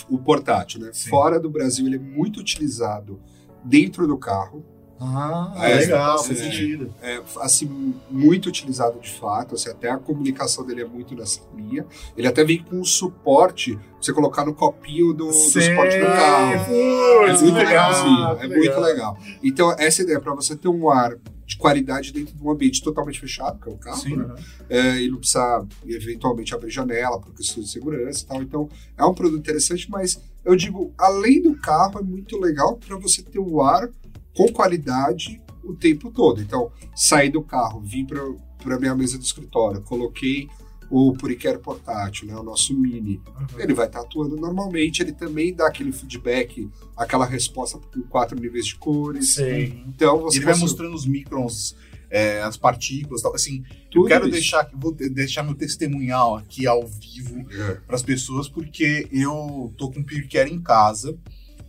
o 0.09 0.17
portátil, 0.17 0.79
né? 0.81 0.89
Sim. 0.93 1.09
Fora 1.09 1.39
do 1.39 1.49
Brasil, 1.49 1.85
ele 1.87 1.95
é 1.95 1.99
muito 1.99 2.39
utilizado 2.39 3.19
dentro 3.63 4.07
do 4.07 4.17
carro. 4.17 4.65
Ah, 4.99 5.53
É, 5.57 5.75
legal, 5.75 6.15
é, 6.15 6.23
faz 6.23 6.39
sentido. 6.39 6.91
É, 7.01 7.21
assim, 7.41 7.93
muito 8.09 8.49
utilizado 8.49 8.99
de 8.99 9.11
fato. 9.11 9.53
Assim, 9.53 9.69
até 9.69 9.91
a 9.91 9.97
comunicação 9.97 10.65
dele 10.65 10.81
é 10.81 10.85
muito 10.85 11.13
nessa 11.15 11.41
linha. 11.55 11.85
Ele 12.17 12.27
até 12.27 12.43
vem 12.43 12.63
com 12.63 12.77
um 12.79 12.83
suporte 12.83 13.75
pra 13.75 13.83
você 14.01 14.11
colocar 14.11 14.43
no 14.43 14.55
copinho 14.55 15.13
do, 15.13 15.27
do 15.27 15.33
suporte 15.33 15.99
do 15.99 16.05
carro. 16.05 16.53
É 16.53 17.31
muito 17.33 17.43
legal, 17.45 17.53
legalzinho, 17.53 18.27
é 18.41 18.47
muito 18.47 18.79
legal. 18.79 19.17
Então, 19.43 19.71
essa 19.77 20.01
ideia, 20.01 20.19
para 20.19 20.33
você 20.33 20.55
ter 20.55 20.67
um 20.67 20.89
ar 20.89 21.15
de 21.57 21.59
qualidade 21.59 22.13
dentro 22.13 22.35
de 22.35 22.43
um 22.43 22.51
ambiente 22.51 22.81
totalmente 22.83 23.19
fechado, 23.19 23.59
que 23.59 23.67
é 23.67 23.71
o 23.71 23.77
carro, 23.77 23.97
Sim. 23.97 24.15
né? 24.15 24.35
É, 24.69 25.01
e 25.01 25.09
não 25.09 25.17
precisa 25.17 25.65
eventualmente 25.85 26.53
abrir 26.53 26.69
janela 26.69 27.19
por 27.19 27.33
questões 27.33 27.65
de 27.65 27.71
segurança 27.71 28.23
e 28.23 28.27
tal. 28.27 28.43
Então, 28.43 28.69
é 28.95 29.03
um 29.03 29.13
produto 29.13 29.39
interessante, 29.39 29.89
mas 29.89 30.21
eu 30.45 30.55
digo, 30.55 30.93
além 30.97 31.41
do 31.41 31.55
carro, 31.55 31.99
é 31.99 32.03
muito 32.03 32.37
legal 32.39 32.77
para 32.77 32.95
você 32.97 33.23
ter 33.23 33.39
o 33.39 33.61
ar 33.61 33.89
com 34.35 34.47
qualidade 34.53 35.41
o 35.63 35.73
tempo 35.73 36.11
todo. 36.11 36.41
Então, 36.41 36.71
saí 36.95 37.29
do 37.29 37.41
carro, 37.41 37.81
vim 37.81 38.05
para 38.05 38.79
minha 38.79 38.95
mesa 38.95 39.17
do 39.17 39.23
escritório, 39.23 39.81
coloquei 39.81 40.47
o 40.89 41.13
Puricare 41.13 41.57
portátil, 41.59 42.27
né, 42.27 42.35
o 42.35 42.43
nosso 42.43 42.73
mini, 42.73 43.21
Uhum. 43.27 43.59
ele 43.59 43.73
vai 43.73 43.87
estar 43.87 43.99
atuando 44.01 44.35
normalmente, 44.37 45.01
ele 45.01 45.11
também 45.11 45.53
dá 45.53 45.67
aquele 45.67 45.91
feedback, 45.91 46.69
aquela 46.95 47.25
resposta 47.25 47.77
com 47.77 48.01
quatro 48.03 48.39
níveis 48.39 48.65
de 48.67 48.75
cores. 48.75 49.33
Sei. 49.33 49.83
Então 49.87 50.21
você 50.21 50.37
Ele 50.37 50.45
vai 50.45 50.55
mostrando 50.55 50.93
os 50.95 51.05
microns, 51.05 51.75
é, 52.09 52.41
as 52.41 52.55
partículas, 52.55 53.21
tal. 53.21 53.35
assim. 53.35 53.63
tudo 53.91 54.05
eu 54.05 54.07
quero 54.07 54.23
isso. 54.25 54.31
deixar 54.31 54.61
aqui, 54.61 54.75
vou 54.77 54.93
de- 54.93 55.09
deixar 55.09 55.43
meu 55.43 55.55
testemunhal 55.55 56.37
aqui 56.37 56.65
ao 56.65 56.87
vivo 56.87 57.45
É. 57.51 57.73
para 57.85 57.95
as 57.95 58.03
pessoas, 58.03 58.47
porque 58.47 59.09
eu 59.11 59.73
tô 59.77 59.91
com 59.91 59.99
o 59.99 60.03
Puricare 60.05 60.49
em 60.53 60.61
casa. 60.61 61.17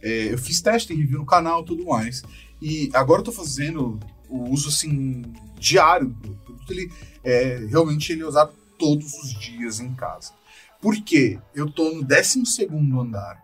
é, 0.01 0.33
eu 0.33 0.39
fiz 0.39 0.61
teste, 0.61 0.87
tem 0.87 0.97
review 0.97 1.19
no 1.19 1.27
canal 1.27 1.63
e 1.63 1.65
tudo 1.65 1.85
mais. 1.87 2.23
E 2.63 2.89
agora 2.95 3.19
eu 3.21 3.25
tô 3.25 3.33
fazendo 3.33 3.99
o 4.29 4.49
uso 4.51 4.69
assim 4.69 5.23
diário 5.59 6.07
do 6.11 6.35
produto. 6.37 6.71
Ele 6.73 6.89
é, 7.25 7.67
realmente 7.69 8.13
ele 8.13 8.23
é 8.23 8.27
usado 8.27 8.53
todos 8.79 9.15
os 9.15 9.35
dias 9.35 9.81
em 9.81 9.95
casa. 9.95 10.33
Por 10.81 10.95
quê? 10.97 11.39
Eu 11.55 11.71
tô 11.71 11.91
no 11.91 12.05
12 12.05 12.43
andar 13.01 13.43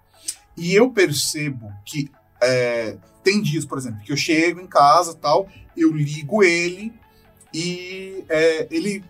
e 0.56 0.72
eu 0.72 0.90
percebo 0.90 1.72
que 1.84 2.10
é, 2.40 2.96
tem 3.22 3.42
dias, 3.42 3.64
por 3.64 3.78
exemplo, 3.78 4.00
que 4.04 4.12
eu 4.12 4.16
chego 4.16 4.60
em 4.60 4.66
casa 4.66 5.14
tal, 5.14 5.48
eu 5.76 5.92
ligo 5.92 6.44
ele 6.44 6.92
e 7.52 8.24
é, 8.28 8.68
ele, 8.70 9.02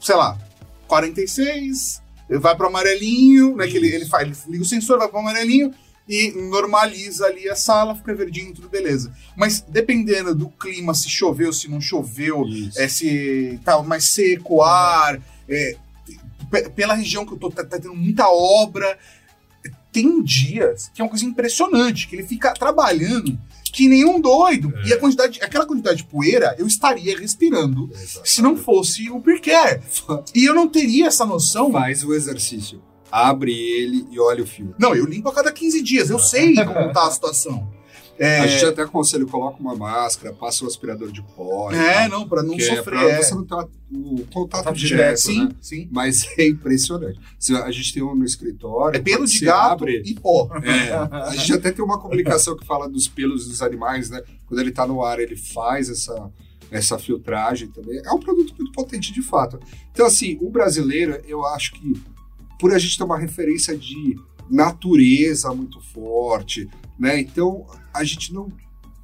sei 0.00 0.14
lá, 0.14 0.38
46, 0.86 2.02
vai 2.38 2.56
pro 2.56 2.66
amarelinho, 2.66 3.56
né? 3.56 3.66
Que 3.66 3.76
ele, 3.76 3.88
ele 3.88 4.06
faz, 4.06 4.26
ele 4.26 4.36
liga 4.52 4.62
o 4.62 4.66
sensor, 4.66 4.98
vai 4.98 5.08
pro 5.08 5.18
amarelinho 5.18 5.74
e 6.08 6.32
normaliza 6.32 7.26
ali 7.26 7.48
a 7.48 7.56
sala, 7.56 7.94
fica 7.94 8.14
verdinho, 8.14 8.52
tudo 8.52 8.68
beleza. 8.68 9.12
Mas 9.36 9.60
dependendo 9.60 10.34
do 10.34 10.48
clima, 10.48 10.94
se 10.94 11.08
choveu, 11.08 11.52
se 11.52 11.68
não 11.68 11.80
choveu, 11.80 12.44
é, 12.76 12.88
se 12.88 13.58
tá 13.64 13.82
mais 13.82 14.04
seco 14.04 14.56
o 14.56 14.62
ar, 14.62 15.20
é, 15.48 15.76
pe- 16.50 16.68
pela 16.70 16.94
região 16.94 17.24
que 17.26 17.32
eu 17.32 17.38
tô, 17.38 17.50
tá, 17.50 17.64
tá 17.64 17.78
tendo 17.78 17.94
muita 17.94 18.28
obra. 18.28 18.98
Tem 19.92 20.22
dias 20.22 20.90
que 20.94 21.02
é 21.02 21.04
uma 21.04 21.10
coisa 21.10 21.24
impressionante, 21.24 22.08
que 22.08 22.16
ele 22.16 22.26
fica 22.26 22.54
trabalhando 22.54 23.38
que 23.64 23.88
nem 23.88 24.04
um 24.04 24.20
doido. 24.20 24.72
É. 24.78 24.88
E 24.88 24.92
a 24.94 24.98
quantidade, 24.98 25.38
aquela 25.42 25.66
quantidade 25.66 25.98
de 25.98 26.04
poeira 26.04 26.54
eu 26.58 26.66
estaria 26.66 27.18
respirando 27.18 27.90
Exatamente. 27.92 28.30
se 28.30 28.42
não 28.42 28.56
fosse 28.56 29.10
o 29.10 29.20
Purcare. 29.20 29.80
E 30.34 30.44
eu 30.44 30.54
não 30.54 30.68
teria 30.68 31.06
essa 31.08 31.24
noção. 31.26 31.70
Faz 31.72 32.02
o 32.04 32.12
exercício. 32.14 32.82
Abre 33.10 33.52
ele 33.52 34.06
e 34.10 34.18
olha 34.18 34.42
o 34.42 34.46
fio. 34.46 34.74
Não, 34.78 34.94
eu 34.94 35.04
limpo 35.04 35.28
a 35.28 35.34
cada 35.34 35.52
15 35.52 35.82
dias, 35.82 36.08
eu 36.10 36.18
sei 36.20 36.54
como 36.54 36.92
tá 36.92 37.06
a 37.06 37.10
situação. 37.10 37.70
É, 38.24 38.38
A 38.38 38.46
gente 38.46 38.64
até 38.64 38.82
aconselha, 38.82 39.26
coloca 39.26 39.58
uma 39.60 39.74
máscara, 39.74 40.32
passa 40.32 40.64
um 40.64 40.68
aspirador 40.68 41.10
de 41.10 41.20
pó. 41.34 41.72
e 41.72 41.74
é 41.76 42.08
tal, 42.08 42.20
não, 42.20 42.28
pra 42.28 42.40
não 42.42 42.56
que 42.56 42.62
é 42.62 42.76
sofrer. 42.76 42.84
pra 42.84 43.02
é. 43.10 43.20
você 43.20 43.34
não 43.34 43.44
ter 43.44 43.54
o 43.90 44.24
contato 44.32 44.64
Tá 44.64 44.70
direto, 44.70 45.16
sim, 45.16 45.44
né? 45.46 45.50
sim. 45.60 45.88
Mas 45.90 46.24
é 46.38 46.46
impressionante. 46.46 47.18
A 47.64 47.70
gente 47.72 47.92
tem 47.92 48.00
um 48.02 48.14
no 48.14 48.24
escritório, 48.24 48.96
É 48.96 49.02
pelo 49.02 49.26
de 49.26 49.40
gato 49.40 49.82
abre, 49.82 50.02
e 50.06 50.14
pó. 50.14 50.48
é, 50.62 50.92
a 50.92 51.34
gente 51.34 51.52
até 51.52 51.72
tem 51.72 51.84
uma 51.84 52.00
publicação 52.00 52.56
que 52.56 52.64
fala 52.64 52.88
dos 52.88 53.08
pelos 53.08 53.48
dos 53.48 53.60
animais, 53.60 54.08
né? 54.08 54.22
Quando 54.46 54.60
ele 54.60 54.70
tá 54.70 54.86
no 54.86 55.02
ar, 55.02 55.18
ele 55.18 55.34
faz 55.34 55.90
essa, 55.90 56.30
essa 56.70 56.98
filtragem 57.00 57.68
também. 57.72 58.00
É 58.04 58.12
um 58.12 58.20
produto 58.20 58.54
muito 58.56 58.70
potente 58.70 59.12
de 59.12 59.20
fato. 59.22 59.58
Então, 59.90 60.06
assim, 60.06 60.38
o 60.40 60.48
brasileiro, 60.48 61.20
eu 61.26 61.44
acho 61.44 61.72
que 61.72 61.92
por 62.60 62.72
a 62.72 62.78
gente 62.78 62.96
ter 62.96 63.02
uma 63.02 63.18
referência 63.18 63.76
de 63.76 64.16
natureza 64.48 65.52
muito 65.52 65.80
forte, 65.80 66.68
né? 66.96 67.18
Então, 67.20 67.66
a 67.92 68.04
gente 68.04 68.32
não 68.32 68.50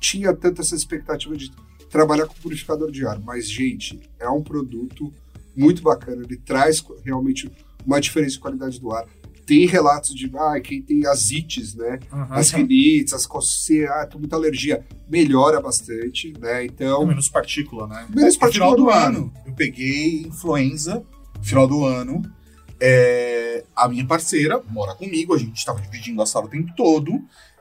tinha 0.01 0.35
tanta 0.35 0.63
essa 0.63 0.75
expectativa 0.75 1.37
de 1.37 1.51
trabalhar 1.91 2.27
com 2.27 2.35
purificador 2.35 2.91
de 2.91 3.07
ar. 3.07 3.19
Mas, 3.21 3.51
gente, 3.51 3.99
é 4.19 4.29
um 4.29 4.43
produto 4.43 5.13
muito 5.57 5.83
bacana. 5.83 6.23
Ele 6.23 6.37
traz 6.37 6.85
realmente 7.05 7.51
uma 7.85 8.01
diferença 8.01 8.33
de 8.33 8.41
qualidade 8.41 8.81
do 8.81 8.93
ar. 8.93 9.07
Tem 9.47 9.67
relatos 9.67 10.15
de 10.15 10.31
ah, 10.37 10.61
quem 10.61 10.83
tem 10.83 11.07
as 11.07 11.31
ites, 11.31 11.75
né? 11.75 11.99
As 12.29 12.51
rinites, 12.51 13.15
as 13.15 13.27
coceiras, 13.27 13.91
ah, 13.97 14.07
tem 14.07 14.21
muita 14.21 14.37
alergia. 14.37 14.85
Melhora 15.09 15.59
bastante, 15.61 16.35
né? 16.39 16.67
Então, 16.67 17.07
menos 17.07 17.31
partícula, 17.31 17.87
né? 17.87 18.07
menos 18.11 18.35
No 18.37 18.51
final 18.51 18.75
partícula 18.75 18.77
do 18.77 18.83
no 18.83 18.91
ar. 18.91 19.09
ano, 19.09 19.33
eu 19.47 19.55
peguei 19.55 20.21
influenza, 20.27 21.03
final 21.41 21.67
do 21.67 21.83
ano. 21.85 22.21
é, 22.79 23.65
a 23.75 23.89
minha 23.89 24.05
parceira 24.07 24.63
mora 24.69 24.95
comigo, 24.95 25.35
a 25.35 25.39
gente 25.39 25.57
estava 25.57 25.81
dividindo 25.81 26.21
a 26.21 26.27
sala 26.27 26.45
o 26.47 26.51
tempo 26.51 26.71
todo, 26.77 27.19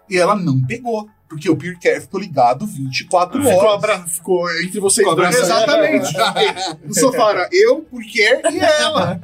e 0.09 0.17
ela 0.17 0.35
não 0.35 0.61
pegou. 0.65 1.09
Porque 1.29 1.49
o 1.49 1.57
Peer 1.57 1.77
Care 1.79 1.99
ficou 1.99 2.19
ligado 2.21 2.65
24 2.65 3.37
Ficou, 3.43 3.57
horas. 3.57 3.73
abra... 3.73 4.07
ficou 4.07 4.49
entre 4.61 4.79
vocês 4.79 5.05
Ficou 5.07 5.15
dois. 5.21 5.35
Exatamente. 5.35 6.13
no 6.85 6.93
sofá 6.95 7.31
era 7.31 7.49
eu, 7.51 7.81
Peer 7.81 8.41
Care 8.43 8.55
e 8.55 8.59
ela. 8.59 9.19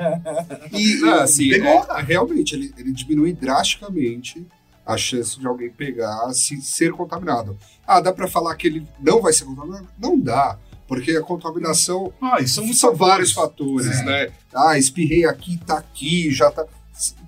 E, 0.74 1.02
Ah, 1.06 1.24
assim, 1.24 1.50
pegou, 1.50 1.86
é, 1.98 2.02
realmente, 2.02 2.56
ele, 2.56 2.74
ele 2.78 2.92
diminui 2.92 3.32
drasticamente 3.34 4.46
a 4.86 4.98
chance 4.98 5.40
de 5.40 5.48
alguém 5.48 5.70
pegar 5.70 6.34
se 6.34 6.62
ser 6.62 6.92
contaminado. 6.92 7.58
Ah, 7.88 8.02
dá 8.02 8.12
pra 8.12 8.28
falar 8.28 8.54
que 8.56 8.68
ele 8.68 8.86
não 9.00 9.22
vai 9.22 9.32
ser 9.32 9.46
contaminado? 9.46 9.88
Não 9.98 10.20
dá, 10.20 10.58
porque 10.88 11.12
a 11.12 11.22
contaminação 11.22 12.12
Ah, 12.22 12.46
são, 12.46 12.72
são, 12.74 12.94
vários 12.94 13.32
fatores, 13.32 13.88
É. 14.00 14.04
né? 14.04 14.32
Ah, 14.54 14.78
espirrei 14.78 15.26
aqui, 15.26 15.58
tá 15.66 15.78
aqui, 15.78 16.30
já 16.32 16.52
tá. 16.52 16.66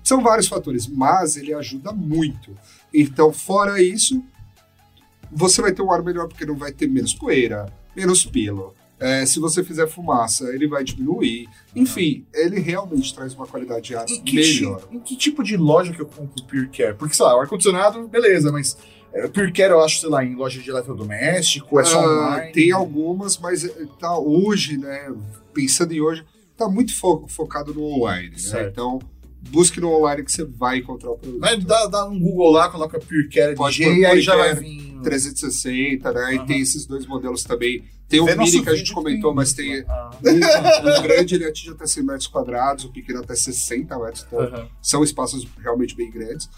São 0.04 0.22
vários 0.22 0.46
fatores, 0.48 0.86
mas 0.86 1.36
ele 1.36 1.54
ajuda 1.54 1.92
muito. 1.92 2.54
Então, 2.92 3.32
fora 3.32 3.82
isso, 3.82 4.22
você 5.36 5.60
vai 5.62 5.72
ter 5.72 5.82
um 5.82 5.90
ar 5.92 6.02
melhor 6.02 6.26
porque 6.28 6.44
não 6.46 6.56
vai 6.56 6.72
ter 6.72 6.88
menos 6.88 7.14
poeira, 7.14 7.66
menos 7.94 8.24
pelo. 8.24 8.74
É, 8.98 9.26
se 9.26 9.38
você 9.38 9.62
fizer 9.62 9.86
fumaça, 9.86 10.44
ele 10.54 10.66
vai 10.66 10.82
diminuir. 10.82 11.46
Enfim, 11.74 12.24
ele 12.32 12.58
realmente 12.58 13.14
traz 13.14 13.34
uma 13.34 13.46
qualidade 13.46 13.88
de 13.88 13.94
ar 13.94 14.06
melhor. 14.24 14.82
em 14.90 14.98
que 14.98 15.14
tipo 15.14 15.42
de 15.44 15.54
loja 15.56 15.92
que 15.92 16.00
eu 16.00 16.06
compro 16.06 16.42
o 16.42 16.46
Pure 16.46 16.68
Care? 16.68 16.94
Porque, 16.94 17.14
sei 17.14 17.26
lá, 17.26 17.36
o 17.36 17.40
ar-condicionado, 17.40 18.08
beleza, 18.08 18.50
mas 18.50 18.74
é, 19.12 19.26
o 19.26 19.30
Pure 19.30 19.52
Care 19.52 19.72
eu 19.72 19.84
acho, 19.84 20.00
sei 20.00 20.08
lá, 20.08 20.24
em 20.24 20.34
loja 20.34 20.62
de 20.62 20.70
eletrodoméstico, 20.70 21.78
é 21.78 21.84
só 21.84 22.00
Ah, 22.00 22.30
online. 22.36 22.52
tem 22.52 22.72
algumas, 22.72 23.36
mas 23.36 23.64
eh, 23.64 23.86
tá 24.00 24.18
hoje, 24.18 24.78
né? 24.78 25.12
Pensando 25.52 25.92
em 25.92 26.00
hoje, 26.00 26.24
tá 26.56 26.66
muito 26.66 26.98
fo- 26.98 27.26
focado 27.28 27.74
no 27.74 27.82
online, 27.82 28.30
né? 28.30 28.38
Certo. 28.38 28.70
Então, 28.70 28.98
busque 29.50 29.80
no 29.80 29.90
online 29.90 30.24
que 30.24 30.32
você 30.32 30.44
vai 30.44 30.78
encontrar 30.78 31.10
o 31.10 31.18
produto. 31.18 31.40
Vai 31.40 31.56
dar, 31.58 31.86
dar 31.86 32.06
um 32.06 32.18
Google 32.18 32.50
lá, 32.50 32.68
coloca 32.68 32.98
Pure 32.98 33.28
Care 33.28 33.54
Pode 33.54 33.82
LG 33.82 33.94
pôr 33.94 34.00
e 34.00 34.06
aí 34.06 34.20
já 34.20 34.36
vai 34.36 34.54
vir... 34.54 34.86
360, 35.02 36.12
né? 36.12 36.20
Aham. 36.20 36.32
E 36.32 36.46
tem 36.46 36.60
esses 36.60 36.86
dois 36.86 37.06
modelos 37.06 37.44
também. 37.44 37.84
Tem 38.08 38.20
o 38.20 38.24
Vê 38.24 38.32
mini 38.32 38.44
nosso 38.52 38.62
que 38.62 38.70
a 38.70 38.74
gente 38.74 38.92
comentou, 38.92 39.30
tem 39.30 39.36
mas 39.36 39.52
tem 39.52 39.84
Ah, 39.88 40.10
um, 40.24 40.98
um 40.98 41.02
grande, 41.02 41.34
ele 41.34 41.44
atinge 41.44 41.70
até 41.70 41.86
100 41.86 42.02
metros 42.04 42.26
quadrados, 42.26 42.84
o 42.84 42.92
pequeno 42.92 43.20
até 43.20 43.34
60 43.34 43.98
metros. 43.98 44.24
Então, 44.26 44.40
aham. 44.40 44.68
são 44.80 45.04
espaços 45.04 45.46
realmente 45.62 45.94
bem 45.96 46.10
grandes. 46.10 46.48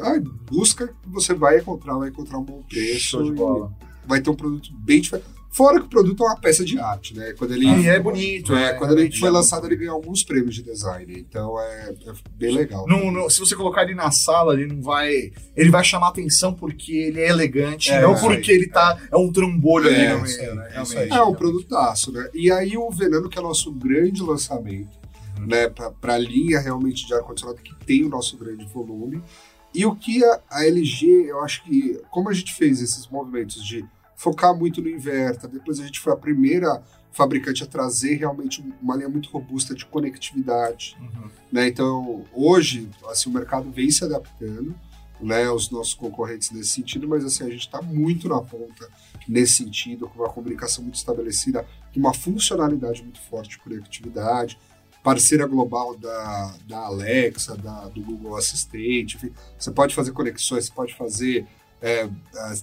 Ah, 0.00 0.20
busca 0.50 0.92
você 1.06 1.34
vai 1.34 1.58
encontrar, 1.58 1.96
vai 1.96 2.08
encontrar 2.08 2.38
um 2.38 2.44
bom 2.44 2.62
preço. 2.68 2.98
Show 2.98 3.22
de 3.22 3.32
bola. 3.32 3.72
Vai 4.06 4.20
ter 4.20 4.30
um 4.30 4.34
produto 4.34 4.70
bem 4.78 5.00
diferente. 5.00 5.28
Fora 5.54 5.78
que 5.78 5.86
o 5.86 5.88
produto 5.88 6.24
é 6.24 6.26
uma 6.26 6.40
peça 6.40 6.64
de 6.64 6.80
arte, 6.80 7.14
né? 7.16 7.32
Ele, 7.42 7.64
E 7.64 7.86
é 7.88 8.00
bonito. 8.00 8.52
é, 8.56 8.70
é, 8.70 8.72
quando 8.74 8.98
ele 8.98 9.06
é 9.08 9.18
foi 9.18 9.30
lançado, 9.30 9.66
ele 9.68 9.76
ganhou 9.76 9.94
alguns 9.94 10.24
prêmios 10.24 10.52
de 10.56 10.62
design. 10.64 11.14
Então 11.16 11.60
é, 11.60 11.94
é 12.06 12.12
bem 12.32 12.52
legal. 12.56 12.84
Não- 12.88 13.12
não- 13.12 13.30
se 13.30 13.38
você 13.38 13.54
colocar 13.54 13.84
ele 13.84 13.94
na 13.94 14.10
sala, 14.10 14.54
ele 14.54 14.66
não 14.66 14.82
vai. 14.82 15.30
Ele 15.56 15.70
vai 15.70 15.84
chamar 15.84 16.08
atenção 16.08 16.52
porque 16.52 16.92
ele 16.92 17.20
é 17.20 17.28
elegante, 17.28 17.92
É, 17.92 18.02
não 18.02 18.16
porque 18.16 18.50
ele 18.50 18.66
tá. 18.66 18.98
É 19.12 19.16
um 19.16 19.30
trambolho 19.30 19.88
É, 19.88 20.08
ali 20.10 20.18
no 20.20 20.26
isso 20.26 20.38
meio, 20.38 20.50
aí, 20.50 20.56
né? 20.56 20.66
é 20.66 20.72
Realmente. 20.72 21.12
É 21.12 21.22
um 21.22 21.34
produtaço, 21.34 22.10
né? 22.10 22.28
E 22.34 22.50
aí 22.50 22.76
o 22.76 22.90
Veneno, 22.90 23.28
que 23.28 23.38
é 23.38 23.42
nosso 23.42 23.70
grande 23.70 24.22
lançamento, 24.24 24.98
né? 25.46 25.68
Pra, 25.68 25.92
pra 25.92 26.18
linha 26.18 26.58
realmente 26.58 27.06
de 27.06 27.14
ar-condicionado 27.14 27.62
que 27.62 27.74
tem 27.86 28.02
o 28.04 28.08
nosso 28.08 28.36
grande 28.36 28.64
volume. 28.66 29.22
E 29.72 29.86
o 29.86 29.94
que 29.94 30.24
a, 30.24 30.40
a 30.50 30.66
LG, 30.66 31.06
eu 31.28 31.40
acho 31.44 31.62
que, 31.64 32.00
como 32.10 32.28
a 32.28 32.32
gente 32.32 32.52
fez 32.54 32.82
esses 32.82 33.06
movimentos 33.08 33.64
de 33.64 33.84
focar 34.16 34.56
muito 34.56 34.80
no 34.80 34.88
inverter, 34.88 35.48
depois 35.50 35.80
a 35.80 35.84
gente 35.84 36.00
foi 36.00 36.12
a 36.12 36.16
primeira 36.16 36.82
fabricante 37.12 37.62
a 37.62 37.66
trazer 37.66 38.16
realmente 38.16 38.64
uma 38.82 38.96
linha 38.96 39.08
muito 39.08 39.30
robusta 39.30 39.74
de 39.74 39.86
conectividade. 39.86 40.96
Uhum. 41.00 41.30
né? 41.52 41.68
Então, 41.68 42.24
hoje, 42.32 42.90
assim, 43.08 43.30
o 43.30 43.32
mercado 43.32 43.70
vem 43.70 43.90
se 43.90 44.04
adaptando, 44.04 44.74
né, 45.20 45.48
os 45.48 45.70
nossos 45.70 45.94
concorrentes 45.94 46.50
nesse 46.50 46.70
sentido, 46.70 47.08
mas 47.08 47.24
assim, 47.24 47.44
a 47.44 47.48
gente 47.48 47.60
está 47.60 47.80
muito 47.80 48.28
na 48.28 48.40
ponta 48.40 48.88
nesse 49.28 49.54
sentido, 49.54 50.08
com 50.08 50.18
uma 50.18 50.28
comunicação 50.28 50.82
muito 50.82 50.96
estabelecida, 50.96 51.64
com 51.92 52.00
uma 52.00 52.12
funcionalidade 52.12 53.02
muito 53.02 53.20
forte 53.20 53.50
de 53.50 53.58
conectividade, 53.58 54.58
parceira 55.02 55.46
global 55.46 55.96
da, 55.96 56.54
da 56.66 56.78
Alexa, 56.78 57.56
da, 57.56 57.88
do 57.88 58.02
Google 58.02 58.36
Assistente, 58.36 59.16
enfim, 59.16 59.32
você 59.58 59.70
pode 59.70 59.94
fazer 59.94 60.12
conexões, 60.12 60.66
você 60.66 60.72
pode 60.72 60.94
fazer, 60.94 61.46
é, 61.84 62.08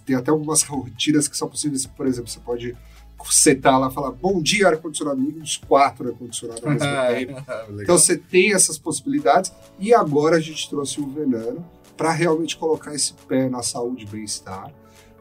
tem 0.03 0.15
até 0.15 0.31
algumas 0.31 0.63
rotinas 0.63 1.27
que 1.27 1.37
são 1.37 1.47
possíveis, 1.47 1.85
por 1.85 2.07
exemplo, 2.07 2.27
você 2.27 2.39
pode 2.39 2.75
setar 3.29 3.79
lá 3.79 3.87
e 3.87 3.93
falar, 3.93 4.11
bom 4.11 4.41
dia, 4.41 4.67
ar-condicionado, 4.67 5.21
uns 5.21 5.57
quatro 5.57 6.09
ar-condicionado 6.09 6.65
ao 6.65 6.71
mesmo 6.73 6.87
tempo, 7.15 7.51
Legal. 7.51 7.81
então 7.83 7.97
você 7.99 8.17
tem 8.17 8.51
essas 8.51 8.79
possibilidades 8.79 9.53
e 9.77 9.93
agora 9.93 10.37
a 10.37 10.39
gente 10.39 10.67
trouxe 10.67 10.99
o 10.99 11.07
Venano 11.07 11.63
para 11.95 12.11
realmente 12.11 12.57
colocar 12.57 12.95
esse 12.95 13.13
pé 13.13 13.47
na 13.47 13.61
saúde 13.61 14.05
e 14.05 14.07
bem-estar 14.07 14.73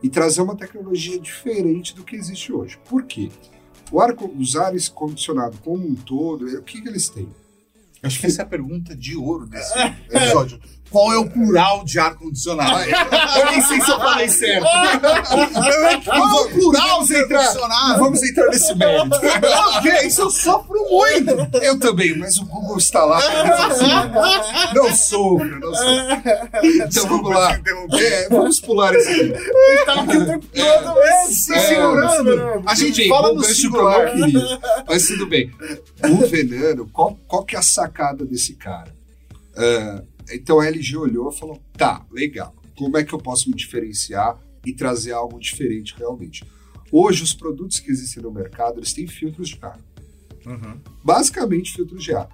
e 0.03 0.09
trazer 0.09 0.41
uma 0.41 0.57
tecnologia 0.57 1.21
diferente 1.21 1.95
do 1.95 2.03
que 2.03 2.17
existe 2.17 2.51
hoje. 2.55 2.79
Por 2.89 3.03
quê? 3.03 3.29
O 3.93 4.01
ar, 4.01 4.17
os 4.35 4.57
ares 4.57 4.89
condicionado 4.89 5.59
como 5.59 5.87
um 5.87 5.95
todo, 5.95 6.47
o 6.47 6.63
que, 6.63 6.81
que 6.81 6.89
eles 6.89 7.11
têm? 7.11 7.29
Acho 8.03 8.19
que 8.19 8.27
essa 8.27 8.41
é 8.41 8.45
a 8.45 8.49
pergunta 8.49 8.97
de 8.97 9.15
ouro 9.15 9.47
desse 9.47 9.79
episódio. 10.11 10.59
Qual 10.91 11.13
é 11.13 11.19
o 11.19 11.31
plural 11.31 11.85
de 11.85 11.99
ar-condicionado? 11.99 12.81
Eu 13.39 13.47
nem 13.53 13.61
sei 13.63 13.81
se 13.81 13.91
eu 13.91 13.99
falei 13.99 14.29
certo. 14.29 14.67
Qual 16.05 16.19
é 16.19 16.43
o 16.43 16.49
plural 16.51 17.05
de 17.05 17.17
ar-condicionado? 17.17 17.99
Vamos 18.01 18.23
entrar 18.23 18.47
nesse 18.49 18.75
mérito. 18.75 19.17
Ok, 19.77 19.93
isso 20.07 20.23
eu 20.23 20.31
sofro 20.31 20.77
muito. 20.91 21.59
Eu 21.63 21.79
também, 21.79 22.17
mas 22.19 22.37
o 22.39 22.45
Google 22.45 22.79
está 22.79 23.05
lá. 23.05 23.21
Não 24.75 24.95
sofro, 24.97 25.61
não 25.61 25.75
sofro. 25.75 26.23
Então 26.65 27.07
vamos 27.07 27.31
lá. 27.31 27.61
É, 27.99 28.29
vamos 28.29 28.61
pular 28.61 28.95
esse 28.95 29.11
aqui. 29.11 29.85
Tá 29.87 29.95
aqui 29.95 30.17
o 30.17 30.27
tempo 30.27 30.47
todo, 30.47 30.99
É, 31.03 31.27
se 31.27 31.61
segurando? 31.61 32.63
A 32.67 32.75
gente 32.75 33.01
Enfim, 33.01 33.09
fala 33.09 33.33
no 33.33 33.45
singular. 33.45 34.13
Mas 34.89 35.07
tudo 35.07 35.27
bem. 35.27 35.51
O 36.05 36.27
Venano, 36.27 36.89
qual, 36.93 37.17
qual 37.29 37.45
que 37.45 37.55
é 37.55 37.59
a 37.59 37.63
sacada 37.63 38.25
desse 38.25 38.55
cara? 38.55 38.93
Ah, 39.57 40.03
então 40.31 40.61
a 40.61 40.67
LG 40.67 40.97
olhou 40.97 41.31
e 41.31 41.37
falou: 41.37 41.61
tá, 41.77 42.05
legal. 42.11 42.55
Como 42.77 42.97
é 42.97 43.05
que 43.05 43.13
eu 43.13 43.19
posso 43.19 43.49
me 43.51 43.57
diferenciar 43.57 44.39
e 44.65 44.73
trazer 44.73 45.13
algo 45.13 45.39
diferente 45.39 45.95
realmente? 45.99 46.45
Hoje, 46.93 47.23
os 47.23 47.33
produtos 47.35 47.79
que 47.79 47.91
existem 47.91 48.23
no 48.23 48.31
mercado, 48.33 48.79
eles 48.81 48.93
têm 48.93 49.07
filtros 49.07 49.51
de 49.51 49.59
ar. 49.63 49.79
Uhum. 50.47 50.81
Basicamente, 51.05 51.73
filtros 51.73 52.03
de 52.03 52.15
ar. 52.15 52.29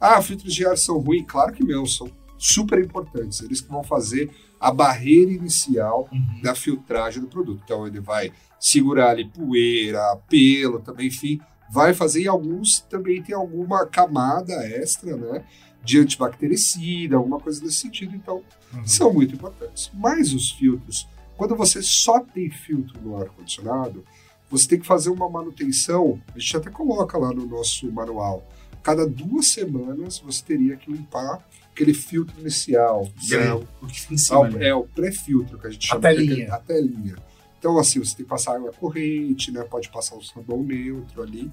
Ah, 0.00 0.20
filtros 0.22 0.54
de 0.54 0.66
ar 0.66 0.76
são 0.76 0.98
ruins? 0.98 1.24
Claro 1.28 1.52
que 1.52 1.62
não, 1.64 1.84
são 1.86 2.10
super 2.38 2.82
importantes. 2.82 3.40
Eles 3.42 3.60
que 3.60 3.68
vão 3.68 3.84
fazer 3.84 4.30
a 4.58 4.72
barreira 4.72 5.30
inicial 5.30 6.08
Uhum. 6.10 6.42
da 6.42 6.54
filtragem 6.54 7.20
do 7.20 7.28
produto. 7.28 7.60
Então 7.64 7.86
ele 7.86 8.00
vai 8.00 8.32
segurar 8.58 9.10
ali 9.10 9.28
poeira, 9.28 10.16
pelo, 10.28 10.80
também, 10.80 11.06
enfim, 11.08 11.38
vai 11.70 11.94
fazer 11.94 12.22
e 12.22 12.28
alguns 12.28 12.80
também 12.80 13.22
tem 13.22 13.34
alguma 13.34 13.86
camada 13.86 14.52
extra, 14.66 15.16
né? 15.16 15.44
De 15.84 15.98
antibactericida, 15.98 17.16
alguma 17.16 17.40
coisa 17.40 17.62
nesse 17.62 17.76
sentido. 17.76 18.14
Então, 18.14 18.42
Uhum. 18.72 18.86
são 18.86 19.12
muito 19.12 19.34
importantes. 19.34 19.90
Mas 19.94 20.32
os 20.32 20.50
filtros, 20.52 21.08
quando 21.36 21.56
você 21.56 21.82
só 21.82 22.20
tem 22.20 22.48
filtro 22.50 23.00
no 23.02 23.16
ar-condicionado, 23.16 24.04
você 24.48 24.68
tem 24.68 24.80
que 24.80 24.86
fazer 24.86 25.10
uma 25.10 25.28
manutenção, 25.28 26.20
a 26.34 26.38
gente 26.38 26.56
até 26.56 26.70
coloca 26.70 27.16
lá 27.18 27.32
no 27.32 27.46
nosso 27.46 27.90
manual, 27.90 28.46
cada 28.82 29.06
duas 29.06 29.48
semanas 29.48 30.18
você 30.20 30.42
teria 30.44 30.76
que 30.76 30.90
limpar 30.90 31.44
aquele 31.72 31.94
filtro 31.94 32.38
inicial. 32.40 33.08
Sim. 33.20 33.36
né? 33.36 33.52
O 33.54 33.86
que 33.86 34.00
fica 34.00 34.12
em 34.14 34.16
É 34.16 34.18
cima. 34.18 34.38
o, 34.40 34.44
ali. 34.44 34.64
é 34.64 34.74
o 34.74 34.84
pré-filtro 34.84 35.58
que 35.58 35.66
a 35.66 35.70
gente 35.70 35.86
A 35.86 35.88
chama. 35.88 36.00
telinha. 36.02 36.34
que 36.36 36.42
é 36.42 36.50
A 36.50 36.58
telinha. 36.58 37.16
Então, 37.58 37.78
assim, 37.78 37.98
você 37.98 38.16
tem 38.16 38.24
que 38.24 38.30
passar 38.30 38.56
água 38.56 38.72
corrente, 38.72 39.50
né? 39.52 39.62
Pode 39.64 39.88
passar 39.90 40.16
um 40.16 40.22
sabão 40.22 40.62
neutro 40.62 41.22
ali, 41.22 41.50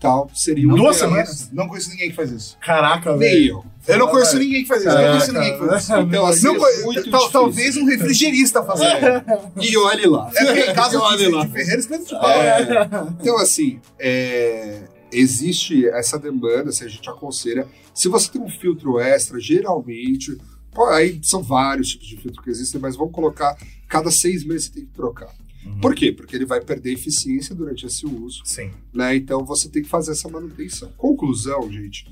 tal. 0.00 0.30
Seria 0.34 0.66
um 0.68 0.74
Duas 0.74 0.96
semanas? 0.96 1.50
Não 1.52 1.68
conheço 1.68 1.90
ninguém 1.90 2.10
que 2.10 2.16
faz 2.16 2.30
isso. 2.32 2.56
Caraca, 2.60 3.16
velho. 3.16 3.62
Eu 3.86 3.98
não 3.98 4.08
conheço 4.08 4.38
ninguém 4.38 4.62
que 4.62 4.68
faz 4.68 4.82
isso. 4.82 4.90
Eu 4.90 4.94
não 5.00 5.08
conheço 5.10 5.32
ninguém 5.32 5.52
que 5.52 5.58
faz 5.66 5.82
isso. 5.82 5.96
Então, 5.96 6.26
assim, 6.26 6.42
Não 6.44 6.92
é 6.92 7.02
tal- 7.10 7.30
talvez 7.30 7.76
um 7.76 7.84
refrigerista 7.84 8.62
faça 8.64 8.84
isso. 8.84 9.70
E 9.70 9.76
olhe 9.76 10.06
lá. 10.06 10.30
É 10.36 10.44
porque 10.44 10.60
em 10.70 10.74
casa 10.74 10.94
E 10.94 10.98
olhe 10.98 11.24
de, 11.24 11.28
lá. 11.30 11.44
de 11.44 11.52
Ferreira, 11.52 11.80
escreve 11.80 12.04
de 12.04 12.10
pau. 12.10 12.30
É, 12.30 12.88
então, 13.20 13.36
assim, 13.38 13.80
é, 13.98 14.82
existe 15.12 15.86
essa 15.88 16.18
demanda, 16.18 16.72
se 16.72 16.84
a 16.84 16.88
gente 16.88 17.08
aconselha. 17.08 17.66
Se 17.94 18.08
você 18.08 18.30
tem 18.30 18.40
um 18.40 18.48
filtro 18.48 18.98
extra, 19.00 19.38
geralmente, 19.40 20.36
pô, 20.72 20.86
aí 20.86 21.18
são 21.22 21.42
vários 21.42 21.88
tipos 21.90 22.06
de 22.08 22.16
filtro 22.16 22.42
que 22.42 22.50
existem, 22.50 22.80
mas 22.80 22.96
vamos 22.96 23.12
colocar, 23.12 23.56
cada 23.88 24.10
seis 24.10 24.44
meses 24.44 24.66
você 24.66 24.72
tem 24.72 24.84
que 24.86 24.92
trocar. 24.92 25.28
Por 25.80 25.94
quê? 25.94 26.12
Porque 26.12 26.34
ele 26.34 26.46
vai 26.46 26.60
perder 26.60 26.92
eficiência 26.92 27.54
durante 27.54 27.86
esse 27.86 28.06
uso, 28.06 28.42
Sim. 28.44 28.70
né? 28.92 29.14
Então 29.16 29.44
você 29.44 29.68
tem 29.68 29.82
que 29.82 29.88
fazer 29.88 30.12
essa 30.12 30.28
manutenção. 30.28 30.90
Conclusão, 30.96 31.70
gente, 31.70 32.06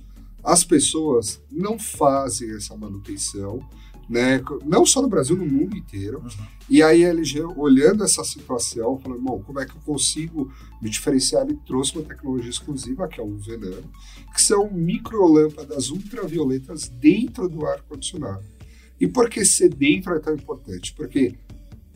as 0.44 0.64
pessoas 0.64 1.40
não 1.50 1.78
fazem 1.78 2.54
essa 2.54 2.76
manutenção, 2.76 3.66
né? 4.08 4.40
Não 4.64 4.86
só 4.86 5.02
no 5.02 5.08
Brasil, 5.08 5.36
no 5.36 5.46
mundo 5.46 5.76
inteiro. 5.76 6.22
E 6.68 6.82
aí 6.82 7.04
a 7.04 7.08
LG, 7.08 7.42
olhando 7.56 8.04
essa 8.04 8.24
situação, 8.24 8.98
falou, 8.98 9.20
bom, 9.20 9.42
como 9.42 9.60
é 9.60 9.66
que 9.66 9.72
eu 9.72 9.80
consigo 9.84 10.52
me 10.80 10.88
diferenciar? 10.88 11.44
Ele 11.44 11.58
trouxe 11.66 11.94
uma 11.94 12.04
tecnologia 12.04 12.50
exclusiva, 12.50 13.08
que 13.08 13.20
é 13.20 13.22
o 13.24 13.36
Venano, 13.36 13.90
que 14.34 14.42
são 14.42 14.70
microlâmpadas 14.70 15.90
ultravioletas 15.90 16.88
dentro 16.88 17.48
do 17.48 17.66
ar-condicionado. 17.66 18.44
E 19.00 19.06
por 19.06 19.30
que 19.30 19.44
ser 19.44 19.68
dentro 19.68 20.14
é 20.14 20.18
tão 20.18 20.34
importante? 20.34 20.92
Porque 20.94 21.34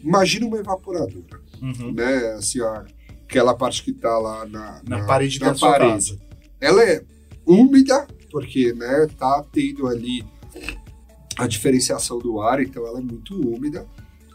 imagina 0.02 0.46
uma 0.46 0.58
evaporadora, 0.58 1.40
Uhum. 1.60 1.92
né? 1.92 2.32
Assim, 2.32 2.60
ó, 2.60 2.82
aquela 3.24 3.54
parte 3.54 3.82
que 3.82 3.90
está 3.90 4.18
lá 4.18 4.44
na, 4.46 4.80
Na 4.86 5.04
parede 5.06 5.38
na 5.40 5.48
da 5.50 5.54
sua 5.54 5.72
parede. 5.72 6.18
Ela 6.60 6.82
é 6.84 7.02
úmida, 7.46 8.06
porque 8.30 8.72
né, 8.72 9.06
tá 9.18 9.44
tendo 9.52 9.86
ali 9.86 10.24
a 11.38 11.46
diferenciação 11.46 12.18
do 12.18 12.40
ar, 12.40 12.62
então 12.62 12.86
ela 12.86 12.98
é 12.98 13.02
muito 13.02 13.34
úmida, 13.34 13.86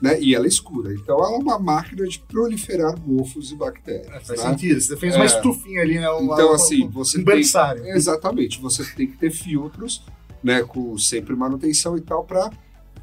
né? 0.02 0.19
E 0.19 0.34
ela 0.35 0.45
é 0.45 0.48
escura. 0.48 0.94
Então 0.94 1.18
ela 1.18 1.34
é 1.35 1.38
uma 1.38 1.60
máquina 1.60 2.06
de 2.07 2.19
proliferar 2.19 2.95
mofos 3.06 3.52
e 3.52 3.56
bactérias. 3.56 4.07
É, 4.07 4.19
faz 4.19 4.44
né? 4.44 4.49
sentido. 4.49 4.81
Você 4.81 4.98
fez 4.98 5.15
uma 5.15 5.23
É. 5.23 5.27
estufinha 5.27 5.81
ali, 5.81 5.99
né? 5.99 6.10
Uma- 6.10 6.34
Então, 6.34 6.48
uma- 6.48 6.56
assim, 6.56 6.88
você 6.89 7.18
um 7.19 7.23
tem- 7.23 7.35
berçário. 7.35 7.85
Exatamente. 7.88 8.60
Você 8.61 8.84
tem 8.95 9.07
que 9.07 9.18
ter 9.18 9.31
filtros, 9.31 10.03
né, 10.44 10.64
com 10.64 10.98
sempre 10.98 11.35
manutenção 11.35 11.98
e 11.98 12.02
tal, 12.02 12.23
para 12.23 12.52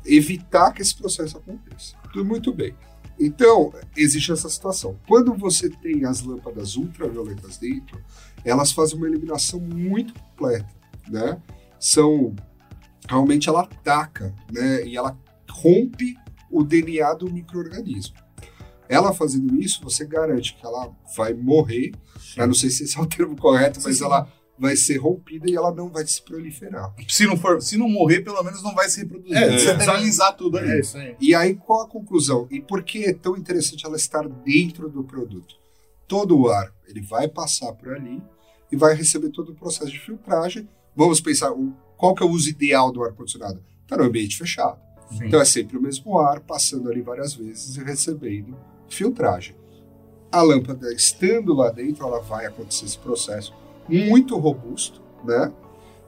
evitar 0.05 0.73
que 0.73 0.83
esse 0.83 0.95
processo 0.95 1.37
aconteça. 1.39 1.97
Tudo 2.13 2.25
muito 2.25 2.53
bem. 2.53 2.75
Então, 3.19 3.73
existe 3.97 4.33
essa 4.33 4.49
situação. 4.49 4.99
Quando 5.07 5.35
você 5.35 5.69
tem 5.69 6.05
as 6.05 6.23
lâmpadas 6.23 6.77
ultravioletas 6.77 7.57
dentro, 7.59 8.03
elas 8.45 8.73
fazem 8.73 8.97
uma 8.97 9.07
eliminação 9.07 9.61
muito 9.61 10.13
completa, 10.15 10.69
né? 11.09 11.41
São 11.79 12.35
realmente 13.09 13.49
ela 13.49 13.63
ataca, 13.63 14.35
né? 14.51 14.87
E 14.87 14.97
ela 14.97 15.17
rompe 15.49 16.17
o 16.51 16.63
DNA 16.63 17.15
do 17.15 17.31
microorganismo. 17.31 18.17
Ela 18.89 19.13
fazendo 19.13 19.61
isso, 19.61 19.83
você 19.83 20.05
garante 20.05 20.55
que 20.55 20.65
ela 20.65 20.93
vai 21.17 21.33
morrer. 21.33 21.93
Eu 22.37 22.47
não 22.47 22.55
sei 22.55 22.71
se 22.71 22.85
esse 22.85 22.99
é 22.99 23.01
o 23.01 23.07
termo 23.07 23.37
correto, 23.37 23.81
mas 23.83 23.99
sim. 23.99 24.05
ela 24.05 24.29
vai 24.59 24.77
ser 24.77 24.97
rompida 24.99 25.51
e 25.51 25.55
ela 25.55 25.75
não 25.75 25.89
vai 25.89 26.07
se 26.07 26.23
proliferar. 26.23 26.95
Se 27.09 27.27
não, 27.27 27.37
for, 27.37 27.61
se 27.61 27.77
não 27.77 27.89
morrer, 27.89 28.21
pelo 28.21 28.43
menos 28.43 28.63
não 28.63 28.75
vai 28.75 28.89
se 28.89 29.01
reproduzir. 29.01 29.37
É, 29.37 29.59
Você 29.59 29.71
é. 29.71 30.33
tudo 30.33 30.59
ali. 30.59 30.71
É 30.71 30.81
isso 30.81 30.97
aí. 30.97 31.17
E 31.21 31.35
aí, 31.35 31.55
qual 31.55 31.83
a 31.83 31.89
conclusão? 31.89 32.47
E 32.51 32.61
por 32.61 32.83
que 32.83 33.05
é 33.05 33.13
tão 33.13 33.37
interessante 33.37 33.85
ela 33.85 33.97
estar 33.97 34.29
dentro 34.29 34.89
do 34.89 35.03
produto? 35.03 35.57
Todo 36.07 36.39
o 36.39 36.49
ar, 36.49 36.73
ele 36.87 37.01
vai 37.01 37.27
passar 37.29 37.73
por 37.73 37.95
ali 37.95 38.23
e 38.71 38.77
vai 38.77 38.95
receber 38.95 39.31
todo 39.31 39.53
o 39.53 39.55
processo 39.55 39.91
de 39.91 39.99
filtragem. 39.99 40.69
Vamos 40.95 41.21
pensar, 41.21 41.51
o- 41.53 41.73
qual 41.97 42.15
que 42.15 42.23
é 42.23 42.27
o 42.27 42.31
uso 42.31 42.49
ideal 42.49 42.93
do 42.93 43.03
ar-condicionado? 43.03 43.61
Está 43.83 43.97
no 43.97 44.05
ambiente 44.05 44.37
fechado. 44.37 44.79
Sim. 45.11 45.27
Então 45.27 45.41
é 45.41 45.45
sempre 45.45 45.77
o 45.77 45.83
mesmo 45.83 46.19
ar, 46.19 46.41
passando 46.41 46.89
ali 46.91 47.01
várias 47.03 47.35
vezes 47.35 47.77
e 47.77 47.83
recebendo 47.85 48.57
filtragem. 48.89 49.57
A 50.31 50.43
lâmpada 50.43 50.93
estando 50.93 51.55
lá 51.55 51.71
dentro, 51.71 52.07
ela 52.07 52.21
vai 52.21 52.47
acontecer 52.47 52.85
esse 52.87 52.99
processo 52.99 53.53
muito 53.89 54.37
robusto, 54.39 55.03
né? 55.25 55.53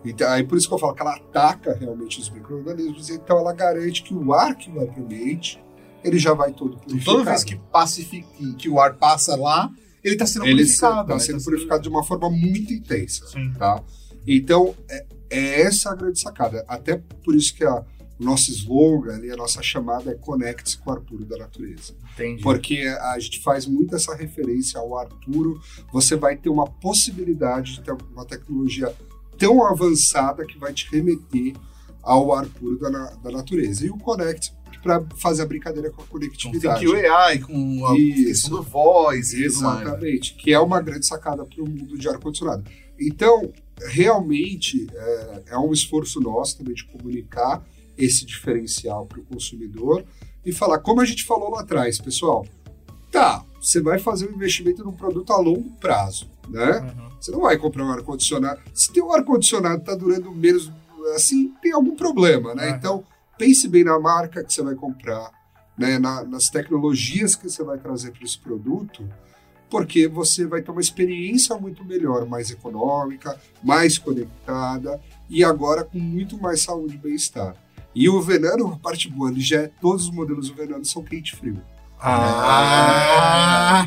Então, 0.04 0.28
aí 0.30 0.44
por 0.44 0.56
isso 0.56 0.68
que 0.68 0.74
eu 0.74 0.78
falo 0.78 0.94
que 0.94 1.02
ela 1.02 1.16
ataca 1.16 1.74
realmente 1.74 2.20
os 2.20 2.30
micro-organismos, 2.30 3.10
então 3.10 3.38
ela 3.38 3.52
garante 3.52 4.02
que 4.02 4.14
o 4.14 4.32
ar 4.32 4.54
que 4.54 4.70
vai 4.70 4.86
para 4.86 5.00
o 5.00 5.04
ambiente, 5.04 5.62
ele 6.04 6.18
já 6.18 6.32
vai 6.32 6.52
todo 6.52 6.76
purificado. 6.76 7.18
Toda 7.18 7.30
vez 7.30 7.42
que, 7.42 7.56
pacifica, 7.56 8.28
que, 8.36 8.54
que 8.54 8.68
o 8.68 8.78
ar 8.80 8.94
passa 8.94 9.34
lá, 9.34 9.70
ele 10.04 10.14
está 10.14 10.26
sendo 10.26 10.44
ele 10.46 10.56
purificado. 10.56 11.00
está 11.00 11.14
né? 11.14 11.20
sendo 11.20 11.38
Tá 11.38 11.44
purificado 11.44 11.82
de 11.82 11.88
uma 11.88 12.04
forma 12.04 12.30
muito 12.30 12.72
intensa 12.72 13.26
Sim. 13.26 13.52
tá? 13.58 13.82
Então, 14.26 14.74
é, 14.88 15.06
é 15.30 15.62
essa 15.62 15.90
a 15.90 15.94
grande 15.94 16.20
sacada. 16.20 16.64
Até 16.68 17.02
por 17.24 17.34
isso 17.34 17.54
que 17.54 17.64
a, 17.64 17.84
o 18.18 18.24
nosso 18.24 18.50
slogan, 18.50 19.14
ali, 19.14 19.30
a 19.30 19.36
nossa 19.36 19.62
chamada 19.62 20.10
é 20.10 20.14
Conecte-se 20.14 20.78
com 20.78 20.90
o 20.90 20.92
ar 20.92 21.00
puro 21.00 21.24
da 21.24 21.36
natureza. 21.36 21.94
Entendi. 22.14 22.42
Porque 22.42 22.78
a 23.00 23.18
gente 23.18 23.42
faz 23.42 23.66
muito 23.66 23.94
essa 23.94 24.14
referência 24.14 24.80
ao 24.80 24.96
ar 24.98 25.08
puro, 25.24 25.60
você 25.92 26.16
vai 26.16 26.36
ter 26.36 26.48
uma 26.48 26.66
possibilidade 26.66 27.74
de 27.74 27.82
ter 27.82 27.92
uma 28.12 28.24
tecnologia 28.24 28.94
tão 29.38 29.66
avançada 29.66 30.46
que 30.46 30.58
vai 30.58 30.72
te 30.72 30.88
remeter 30.90 31.54
ao 32.02 32.32
ar 32.32 32.46
puro 32.46 32.78
da, 32.78 32.88
da 33.16 33.30
natureza. 33.30 33.84
E 33.84 33.90
o 33.90 33.98
Connect 33.98 34.56
para 34.86 35.04
fazer 35.16 35.42
a 35.42 35.46
brincadeira 35.46 35.90
com 35.90 36.00
a 36.00 36.06
conectividade. 36.06 36.80
que 36.80 36.88
o 36.88 36.94
AI, 36.94 37.40
com 37.40 37.86
a 37.86 37.98
Isso. 37.98 38.50
do 38.50 38.62
e 38.62 38.62
mais. 38.62 39.32
né? 39.32 39.44
Exatamente, 39.44 40.34
que 40.36 40.52
é 40.52 40.60
uma 40.60 40.80
grande 40.80 41.04
sacada 41.04 41.44
para 41.44 41.62
o 41.62 41.68
mundo 41.68 41.98
de 41.98 42.08
ar-condicionado. 42.08 42.64
Então, 42.98 43.52
realmente, 43.88 44.86
é, 44.94 45.42
é 45.48 45.58
um 45.58 45.72
esforço 45.72 46.20
nosso 46.20 46.58
também 46.58 46.74
de 46.74 46.84
comunicar 46.84 47.66
esse 47.96 48.24
diferencial 48.26 49.06
para 49.06 49.20
o 49.20 49.24
consumidor 49.24 50.04
e 50.44 50.52
falar, 50.52 50.78
como 50.78 51.00
a 51.00 51.04
gente 51.04 51.24
falou 51.24 51.50
lá 51.50 51.60
atrás, 51.60 51.98
pessoal, 51.98 52.46
tá, 53.10 53.44
você 53.60 53.80
vai 53.80 53.98
fazer 53.98 54.28
um 54.30 54.34
investimento 54.34 54.84
num 54.84 54.92
produto 54.92 55.32
a 55.32 55.38
longo 55.38 55.70
prazo, 55.80 56.30
né? 56.48 56.80
Uhum. 56.80 57.10
Você 57.20 57.30
não 57.30 57.40
vai 57.40 57.56
comprar 57.56 57.84
um 57.84 57.90
ar-condicionado. 57.90 58.60
Se 58.72 58.92
teu 58.92 59.12
ar-condicionado 59.12 59.78
está 59.80 59.94
durando 59.94 60.30
menos, 60.32 60.70
assim, 61.14 61.52
tem 61.62 61.72
algum 61.72 61.96
problema, 61.96 62.54
né? 62.54 62.68
É. 62.68 62.70
Então, 62.70 63.04
pense 63.38 63.66
bem 63.68 63.82
na 63.84 63.98
marca 63.98 64.44
que 64.44 64.52
você 64.52 64.62
vai 64.62 64.74
comprar, 64.74 65.30
né? 65.76 65.98
Na- 65.98 66.22
nas 66.24 66.48
tecnologias 66.48 67.34
que 67.34 67.48
você 67.48 67.64
vai 67.64 67.78
trazer 67.78 68.12
para 68.12 68.22
esse 68.24 68.38
produto, 68.38 69.08
porque 69.68 70.06
você 70.06 70.46
vai 70.46 70.62
ter 70.62 70.70
uma 70.70 70.80
experiência 70.80 71.56
muito 71.56 71.84
melhor, 71.84 72.24
mais 72.26 72.50
econômica, 72.50 73.36
mais 73.64 73.98
conectada 73.98 75.00
e 75.28 75.42
agora 75.42 75.82
com 75.82 75.98
muito 75.98 76.40
mais 76.40 76.62
saúde 76.62 76.94
e 76.94 76.98
bem-estar. 76.98 77.56
E 77.98 78.10
o 78.10 78.20
Venano, 78.20 78.74
a 78.74 78.76
parte 78.76 79.08
boa, 79.08 79.30
ele 79.30 79.40
já 79.40 79.62
é, 79.62 79.70
todos 79.80 80.04
os 80.04 80.10
modelos 80.10 80.50
do 80.50 80.54
Venano 80.54 80.84
são 80.84 81.02
quente-frio. 81.02 81.58
Ah, 81.98 83.82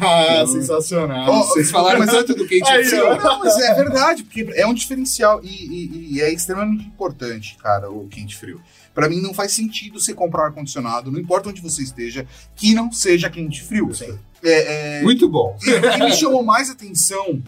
sensacional. 0.51 1.29
Ó, 1.29 1.43
Vocês 1.43 1.69
falaram 1.69 1.99
mas- 1.99 2.09
tanto 2.09 2.33
do 2.33 2.43
Aí, 2.43 2.49
quente-frio. 2.49 3.05
ó. 3.07 3.15
Não, 3.17 3.39
mas 3.39 3.55
é 3.57 3.73
verdade, 3.75 4.23
porque 4.23 4.49
é 4.55 4.65
um 4.65 4.73
diferencial 4.73 5.39
e, 5.43 5.47
e- 5.47 6.15
e 6.15 6.21
é 6.21 6.31
extremamente 6.33 6.85
importante, 6.85 7.55
cara, 7.61 7.89
o 7.91 8.07
quente 8.07 8.35
frio. 8.35 8.59
Pra 8.93 9.07
mim 9.07 9.21
não 9.21 9.33
faz 9.33 9.51
sentido 9.53 9.99
você 9.99 10.13
comprar 10.13 10.41
um 10.41 10.45
ar-condicionado, 10.45 11.11
não 11.11 11.19
importa 11.19 11.49
onde 11.49 11.61
você 11.61 11.83
esteja, 11.83 12.25
que 12.55 12.73
não 12.73 12.91
seja 12.91 13.29
quente 13.29 13.61
frio. 13.63 13.89
É, 14.43 14.99
é, 14.99 15.03
Muito 15.03 15.29
bom. 15.29 15.55
o 15.55 15.59
que 15.91 15.97
me 16.03 16.11
chamou 16.13 16.43
mais 16.43 16.69
atenção, 16.69 17.41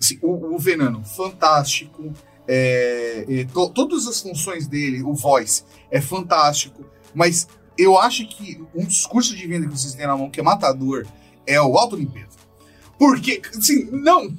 assim, 0.00 0.18
o, 0.20 0.54
o 0.54 0.58
Venano, 0.58 1.02
fantástico. 1.04 2.12
É, 2.48 3.24
é, 3.28 3.44
to- 3.44 3.70
todas 3.70 4.06
as 4.06 4.20
funções 4.20 4.66
dele, 4.66 5.02
o 5.02 5.14
voice, 5.14 5.62
é 5.90 6.00
fantástico. 6.00 6.84
Mas 7.14 7.46
eu 7.78 7.98
acho 7.98 8.26
que 8.28 8.62
um 8.74 8.84
discurso 8.84 9.34
de 9.36 9.46
venda 9.46 9.66
que 9.66 9.72
vocês 9.78 9.94
têm 9.94 10.06
na 10.06 10.16
mão 10.16 10.30
que 10.30 10.40
é 10.40 10.42
matador 10.42 11.06
é 11.46 11.60
o 11.60 11.76
autolimpeza. 11.76 12.38
Porque, 12.98 13.40
assim, 13.56 13.88
não. 13.90 14.32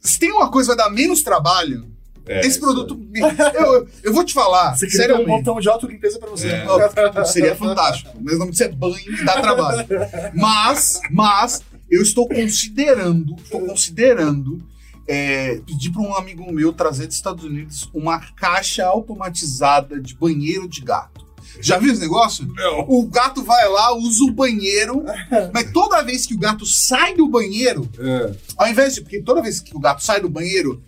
Se 0.00 0.18
tem 0.18 0.32
uma 0.32 0.50
coisa 0.50 0.70
que 0.72 0.76
vai 0.76 0.86
dar 0.88 0.92
menos 0.94 1.22
trabalho, 1.22 1.86
É, 2.26 2.40
esse 2.46 2.58
produto. 2.60 2.98
Eu, 3.54 3.88
eu 4.04 4.12
vou 4.12 4.24
te 4.24 4.32
falar, 4.32 4.76
Você 4.76 4.86
queria 4.86 5.06
ter 5.08 5.14
um 5.14 5.24
botão 5.26 5.60
de 5.60 5.68
autolimpeza 5.68 6.18
pra 6.18 6.30
você. 6.30 6.48
É. 6.48 6.66
Ó, 6.68 7.24
Seria 7.24 7.54
fantástico. 7.56 8.10
Mas 8.20 8.38
não 8.38 8.46
precisa 8.46 8.70
banho 8.72 8.96
e 8.98 9.24
dá 9.24 9.40
trabalho. 9.40 9.86
Mas, 10.34 11.00
mas, 11.10 11.62
eu 11.90 12.00
estou 12.02 12.26
considerando, 12.28 13.34
estou 13.42 13.60
considerando 13.66 14.62
é, 15.06 15.60
pedir 15.66 15.90
para 15.90 16.02
um 16.02 16.14
amigo 16.16 16.50
meu 16.52 16.72
trazer 16.72 17.06
dos 17.06 17.16
Estados 17.16 17.44
Unidos 17.44 17.88
uma 17.92 18.18
caixa 18.36 18.84
automatizada 18.84 20.00
de 20.00 20.14
banheiro 20.14 20.68
de 20.68 20.80
gato. 20.80 21.22
Já 21.60 21.76
viu 21.78 21.92
esse 21.92 22.00
negócio? 22.00 22.46
Não. 22.54 22.80
O 22.88 23.06
gato 23.06 23.42
vai 23.44 23.68
lá, 23.68 23.94
usa 23.94 24.24
o 24.24 24.32
banheiro, 24.32 25.04
mas 25.52 25.70
toda 25.70 26.02
vez 26.02 26.24
que 26.24 26.34
o 26.34 26.38
gato 26.38 26.64
sai 26.64 27.14
do 27.14 27.28
banheiro, 27.28 27.88
É. 27.98 28.34
ao 28.56 28.68
invés 28.68 28.94
de. 28.94 29.02
Porque 29.02 29.20
toda 29.20 29.42
vez 29.42 29.60
que 29.60 29.76
o 29.76 29.78
gato 29.80 30.02
sai 30.02 30.20
do 30.20 30.30
banheiro, 30.30 30.82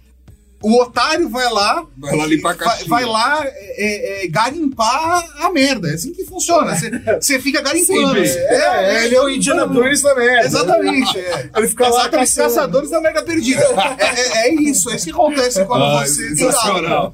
o 0.65 0.81
otário 0.83 1.29
vai 1.29 1.51
lá, 1.53 1.85
Vai 1.97 2.17
lá 2.17 2.27
limpar 2.27 2.53
a 2.53 2.57
vai, 2.57 2.67
caixinha. 2.67 2.89
vai 2.89 3.05
lá 3.05 3.45
é, 3.47 4.25
é, 4.25 4.29
garimpar 4.29 5.25
a 5.41 5.51
merda. 5.51 5.89
É 5.91 5.95
assim 5.95 6.13
que 6.13 6.25
funciona. 6.25 6.75
Você- 7.21 7.39
fica 7.41 7.61
garimpando. 7.61 8.17
É, 8.19 8.27
é, 8.97 9.05
ele 9.05 9.15
é 9.17 9.21
o 9.21 9.29
Indiana 9.29 9.67
Jones 9.67 10.03
da 10.03 10.15
merda. 10.15 10.47
Exatamente. 10.47 11.19
é. 11.19 11.51
Ele 11.57 11.69
fica 11.69 11.85
lá 11.89 12.01
Exatamente, 12.01 12.29
caçando. 12.29 12.49
caçadores 12.55 12.91
da 12.91 13.01
merda 13.01 13.23
perdida. 13.23 13.63
É, 13.99 14.05
é- 14.05 14.49
é 14.49 14.55
isso, 14.55 14.91
é 14.91 14.97
isso 14.97 15.05
que 15.05 15.11
acontece 15.11 15.65
quando 15.65 15.85
Ah, 15.85 16.07
você 16.07 16.29
sensacional. 16.37 17.13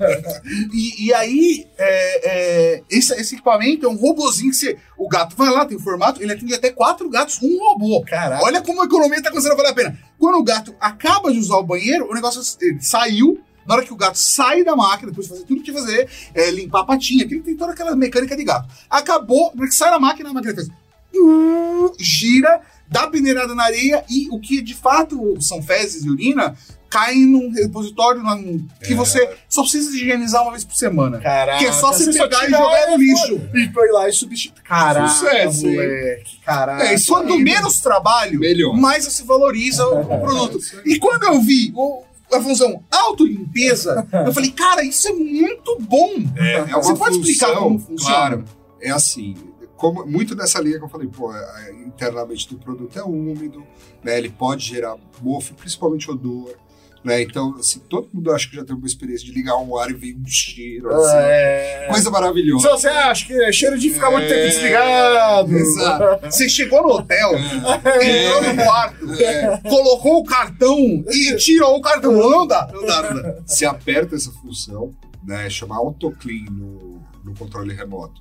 E, 0.73 1.07
e 1.07 1.15
aí, 1.15 1.67
é, 1.79 2.29
é, 2.77 2.83
esse, 2.91 3.13
esse 3.15 3.35
equipamento 3.35 3.87
é 3.87 3.89
um 3.89 3.97
robozinho 3.97 4.51
que 4.51 4.57
você. 4.57 4.77
O 5.01 5.09
gato 5.09 5.35
vai 5.35 5.49
lá, 5.49 5.65
tem 5.65 5.79
o 5.79 5.81
formato, 5.81 6.23
ele 6.23 6.31
atende 6.31 6.53
até 6.53 6.69
quatro 6.69 7.09
gatos, 7.09 7.41
um 7.43 7.59
robô. 7.59 8.05
Caraca. 8.05 8.45
Olha 8.45 8.61
como 8.61 8.83
a 8.83 8.85
economia 8.85 9.23
tá 9.23 9.31
começando 9.31 9.53
a 9.53 9.57
valer 9.57 9.71
a 9.71 9.75
pena. 9.75 9.99
Quando 10.19 10.37
o 10.37 10.43
gato 10.43 10.75
acaba 10.79 11.33
de 11.33 11.39
usar 11.39 11.57
o 11.57 11.63
banheiro, 11.63 12.07
o 12.11 12.13
negócio 12.13 12.43
saiu. 12.79 13.41
Na 13.67 13.77
hora 13.77 13.85
que 13.85 13.95
o 13.95 13.97
gato 13.97 14.19
sai 14.19 14.63
da 14.63 14.77
máquina, 14.77 15.09
depois 15.09 15.27
de 15.27 15.33
fazer 15.33 15.47
tudo 15.47 15.63
que 15.63 15.65
tinha 15.65 15.75
que 15.75 15.81
fazer, 15.81 16.11
é, 16.35 16.51
limpar 16.51 16.81
a 16.81 16.85
patinha, 16.85 17.27
que 17.27 17.33
ele 17.33 17.43
tem 17.43 17.57
toda 17.57 17.73
aquela 17.73 17.97
mecânica 17.97 18.37
de 18.37 18.45
gato. 18.45 18.69
Acabou, 18.91 19.51
na 19.55 19.63
hora 19.63 19.71
que 19.71 19.75
sai 19.75 19.91
da 19.91 19.99
máquina, 19.99 20.29
a 20.29 20.33
máquina 20.35 20.55
faz. 20.55 20.69
uh, 20.69 21.93
gira, 21.99 22.61
dá 22.87 23.07
peneirada 23.07 23.55
na 23.55 23.65
areia 23.65 24.05
e 24.11 24.29
o 24.31 24.39
que 24.39 24.61
de 24.61 24.75
fato 24.75 25.41
são 25.41 25.63
fezes 25.63 26.05
e 26.05 26.11
urina 26.11 26.55
caem 26.91 27.25
num 27.25 27.53
repositório 27.53 28.21
num- 28.23 28.67
que 28.85 28.93
É. 28.93 28.97
você 28.97 29.31
só 29.49 29.63
precisa 29.63 29.97
higienizar 29.97 30.43
uma 30.43 30.51
vez 30.51 30.65
por 30.65 30.75
semana. 30.75 31.21
Caraca. 31.21 31.59
Que 31.59 31.67
é 31.67 31.73
só 31.73 31.93
você 31.93 32.13
pegar 32.13 32.47
e 32.47 32.51
jogar 32.51 32.87
no 32.89 32.95
é, 32.95 32.97
lixo. 32.97 33.41
E 33.55 33.73
foi 33.73 33.93
lá 33.93 34.09
e 34.09 34.13
substituir. 34.13 34.61
Caraca, 34.63 35.09
Sucesso, 35.09 35.67
moleque. 35.69 36.39
Caraca. 36.45 36.85
É, 36.85 36.95
e 36.97 37.05
quanto 37.05 37.39
menos 37.39 37.81
trabalho, 37.81 38.41
Melhor. 38.41 38.77
mais 38.77 39.05
você 39.05 39.23
valoriza 39.23 39.87
o, 39.87 40.01
o 40.01 40.05
produto. 40.21 40.59
E 40.85 40.99
quando 40.99 41.23
eu 41.25 41.41
vi 41.41 41.73
o- 41.77 42.03
a 42.33 42.41
função 42.41 42.83
autolimpeza, 42.91 44.07
eu 44.27 44.33
falei, 44.33 44.51
cara, 44.51 44.83
isso 44.83 45.09
é 45.09 45.13
muito 45.13 45.79
bom. 45.81 46.11
É 46.37 46.63
uma 46.63 46.83
você 46.83 46.95
pode 46.95 47.17
explicar 47.19 47.49
função, 47.49 47.63
como 47.63 47.79
funciona? 47.79 48.15
Claro, 48.15 48.45
é 48.81 48.91
assim, 48.91 49.37
como, 49.77 50.05
muito 50.07 50.35
nessa 50.35 50.61
linha 50.61 50.79
que 50.79 50.85
eu 50.85 50.89
falei, 50.89 51.09
pô, 51.09 51.35
é, 51.35 51.73
internamente 51.87 52.49
do 52.49 52.59
produto 52.59 52.99
é 52.99 53.03
úmido, 53.03 53.65
né? 54.03 54.19
Ele 54.19 54.29
pode 54.29 54.65
gerar 54.65 54.97
mofo, 55.23 55.55
principalmente 55.55 56.11
odor. 56.11 56.55
Né? 57.03 57.23
Então, 57.23 57.55
assim, 57.59 57.79
todo 57.89 58.11
mundo 58.13 58.31
acha 58.31 58.47
que 58.49 58.57
já 58.57 58.63
teve 58.63 58.79
uma 58.79 58.87
experiência 58.87 59.25
de 59.25 59.33
ligar 59.33 59.57
um 59.57 59.75
ar 59.79 59.89
e 59.91 59.95
ver 59.95 60.15
um 60.15 60.27
cheiro, 60.27 60.91
assim, 60.93 61.17
É. 61.17 61.87
coisa 61.89 62.11
maravilhosa. 62.11 62.63
Se 62.69 62.73
você 62.75 62.89
acha 62.89 63.27
que 63.27 63.33
é 63.33 63.51
cheiro 63.51 63.79
de 63.79 63.89
ficar 63.89 64.11
muito 64.11 64.27
É. 64.27 64.29
tempo 64.29 64.47
desligado. 64.49 65.57
Exato. 65.57 66.27
Você 66.31 66.47
chegou 66.49 66.83
no 66.83 66.91
hotel, 66.91 67.31
É. 67.37 67.41
entrou 68.27 68.53
no 68.55 68.63
quarto, 68.65 69.13
É. 69.15 69.57
colocou 69.67 70.19
o 70.21 70.25
cartão 70.25 70.77
e 71.09 71.37
tirou 71.37 71.79
o 71.79 71.81
cartão. 71.81 72.13
Não 72.13 72.47
dá, 72.47 72.69
não 72.71 72.85
dá, 72.85 73.15
não 73.15 73.23
dá. 73.23 73.37
Você 73.47 73.65
aperta 73.65 74.15
essa 74.15 74.31
função, 74.33 74.91
né? 75.25 75.49
Chama 75.49 75.77
AutoClean 75.77 76.51
no, 76.51 77.01
no 77.25 77.35
controle 77.35 77.73
remoto. 77.75 78.21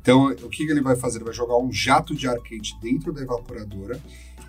Então, 0.00 0.28
o 0.28 0.48
que, 0.48 0.64
que 0.64 0.70
ele 0.72 0.80
vai 0.82 0.96
fazer? 0.96 1.18
Ele 1.18 1.24
vai 1.26 1.34
jogar 1.34 1.58
um 1.58 1.70
jato 1.70 2.14
de 2.14 2.26
ar 2.26 2.38
quente 2.38 2.74
dentro 2.80 3.12
da 3.12 3.20
evaporadora 3.20 4.00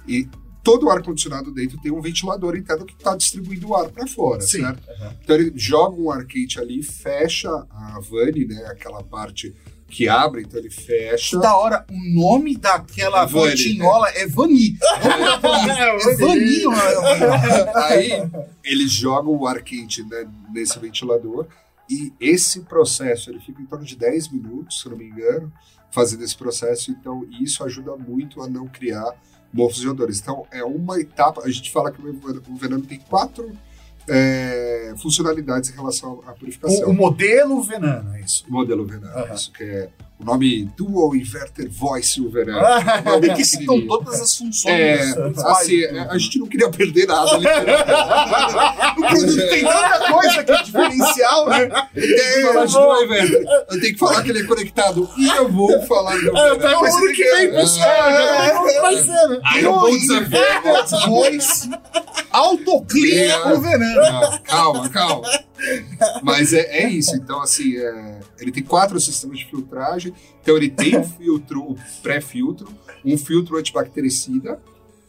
e 0.07 0.27
todo 0.65 0.87
o 0.87 0.89
ar-condicionado 0.89 1.51
dentro 1.51 1.79
tem 1.79 1.91
um 1.91 2.01
ventilador 2.01 2.57
interno 2.57 2.85
que 2.85 2.95
está 2.95 3.15
distribuindo 3.15 3.69
o 3.69 3.75
ar 3.75 3.87
para 3.89 4.07
fora, 4.07 4.41
Sim. 4.41 4.61
certo? 4.61 4.81
Então, 5.23 5.35
ele 5.35 5.53
joga 5.55 5.95
um 5.95 6.09
ar 6.09 6.25
quente 6.25 6.59
ali, 6.59 6.81
fecha 6.81 7.49
a 7.69 7.99
vane, 8.01 8.45
né? 8.45 8.65
Aquela 8.65 9.03
parte 9.03 9.53
que 9.87 10.09
abre, 10.09 10.41
então 10.41 10.59
ele 10.59 10.71
fecha. 10.71 11.37
Da 11.37 11.55
hora, 11.55 11.85
o 11.87 12.19
nome 12.19 12.57
daquela 12.57 13.21
É 13.21 13.25
Vani, 13.27 13.49
portinhola 13.49 14.09
é 14.17 14.27
Vani. 14.27 14.75
É 15.03 16.15
Vaninho. 16.15 16.71
Aí 17.75 18.11
ele 18.63 18.87
joga 18.87 19.29
o 19.29 19.45
ar 19.45 19.61
quente 19.61 20.01
né, 20.03 20.27
nesse 20.51 20.79
ventilador 20.79 21.45
e 21.87 22.11
esse 22.19 22.61
processo 22.61 23.29
ele 23.29 23.39
fica 23.39 23.61
em 23.61 23.67
torno 23.67 23.85
de 23.85 23.95
10 23.95 24.29
minutos, 24.29 24.81
se 24.81 24.89
não 24.89 24.97
me 24.97 25.05
engano, 25.05 25.53
fazendo 25.91 26.23
esse 26.23 26.35
processo. 26.35 26.89
Então 26.89 27.23
isso 27.39 27.63
ajuda 27.63 27.95
muito 27.95 28.41
a 28.41 28.49
não 28.49 28.67
criar 28.67 29.13
mofos 29.53 29.83
e 29.83 29.87
odores. 29.87 30.19
Então 30.19 30.45
é 30.51 30.63
uma 30.63 30.99
etapa. 30.99 31.41
A 31.43 31.49
gente 31.49 31.71
fala 31.71 31.91
que 31.91 32.01
o 32.01 32.55
veneno 32.55 32.81
tem 32.81 32.99
quatro 32.99 33.51
é, 34.07 34.93
funcionalidades 35.01 35.69
em 35.69 35.73
relação 35.75 36.21
à 36.27 36.31
purificação. 36.33 36.87
O, 36.87 36.91
o 36.91 36.93
modelo 36.93 37.61
Venano, 37.63 38.15
é 38.15 38.21
isso. 38.21 38.43
modelo 38.47 38.85
veneno, 38.85 39.11
Aham. 39.15 39.33
isso 39.33 39.51
que 39.51 39.63
é 39.63 39.89
o 40.17 40.23
nome 40.23 40.63
Dual 40.77 41.13
Inverter 41.13 41.69
Voice 41.69 42.21
veneno. 42.29 42.57
É 42.59 43.33
que 43.35 43.43
citam 43.43 43.85
todas 43.85 44.21
as 44.21 44.35
funções. 44.37 44.73
É, 44.73 45.01
assim, 45.45 45.83
é, 45.83 45.99
a 46.09 46.17
gente 46.17 46.39
não 46.39 46.47
queria 46.47 46.69
perder 46.69 47.05
nada. 47.05 47.35
literalmente. 47.37 47.81
O 48.97 49.07
produto 49.07 49.49
tem 49.49 49.63
tanta 49.65 50.11
coisa 50.13 50.43
que 50.43 50.51
é 50.53 50.63
diferencial, 50.63 51.49
né? 51.49 51.67
Tem 51.93 52.07
que 52.07 52.41
falar 52.43 52.65
de 52.65 52.73
Dual 52.73 53.03
Inverter. 53.03 53.45
Eu 53.69 53.79
tenho 53.81 53.93
que 53.93 53.97
falar 53.99 54.23
que 54.23 54.29
ele 54.29 54.39
é 54.39 54.43
conectado 54.45 55.09
e 55.17 55.27
eu 55.27 55.49
vou 55.51 55.81
falar 55.85 56.15
do 56.17 56.37
É, 56.37 56.49
Veneno. 56.55 56.59
tá 56.59 56.81
o 56.81 56.85
ano 56.85 57.13
que 57.13 57.23
vem, 57.35 57.51
pessoal. 57.51 57.89
É, 57.89 58.53
né? 59.33 59.39
Aí 59.43 59.65
é 59.65 59.69
um 59.69 59.79
bom 59.79 59.89
desafio. 59.89 61.09
Voice, 61.09 61.69
autoclean 62.37 63.31
É. 63.31 63.53
o 63.53 63.61
veneno. 63.61 64.39
Calma, 64.43 64.89
calma. 64.89 65.27
Mas 66.21 66.53
é, 66.53 66.83
é 66.83 66.89
isso. 66.89 67.15
Então, 67.15 67.41
assim, 67.41 67.75
é, 67.77 68.19
ele 68.39 68.51
tem 68.51 68.63
quatro 68.63 68.99
sistemas 68.99 69.39
de 69.39 69.45
filtragem. 69.45 70.13
Então, 70.41 70.55
ele 70.57 70.69
tem 70.69 70.97
o 70.99 71.03
filtro, 71.03 71.61
o 71.61 71.75
pré-filtro, 72.01 72.67
um 73.03 73.17
filtro 73.17 73.57
antibactericida, 73.57 74.59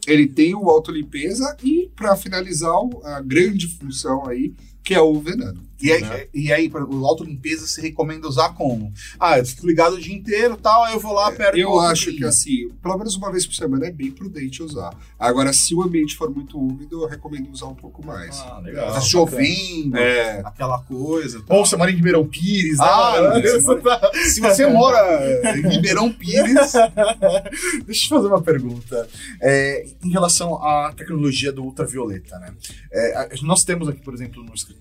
ele 0.05 0.25
tem 0.27 0.55
o 0.55 0.69
autolimpeza 0.69 1.57
e, 1.61 1.91
para 1.95 2.15
finalizar, 2.15 2.73
a 3.03 3.19
grande 3.21 3.67
função 3.67 4.25
aí, 4.27 4.53
que 4.87 4.93
é 4.93 5.01
o 5.01 5.19
veneno. 5.19 5.67
E 5.79 5.91
aí, 5.91 6.01
né? 6.01 6.25
e 6.33 6.51
aí 6.51 6.69
para 6.69 6.83
o 6.83 7.05
autolimpeza, 7.05 7.67
você 7.67 7.79
recomenda 7.81 8.27
usar 8.27 8.49
como? 8.55 8.91
Ah, 9.19 9.37
eu 9.37 9.45
fico 9.45 9.67
ligado 9.67 9.93
o 9.93 9.99
dia 10.01 10.15
inteiro 10.15 10.55
e 10.55 10.57
tal, 10.57 10.83
aí 10.85 10.93
eu 10.95 10.99
vou 10.99 11.13
lá, 11.13 11.31
perto 11.31 11.55
Eu 11.55 11.79
acho 11.79 12.11
que, 12.15 12.23
assim, 12.25 12.69
pelo 12.81 12.97
menos 12.97 13.15
uma 13.15 13.31
vez 13.31 13.45
por 13.45 13.53
semana 13.53 13.85
é 13.85 13.91
bem 13.91 14.09
prudente 14.09 14.63
usar. 14.63 14.89
Agora, 15.19 15.53
se 15.53 15.75
o 15.75 15.83
ambiente 15.83 16.15
for 16.15 16.33
muito 16.33 16.57
úmido, 16.57 17.03
eu 17.03 17.07
recomendo 17.07 17.51
usar 17.51 17.67
um 17.67 17.75
pouco 17.75 18.03
mais. 18.03 18.39
Ah, 18.39 18.59
Tá 18.93 19.01
chovendo, 19.01 19.97
É, 19.97 20.41
aquela 20.43 20.79
coisa. 20.81 21.43
tal. 21.45 21.57
Ou 21.57 21.65
você 21.65 21.75
mora 21.75 21.91
em 21.91 21.95
Ribeirão 21.95 22.25
Pires, 22.27 22.79
né? 22.79 22.83
Ah, 22.83 23.21
mano? 23.21 23.41
você 23.41 23.59
mora- 23.75 24.11
Se 24.29 24.41
você 24.41 24.65
mora 24.67 25.57
em 25.57 25.69
Ribeirão 25.69 26.11
Pires, 26.11 26.71
Deixa 27.85 28.05
eu 28.15 28.17
fazer 28.17 28.27
uma 28.27 28.41
pergunta. 28.41 29.07
É, 29.41 29.85
em 30.03 30.09
relação 30.09 30.55
à 30.63 30.91
tecnologia 30.95 31.51
do 31.51 31.63
ultravioleta, 31.63 32.39
né? 32.39 32.51
É, 32.91 33.29
nós 33.43 33.63
temos 33.63 33.87
aqui, 33.87 34.01
por 34.01 34.13
exemplo, 34.15 34.43
no 34.43 34.53
escritório, 34.55 34.76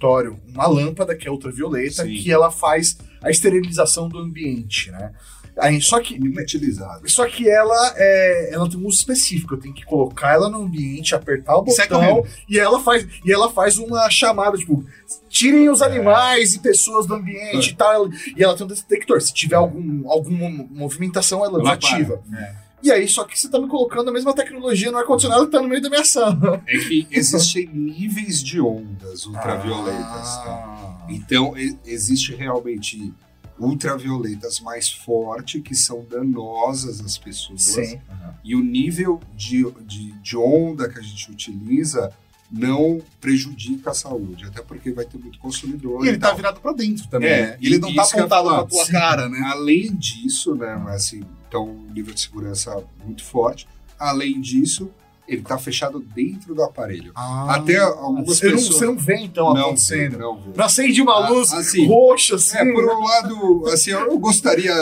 uma 0.55 0.67
lâmpada 0.67 1.15
que 1.17 1.27
é 1.27 1.31
ultravioleta, 1.31 2.05
Sim. 2.05 2.15
que 2.15 2.31
ela 2.31 2.51
faz 2.51 2.97
a 3.23 3.31
esterilização 3.31 4.09
do 4.09 4.19
ambiente, 4.19 4.91
né? 4.91 5.13
Aí, 5.59 5.81
só 5.81 5.99
que 6.01 6.19
muito 6.21 6.39
utilizado. 6.39 7.09
só 7.09 7.27
que 7.27 7.49
ela, 7.49 7.95
é, 7.97 8.51
ela 8.53 8.69
tem 8.69 8.79
um 8.79 8.87
uso 8.87 8.99
específico. 8.99 9.55
Eu 9.55 9.59
tenho 9.59 9.73
que 9.75 9.87
colocar 9.87 10.35
ela 10.35 10.51
no 10.51 10.59
ambiente, 10.65 11.15
apertar 11.15 11.57
o 11.57 11.67
sai 11.71 11.89
botão 11.89 12.27
e 12.47 12.59
ela 12.59 12.79
faz 12.79 13.07
e 13.25 13.33
ela 13.33 13.51
faz 13.51 13.79
uma 13.79 14.09
chamada 14.11 14.59
tipo 14.59 14.85
tirem 15.31 15.65
É. 15.67 15.71
os 15.71 15.81
animais 15.81 16.53
e 16.55 16.59
pessoas 16.59 17.07
do 17.07 17.15
ambiente 17.15 17.71
e 17.71 17.75
tal. 17.75 18.07
E 18.37 18.45
ela 18.45 18.55
tem 18.55 18.67
um 18.67 18.69
detector. 18.69 19.19
Se 19.23 19.33
tiver 19.33 19.57
algum, 19.57 20.11
alguma 20.11 20.51
movimentação, 20.71 21.43
ela, 21.43 21.59
Ela 21.59 21.75
desativa. 21.75 22.23
É. 22.35 22.66
E 22.83 22.93
aí, 22.93 23.09
só 23.09 23.25
que 23.25 23.39
você 23.39 23.49
tá 23.49 23.59
me 23.59 23.67
colocando 23.69 24.11
a 24.11 24.13
mesma 24.13 24.35
tecnologia 24.35 24.91
no 24.93 24.99
ar-condicionado 24.99 25.47
que 25.47 25.53
tá 25.53 25.61
no 25.63 25.69
meio 25.69 25.81
da 25.83 25.89
minha 25.89 26.05
sala. 26.05 26.63
É 26.67 26.79
que 26.79 27.07
existem 27.11 27.67
níveis 27.73 28.43
de 28.43 28.61
ondas 28.61 29.27
ultravioletas, 29.27 30.37
tá? 30.45 30.99
Ah. 31.03 31.07
Então, 31.09 31.57
e- 31.57 31.77
existe 31.87 32.35
realmente 32.35 33.13
ultravioletas 33.59 34.61
mais 34.61 34.89
fortes 34.91 35.61
que 35.63 35.75
são 35.75 36.05
danosas 36.09 37.01
às 37.01 37.17
pessoas. 37.19 37.63
Sim. 37.63 37.99
E 38.45 38.55
o 38.55 38.61
nível 38.63 39.21
de, 39.35 39.65
de, 39.83 40.13
de 40.13 40.37
onda 40.37 40.89
que 40.89 40.99
a 40.99 41.03
gente 41.03 41.31
utiliza 41.31 42.13
não 42.51 43.01
prejudica 43.21 43.91
a 43.91 43.95
saúde, 43.95 44.45
até 44.45 44.63
porque 44.63 44.93
vai 44.93 45.05
ter 45.05 45.19
muito 45.19 45.39
consumidor. 45.39 46.05
e 46.05 46.09
ele 46.11 46.19
tá 46.19 46.29
tal. 46.29 46.37
virado 46.37 46.61
pra 46.61 46.73
dentro 46.73 47.09
também, 47.09 47.29
É, 47.29 47.41
né? 47.49 47.59
Ele 47.61 47.79
não 47.79 47.89
tá 47.89 47.95
ia 47.95 48.03
apontado 48.03 48.49
pra 48.49 48.65
tua 48.65 48.85
Sim. 48.85 48.93
cara, 48.93 49.29
né? 49.29 49.41
Além 49.47 49.93
disso, 49.97 50.55
né, 50.55 50.77
mas 50.77 50.97
assim, 51.07 51.23
então 51.49 51.65
um 51.69 51.93
nível 51.93 52.15
de 52.15 52.21
segurança 52.21 52.85
muito 53.05 53.25
forte. 53.25 53.67
Além 53.99 54.41
disso, 54.41 54.91
ele 55.27 55.43
tá 55.43 55.59
fechado 55.59 55.99
dentro 56.01 56.55
do 56.55 56.63
aparelho. 56.63 57.13
Até 57.15 57.79
algumas 57.79 58.27
você, 58.27 58.47
não, 58.47 58.57
pessoas 58.57 58.77
você 58.79 58.87
não 58.87 58.97
vê, 58.97 59.17
então, 59.17 59.53
não 59.55 59.63
acontecendo. 59.67 60.13
vê, 60.13 60.19
não 60.19 60.37
vê. 60.41 60.51
Não 60.55 60.65
acende 60.65 61.03
uma 61.03 61.15
Ah, 61.15 61.29
luz 61.31 61.53
assim, 61.53 61.87
roxa, 61.87 62.37
assim. 62.37 62.59
É, 62.59 62.73
por 62.73 62.85
um 62.85 63.01
lado, 63.05 63.67
assim, 63.73 63.91
eu 63.91 64.19
gostaria, 64.19 64.73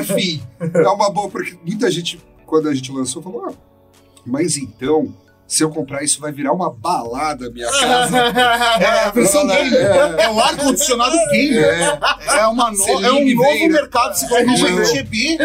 enfim, 0.00 0.42
é 0.60 0.88
uma 0.88 1.10
boa, 1.10 1.28
porque 1.28 1.58
muita 1.64 1.90
gente, 1.90 2.18
quando 2.46 2.68
a 2.68 2.74
gente 2.74 2.90
lançou, 2.90 3.22
falou, 3.22 3.46
ah, 3.50 3.52
mas 4.24 4.56
então, 4.56 5.14
se 5.46 5.62
eu 5.62 5.70
comprar 5.70 6.02
isso 6.02 6.20
vai 6.20 6.32
virar 6.32 6.52
uma 6.52 6.72
balada 6.72 7.50
minha 7.50 7.70
casa. 7.70 8.16
É 8.80 9.04
a 9.04 9.10
versão 9.10 9.42
Ela- 9.42 9.56
gamer. 9.56 9.80
é. 9.80 10.22
É 10.24 10.30
o 10.30 10.40
ar-condicionado 10.40 11.16
gamer. 11.30 11.98
É, 12.28 12.46
uma 12.46 12.70
no- 12.70 13.04
é 13.04 13.12
um 13.12 13.34
novo 13.34 13.50
né? 13.52 13.68
mercado 13.68 14.12
de 14.14 14.20
psicologia 14.26 14.70
Não. 14.70 14.84
GB. 14.84 15.38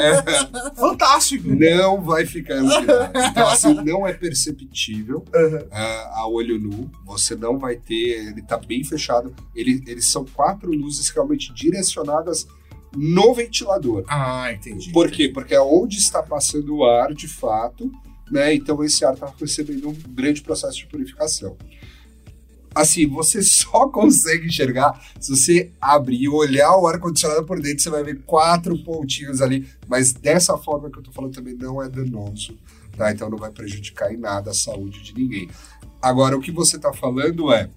Fantástico. 0.75 1.47
não 1.49 2.01
vai 2.01 2.25
ficar 2.25 2.55
iluminado. 2.55 3.11
Então, 3.31 3.47
assim, 3.47 3.73
não 3.73 4.07
é 4.07 4.13
perceptível 4.13 5.23
ah, 5.71 6.11
a 6.15 6.27
olho 6.27 6.59
nu. 6.59 6.89
Você 7.05 7.35
não 7.35 7.57
vai 7.57 7.75
ter. 7.75 8.27
Ele 8.29 8.41
tá 8.41 8.57
bem 8.57 8.83
fechado. 8.83 9.33
Ele, 9.55 9.83
eles 9.87 10.07
são 10.07 10.25
quatro 10.25 10.71
luzes 10.71 11.09
realmente 11.09 11.53
direcionadas 11.53 12.47
no 12.95 13.33
ventilador. 13.33 14.03
Ah, 14.07 14.51
entendi. 14.51 14.91
Por 14.91 15.09
quê? 15.09 15.29
Porque 15.29 15.53
é 15.53 15.61
onde 15.61 15.97
está 15.97 16.21
passando 16.21 16.75
o 16.77 16.85
ar, 16.85 17.13
de 17.13 17.27
fato, 17.27 17.89
né? 18.31 18.53
Então 18.53 18.83
esse 18.83 19.03
ar 19.03 19.13
está 19.13 19.31
recebendo 19.39 19.89
um 19.89 19.93
grande 19.93 20.41
processo 20.41 20.77
de 20.77 20.87
purificação. 20.87 21.57
Assim, 22.73 23.05
você 23.05 23.41
só 23.43 23.89
consegue 23.89 24.47
enxergar 24.47 24.99
se 25.19 25.35
você 25.35 25.71
abrir 25.79 26.21
e 26.21 26.29
olhar 26.29 26.75
o 26.77 26.87
ar-condicionado 26.87 27.45
por 27.45 27.59
dentro, 27.59 27.83
você 27.83 27.89
vai 27.89 28.03
ver 28.03 28.21
quatro 28.23 28.77
pontinhos 28.83 29.41
ali, 29.41 29.67
mas 29.87 30.13
dessa 30.13 30.57
forma 30.57 30.89
que 30.89 30.97
eu 30.97 31.03
tô 31.03 31.11
falando 31.11 31.33
também 31.33 31.53
não 31.53 31.83
é 31.83 31.89
danoso, 31.89 32.57
tá? 32.97 33.11
Então 33.11 33.29
não 33.29 33.37
vai 33.37 33.51
prejudicar 33.51 34.11
em 34.13 34.17
nada 34.17 34.51
a 34.51 34.53
saúde 34.53 35.03
de 35.03 35.13
ninguém. 35.13 35.49
Agora, 36.01 36.35
o 36.35 36.41
que 36.41 36.51
você 36.51 36.79
tá 36.79 36.93
falando 36.93 37.51
é 37.51 37.69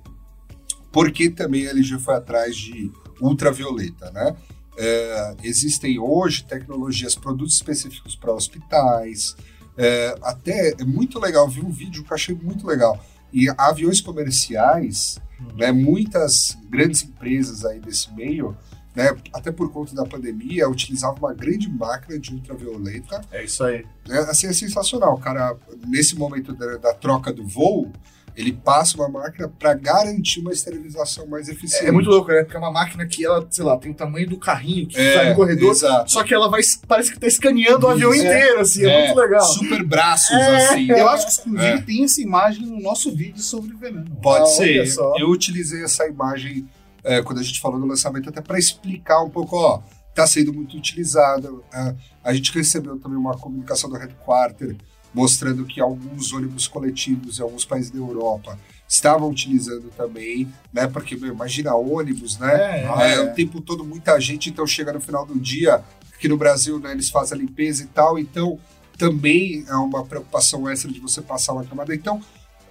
por 0.93 1.11
que 1.11 1.29
também 1.29 1.67
a 1.67 1.71
LG 1.71 1.99
foi 1.99 2.15
atrás 2.15 2.57
de 2.57 2.91
ultravioleta, 3.21 4.11
né? 4.13 4.37
É, 4.77 5.37
existem 5.45 5.99
hoje 5.99 6.45
tecnologias, 6.45 7.15
produtos 7.15 7.55
específicos 7.55 8.17
para 8.17 8.33
hospitais. 8.33 9.37
É, 9.77 10.15
até 10.23 10.75
é 10.79 10.85
muito 10.85 11.19
legal, 11.19 11.49
vi 11.49 11.61
um 11.61 11.71
vídeo 11.71 12.05
que 12.05 12.13
eu 12.13 12.15
achei 12.15 12.35
muito 12.35 12.67
legal. 12.67 13.05
E 13.33 13.49
aviões 13.59 14.01
comerciais, 14.01 15.19
né, 15.57 15.73
muitas 15.73 16.57
grandes 16.69 17.03
empresas 17.03 17.65
aí 17.65 17.81
desse 17.81 18.13
meio, 18.13 18.57
né, 18.95 19.17
até 19.33 19.51
por 19.51 19.73
conta 19.73 19.95
da 19.95 20.05
pandemia, 20.05 20.69
utilizavam 20.69 21.19
uma 21.19 21.35
grande 21.35 21.69
máquina 21.69 22.19
de 22.19 22.33
ultravioleta. 22.33 23.21
É 23.33 23.45
isso 23.45 23.65
aí. 23.65 23.85
É, 24.09 24.19
assim, 24.19 24.47
é 24.47 24.53
sensacional. 24.53 25.19
Cara, 25.19 25.57
nesse 25.89 26.15
momento 26.15 26.53
da, 26.55 26.77
da 26.77 26.95
troca 26.95 27.33
do 27.33 27.45
voo, 27.45 27.93
ele 28.37 28.53
passa 28.53 28.97
uma 28.97 29.09
máquina 29.09 29.49
para 29.49 29.75
garantir 29.75 30.41
uma 30.41 30.53
esterilização 30.53 31.27
mais 31.27 31.49
eficiente. 31.49 31.87
É, 31.87 31.93
muito 31.93 32.09
louco, 32.11 32.31
né? 32.33 32.43
Porque 32.43 32.57
é 32.57 32.59
uma 32.59 32.73
máquina 32.73 33.07
que 33.07 33.25
ela, 33.25 33.47
sei 33.51 33.65
lá, 33.65 33.77
tem 33.77 33.93
o 33.93 33.95
tamanho 33.95 34.29
do 34.29 34.37
carrinho 34.39 34.87
que 34.89 34.99
É, 34.99 35.15
sai 35.15 35.31
no 35.31 35.37
corredor, 35.37 35.71
exato. 35.71 36.11
só 36.11 36.23
que 36.25 36.35
ela 36.35 36.49
vai, 36.51 36.61
parece 36.89 37.13
que 37.13 37.19
tá 37.21 37.27
escaneando 37.27 37.87
o 37.87 37.91
avião 37.91 38.13
Isso. 38.13 38.25
inteiro, 38.25 38.61
assim, 38.61 38.85
é, 38.85 38.89
É, 38.89 39.07
muito 39.07 39.21
legal. 39.21 39.45
Super 39.45 39.83
braços, 39.85 40.31
É, 40.37 40.57
assim. 40.57 40.91
Eu 40.91 41.09
acho 41.09 41.27
que, 41.43 41.49
inclusive, 41.49 41.73
É. 41.75 41.83
tem 41.83 42.05
essa 42.05 42.21
imagem 42.21 42.67
no 42.67 42.81
nosso 42.81 43.15
vídeo 43.15 43.41
sobre 43.41 43.73
veneno. 43.77 44.17
Pode 44.23 44.43
Ah, 44.45 44.47
ser. 44.47 44.85
Eu 45.19 45.29
utilizei 45.31 45.85
essa 45.85 46.07
imagem 46.07 46.69
é, 47.05 47.23
quando 47.23 47.39
a 47.39 47.43
gente 47.43 47.61
falou 47.61 47.79
do 47.79 47.87
lançamento 47.87 48.29
até 48.31 48.41
para 48.41 48.59
explicar 48.59 49.23
um 49.23 49.29
pouco, 49.31 49.57
ó, 49.57 49.83
tá 50.15 50.27
sendo 50.27 50.53
muito 50.55 50.77
utilizado. 50.77 51.63
É, 51.73 51.95
a 52.25 52.33
gente 52.33 52.51
recebeu 52.53 52.99
também 52.99 53.19
uma 53.19 53.37
comunicação 53.37 53.91
do 53.91 53.97
Headquarter 53.97 54.77
mostrando 55.15 55.65
que 55.65 55.81
alguns 55.81 56.33
ônibus 56.33 56.67
coletivos 56.67 57.39
em 57.39 57.43
alguns 57.43 57.65
países 57.65 57.91
da 57.91 57.99
Europa 57.99 58.59
estavam 58.87 59.31
utilizando 59.31 59.91
também, 59.97 60.53
né? 60.73 60.87
Porque 60.87 61.17
meu, 61.17 61.33
imagina 61.33 61.75
ônibus, 61.75 62.39
né? 62.39 62.83
É, 62.83 62.85
É, 63.01 63.15
é. 63.15 63.21
o 63.21 63.35
tempo 63.35 63.61
todo 63.61 63.85
muita 63.85 64.21
gente, 64.21 64.51
então 64.51 64.67
chega 64.67 64.93
no 64.93 65.01
final 65.01 65.25
do 65.25 65.39
dia, 65.39 65.83
aqui 66.13 66.29
no 66.29 66.37
Brasil, 66.37 66.79
né, 66.79 66.93
eles 66.93 67.11
fazem 67.11 67.39
a 67.39 67.41
limpeza 67.41 67.83
e 67.83 67.87
tal, 67.87 68.19
então 68.19 68.59
também 68.97 69.65
é 69.69 69.75
uma 69.75 70.05
preocupação 70.05 70.69
extra 70.69 70.91
de 70.91 71.01
você 71.01 71.21
passar 71.21 71.53
uma 71.53 71.65
camada. 71.65 71.95
Então, 71.95 72.21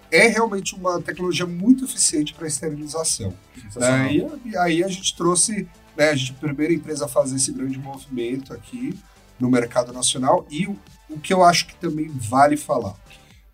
é 0.09 0.27
realmente 0.27 0.75
uma 0.75 1.01
tecnologia 1.01 1.45
muito 1.45 1.85
eficiente 1.85 2.33
para 2.33 2.47
esterilização. 2.47 3.33
Né? 3.75 4.13
E, 4.45 4.57
aí 4.57 4.83
a 4.83 4.87
gente 4.87 5.15
trouxe, 5.15 5.67
né, 5.97 6.09
a 6.09 6.15
gente 6.15 6.31
a 6.31 6.35
primeira 6.35 6.73
empresa 6.73 7.05
a 7.05 7.07
fazer 7.07 7.35
esse 7.35 7.51
grande 7.51 7.77
movimento 7.77 8.53
aqui 8.53 8.97
no 9.39 9.49
mercado 9.49 9.91
nacional 9.91 10.45
e 10.49 10.67
o, 11.15 11.19
que 11.19 11.33
eu 11.33 11.43
acho 11.43 11.67
que 11.67 11.75
também 11.75 12.07
vale 12.07 12.57
falar. 12.57 12.95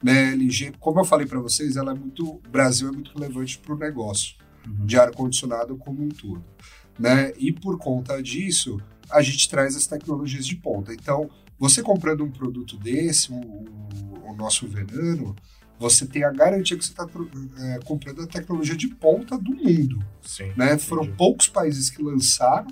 Né, 0.01 0.31
LG, 0.31 0.73
como 0.79 0.99
eu 0.99 1.05
falei 1.05 1.27
para 1.27 1.39
vocês, 1.39 1.75
ela 1.75 1.91
é 1.91 1.93
muito, 1.93 2.25
o 2.25 2.41
Brasil 2.49 2.87
é 2.87 2.91
muito 2.91 3.11
relevante 3.13 3.59
para 3.59 3.75
o 3.75 3.77
negócio 3.77 4.35
de 4.85 4.97
ar-condicionado 4.97 5.75
como 5.77 6.03
um 6.03 6.09
todo. 6.09 6.43
Né? 6.97 7.33
E 7.37 7.51
por 7.51 7.77
conta 7.77 8.21
disso, 8.21 8.79
a 9.09 9.21
gente 9.21 9.49
traz 9.49 9.75
as 9.75 9.87
tecnologias 9.87 10.45
de 10.45 10.55
ponta. 10.55 10.93
Então, 10.93 11.29
você 11.57 11.81
comprando 11.81 12.23
um 12.23 12.31
produto 12.31 12.77
desse, 12.77 13.31
o, 13.31 13.35
o 13.35 14.35
nosso 14.35 14.67
veneno, 14.67 15.35
você 15.79 16.05
tem 16.05 16.23
a 16.23 16.31
garantia 16.31 16.77
que 16.77 16.83
você 16.83 16.91
está 16.91 17.07
comprando 17.85 18.21
a 18.21 18.27
tecnologia 18.27 18.75
de 18.75 18.87
ponta 18.89 19.37
do 19.37 19.51
mundo. 19.51 19.99
Sim, 20.21 20.51
Né? 20.55 20.73
entendi. 20.73 20.85
Foram 20.85 21.07
poucos 21.15 21.47
países 21.47 21.89
que 21.89 22.03
lançaram, 22.03 22.67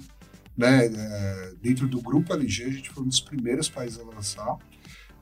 né? 0.57 0.85
é, 0.85 1.53
dentro 1.61 1.88
do 1.88 2.01
grupo 2.01 2.34
LG, 2.34 2.64
a 2.64 2.69
gente 2.69 2.89
foi 2.89 3.03
um 3.03 3.07
dos 3.07 3.22
primeiros 3.22 3.69
países 3.69 3.99
a 3.99 4.03
lançar. 4.03 4.57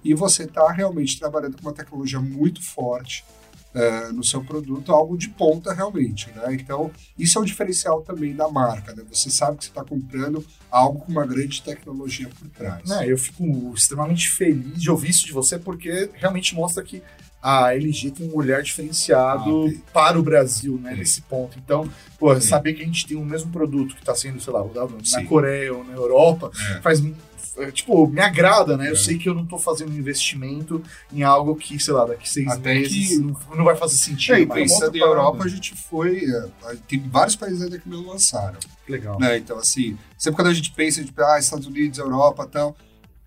E 0.05 0.13
você 0.13 0.43
está 0.43 0.71
realmente 0.71 1.19
trabalhando 1.19 1.57
com 1.57 1.63
uma 1.63 1.73
tecnologia 1.73 2.19
muito 2.21 2.61
forte 2.63 3.25
é, 3.73 4.09
no 4.11 4.23
seu 4.23 4.41
produto, 4.41 4.91
algo 4.91 5.17
de 5.17 5.27
ponta 5.29 5.73
realmente. 5.73 6.29
Né? 6.33 6.53
Então, 6.53 6.91
isso 7.17 7.37
é 7.37 7.41
o 7.41 7.45
diferencial 7.45 8.01
também 8.01 8.33
da 8.33 8.47
marca. 8.47 8.93
Né? 8.93 9.03
Você 9.11 9.29
sabe 9.29 9.57
que 9.57 9.65
você 9.65 9.71
está 9.71 9.83
comprando 9.83 10.45
algo 10.71 10.99
com 10.99 11.11
uma 11.11 11.25
grande 11.25 11.61
tecnologia 11.61 12.29
por 12.29 12.47
trás. 12.49 12.87
Né, 12.87 13.11
eu 13.11 13.17
fico 13.17 13.43
extremamente 13.75 14.29
feliz 14.29 14.81
de 14.81 14.89
ouvir 14.89 15.09
isso 15.09 15.25
de 15.25 15.33
você, 15.33 15.57
porque 15.59 16.09
realmente 16.13 16.55
mostra 16.55 16.83
que 16.83 17.01
a 17.41 17.75
LG 17.75 18.11
tem 18.11 18.29
um 18.29 18.35
olhar 18.35 18.63
diferenciado 18.63 19.67
Ah, 19.67 19.91
para 19.93 20.19
o 20.19 20.23
Brasil, 20.23 20.79
né, 20.81 20.95
nesse 20.95 21.21
ponto. 21.21 21.59
Então, 21.59 21.87
pô, 22.17 22.39
saber 22.41 22.73
que 22.73 22.81
a 22.81 22.85
gente 22.85 23.05
tem 23.05 23.15
o 23.17 23.23
mesmo 23.25 23.51
produto 23.51 23.93
que 23.93 24.01
está 24.01 24.15
sendo, 24.15 24.41
sei 24.41 24.51
lá, 24.51 24.61
rodado 24.61 24.95
na 24.97 25.03
Sim. 25.03 25.25
Coreia 25.25 25.73
ou 25.73 25.83
na 25.83 25.93
Europa, 25.93 26.49
É. 26.71 26.81
faz 26.81 27.03
é, 27.03 27.11
tipo, 27.71 28.07
me 28.07 28.21
agrada, 28.21 28.75
né? 28.77 28.87
Eu 28.89 28.93
É. 28.93 28.95
sei 28.95 29.17
que 29.17 29.27
eu 29.29 29.33
não 29.33 29.45
tô 29.45 29.57
fazendo 29.57 29.91
um 29.91 29.97
investimento 29.97 30.81
em 31.11 31.23
algo 31.23 31.55
que, 31.55 31.79
sei 31.79 31.93
lá, 31.93 32.05
daqui 32.05 32.29
seis 32.29 32.47
Até 32.47 32.73
meses 32.75 33.07
que- 33.09 33.17
não, 33.17 33.35
não 33.55 33.63
vai 33.63 33.75
fazer 33.75 33.95
sentido. 33.97 34.37
E 34.37 34.41
é 34.41 34.45
uma 34.45 34.55
pensando 34.55 34.95
em 34.95 34.99
Europa, 34.99 35.37
parada. 35.37 35.45
a 35.45 35.55
gente 35.55 35.73
foi. 35.75 36.25
é, 36.25 36.75
tem 36.87 36.99
vários 36.99 37.35
países 37.35 37.61
ainda 37.61 37.77
que 37.79 37.87
não 37.89 38.05
lançaram. 38.07 38.57
Legal. 38.87 39.19
né? 39.19 39.37
Então, 39.37 39.57
assim, 39.57 39.97
sempre 40.17 40.35
quando 40.35 40.47
a 40.49 40.53
gente 40.53 40.71
pensa 40.71 41.03
tipo, 41.03 41.19
ah, 41.23 41.39
Estados 41.39 41.65
Unidos, 41.65 41.97
Europa 41.97 42.45
e 42.47 42.51
tal, 42.51 42.75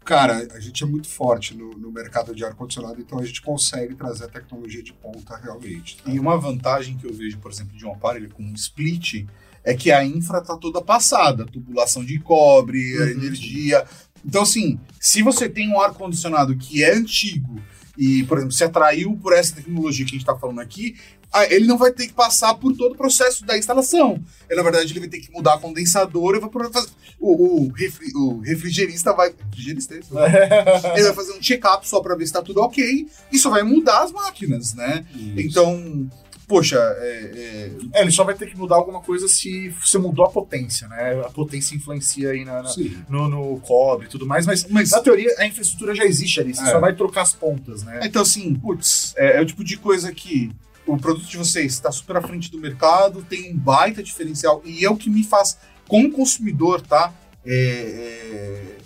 cara, 0.05 0.47
a 0.55 0.61
gente 0.61 0.83
é 0.83 0.87
muito 0.87 1.09
forte 1.09 1.55
no, 1.55 1.71
no 1.71 1.91
mercado 1.91 2.35
de 2.35 2.45
ar-condicionado, 2.45 3.01
então 3.01 3.19
a 3.19 3.25
gente 3.25 3.43
consegue 3.43 3.95
trazer 3.95 4.25
a 4.25 4.29
tecnologia 4.29 4.83
de 4.83 4.93
ponta 4.93 5.37
realmente. 5.37 5.97
tá? 6.03 6.11
E 6.11 6.19
uma 6.19 6.39
vantagem 6.39 6.97
que 6.97 7.07
eu 7.07 7.13
vejo, 7.13 7.39
por 7.39 7.51
exemplo, 7.51 7.77
de 7.77 7.85
um 7.85 7.93
aparelho 7.93 8.31
com 8.31 8.43
um 8.43 8.55
split 8.55 9.27
é 9.65 9.75
que 9.75 9.91
a 9.91 10.03
infra 10.05 10.41
tá 10.41 10.57
toda 10.57 10.81
passada, 10.81 11.45
tubulação 11.45 12.03
de 12.05 12.19
cobre, 12.21 12.97
a 12.97 13.03
Uhum. 13.03 13.09
energia. 13.11 13.85
Então, 14.25 14.43
assim, 14.43 14.79
se 15.01 15.23
você 15.23 15.49
tem 15.49 15.69
um 15.71 15.81
ar-condicionado 15.81 16.57
que 16.57 16.83
é 16.85 16.95
antigo 16.95 17.61
e, 17.97 18.23
por 18.25 18.39
exemplo, 18.39 18.55
se 18.55 18.65
atraiu 18.65 19.17
por 19.23 19.33
essa 19.33 19.55
tecnologia 19.57 20.05
que 20.05 20.11
a 20.13 20.15
gente 20.19 20.23
está 20.23 20.37
falando 20.37 20.61
aqui, 20.61 20.97
ah, 21.33 21.45
ele 21.53 21.67
não 21.67 21.77
vai 21.77 21.93
ter 21.93 22.07
que 22.07 22.13
passar 22.15 22.55
por 22.55 22.75
todo 22.75 22.93
o 22.93 22.97
processo 22.97 23.45
da 23.45 23.59
instalação. 23.59 24.23
Ele, 24.49 24.57
na 24.57 24.63
verdade, 24.63 24.93
ele 24.93 25.01
vai 25.01 25.09
ter 25.09 25.21
que 25.21 25.31
mudar 25.31 25.55
a 25.55 25.59
condensadora 25.59 26.41
vai 26.41 26.51
fazer. 26.73 26.89
O, 27.21 27.65
o, 27.67 27.73
refri- 27.73 28.13
o 28.15 28.39
refrigerista 28.41 29.13
vai. 29.13 29.35
Refrigerista? 29.51 29.95
Ele 30.95 31.03
vai 31.05 31.15
fazer 31.15 31.33
um 31.33 31.43
check-up 31.43 31.87
só 31.87 32.01
para 32.01 32.15
ver 32.15 32.25
se 32.27 32.33
tá 32.33 32.41
tudo 32.41 32.61
ok. 32.61 33.09
Isso 33.33 33.51
vai 33.51 33.63
mudar 33.65 34.05
as 34.05 34.13
máquinas, 34.13 34.73
né? 34.73 35.05
Isso. 35.13 35.33
Então, 35.41 36.09
poxa, 36.49 36.77
é, 36.79 37.71
É, 37.95 38.03
ele 38.03 38.11
só 38.11 38.25
vai 38.25 38.35
ter 38.35 38.49
que 38.51 38.57
mudar 38.57 38.77
alguma 38.77 39.01
coisa 39.01 39.29
se 39.29 39.69
você 39.69 39.99
mudou 39.99 40.25
a 40.25 40.31
potência, 40.31 40.89
né? 40.89 41.21
A 41.25 41.31
potência 41.31 41.77
influencia 41.77 42.31
aí 42.31 42.45
na, 42.45 42.63
na- 42.63 42.75
no, 43.09 43.29
no 43.29 43.61
cobre 43.61 44.07
e 44.07 44.11
tudo 44.11 44.27
mais, 44.27 44.47
mas, 44.47 44.67
Mas- 44.69 44.91
na 44.91 45.01
teoria 45.01 45.33
a 45.39 45.47
infraestrutura 45.47 45.95
já 45.95 46.05
existe 46.05 46.41
ali, 46.41 46.55
você 46.55 46.63
É. 46.63 46.67
só 46.73 46.81
vai 46.81 46.95
trocar 46.97 47.23
as 47.23 47.33
pontas, 47.35 47.83
né? 47.83 48.01
é, 48.03 48.07
então 48.07 48.23
assim, 48.23 48.55
putz, 48.55 49.13
é, 49.17 49.37
é 49.39 49.41
o 49.41 49.47
tipo 49.47 49.63
de 49.63 49.77
coisa 49.77 50.11
que 50.13 50.51
o 50.87 50.97
produto 50.97 51.27
de 51.27 51.37
vocês 51.37 51.75
está 51.75 51.93
super 51.93 52.17
à 52.17 52.23
frente 52.23 52.51
do 52.51 52.59
mercado, 52.59 53.23
tem 53.23 53.53
um 53.53 53.57
baita 53.59 54.03
diferencial 54.03 54.63
e 54.65 54.85
é 54.85 54.91
o 54.91 54.97
que 54.97 55.11
me 55.11 55.23
faz, 55.23 55.59
como 55.87 56.11
consumidor, 56.11 56.81
tá? 56.81 57.13
É, 57.45 58.77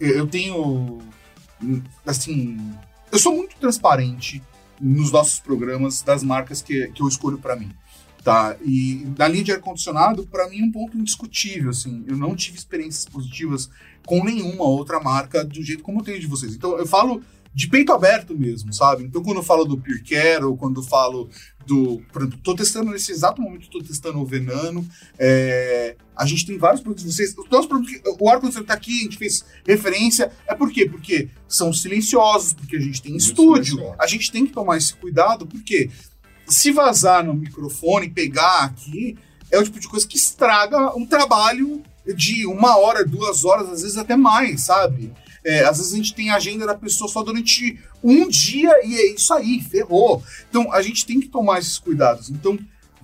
é, 0.00 0.08
eu 0.18 0.26
tenho, 0.28 0.98
assim, 2.06 2.56
eu 3.12 3.18
sou 3.18 3.34
muito 3.34 3.56
transparente 3.56 4.40
nos 4.80 5.10
nossos 5.12 5.40
programas 5.40 6.02
das 6.02 6.22
marcas 6.22 6.62
que, 6.62 6.88
que 6.88 7.02
eu 7.02 7.08
escolho 7.08 7.38
para 7.38 7.56
mim. 7.56 7.70
Tá, 8.22 8.54
e 8.62 9.06
na 9.16 9.26
linha 9.26 9.44
de 9.44 9.52
ar-condicionado, 9.52 10.26
para 10.26 10.46
mim 10.50 10.60
é 10.60 10.64
um 10.64 10.70
ponto 10.70 10.98
indiscutível, 10.98 11.70
assim, 11.70 12.04
eu 12.06 12.18
não 12.18 12.36
tive 12.36 12.58
experiências 12.58 13.06
positivas 13.06 13.70
com 14.04 14.22
nenhuma 14.22 14.64
outra 14.64 15.00
marca 15.00 15.42
do 15.42 15.62
jeito 15.62 15.82
como 15.82 16.00
eu 16.00 16.04
tenho 16.04 16.20
de 16.20 16.26
vocês. 16.26 16.54
Então 16.54 16.76
eu 16.76 16.86
falo 16.86 17.22
de 17.52 17.68
peito 17.68 17.92
aberto 17.92 18.36
mesmo, 18.36 18.72
sabe? 18.72 19.04
Então, 19.04 19.22
quando 19.22 19.38
eu 19.38 19.42
falo 19.42 19.64
do 19.64 19.82
ou 20.46 20.56
quando 20.56 20.80
eu 20.80 20.84
falo 20.84 21.28
do. 21.66 22.02
Por 22.12 22.22
exemplo, 22.22 22.38
tô 22.42 22.54
testando 22.54 22.90
nesse 22.90 23.12
exato 23.12 23.40
momento, 23.40 23.68
tô 23.70 23.82
testando 23.82 24.18
o 24.18 24.24
Venano. 24.26 24.86
É, 25.18 25.96
a 26.16 26.26
gente 26.26 26.46
tem 26.46 26.58
vários 26.58 26.80
produtos. 26.80 27.04
Vocês, 27.14 27.36
os 27.36 27.48
nossos 27.48 27.66
produtos, 27.66 27.92
o 28.18 28.28
ar-condicionado 28.28 28.66
tá 28.66 28.74
aqui, 28.74 29.00
a 29.00 29.02
gente 29.04 29.16
fez 29.18 29.44
referência. 29.66 30.32
É 30.46 30.54
por 30.54 30.70
quê? 30.70 30.86
Porque 30.86 31.28
são 31.48 31.72
silenciosos, 31.72 32.52
porque 32.52 32.76
a 32.76 32.80
gente 32.80 33.00
tem 33.02 33.12
Muito 33.12 33.24
estúdio. 33.24 33.64
silencioso. 33.64 33.96
A 33.98 34.06
gente 34.06 34.32
tem 34.32 34.46
que 34.46 34.52
tomar 34.52 34.76
esse 34.76 34.94
cuidado, 34.94 35.46
porque 35.46 35.90
se 36.46 36.72
vazar 36.72 37.24
no 37.24 37.34
microfone, 37.34 38.10
pegar 38.10 38.64
aqui, 38.64 39.16
é 39.50 39.58
o 39.58 39.64
tipo 39.64 39.78
de 39.80 39.88
coisa 39.88 40.06
que 40.06 40.16
estraga 40.16 40.96
um 40.96 41.06
trabalho 41.06 41.82
de 42.14 42.46
uma 42.46 42.76
hora, 42.76 43.04
duas 43.04 43.44
horas, 43.44 43.68
às 43.68 43.82
vezes 43.82 43.96
até 43.96 44.16
mais, 44.16 44.62
sabe? 44.62 45.12
É, 45.44 45.64
às 45.64 45.78
vezes 45.78 45.92
a 45.92 45.96
gente 45.96 46.14
tem 46.14 46.30
a 46.30 46.36
agenda 46.36 46.66
da 46.66 46.74
pessoa 46.74 47.08
só 47.08 47.22
durante 47.22 47.78
um 48.02 48.28
dia 48.28 48.70
e 48.84 48.94
é 48.94 49.14
isso 49.14 49.32
aí, 49.32 49.60
ferrou. 49.60 50.22
Então 50.48 50.72
a 50.72 50.82
gente 50.82 51.06
tem 51.06 51.20
que 51.20 51.28
tomar 51.28 51.58
esses 51.58 51.78
cuidados. 51.78 52.30
Então, 52.30 52.58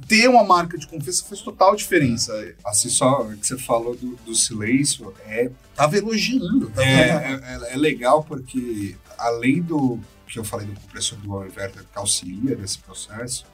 ter 0.06 0.28
uma 0.28 0.44
marca 0.44 0.76
de 0.76 0.86
confiança 0.86 1.24
faz 1.24 1.40
total 1.40 1.74
diferença. 1.74 2.32
Assim, 2.64 2.90
só 2.90 3.24
que 3.24 3.46
você 3.46 3.56
falou 3.56 3.96
do, 3.96 4.16
do 4.16 4.34
silêncio, 4.34 5.14
é, 5.26 5.50
Tava 5.74 5.98
elogiando, 5.98 6.70
tá 6.70 6.82
é, 6.82 7.34
é, 7.34 7.74
é 7.74 7.76
legal 7.76 8.24
porque, 8.24 8.96
além 9.18 9.60
do 9.60 10.00
que 10.26 10.38
eu 10.38 10.44
falei 10.44 10.66
do 10.66 10.80
compressor 10.80 11.18
do 11.18 11.44
inverter 11.44 11.82
que 11.82 11.98
auxilia 11.98 12.56
nesse 12.56 12.78
processo, 12.78 13.46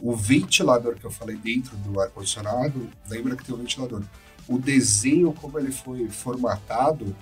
o 0.00 0.14
ventilador 0.14 0.94
que 0.94 1.04
eu 1.04 1.10
falei 1.10 1.36
dentro 1.36 1.76
do 1.78 2.00
ar-condicionado, 2.00 2.88
lembra 3.08 3.36
que 3.36 3.44
tem 3.44 3.54
um 3.54 3.58
ventilador. 3.58 4.02
O 4.46 4.58
desenho, 4.58 5.32
como 5.32 5.58
ele 5.58 5.72
foi 5.72 6.08
formatado, 6.08 7.14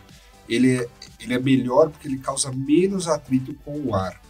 ele 0.48 0.76
é, 0.76 0.88
ele 1.20 1.34
é 1.34 1.38
melhor 1.38 1.90
porque 1.90 2.06
ele 2.08 2.18
causa 2.18 2.50
menos 2.52 3.08
atrito 3.08 3.54
com 3.64 3.78
o 3.80 3.94
ar. 3.94 4.20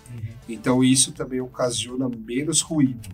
Então 0.48 0.82
isso 0.84 1.12
também 1.12 1.40
ocasiona 1.40 2.08
menos 2.08 2.60
ruído. 2.60 3.08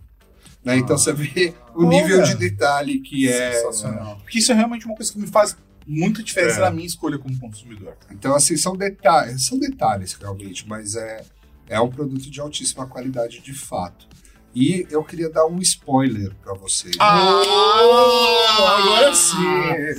né? 0.64 0.76
Então 0.76 0.96
você 0.98 1.12
vê 1.12 1.54
o 1.74 1.84
Olha! 1.86 1.88
nível 2.02 2.22
de 2.22 2.34
detalhe 2.36 3.00
que 3.00 3.28
é. 3.28 3.52
Sensacional. 3.54 4.16
Porque 4.22 4.38
isso 4.38 4.52
é 4.52 4.54
realmente 4.54 4.86
uma 4.86 4.94
coisa 4.94 5.12
que 5.12 5.18
me 5.18 5.26
faz 5.26 5.56
muita 5.86 6.22
diferença 6.22 6.58
É. 6.58 6.60
na 6.60 6.70
minha 6.70 6.86
escolha 6.86 7.18
como 7.18 7.36
consumidor. 7.40 7.96
Então, 8.10 8.34
assim, 8.36 8.56
são 8.56 8.76
detalhes, 8.76 9.46
são 9.46 9.58
detalhes 9.58 10.12
realmente, 10.14 10.68
mas 10.68 10.94
é, 10.94 11.24
é 11.68 11.80
um 11.80 11.88
produto 11.90 12.30
de 12.30 12.40
altíssima 12.40 12.86
qualidade 12.86 13.40
de 13.40 13.52
fato. 13.52 14.06
E 14.54 14.86
eu 14.90 15.02
queria 15.02 15.30
dar 15.30 15.46
um 15.46 15.58
spoiler 15.60 16.30
para 16.44 16.52
vocês. 16.52 16.94
Ah, 17.00 18.76
agora 18.78 19.14
sim. 19.14 19.36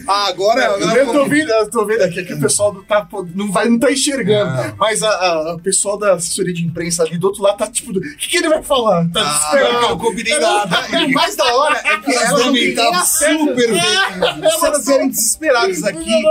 Ah, 0.08 0.28
agora, 0.28 0.66
agora 0.76 1.00
Eu 1.00 1.12
tô 1.12 1.26
vendo, 1.26 1.50
eu 1.52 1.70
tô 1.72 1.86
vendo 1.86 2.02
aqui 2.04 2.24
que 2.24 2.34
o 2.36 2.40
pessoal 2.40 2.72
não 2.74 2.84
tá, 2.84 3.08
não 3.34 3.52
vai, 3.52 3.68
não 3.68 3.80
tá 3.80 3.92
enxergando. 3.92 4.52
Não. 4.56 4.76
Mas 4.78 5.02
a, 5.02 5.10
a- 5.10 5.56
o 5.56 5.60
pessoal 5.60 5.98
da 5.98 6.14
assessoria 6.14 6.54
de 6.54 6.64
imprensa 6.64 7.02
ali 7.04 7.18
do 7.18 7.26
outro 7.28 7.42
lado 7.42 7.58
tá 7.58 7.68
tipo, 7.68 7.92
o 7.98 8.02
que, 8.02 8.28
que 8.30 8.38
ele 8.38 8.50
vai 8.50 8.62
falar? 8.62 9.10
Tá 9.12 9.22
Ah, 9.22 9.34
desesperado. 9.34 9.82
não 9.90 9.98
combinei 9.98 10.38
nada. 10.40 10.88
E 11.00 11.06
o 11.06 11.14
mais 11.14 11.36
da 11.36 11.46
hora 11.56 11.82
é 11.84 11.98
que 11.98 12.14
Elas 12.14 12.44
têm 12.44 12.56
estavam 12.70 13.06
super 13.06 13.70
Se 14.60 14.66
elas 14.66 14.86
vierem 14.86 15.10
desesperadas 15.10 15.84
aqui, 15.84 16.24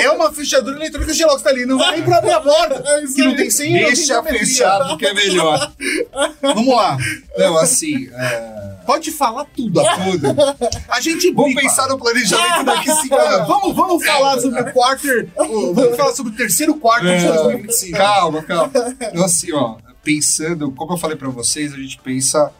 é 0.00 0.10
uma 0.10 0.32
fechadura 0.32 0.76
eletrônica 0.76 1.12
geral 1.12 1.36
que 1.36 1.44
tá 1.44 1.50
ali. 1.50 1.66
Não 1.66 1.76
vai 1.76 1.92
nem 1.96 2.02
pra 2.04 2.18
abrir 2.18 2.32
a 2.32 2.40
porta. 2.40 2.82
É 2.86 3.02
Que 3.06 3.22
não 3.22 3.36
tem 3.36 3.50
senha, 3.50 3.86
Deixa 3.86 4.22
fechado 4.22 4.96
que 4.96 5.06
é 5.06 5.12
melhor. 5.12 5.72
Vamos 6.40 6.74
lá. 6.74 6.96
Não, 7.36 7.65
assim, 7.66 8.08
é, 8.12 8.66
Pode 8.86 9.10
falar 9.10 9.44
tudo, 9.46 9.80
tudo. 9.82 10.28
A 10.88 11.00
gente 11.00 11.32
vamos 11.32 11.54
pensar 11.54 11.88
no 11.88 11.98
planejamento 11.98 12.62
daqui 12.64 12.92
cinco 13.02 13.16
anos. 13.16 13.48
vamos, 13.48 13.76
vamos 13.76 14.06
falar 14.06 14.40
sobre 14.40 14.60
o 14.62 14.72
quarter. 14.72 15.28
Vamos 15.36 15.96
falar 15.96 16.14
sobre 16.14 16.32
o 16.32 16.36
terceiro 16.36 16.76
quarto 16.76 17.04
de 17.04 17.26
2025. 17.26 17.98
Calma, 17.98 18.42
calma. 18.44 18.72
Então, 19.00 19.24
assim, 19.24 19.52
ó, 19.52 19.76
pensando, 20.04 20.70
como 20.70 20.92
eu 20.92 20.96
falei 20.96 21.16
para 21.16 21.28
vocês, 21.28 21.74
a 21.74 21.76
gente 21.76 21.98
pensa, 21.98 22.52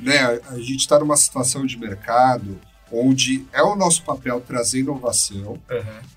né, 0.00 0.40
a 0.48 0.56
gente 0.56 0.80
está 0.80 0.98
numa 0.98 1.16
situação 1.16 1.66
de 1.66 1.78
mercado 1.78 2.58
onde 2.90 3.44
é 3.52 3.62
o 3.62 3.74
nosso 3.74 4.02
papel 4.04 4.40
trazer 4.40 4.78
inovação, 4.80 5.58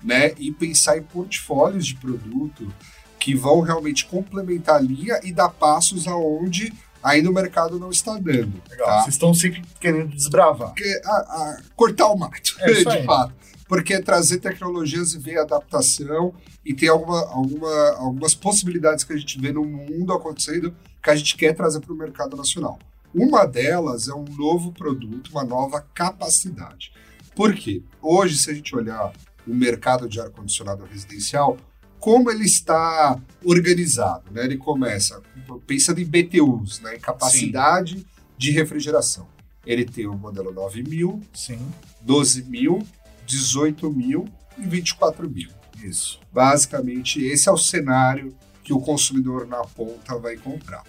né, 0.02 0.32
e 0.38 0.52
pensar 0.52 0.96
em 0.96 1.02
portfólios 1.02 1.86
de 1.86 1.96
produto 1.96 2.72
que 3.18 3.34
vão 3.34 3.60
realmente 3.60 4.06
complementar 4.06 4.76
a 4.76 4.80
linha 4.80 5.20
e 5.24 5.32
dar 5.32 5.48
passos 5.48 6.06
aonde 6.06 6.72
ainda 7.02 7.30
o 7.30 7.32
mercado 7.32 7.78
não 7.78 7.90
está 7.90 8.14
dando. 8.14 8.60
Legal, 8.70 8.86
tá? 8.86 9.02
vocês 9.02 9.14
estão 9.14 9.32
sempre 9.34 9.62
querendo 9.80 10.14
desbravar. 10.14 10.68
Porque, 10.68 11.00
a- 11.04 11.10
a- 11.10 11.60
cortar 11.76 12.06
o 12.08 12.16
mato, 12.16 12.56
É 12.60 12.72
de 12.82 12.88
aí. 12.88 13.04
fato. 13.04 13.34
Porque 13.68 13.92
é 13.94 14.00
trazer 14.00 14.38
tecnologias 14.38 15.12
e 15.12 15.18
ver 15.18 15.38
adaptação 15.38 16.32
e 16.64 16.72
ter 16.74 16.88
alguma, 16.88 17.20
alguma, 17.28 17.90
algumas 17.96 18.34
possibilidades 18.34 19.04
que 19.04 19.12
a 19.12 19.16
gente 19.16 19.38
vê 19.40 19.52
no 19.52 19.64
mundo 19.64 20.12
acontecendo 20.12 20.74
que 21.02 21.10
a 21.10 21.14
gente 21.16 21.36
quer 21.36 21.54
trazer 21.54 21.80
para 21.80 21.92
o 21.92 21.96
mercado 21.96 22.36
nacional. 22.36 22.78
Uma 23.14 23.46
delas 23.46 24.08
é 24.08 24.14
um 24.14 24.24
novo 24.24 24.72
produto, 24.72 25.30
uma 25.30 25.44
nova 25.44 25.84
capacidade. 25.94 26.92
Por 27.34 27.54
quê? 27.54 27.82
Hoje, 28.02 28.36
se 28.38 28.50
a 28.50 28.54
gente 28.54 28.74
olhar 28.74 29.12
o 29.46 29.54
mercado 29.54 30.08
de 30.08 30.20
ar-condicionado 30.20 30.84
residencial, 30.84 31.56
como 31.98 32.30
ele 32.30 32.44
está 32.44 33.18
organizado, 33.44 34.30
né? 34.30 34.44
Ele 34.44 34.56
começa 34.56 35.20
pensando 35.66 36.00
em 36.00 36.04
BTUs, 36.04 36.80
né? 36.80 36.96
em 36.96 37.00
capacidade 37.00 38.06
de 38.36 38.50
refrigeração. 38.50 39.26
Ele 39.66 39.84
tem 39.84 40.06
o 40.06 40.16
modelo 40.16 40.52
9000, 40.52 41.20
Sim, 41.34 41.58
12 42.00 42.44
mil, 42.44 42.86
18 43.26 43.90
mil 43.92 44.26
e 44.56 44.62
24 44.62 45.28
mil. 45.28 45.50
isso. 45.82 46.20
Basicamente, 46.32 47.22
esse 47.22 47.48
é 47.48 47.52
o 47.52 47.58
cenário 47.58 48.34
que 48.64 48.72
o 48.72 48.80
consumidor 48.80 49.46
na 49.46 49.62
ponta 49.62 50.18
vai 50.18 50.36
comprar. 50.36 50.84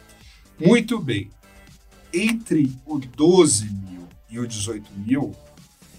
Muito 0.60 0.99
bem. 0.99 1.30
Entre 2.14 2.72
o 2.86 2.99
12 2.99 3.65
mil 3.65 4.07
e 4.30 4.40
o 4.40 4.48
18 4.48 4.91
mil, 4.98 5.36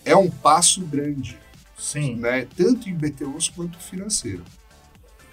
é 0.05 0.16
um 0.16 0.31
passo 0.31 0.81
grande, 0.82 1.39
Sim. 1.78 2.16
né? 2.16 2.47
tanto 2.57 2.89
em 2.89 2.95
BTUs 2.95 3.49
quanto 3.49 3.78
financeiro, 3.78 4.45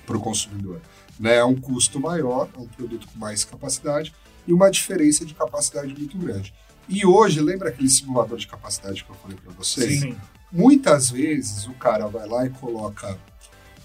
para 0.07 0.17
o 0.17 0.19
consumidor. 0.19 0.81
Né? 1.19 1.35
É 1.35 1.43
um 1.43 1.55
custo 1.55 1.99
maior, 1.99 2.49
é 2.55 2.59
um 2.59 2.67
produto 2.67 3.07
com 3.07 3.19
mais 3.19 3.43
capacidade 3.43 4.15
e 4.47 4.53
uma 4.53 4.71
diferença 4.71 5.25
de 5.25 5.33
capacidade 5.33 5.93
muito 5.93 6.17
grande. 6.17 6.53
E 6.87 7.05
hoje, 7.05 7.41
lembra 7.41 7.69
aquele 7.69 7.89
simulador 7.89 8.37
de 8.37 8.47
capacidade 8.47 9.03
que 9.03 9.09
eu 9.09 9.15
falei 9.15 9.37
para 9.37 9.51
vocês? 9.51 9.99
Sim. 9.99 10.15
Muitas 10.49 11.09
vezes 11.11 11.67
o 11.67 11.73
cara 11.73 12.07
vai 12.07 12.25
lá 12.25 12.45
e 12.45 12.49
coloca, 12.49 13.19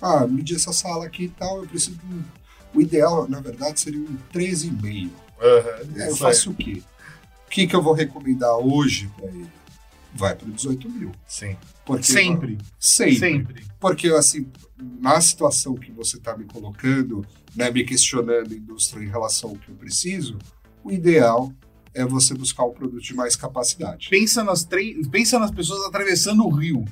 ah, 0.01 0.25
medir 0.27 0.55
essa 0.55 0.73
sala 0.73 1.05
aqui 1.05 1.25
e 1.25 1.29
tal, 1.29 1.59
eu 1.59 1.69
preciso 1.69 1.97
de 1.97 2.07
um... 2.07 2.23
O 2.75 2.81
ideal, 2.81 3.29
na 3.29 3.41
verdade, 3.41 3.81
seria 3.81 4.01
um 4.01 4.17
13,5. 4.33 5.11
É, 5.41 6.09
eu 6.09 6.17
faço 6.17 6.53
o 6.53 6.55
quê? 6.55 6.83
O 7.47 7.51
que, 7.51 7.67
que 7.67 7.77
eu 7.77 7.83
vou 7.83 7.93
recomendar 7.93 8.57
hoje 8.57 9.11
para 9.17 9.27
ele? 9.27 9.51
Vai 10.15 10.35
para 10.35 10.49
18 10.49 10.89
mil. 10.89 11.13
Sim. 11.27 11.57
Porque, 11.85 12.05
Sempre. 12.05 12.57
Sempre. 12.79 13.19
Sempre. 13.19 13.67
Porque, 13.79 14.09
assim, 14.09 14.47
na 15.01 15.21
situação 15.21 15.75
que 15.75 15.93
você 15.93 16.17
está 16.17 16.37
me 16.37 16.45
colocando, 16.45 17.25
né, 17.55 17.71
me 17.71 17.85
questionando, 17.85 18.55
indústria, 18.55 19.05
em 19.05 19.09
relação 19.09 19.51
ao 19.51 19.57
que 19.57 19.69
eu 19.69 19.75
preciso, 19.75 20.39
o 20.85 20.91
ideal 20.91 21.53
é 21.95 22.05
você 22.05 22.35
buscar 22.35 22.65
um 22.65 22.73
produto 22.73 23.03
de 23.03 23.15
mais 23.15 23.37
capacidade. 23.37 24.09
Pensa 24.09 24.43
nas, 24.43 24.67
pensa 25.11 25.39
nas 25.39 25.51
pessoas 25.51 25.87
atravessando 25.87 26.45
o 26.45 26.51
rio. 26.51 26.85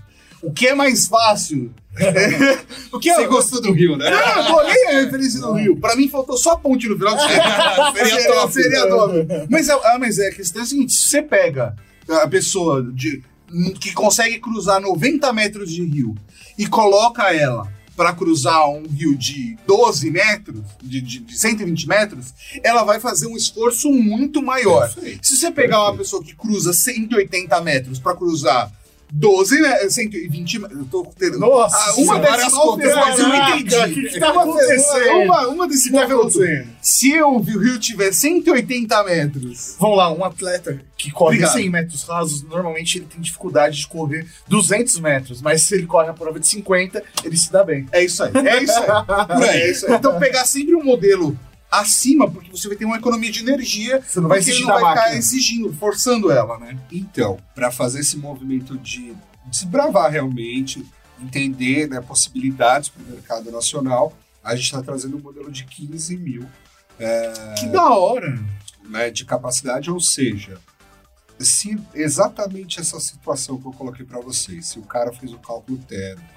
O 0.43 0.53
que 0.53 0.69
é 0.69 0.75
mais 0.75 1.07
fácil? 1.07 1.73
o 2.93 2.99
que 2.99 3.11
é... 3.11 3.15
Você 3.15 3.27
gostou 3.27 3.61
do 3.61 3.73
Rio, 3.73 3.97
né? 3.97 4.07
Ah, 4.09 4.37
eu 4.37 4.43
adorei 4.43 4.87
a 4.87 5.01
referência 5.03 5.39
do 5.41 5.53
Rio. 5.53 5.77
Pra 5.77 5.95
mim 5.95 6.09
faltou 6.09 6.37
só 6.37 6.53
a 6.53 6.57
ponte 6.57 6.89
no 6.89 6.97
final. 6.97 7.15
Seria 7.95 8.27
top. 8.27 8.53
Seria 8.53 8.89
top. 8.89 9.15
Mas, 9.51 9.69
é- 9.69 9.73
ah, 9.85 9.99
mas 9.99 10.19
é 10.19 10.29
a 10.29 10.35
questão 10.35 10.63
é 10.63 10.65
a 10.65 10.67
seguinte: 10.67 10.95
se 10.95 11.09
você 11.09 11.23
pega 11.23 11.77
a 12.09 12.27
pessoa 12.27 12.83
de, 12.83 13.23
que 13.79 13.93
consegue 13.93 14.39
cruzar 14.39 14.81
90 14.81 15.31
metros 15.33 15.71
de 15.71 15.85
rio 15.85 16.15
e 16.57 16.67
coloca 16.67 17.35
ela 17.35 17.71
para 18.01 18.15
cruzar 18.15 18.67
um 18.71 18.87
rio 18.87 19.15
de 19.15 19.59
12 19.67 20.11
metros, 20.11 20.63
de, 20.83 21.03
de, 21.03 21.19
de 21.19 21.39
120 21.39 21.87
metros, 21.87 22.33
ela 22.65 22.83
vai 22.83 22.99
fazer 22.99 23.27
um 23.27 23.37
esforço 23.37 23.91
muito 23.91 24.41
maior. 24.41 24.91
Se 25.21 25.37
você 25.37 25.51
pegar 25.51 25.83
uma 25.83 25.99
pessoa 25.99 26.25
que 26.25 26.35
cruza 26.35 26.73
180 26.73 27.61
metros 27.61 27.99
para 27.99 28.17
cruzar 28.17 28.73
12, 29.13 29.61
né, 29.61 29.89
120 29.89 30.59
metros, 30.61 30.79
eu 30.81 30.87
tô 30.87 31.13
tendo... 31.19 31.39
Nossa, 31.39 31.77
Ah, 31.77 31.95
uma 31.97 32.19
decimal 32.19 32.67
contas, 32.67 32.95
mas 32.95 33.19
eu 33.19 33.29
não 33.29 33.37
entendi. 33.59 33.77
o 33.77 33.95
que 33.95 34.09
que 34.11 34.21
tá 34.21 34.31
acontecendo? 34.31 35.11
Uma, 35.25 35.49
uma 35.49 35.69
que 35.69 35.75
tá 35.91 35.99
fez. 35.99 36.11
acontecendo? 36.11 36.69
Se 36.81 37.23
o 37.23 37.39
rio 37.39 37.79
tiver 37.79 38.13
180 38.13 39.05
metros, 39.05 39.77
Vamos 39.79 39.97
lá, 39.97 40.13
um 40.13 40.25
atleta 40.25 40.81
que 40.97 41.11
corre 41.11 41.37
Obrigado. 41.37 41.53
100 41.55 41.71
metros 41.71 42.03
rasos, 42.05 42.43
normalmente 42.43 42.99
ele 42.99 43.07
tem 43.07 43.21
dificuldade 43.21 43.79
de 43.79 43.87
correr 43.87 44.27
200 44.49 45.01
metros, 45.01 45.41
mas 45.43 45.63
se 45.63 45.75
ele 45.75 45.87
corre 45.87 46.09
a 46.09 46.13
prova 46.13 46.39
de 46.39 46.47
50, 46.47 47.03
ele 47.25 47.37
se 47.37 47.51
dá 47.51 47.65
bem. 47.65 47.87
é 47.93 48.05
isso 48.05 48.23
aí. 48.23 48.31
É 48.35 48.63
isso 48.63 48.79
aí. 48.79 49.51
É 49.61 49.71
isso 49.71 49.87
aí. 49.87 49.95
Então 49.95 50.19
pegar 50.19 50.45
sempre 50.45 50.75
um 50.75 50.85
modelo 50.85 51.37
acima, 51.71 52.31
porque 52.31 52.51
você 52.51 52.69
vai 52.69 52.77
ter 52.77 52.85
uma 52.85 52.97
economia 52.97 53.31
de 53.31 53.41
energia. 53.41 54.03
Você 54.03 54.21
não 54.21 54.29
vai 54.29 54.39
exigir 54.39 54.67
não 54.67 54.69
vai 54.75 54.79
ficar 54.79 54.95
máquina. 54.95 55.17
exigindo, 55.17 55.73
forçando 55.75 56.31
ela, 56.31 56.59
né? 56.59 56.79
Então, 56.91 57.39
para 57.55 57.71
fazer 57.71 58.01
esse 58.01 58.17
movimento 58.17 58.77
de 58.79 59.15
desbravar 59.47 60.11
realmente, 60.11 60.85
entender 61.21 61.89
né, 61.89 62.01
possibilidades 62.01 62.89
para 62.89 63.03
o 63.03 63.07
mercado 63.07 63.51
nacional, 63.51 64.13
a 64.43 64.55
gente 64.57 64.65
está 64.65 64.83
trazendo 64.83 65.17
um 65.17 65.21
modelo 65.21 65.51
de 65.51 65.65
15 65.65 66.17
mil 66.17 66.47
Que 67.59 67.67
da 67.67 67.91
hora. 67.91 68.39
né, 68.89 69.11
de 69.11 69.25
capacidade, 69.25 69.91
ou 69.91 70.01
seja, 70.01 70.59
se 71.39 71.79
exatamente 71.95 72.81
essa 72.81 72.99
situação 73.01 73.59
que 73.61 73.67
eu 73.67 73.73
coloquei 73.73 74.05
para 74.05 74.21
vocês, 74.21 74.67
se 74.67 74.79
o 74.79 74.83
cara 74.83 75.13
fez 75.13 75.33
o 75.33 75.39
cálculo 75.39 75.79
térmico, 75.79 76.29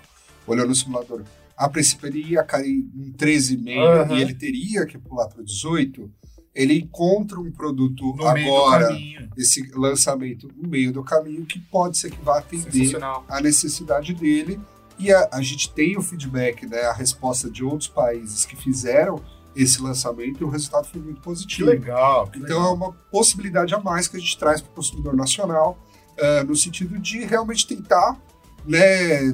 olhou 0.47 0.67
no 0.67 0.75
simulador, 0.75 1.23
a 1.65 1.69
princípio 1.69 2.07
ele 2.07 2.21
ia 2.31 2.43
cair 2.43 2.85
em 2.95 3.11
13,5 3.13 3.77
Aham. 3.79 4.15
e 4.17 4.21
ele 4.21 4.33
teria 4.33 4.85
que 4.85 4.97
pular 4.97 5.27
para 5.27 5.43
18, 5.43 6.11
ele 6.53 6.77
encontra 6.79 7.39
um 7.39 7.51
produto 7.51 8.15
No 8.15 8.27
agora, 8.27 8.89
esse 9.37 9.71
lançamento 9.75 10.47
no 10.55 10.67
meio 10.69 10.91
do 10.91 11.03
caminho, 11.03 11.45
que 11.45 11.59
pode 11.59 11.97
ser 11.97 12.11
que 12.11 12.21
vá 12.23 12.39
atender 12.39 12.97
a 13.27 13.41
necessidade 13.41 14.13
dele. 14.13 14.59
E 14.99 15.11
a, 15.11 15.27
a 15.31 15.41
gente 15.41 15.71
tem 15.73 15.97
o 15.97 16.01
feedback, 16.01 16.67
né, 16.67 16.81
a 16.81 16.93
resposta 16.93 17.49
de 17.49 17.63
outros 17.63 17.87
países 17.87 18.45
que 18.45 18.55
fizeram 18.55 19.19
esse 19.55 19.81
lançamento 19.81 20.41
e 20.41 20.43
o 20.43 20.49
resultado 20.49 20.85
foi 20.87 21.01
muito 21.01 21.17
Que 21.17 21.23
positivo. 21.23 21.69
legal. 21.69 22.27
que 22.27 22.37
Então 22.39 22.57
legal. 22.57 22.71
é 22.71 22.75
uma 22.75 22.91
possibilidade 23.11 23.73
a 23.73 23.79
mais 23.79 24.07
que 24.07 24.17
a 24.17 24.19
gente 24.19 24.37
traz 24.37 24.61
para 24.61 24.71
o 24.71 24.75
consumidor 24.75 25.15
nacional, 25.15 25.77
eh, 26.17 26.43
no 26.43 26.55
sentido 26.55 26.99
de 26.99 27.23
realmente 27.25 27.65
tentar 27.67 28.19
né, 28.65 29.29
eh, 29.29 29.33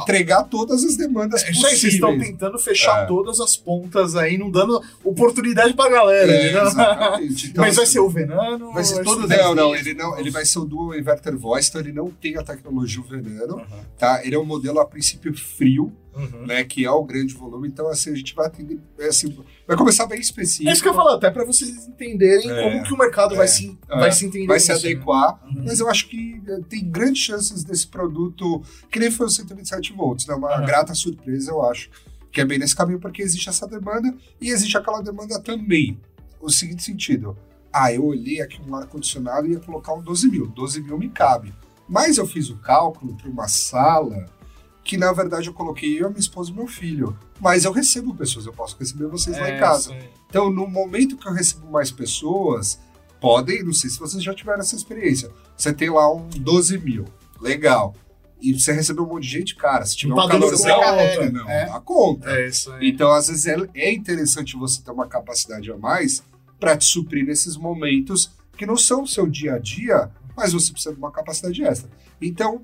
entregar 0.00 0.44
todas 0.44 0.82
as 0.84 0.96
demandas 0.96 1.42
É 1.42 1.48
aí, 1.48 1.54
vocês 1.54 1.84
estão 1.84 2.08
possíveis. 2.10 2.30
tentando 2.30 2.58
fechar 2.58 3.04
É. 3.04 3.06
todas 3.06 3.40
as 3.40 3.56
pontas 3.56 4.16
aí, 4.16 4.36
não 4.38 4.50
dando 4.50 4.80
oportunidade 5.04 5.74
pra 5.74 5.88
galera, 5.88 6.30
É, 6.32 6.50
exatamente. 6.50 7.46
Então, 7.50 7.64
Mas 7.64 7.76
vai 7.76 7.84
assim, 7.84 7.92
ser 7.94 8.00
o 8.00 8.08
veneno? 8.08 8.72
vai 8.72 8.84
ser 8.84 9.02
todo 9.04 9.26
Não, 9.28 9.54
não, 9.54 9.76
ele 9.76 9.94
não, 9.94 10.18
ele 10.18 10.30
vai 10.30 10.44
ser 10.44 10.58
o 10.58 10.64
dual 10.64 10.94
inverter 10.94 11.36
voice, 11.36 11.68
então 11.68 11.80
ele 11.80 11.92
não 11.92 12.10
tem 12.10 12.36
a 12.36 12.42
tecnologia 12.42 13.02
veneno, 13.08 13.56
Uhum, 13.56 13.64
tá? 13.98 14.24
Ele 14.24 14.34
é 14.34 14.38
um 14.38 14.44
modelo 14.44 14.80
a 14.80 14.86
princípio 14.86 15.32
frio, 15.36 15.92
uhum. 16.18 16.46
né, 16.46 16.64
que 16.64 16.84
é 16.84 16.90
o 16.90 17.04
grande 17.04 17.32
volume, 17.34 17.68
então 17.68 17.88
assim 17.88 18.10
a 18.12 18.14
gente 18.14 18.34
vai 18.34 18.46
atender, 18.46 18.78
é, 18.98 19.06
assim, 19.06 19.36
vai 19.66 19.76
começar 19.76 20.06
bem 20.06 20.20
específico. 20.20 20.68
É 20.68 20.72
isso 20.72 20.82
que 20.82 20.88
eu 20.88 20.94
falo, 20.94 21.10
até 21.10 21.30
pra 21.30 21.44
vocês 21.44 21.86
entenderem 21.86 22.50
É, 22.50 22.62
como 22.62 22.82
que 22.82 22.92
o 22.92 22.98
mercado 22.98 23.34
vai, 23.36 23.44
é, 23.44 23.48
se, 23.48 23.78
é, 23.88 23.98
vai 23.98 24.12
se 24.12 24.26
entender 24.26 24.46
vai 24.46 24.60
se 24.60 24.68
né? 24.68 24.74
adequar, 24.74 25.40
Uhum. 25.46 25.62
mas 25.64 25.80
eu 25.80 25.88
acho 25.88 26.08
que 26.08 26.42
eh, 26.46 26.60
tem 26.68 26.84
grandes 26.90 27.22
chances 27.22 27.62
desse 27.64 27.86
produto, 27.86 28.62
que 28.90 28.98
nem 28.98 29.10
foi 29.10 29.26
o 29.26 29.30
127 29.30 29.92
volts, 29.92 30.26
né? 30.26 30.34
Uma 30.34 30.50
Aham. 30.54 30.66
grata 30.66 30.94
surpresa, 30.94 31.50
eu 31.52 31.64
acho, 31.64 31.90
que 32.32 32.40
é 32.40 32.44
bem 32.44 32.58
nesse 32.58 32.76
caminho, 32.76 32.98
porque 33.00 33.22
existe 33.22 33.48
essa 33.48 33.66
demanda 33.66 34.14
e 34.40 34.50
existe 34.50 34.76
aquela 34.76 35.00
demanda 35.02 35.40
também. 35.40 35.98
O 36.40 36.50
seguinte 36.50 36.82
sentido, 36.82 37.36
ah, 37.72 37.92
eu 37.92 38.04
olhei 38.04 38.40
aqui 38.40 38.60
um 38.66 38.74
ar-condicionado 38.76 39.46
e 39.46 39.52
ia 39.52 39.60
colocar 39.60 39.92
um 39.94 40.02
12 40.02 40.30
mil, 40.30 40.46
12 40.48 40.82
mil 40.82 40.98
me 40.98 41.08
cabe. 41.08 41.54
Mas 41.88 42.18
eu 42.18 42.26
fiz 42.26 42.50
o 42.50 42.56
cálculo 42.58 43.16
para 43.16 43.30
uma 43.30 43.48
sala 43.48 44.26
que, 44.88 44.96
na 44.96 45.12
verdade, 45.12 45.48
eu 45.48 45.52
coloquei 45.52 46.00
eu, 46.00 46.06
a 46.06 46.08
minha 46.08 46.18
esposa 46.18 46.50
e 46.50 46.54
meu 46.54 46.66
filho. 46.66 47.14
Mas 47.38 47.66
eu 47.66 47.72
recebo 47.72 48.14
pessoas, 48.14 48.46
eu 48.46 48.54
posso 48.54 48.74
receber 48.78 49.06
vocês 49.06 49.38
lá 49.38 49.50
em 49.50 49.52
É, 49.52 49.58
casa. 49.58 49.94
Então, 50.26 50.50
no 50.50 50.66
momento 50.66 51.18
que 51.18 51.28
eu 51.28 51.32
recebo 51.32 51.70
mais 51.70 51.90
pessoas, 51.90 52.80
podem, 53.20 53.62
não 53.62 53.74
sei 53.74 53.90
se 53.90 53.98
vocês 53.98 54.24
já 54.24 54.34
tiveram 54.34 54.60
essa 54.60 54.74
experiência. 54.74 55.30
Você 55.54 55.74
tem 55.74 55.90
lá 55.90 56.10
um 56.10 56.26
12 56.26 56.78
mil, 56.78 57.04
legal. 57.38 57.94
E 58.40 58.58
você 58.58 58.72
recebeu 58.72 59.04
um 59.04 59.08
monte 59.08 59.24
de 59.24 59.28
gente, 59.28 59.56
cara. 59.56 59.84
Se 59.84 59.94
tiver 59.94 60.14
um 60.14 60.16
conta, 60.16 60.38
carrega, 60.80 61.30
não, 61.32 61.50
é. 61.50 61.66
dá 61.66 61.80
conta. 61.80 62.30
É 62.30 62.48
isso 62.48 62.72
aí. 62.72 62.88
Então, 62.88 63.12
às 63.12 63.28
vezes, 63.28 63.44
é, 63.44 63.56
é 63.74 63.92
interessante 63.92 64.56
você 64.56 64.80
ter 64.80 64.90
uma 64.90 65.06
capacidade 65.06 65.70
a 65.70 65.76
mais 65.76 66.22
para 66.58 66.78
te 66.78 66.86
suprir 66.86 67.26
nesses 67.26 67.58
momentos 67.58 68.30
que 68.56 68.64
não 68.64 68.76
são 68.76 69.02
o 69.02 69.06
seu 69.06 69.26
dia 69.26 69.56
a 69.56 69.58
dia, 69.58 70.10
mas 70.34 70.54
você 70.54 70.72
precisa 70.72 70.94
de 70.94 70.98
uma 70.98 71.12
capacidade 71.12 71.62
extra. 71.62 71.90
Então, 72.22 72.62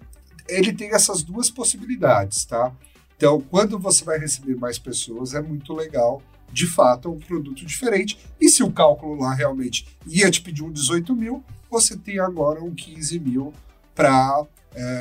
ele 0.49 0.73
tem 0.73 0.91
essas 0.91 1.23
duas 1.23 1.51
possibilidades, 1.51 2.45
tá? 2.45 2.73
Então, 3.17 3.41
quando 3.41 3.79
você 3.79 4.05
vai 4.05 4.19
receber 4.19 4.57
mais 4.57 4.79
pessoas, 4.79 5.35
é 5.35 5.41
muito 5.41 5.73
legal. 5.73 6.23
De 6.53 6.67
fato, 6.67 7.09
é 7.09 7.11
um 7.11 7.19
produto 7.19 7.65
diferente. 7.65 8.19
E 8.41 8.49
se 8.49 8.63
o 8.63 8.71
cálculo 8.71 9.17
lá 9.17 9.35
realmente 9.35 9.87
ia 10.07 10.31
te 10.31 10.41
pedir 10.41 10.63
um 10.63 10.71
18 10.71 11.15
mil, 11.15 11.43
você 11.71 11.97
tem 11.97 12.19
agora 12.19 12.63
um 12.63 12.75
15 12.75 13.19
mil 13.19 13.53
para 13.95 14.45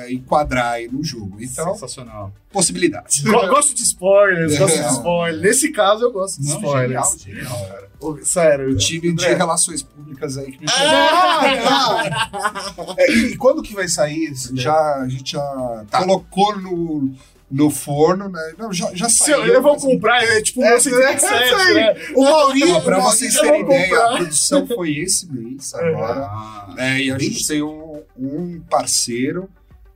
enquadrar 0.10 0.74
aí 0.74 0.88
no 0.88 1.04
jogo. 1.04 1.38
Então, 1.40 1.74
Sensacional. 1.74 2.32
possibilidades. 2.52 3.22
Go- 3.24 3.48
Gosto 3.48 3.74
de 3.74 3.82
spoilers, 3.84 4.58
gosto 4.58 4.78
de 4.82 4.88
spoilers. 4.94 5.42
Nesse 5.42 5.72
caso, 5.72 6.04
eu 6.04 6.12
gosto 6.12 6.42
de 6.42 6.50
Não, 6.50 6.56
spoilers. 6.58 7.22
genial, 7.24 7.46
genial, 7.48 7.68
cara. 7.68 7.94
Sério. 8.24 8.70
O 8.72 8.76
time 8.78 9.14
de 9.14 9.26
relações 9.34 9.82
públicas 9.82 10.38
aí 10.38 10.52
que 10.52 10.60
me 10.60 10.66
Ah, 10.70 12.04
tá. 12.32 12.96
É, 12.98 13.12
e 13.12 13.38
quando 13.38 13.62
que 13.64 13.74
vai 13.74 13.88
sair 13.88 14.34
já 14.54 14.74
a 15.02 15.08
gente 15.08 15.32
já 15.32 15.86
colocou 15.92 16.58
no, 16.60 17.14
no 17.50 17.70
forno, 17.70 18.28
né? 18.28 18.54
Não, 18.58 18.74
já, 18.74 18.94
já 18.94 19.08
saiu. 19.08 19.46
eu, 19.46 19.62
vou 19.62 19.78
comprar, 19.78 20.22
é 20.24 20.42
tipo 20.42 20.62
É, 20.64 20.76
um 20.76 20.80
127, 20.82 21.34
é, 21.34 21.70
é, 21.70 21.74
né? 21.94 22.02
O 22.16 22.24
Maurício. 22.24 22.70
Não, 22.74 22.82
pra 22.82 23.00
o 23.00 23.02
vocês 23.04 23.40
terem 23.40 23.62
ideia, 23.62 23.88
comprar. 23.90 24.06
a 24.14 24.18
produção 24.18 24.68
foi 24.68 24.98
esse 24.98 25.32
mês 25.32 25.74
agora. 25.74 26.22
Ah, 26.26 26.74
né? 26.76 27.02
E 27.04 27.12
a 27.12 27.18
gente 27.18 27.48
tem 27.48 27.62
um, 27.64 28.02
um 28.18 28.62
parceiro, 28.70 29.50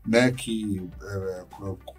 né, 0.07 0.31
que 0.31 0.81
é, 1.01 1.43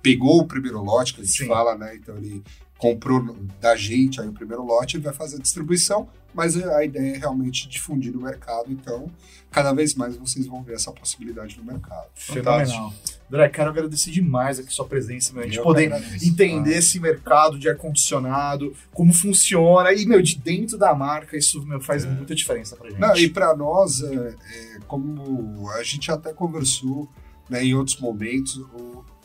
pegou 0.03 0.41
o 0.41 0.47
primeiro 0.47 0.83
lote, 0.83 1.15
que 1.15 1.21
a 1.21 1.25
gente 1.25 1.37
Sim. 1.37 1.47
fala, 1.47 1.77
né? 1.77 1.95
Então 1.97 2.17
ele 2.17 2.43
comprou 2.79 3.37
da 3.61 3.77
gente 3.77 4.21
aí 4.21 4.29
o 4.29 4.33
primeiro 4.33 4.65
lote 4.65 4.97
e 4.97 5.01
vai 5.01 5.13
fazer 5.13 5.37
a 5.37 5.41
distribuição, 5.41 6.09
mas 6.33 6.57
a 6.57 6.85
ideia 6.85 7.17
é 7.17 7.19
realmente 7.19 7.69
difundir 7.69 8.13
no 8.13 8.21
mercado, 8.21 8.71
então 8.71 9.11
cada 9.51 9.73
vez 9.73 9.95
mais 9.95 10.17
vocês 10.17 10.47
vão 10.47 10.63
ver 10.63 10.75
essa 10.75 10.93
possibilidade 10.93 11.59
no 11.59 11.65
mercado. 11.65 12.07
Fenomenal. 12.15 12.93
André, 13.31 13.49
quero 13.49 13.71
agradecer 13.71 14.11
demais 14.11 14.59
aqui 14.59 14.73
sua 14.73 14.87
presença, 14.87 15.33
meu. 15.33 15.43
A 15.43 15.47
gente 15.47 15.59
Eu 15.59 15.65
poder 15.65 15.93
agradeço. 15.93 16.27
entender 16.27 16.79
esse 16.79 17.01
mercado 17.01 17.59
de 17.59 17.69
ar-condicionado, 17.69 18.75
como 18.93 19.13
funciona, 19.13 19.93
e, 19.93 20.07
meu, 20.07 20.23
de 20.23 20.39
dentro 20.39 20.79
da 20.79 20.95
marca, 20.95 21.37
isso 21.37 21.65
meu, 21.67 21.81
faz 21.81 22.05
muita 22.05 22.35
diferença 22.35 22.77
pra 22.77 22.89
gente. 22.89 23.01
Não, 23.01 23.17
e 23.17 23.29
para 23.29 23.55
nós, 23.57 24.01
é, 24.03 24.15
é, 24.15 24.79
como 24.87 25.69
a 25.73 25.83
gente 25.83 26.11
até 26.11 26.33
conversou 26.33 27.09
né, 27.49 27.65
em 27.65 27.75
outros 27.75 27.99
momentos, 27.99 28.61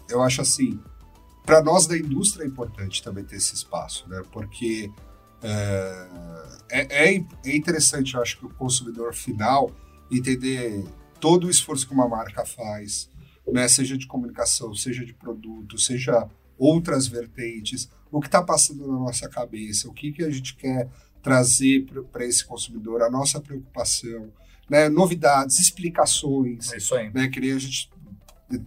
eu 0.10 0.22
acho 0.22 0.41
assim, 0.41 0.80
para 1.45 1.62
nós 1.62 1.88
da 1.88 1.98
indústria 1.98 2.44
é 2.44 2.48
importante 2.48 3.04
também 3.04 3.24
ter 3.24 3.36
esse 3.36 3.54
espaço, 3.54 4.08
né? 4.08 4.22
Porque 4.32 4.90
é, 5.41 6.08
é, 6.70 7.16
é- 7.16 7.26
é 7.45 7.56
interessante, 7.56 8.14
eu 8.16 8.22
acho, 8.22 8.38
que 8.40 8.45
o 8.45 8.50
consumidor 8.50 9.14
final 9.14 9.70
entender 10.12 10.84
todo 11.20 11.48
o 11.48 11.50
esforço 11.50 11.88
que 11.88 11.94
uma 11.94 12.08
marca 12.08 12.45
faz, 12.45 13.10
né? 13.52 13.68
Seja 13.68 13.98
de 13.98 14.08
comunicação, 14.08 14.74
seja 14.74 15.06
de 15.06 15.14
produto, 15.14 15.78
seja 15.78 16.28
outras 16.58 17.08
vertentes, 17.08 17.90
o 18.12 18.22
que 18.22 18.28
está 18.28 18.41
passando 18.41 18.88
na 18.88 18.94
nossa 19.00 19.28
cabeça, 19.28 19.90
o 19.90 19.94
que, 19.94 20.12
que 20.12 20.24
a 20.24 20.30
gente 20.30 20.56
quer 20.56 20.88
trazer 21.22 21.86
para 22.12 22.26
esse 22.26 22.45
consumidor, 22.45 23.02
a 23.02 23.10
nossa 23.10 23.40
preocupação, 23.41 24.32
né? 24.70 24.88
novidades, 24.88 25.60
explicações, 25.60 26.72
É 26.72 26.78
isso 26.78 26.95
aí. 26.95 27.12
né? 27.14 27.28
Que 27.28 27.40
a 27.52 27.60
gente 27.60 27.90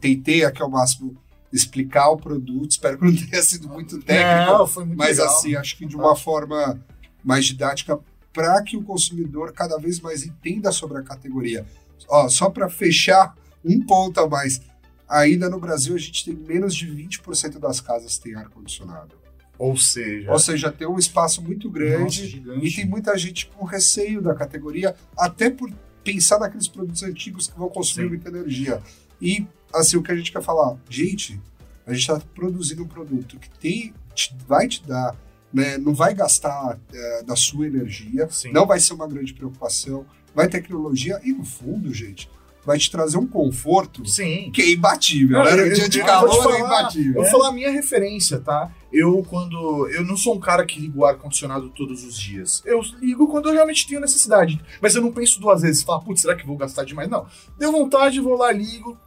tentei 0.01 0.45
aqui 0.45 0.63
ao 0.63 0.71
máximo 0.71 1.17
explicar 1.53 2.11
o 2.11 2.17
produto, 2.17 2.71
espero 2.73 2.99
que 2.99 3.05
não 3.05 3.17
tenha 3.29 3.43
sido 3.43 3.69
muito 3.69 3.99
técnico, 4.03 4.53
Não, 4.59 4.67
foi 4.67 4.85
muito 4.85 4.99
mas 4.99 5.19
legal. 5.19 5.35
assim, 5.37 5.55
acho 5.55 5.77
que 5.77 5.87
de 5.87 5.97
uma 5.97 6.15
forma 6.17 6.79
mais 7.25 7.45
didática 7.47 7.99
para 8.33 8.61
que 8.63 8.77
o 8.77 8.83
consumidor 8.83 9.53
cada 9.53 9.79
vez 9.79 10.01
mais 10.01 10.25
entenda 10.25 10.71
sobre 10.71 10.99
a 10.99 11.03
categoria. 11.03 11.65
Ó, 12.09 12.29
só 12.29 12.51
para 12.51 12.69
fechar 12.69 13.35
um 13.65 13.81
ponto 13.81 14.21
a 14.21 14.29
mais, 14.29 14.61
ainda 15.09 15.49
no 15.49 15.59
Brasil 15.59 15.95
a 15.95 15.99
gente 15.99 16.25
tem 16.25 16.35
menos 16.35 16.75
de 16.75 16.87
20% 16.87 17.59
das 17.59 17.81
casas 17.81 18.19
tem 18.19 18.35
ar-condicionado. 18.35 19.15
Ou 19.59 19.75
seja, 19.77 20.31
Ou 20.31 20.39
seja, 20.39 20.71
tem 20.71 20.87
um 20.87 20.99
espaço 20.99 21.41
muito 21.41 21.71
grande 21.71 22.43
nossa, 22.45 22.61
e 22.63 22.71
tem 22.75 22.85
muita 22.85 23.17
gente 23.17 23.47
com 23.47 23.65
receio 23.65 24.21
da 24.21 24.35
categoria, 24.35 24.95
até 25.17 25.49
por 25.49 25.73
pensar 26.05 26.39
naqueles 26.39 26.69
produtos 26.69 27.03
antigos 27.03 27.47
que 27.47 27.59
vão 27.59 27.71
consumir 27.71 28.05
Sim. 28.05 28.09
muita 28.11 28.29
energia. 28.29 28.83
E, 29.21 29.47
assim, 29.75 29.97
o 29.97 30.03
que 30.03 30.13
a 30.13 30.17
gente 30.17 30.33
quer 30.33 30.43
falar, 30.43 30.77
gente, 30.89 31.41
a 31.87 31.93
gente 31.93 32.01
está 32.03 32.21
produzindo 32.35 32.83
um 32.83 32.89
produto 32.89 33.39
que 33.39 33.49
tem, 33.59 33.95
te- 34.15 34.35
vai 34.47 34.69
te 34.69 34.83
dar, 34.87 35.15
né, 35.53 35.79
não 35.79 35.95
vai 35.95 36.15
gastar 36.15 36.79
é, 36.93 37.23
da 37.23 37.37
sua 37.37 37.67
energia, 37.67 38.29
Sim. 38.31 38.53
não 38.53 38.67
vai 38.67 38.79
ser 38.81 38.93
uma 38.95 39.07
grande 39.07 39.33
preocupação, 39.33 40.05
vai 40.35 40.49
tecnologia 40.49 41.21
e, 41.25 41.33
no 41.33 41.45
fundo, 41.45 41.93
gente, 41.95 42.29
vai 42.65 42.79
te 42.79 42.91
trazer 42.91 43.17
um 43.17 43.27
conforto 43.29 44.05
Sim. 44.05 44.51
que 44.53 44.61
é 44.61 44.73
imbatível, 44.73 45.39
Não, 45.39 45.45
né? 45.45 45.53
eu- 45.63 45.69
No 45.69 45.75
dia 45.75 45.89
de 45.89 46.01
eu 46.01 46.05
calor 46.05 46.35
é 46.35 46.43
falar, 46.43 46.59
imbatível. 46.59 47.15
Eu 47.15 47.23
vou 47.23 47.31
falar 47.31 47.49
a 47.49 47.53
minha 47.53 47.71
referência, 47.71 48.41
tá? 48.41 48.71
Eu, 48.93 49.23
quando. 49.29 49.89
Eu 49.91 50.05
não 50.05 50.17
sou 50.17 50.35
um 50.35 50.41
cara 50.41 50.65
que 50.67 50.81
liga 50.81 50.99
o 50.99 51.05
ar-condicionado 51.05 51.69
todos 51.69 52.03
os 52.03 52.19
dias. 52.19 52.63
Eu 52.65 52.81
ligo 53.01 53.29
quando 53.29 53.49
eu 53.49 53.53
realmente 53.53 53.87
tenho 53.87 54.01
necessidade. 54.01 54.59
Mas 54.81 54.95
eu 54.95 55.03
não 55.03 55.13
penso 55.13 55.39
duas 55.41 55.61
vezes. 55.63 55.83
Falar, 55.83 56.01
putz, 56.01 56.23
será 56.23 56.35
que 56.35 56.47
vou 56.47 56.57
gastar 56.57 56.83
demais? 56.85 57.09
Não. 57.09 57.27
Deu 57.59 57.71
vontade, 57.71 58.21
vou 58.21 58.37
lá, 58.37 58.51
ligo. 58.51 58.99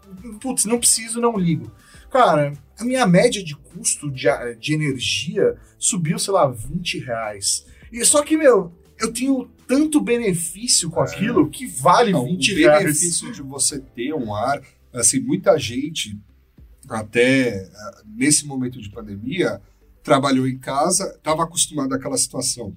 Putz, 0.42 0.66
não 0.66 0.80
preciso, 0.80 1.20
não 1.22 1.38
ligo. 1.38 1.72
Cara, 2.12 2.54
a 2.78 2.84
minha 2.84 3.06
média 3.06 3.44
de 3.44 3.56
custo 3.56 4.10
de, 4.12 4.28
de 4.60 4.74
energia 4.74 5.56
subiu, 5.78 6.18
sei 6.18 6.34
lá, 6.34 6.48
20 6.48 7.00
reais. 7.00 7.66
E 7.92 8.04
só 8.06 8.24
que, 8.24 8.36
meu, 8.38 8.74
eu 9.00 9.12
tenho 9.14 9.46
tanto 9.68 10.02
benefício 10.02 10.90
com 10.90 11.02
É. 11.02 11.04
aquilo 11.04 11.50
que 11.50 11.68
vale 11.68 12.12
Não, 12.12 12.26
20 12.26 12.52
o 12.54 12.56
reais. 12.58 12.84
benefício 12.84 13.32
de 13.32 13.42
você 13.42 13.80
ter 13.80 14.14
um 14.14 14.34
ar, 14.34 14.62
assim, 14.94 15.20
muita 15.20 15.58
gente, 15.58 16.20
até 16.90 17.50
eh, 17.50 17.70
nesse 18.06 18.46
momento 18.48 18.82
de 18.82 18.90
pandemia, 18.90 19.62
trabalhou 20.04 20.48
em 20.48 20.58
casa, 20.58 21.14
estava 21.16 21.44
acostumado 21.44 21.94
àquela 21.94 22.18
situação. 22.18 22.76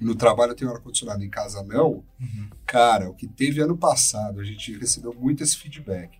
No 0.00 0.14
trabalho 0.14 0.52
eu 0.52 0.56
tenho 0.56 0.70
ar-condicionado, 0.70 1.22
em 1.24 1.30
casa 1.30 1.62
não. 1.64 2.04
Uhum. 2.20 2.48
Cara, 2.66 3.08
o 3.08 3.14
que 3.14 3.26
teve 3.26 3.60
ano 3.60 3.76
passado, 3.76 4.40
a 4.40 4.44
gente 4.44 4.76
recebeu 4.76 5.12
muito 5.14 5.42
esse 5.42 5.56
feedback. 5.56 6.18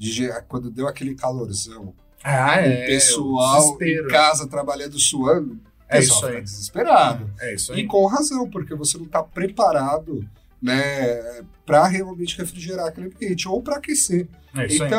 De, 0.00 0.28
quando 0.48 0.70
deu 0.70 0.88
aquele 0.88 1.14
calorzão, 1.14 1.92
Ah, 2.24 2.56
o 2.60 2.86
pessoal 2.86 3.78
em 3.82 4.06
casa 4.08 4.48
trabalhando, 4.48 4.98
suando, 4.98 5.52
o 5.54 5.60
É 5.88 5.98
pessoal 5.98 6.30
fica 6.30 6.42
desesperado. 6.42 7.30
É 7.40 7.54
isso 7.54 7.72
E 7.74 7.80
aí. 7.80 7.86
com 7.86 8.06
razão, 8.06 8.48
porque 8.48 8.74
você 8.74 8.96
não 8.96 9.04
está 9.04 9.22
preparado 9.22 10.26
né, 10.62 11.42
para 11.66 11.86
realmente 11.86 12.36
refrigerar 12.38 12.86
aquele 12.88 13.08
ambiente 13.08 13.46
ou 13.48 13.62
para 13.62 13.76
aquecer. 13.76 14.26
É 14.56 14.66
isso 14.66 14.82
aí. 14.84 14.90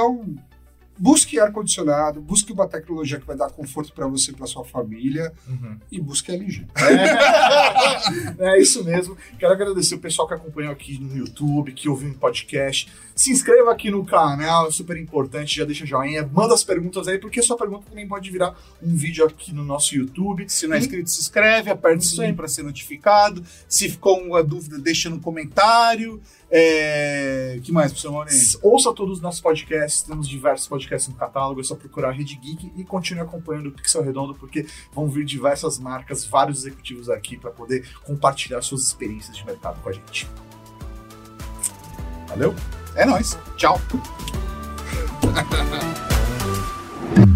Busque 0.98 1.40
ar-condicionado, 1.40 2.22
busque 2.22 2.52
uma 2.54 2.68
tecnologia 2.68 3.20
que 3.20 3.26
vai 3.26 3.36
dar 3.36 3.50
conforto 3.50 3.92
para 3.94 4.06
você 4.08 4.32
e 4.32 4.36
para 4.36 4.46
sua 4.46 4.64
família 4.64 5.34
Uhum. 5.48 5.78
e 5.92 6.00
busque 6.00 6.32
LG. 6.32 6.68
É 8.40 8.60
isso 8.60 8.84
mesmo. 8.84 9.16
Quero 9.40 9.54
agradecer 9.54 9.96
o 9.96 10.00
pessoal 10.00 10.28
que 10.28 10.34
acompanhou 10.34 10.72
aqui 10.72 10.98
no 11.00 11.16
YouTube, 11.16 11.72
que 11.74 11.88
ouviu 11.90 12.10
em 12.10 12.14
podcast. 12.14 12.92
Se 13.16 13.32
inscreva 13.32 13.72
aqui 13.72 13.92
no 13.92 14.06
canal, 14.06 14.68
é 14.68 14.72
super 14.72 14.98
importante. 14.98 15.58
Já 15.58 15.66
deixa 15.66 15.86
joinha, 15.86 16.28
manda 16.32 16.54
as 16.54 16.64
perguntas 16.64 17.08
aí, 17.08 17.18
porque 17.18 17.42
sua 17.42 17.58
pergunta 17.58 17.86
também 17.90 18.08
pode 18.08 18.30
virar 18.32 18.56
um 18.82 18.96
vídeo 18.96 19.26
aqui 19.26 19.54
no 19.54 19.64
nosso 19.64 19.96
YouTube. 19.96 20.46
Se 20.50 20.68
não 20.68 20.76
é 20.76 20.80
inscrito, 20.80 21.10
se 21.10 21.20
inscreve, 21.22 21.70
aperta 21.70 22.00
o 22.00 22.02
sininho 22.02 22.36
para 22.36 22.48
ser 22.48 22.64
notificado. 22.64 23.44
Se 23.68 23.90
ficou 23.90 24.20
uma 24.22 24.44
dúvida, 24.44 24.78
deixa 24.80 25.10
no 25.10 25.20
comentário. 25.20 26.22
É... 26.54 27.60
que 27.64 27.72
mais, 27.72 27.92
professor 27.92 28.12
Maurinho? 28.12 28.42
Ouça 28.62 28.94
todos 28.94 29.18
os 29.18 29.22
nossos 29.22 29.40
podcasts, 29.40 30.02
temos 30.02 30.28
diversos 30.28 30.68
podcasts 30.68 31.08
no 31.08 31.16
catálogo, 31.16 31.62
é 31.62 31.64
só 31.64 31.76
procurar 31.76 32.12
Rede 32.12 32.36
Geek 32.36 32.74
e 32.76 32.84
continue 32.84 33.22
acompanhando 33.22 33.68
o 33.68 33.72
Pixel 33.72 34.04
Redondo, 34.04 34.36
porque 34.36 34.68
vão 34.94 35.10
vir 35.10 35.24
diversas 35.24 35.80
marcas, 35.80 36.26
vários 36.26 36.60
executivos 36.60 37.10
aqui 37.10 37.38
para 37.38 37.52
poder 37.52 37.88
compartilhar 38.04 38.62
suas 38.62 38.82
experiências 38.82 39.38
de 39.38 39.46
mercado 39.46 39.82
com 39.82 39.90
a 39.90 39.94
gente. 39.94 40.28
Valeu? 42.28 42.54
É 42.96 43.06
nóis. 43.06 43.38
Tchau. 43.56 43.80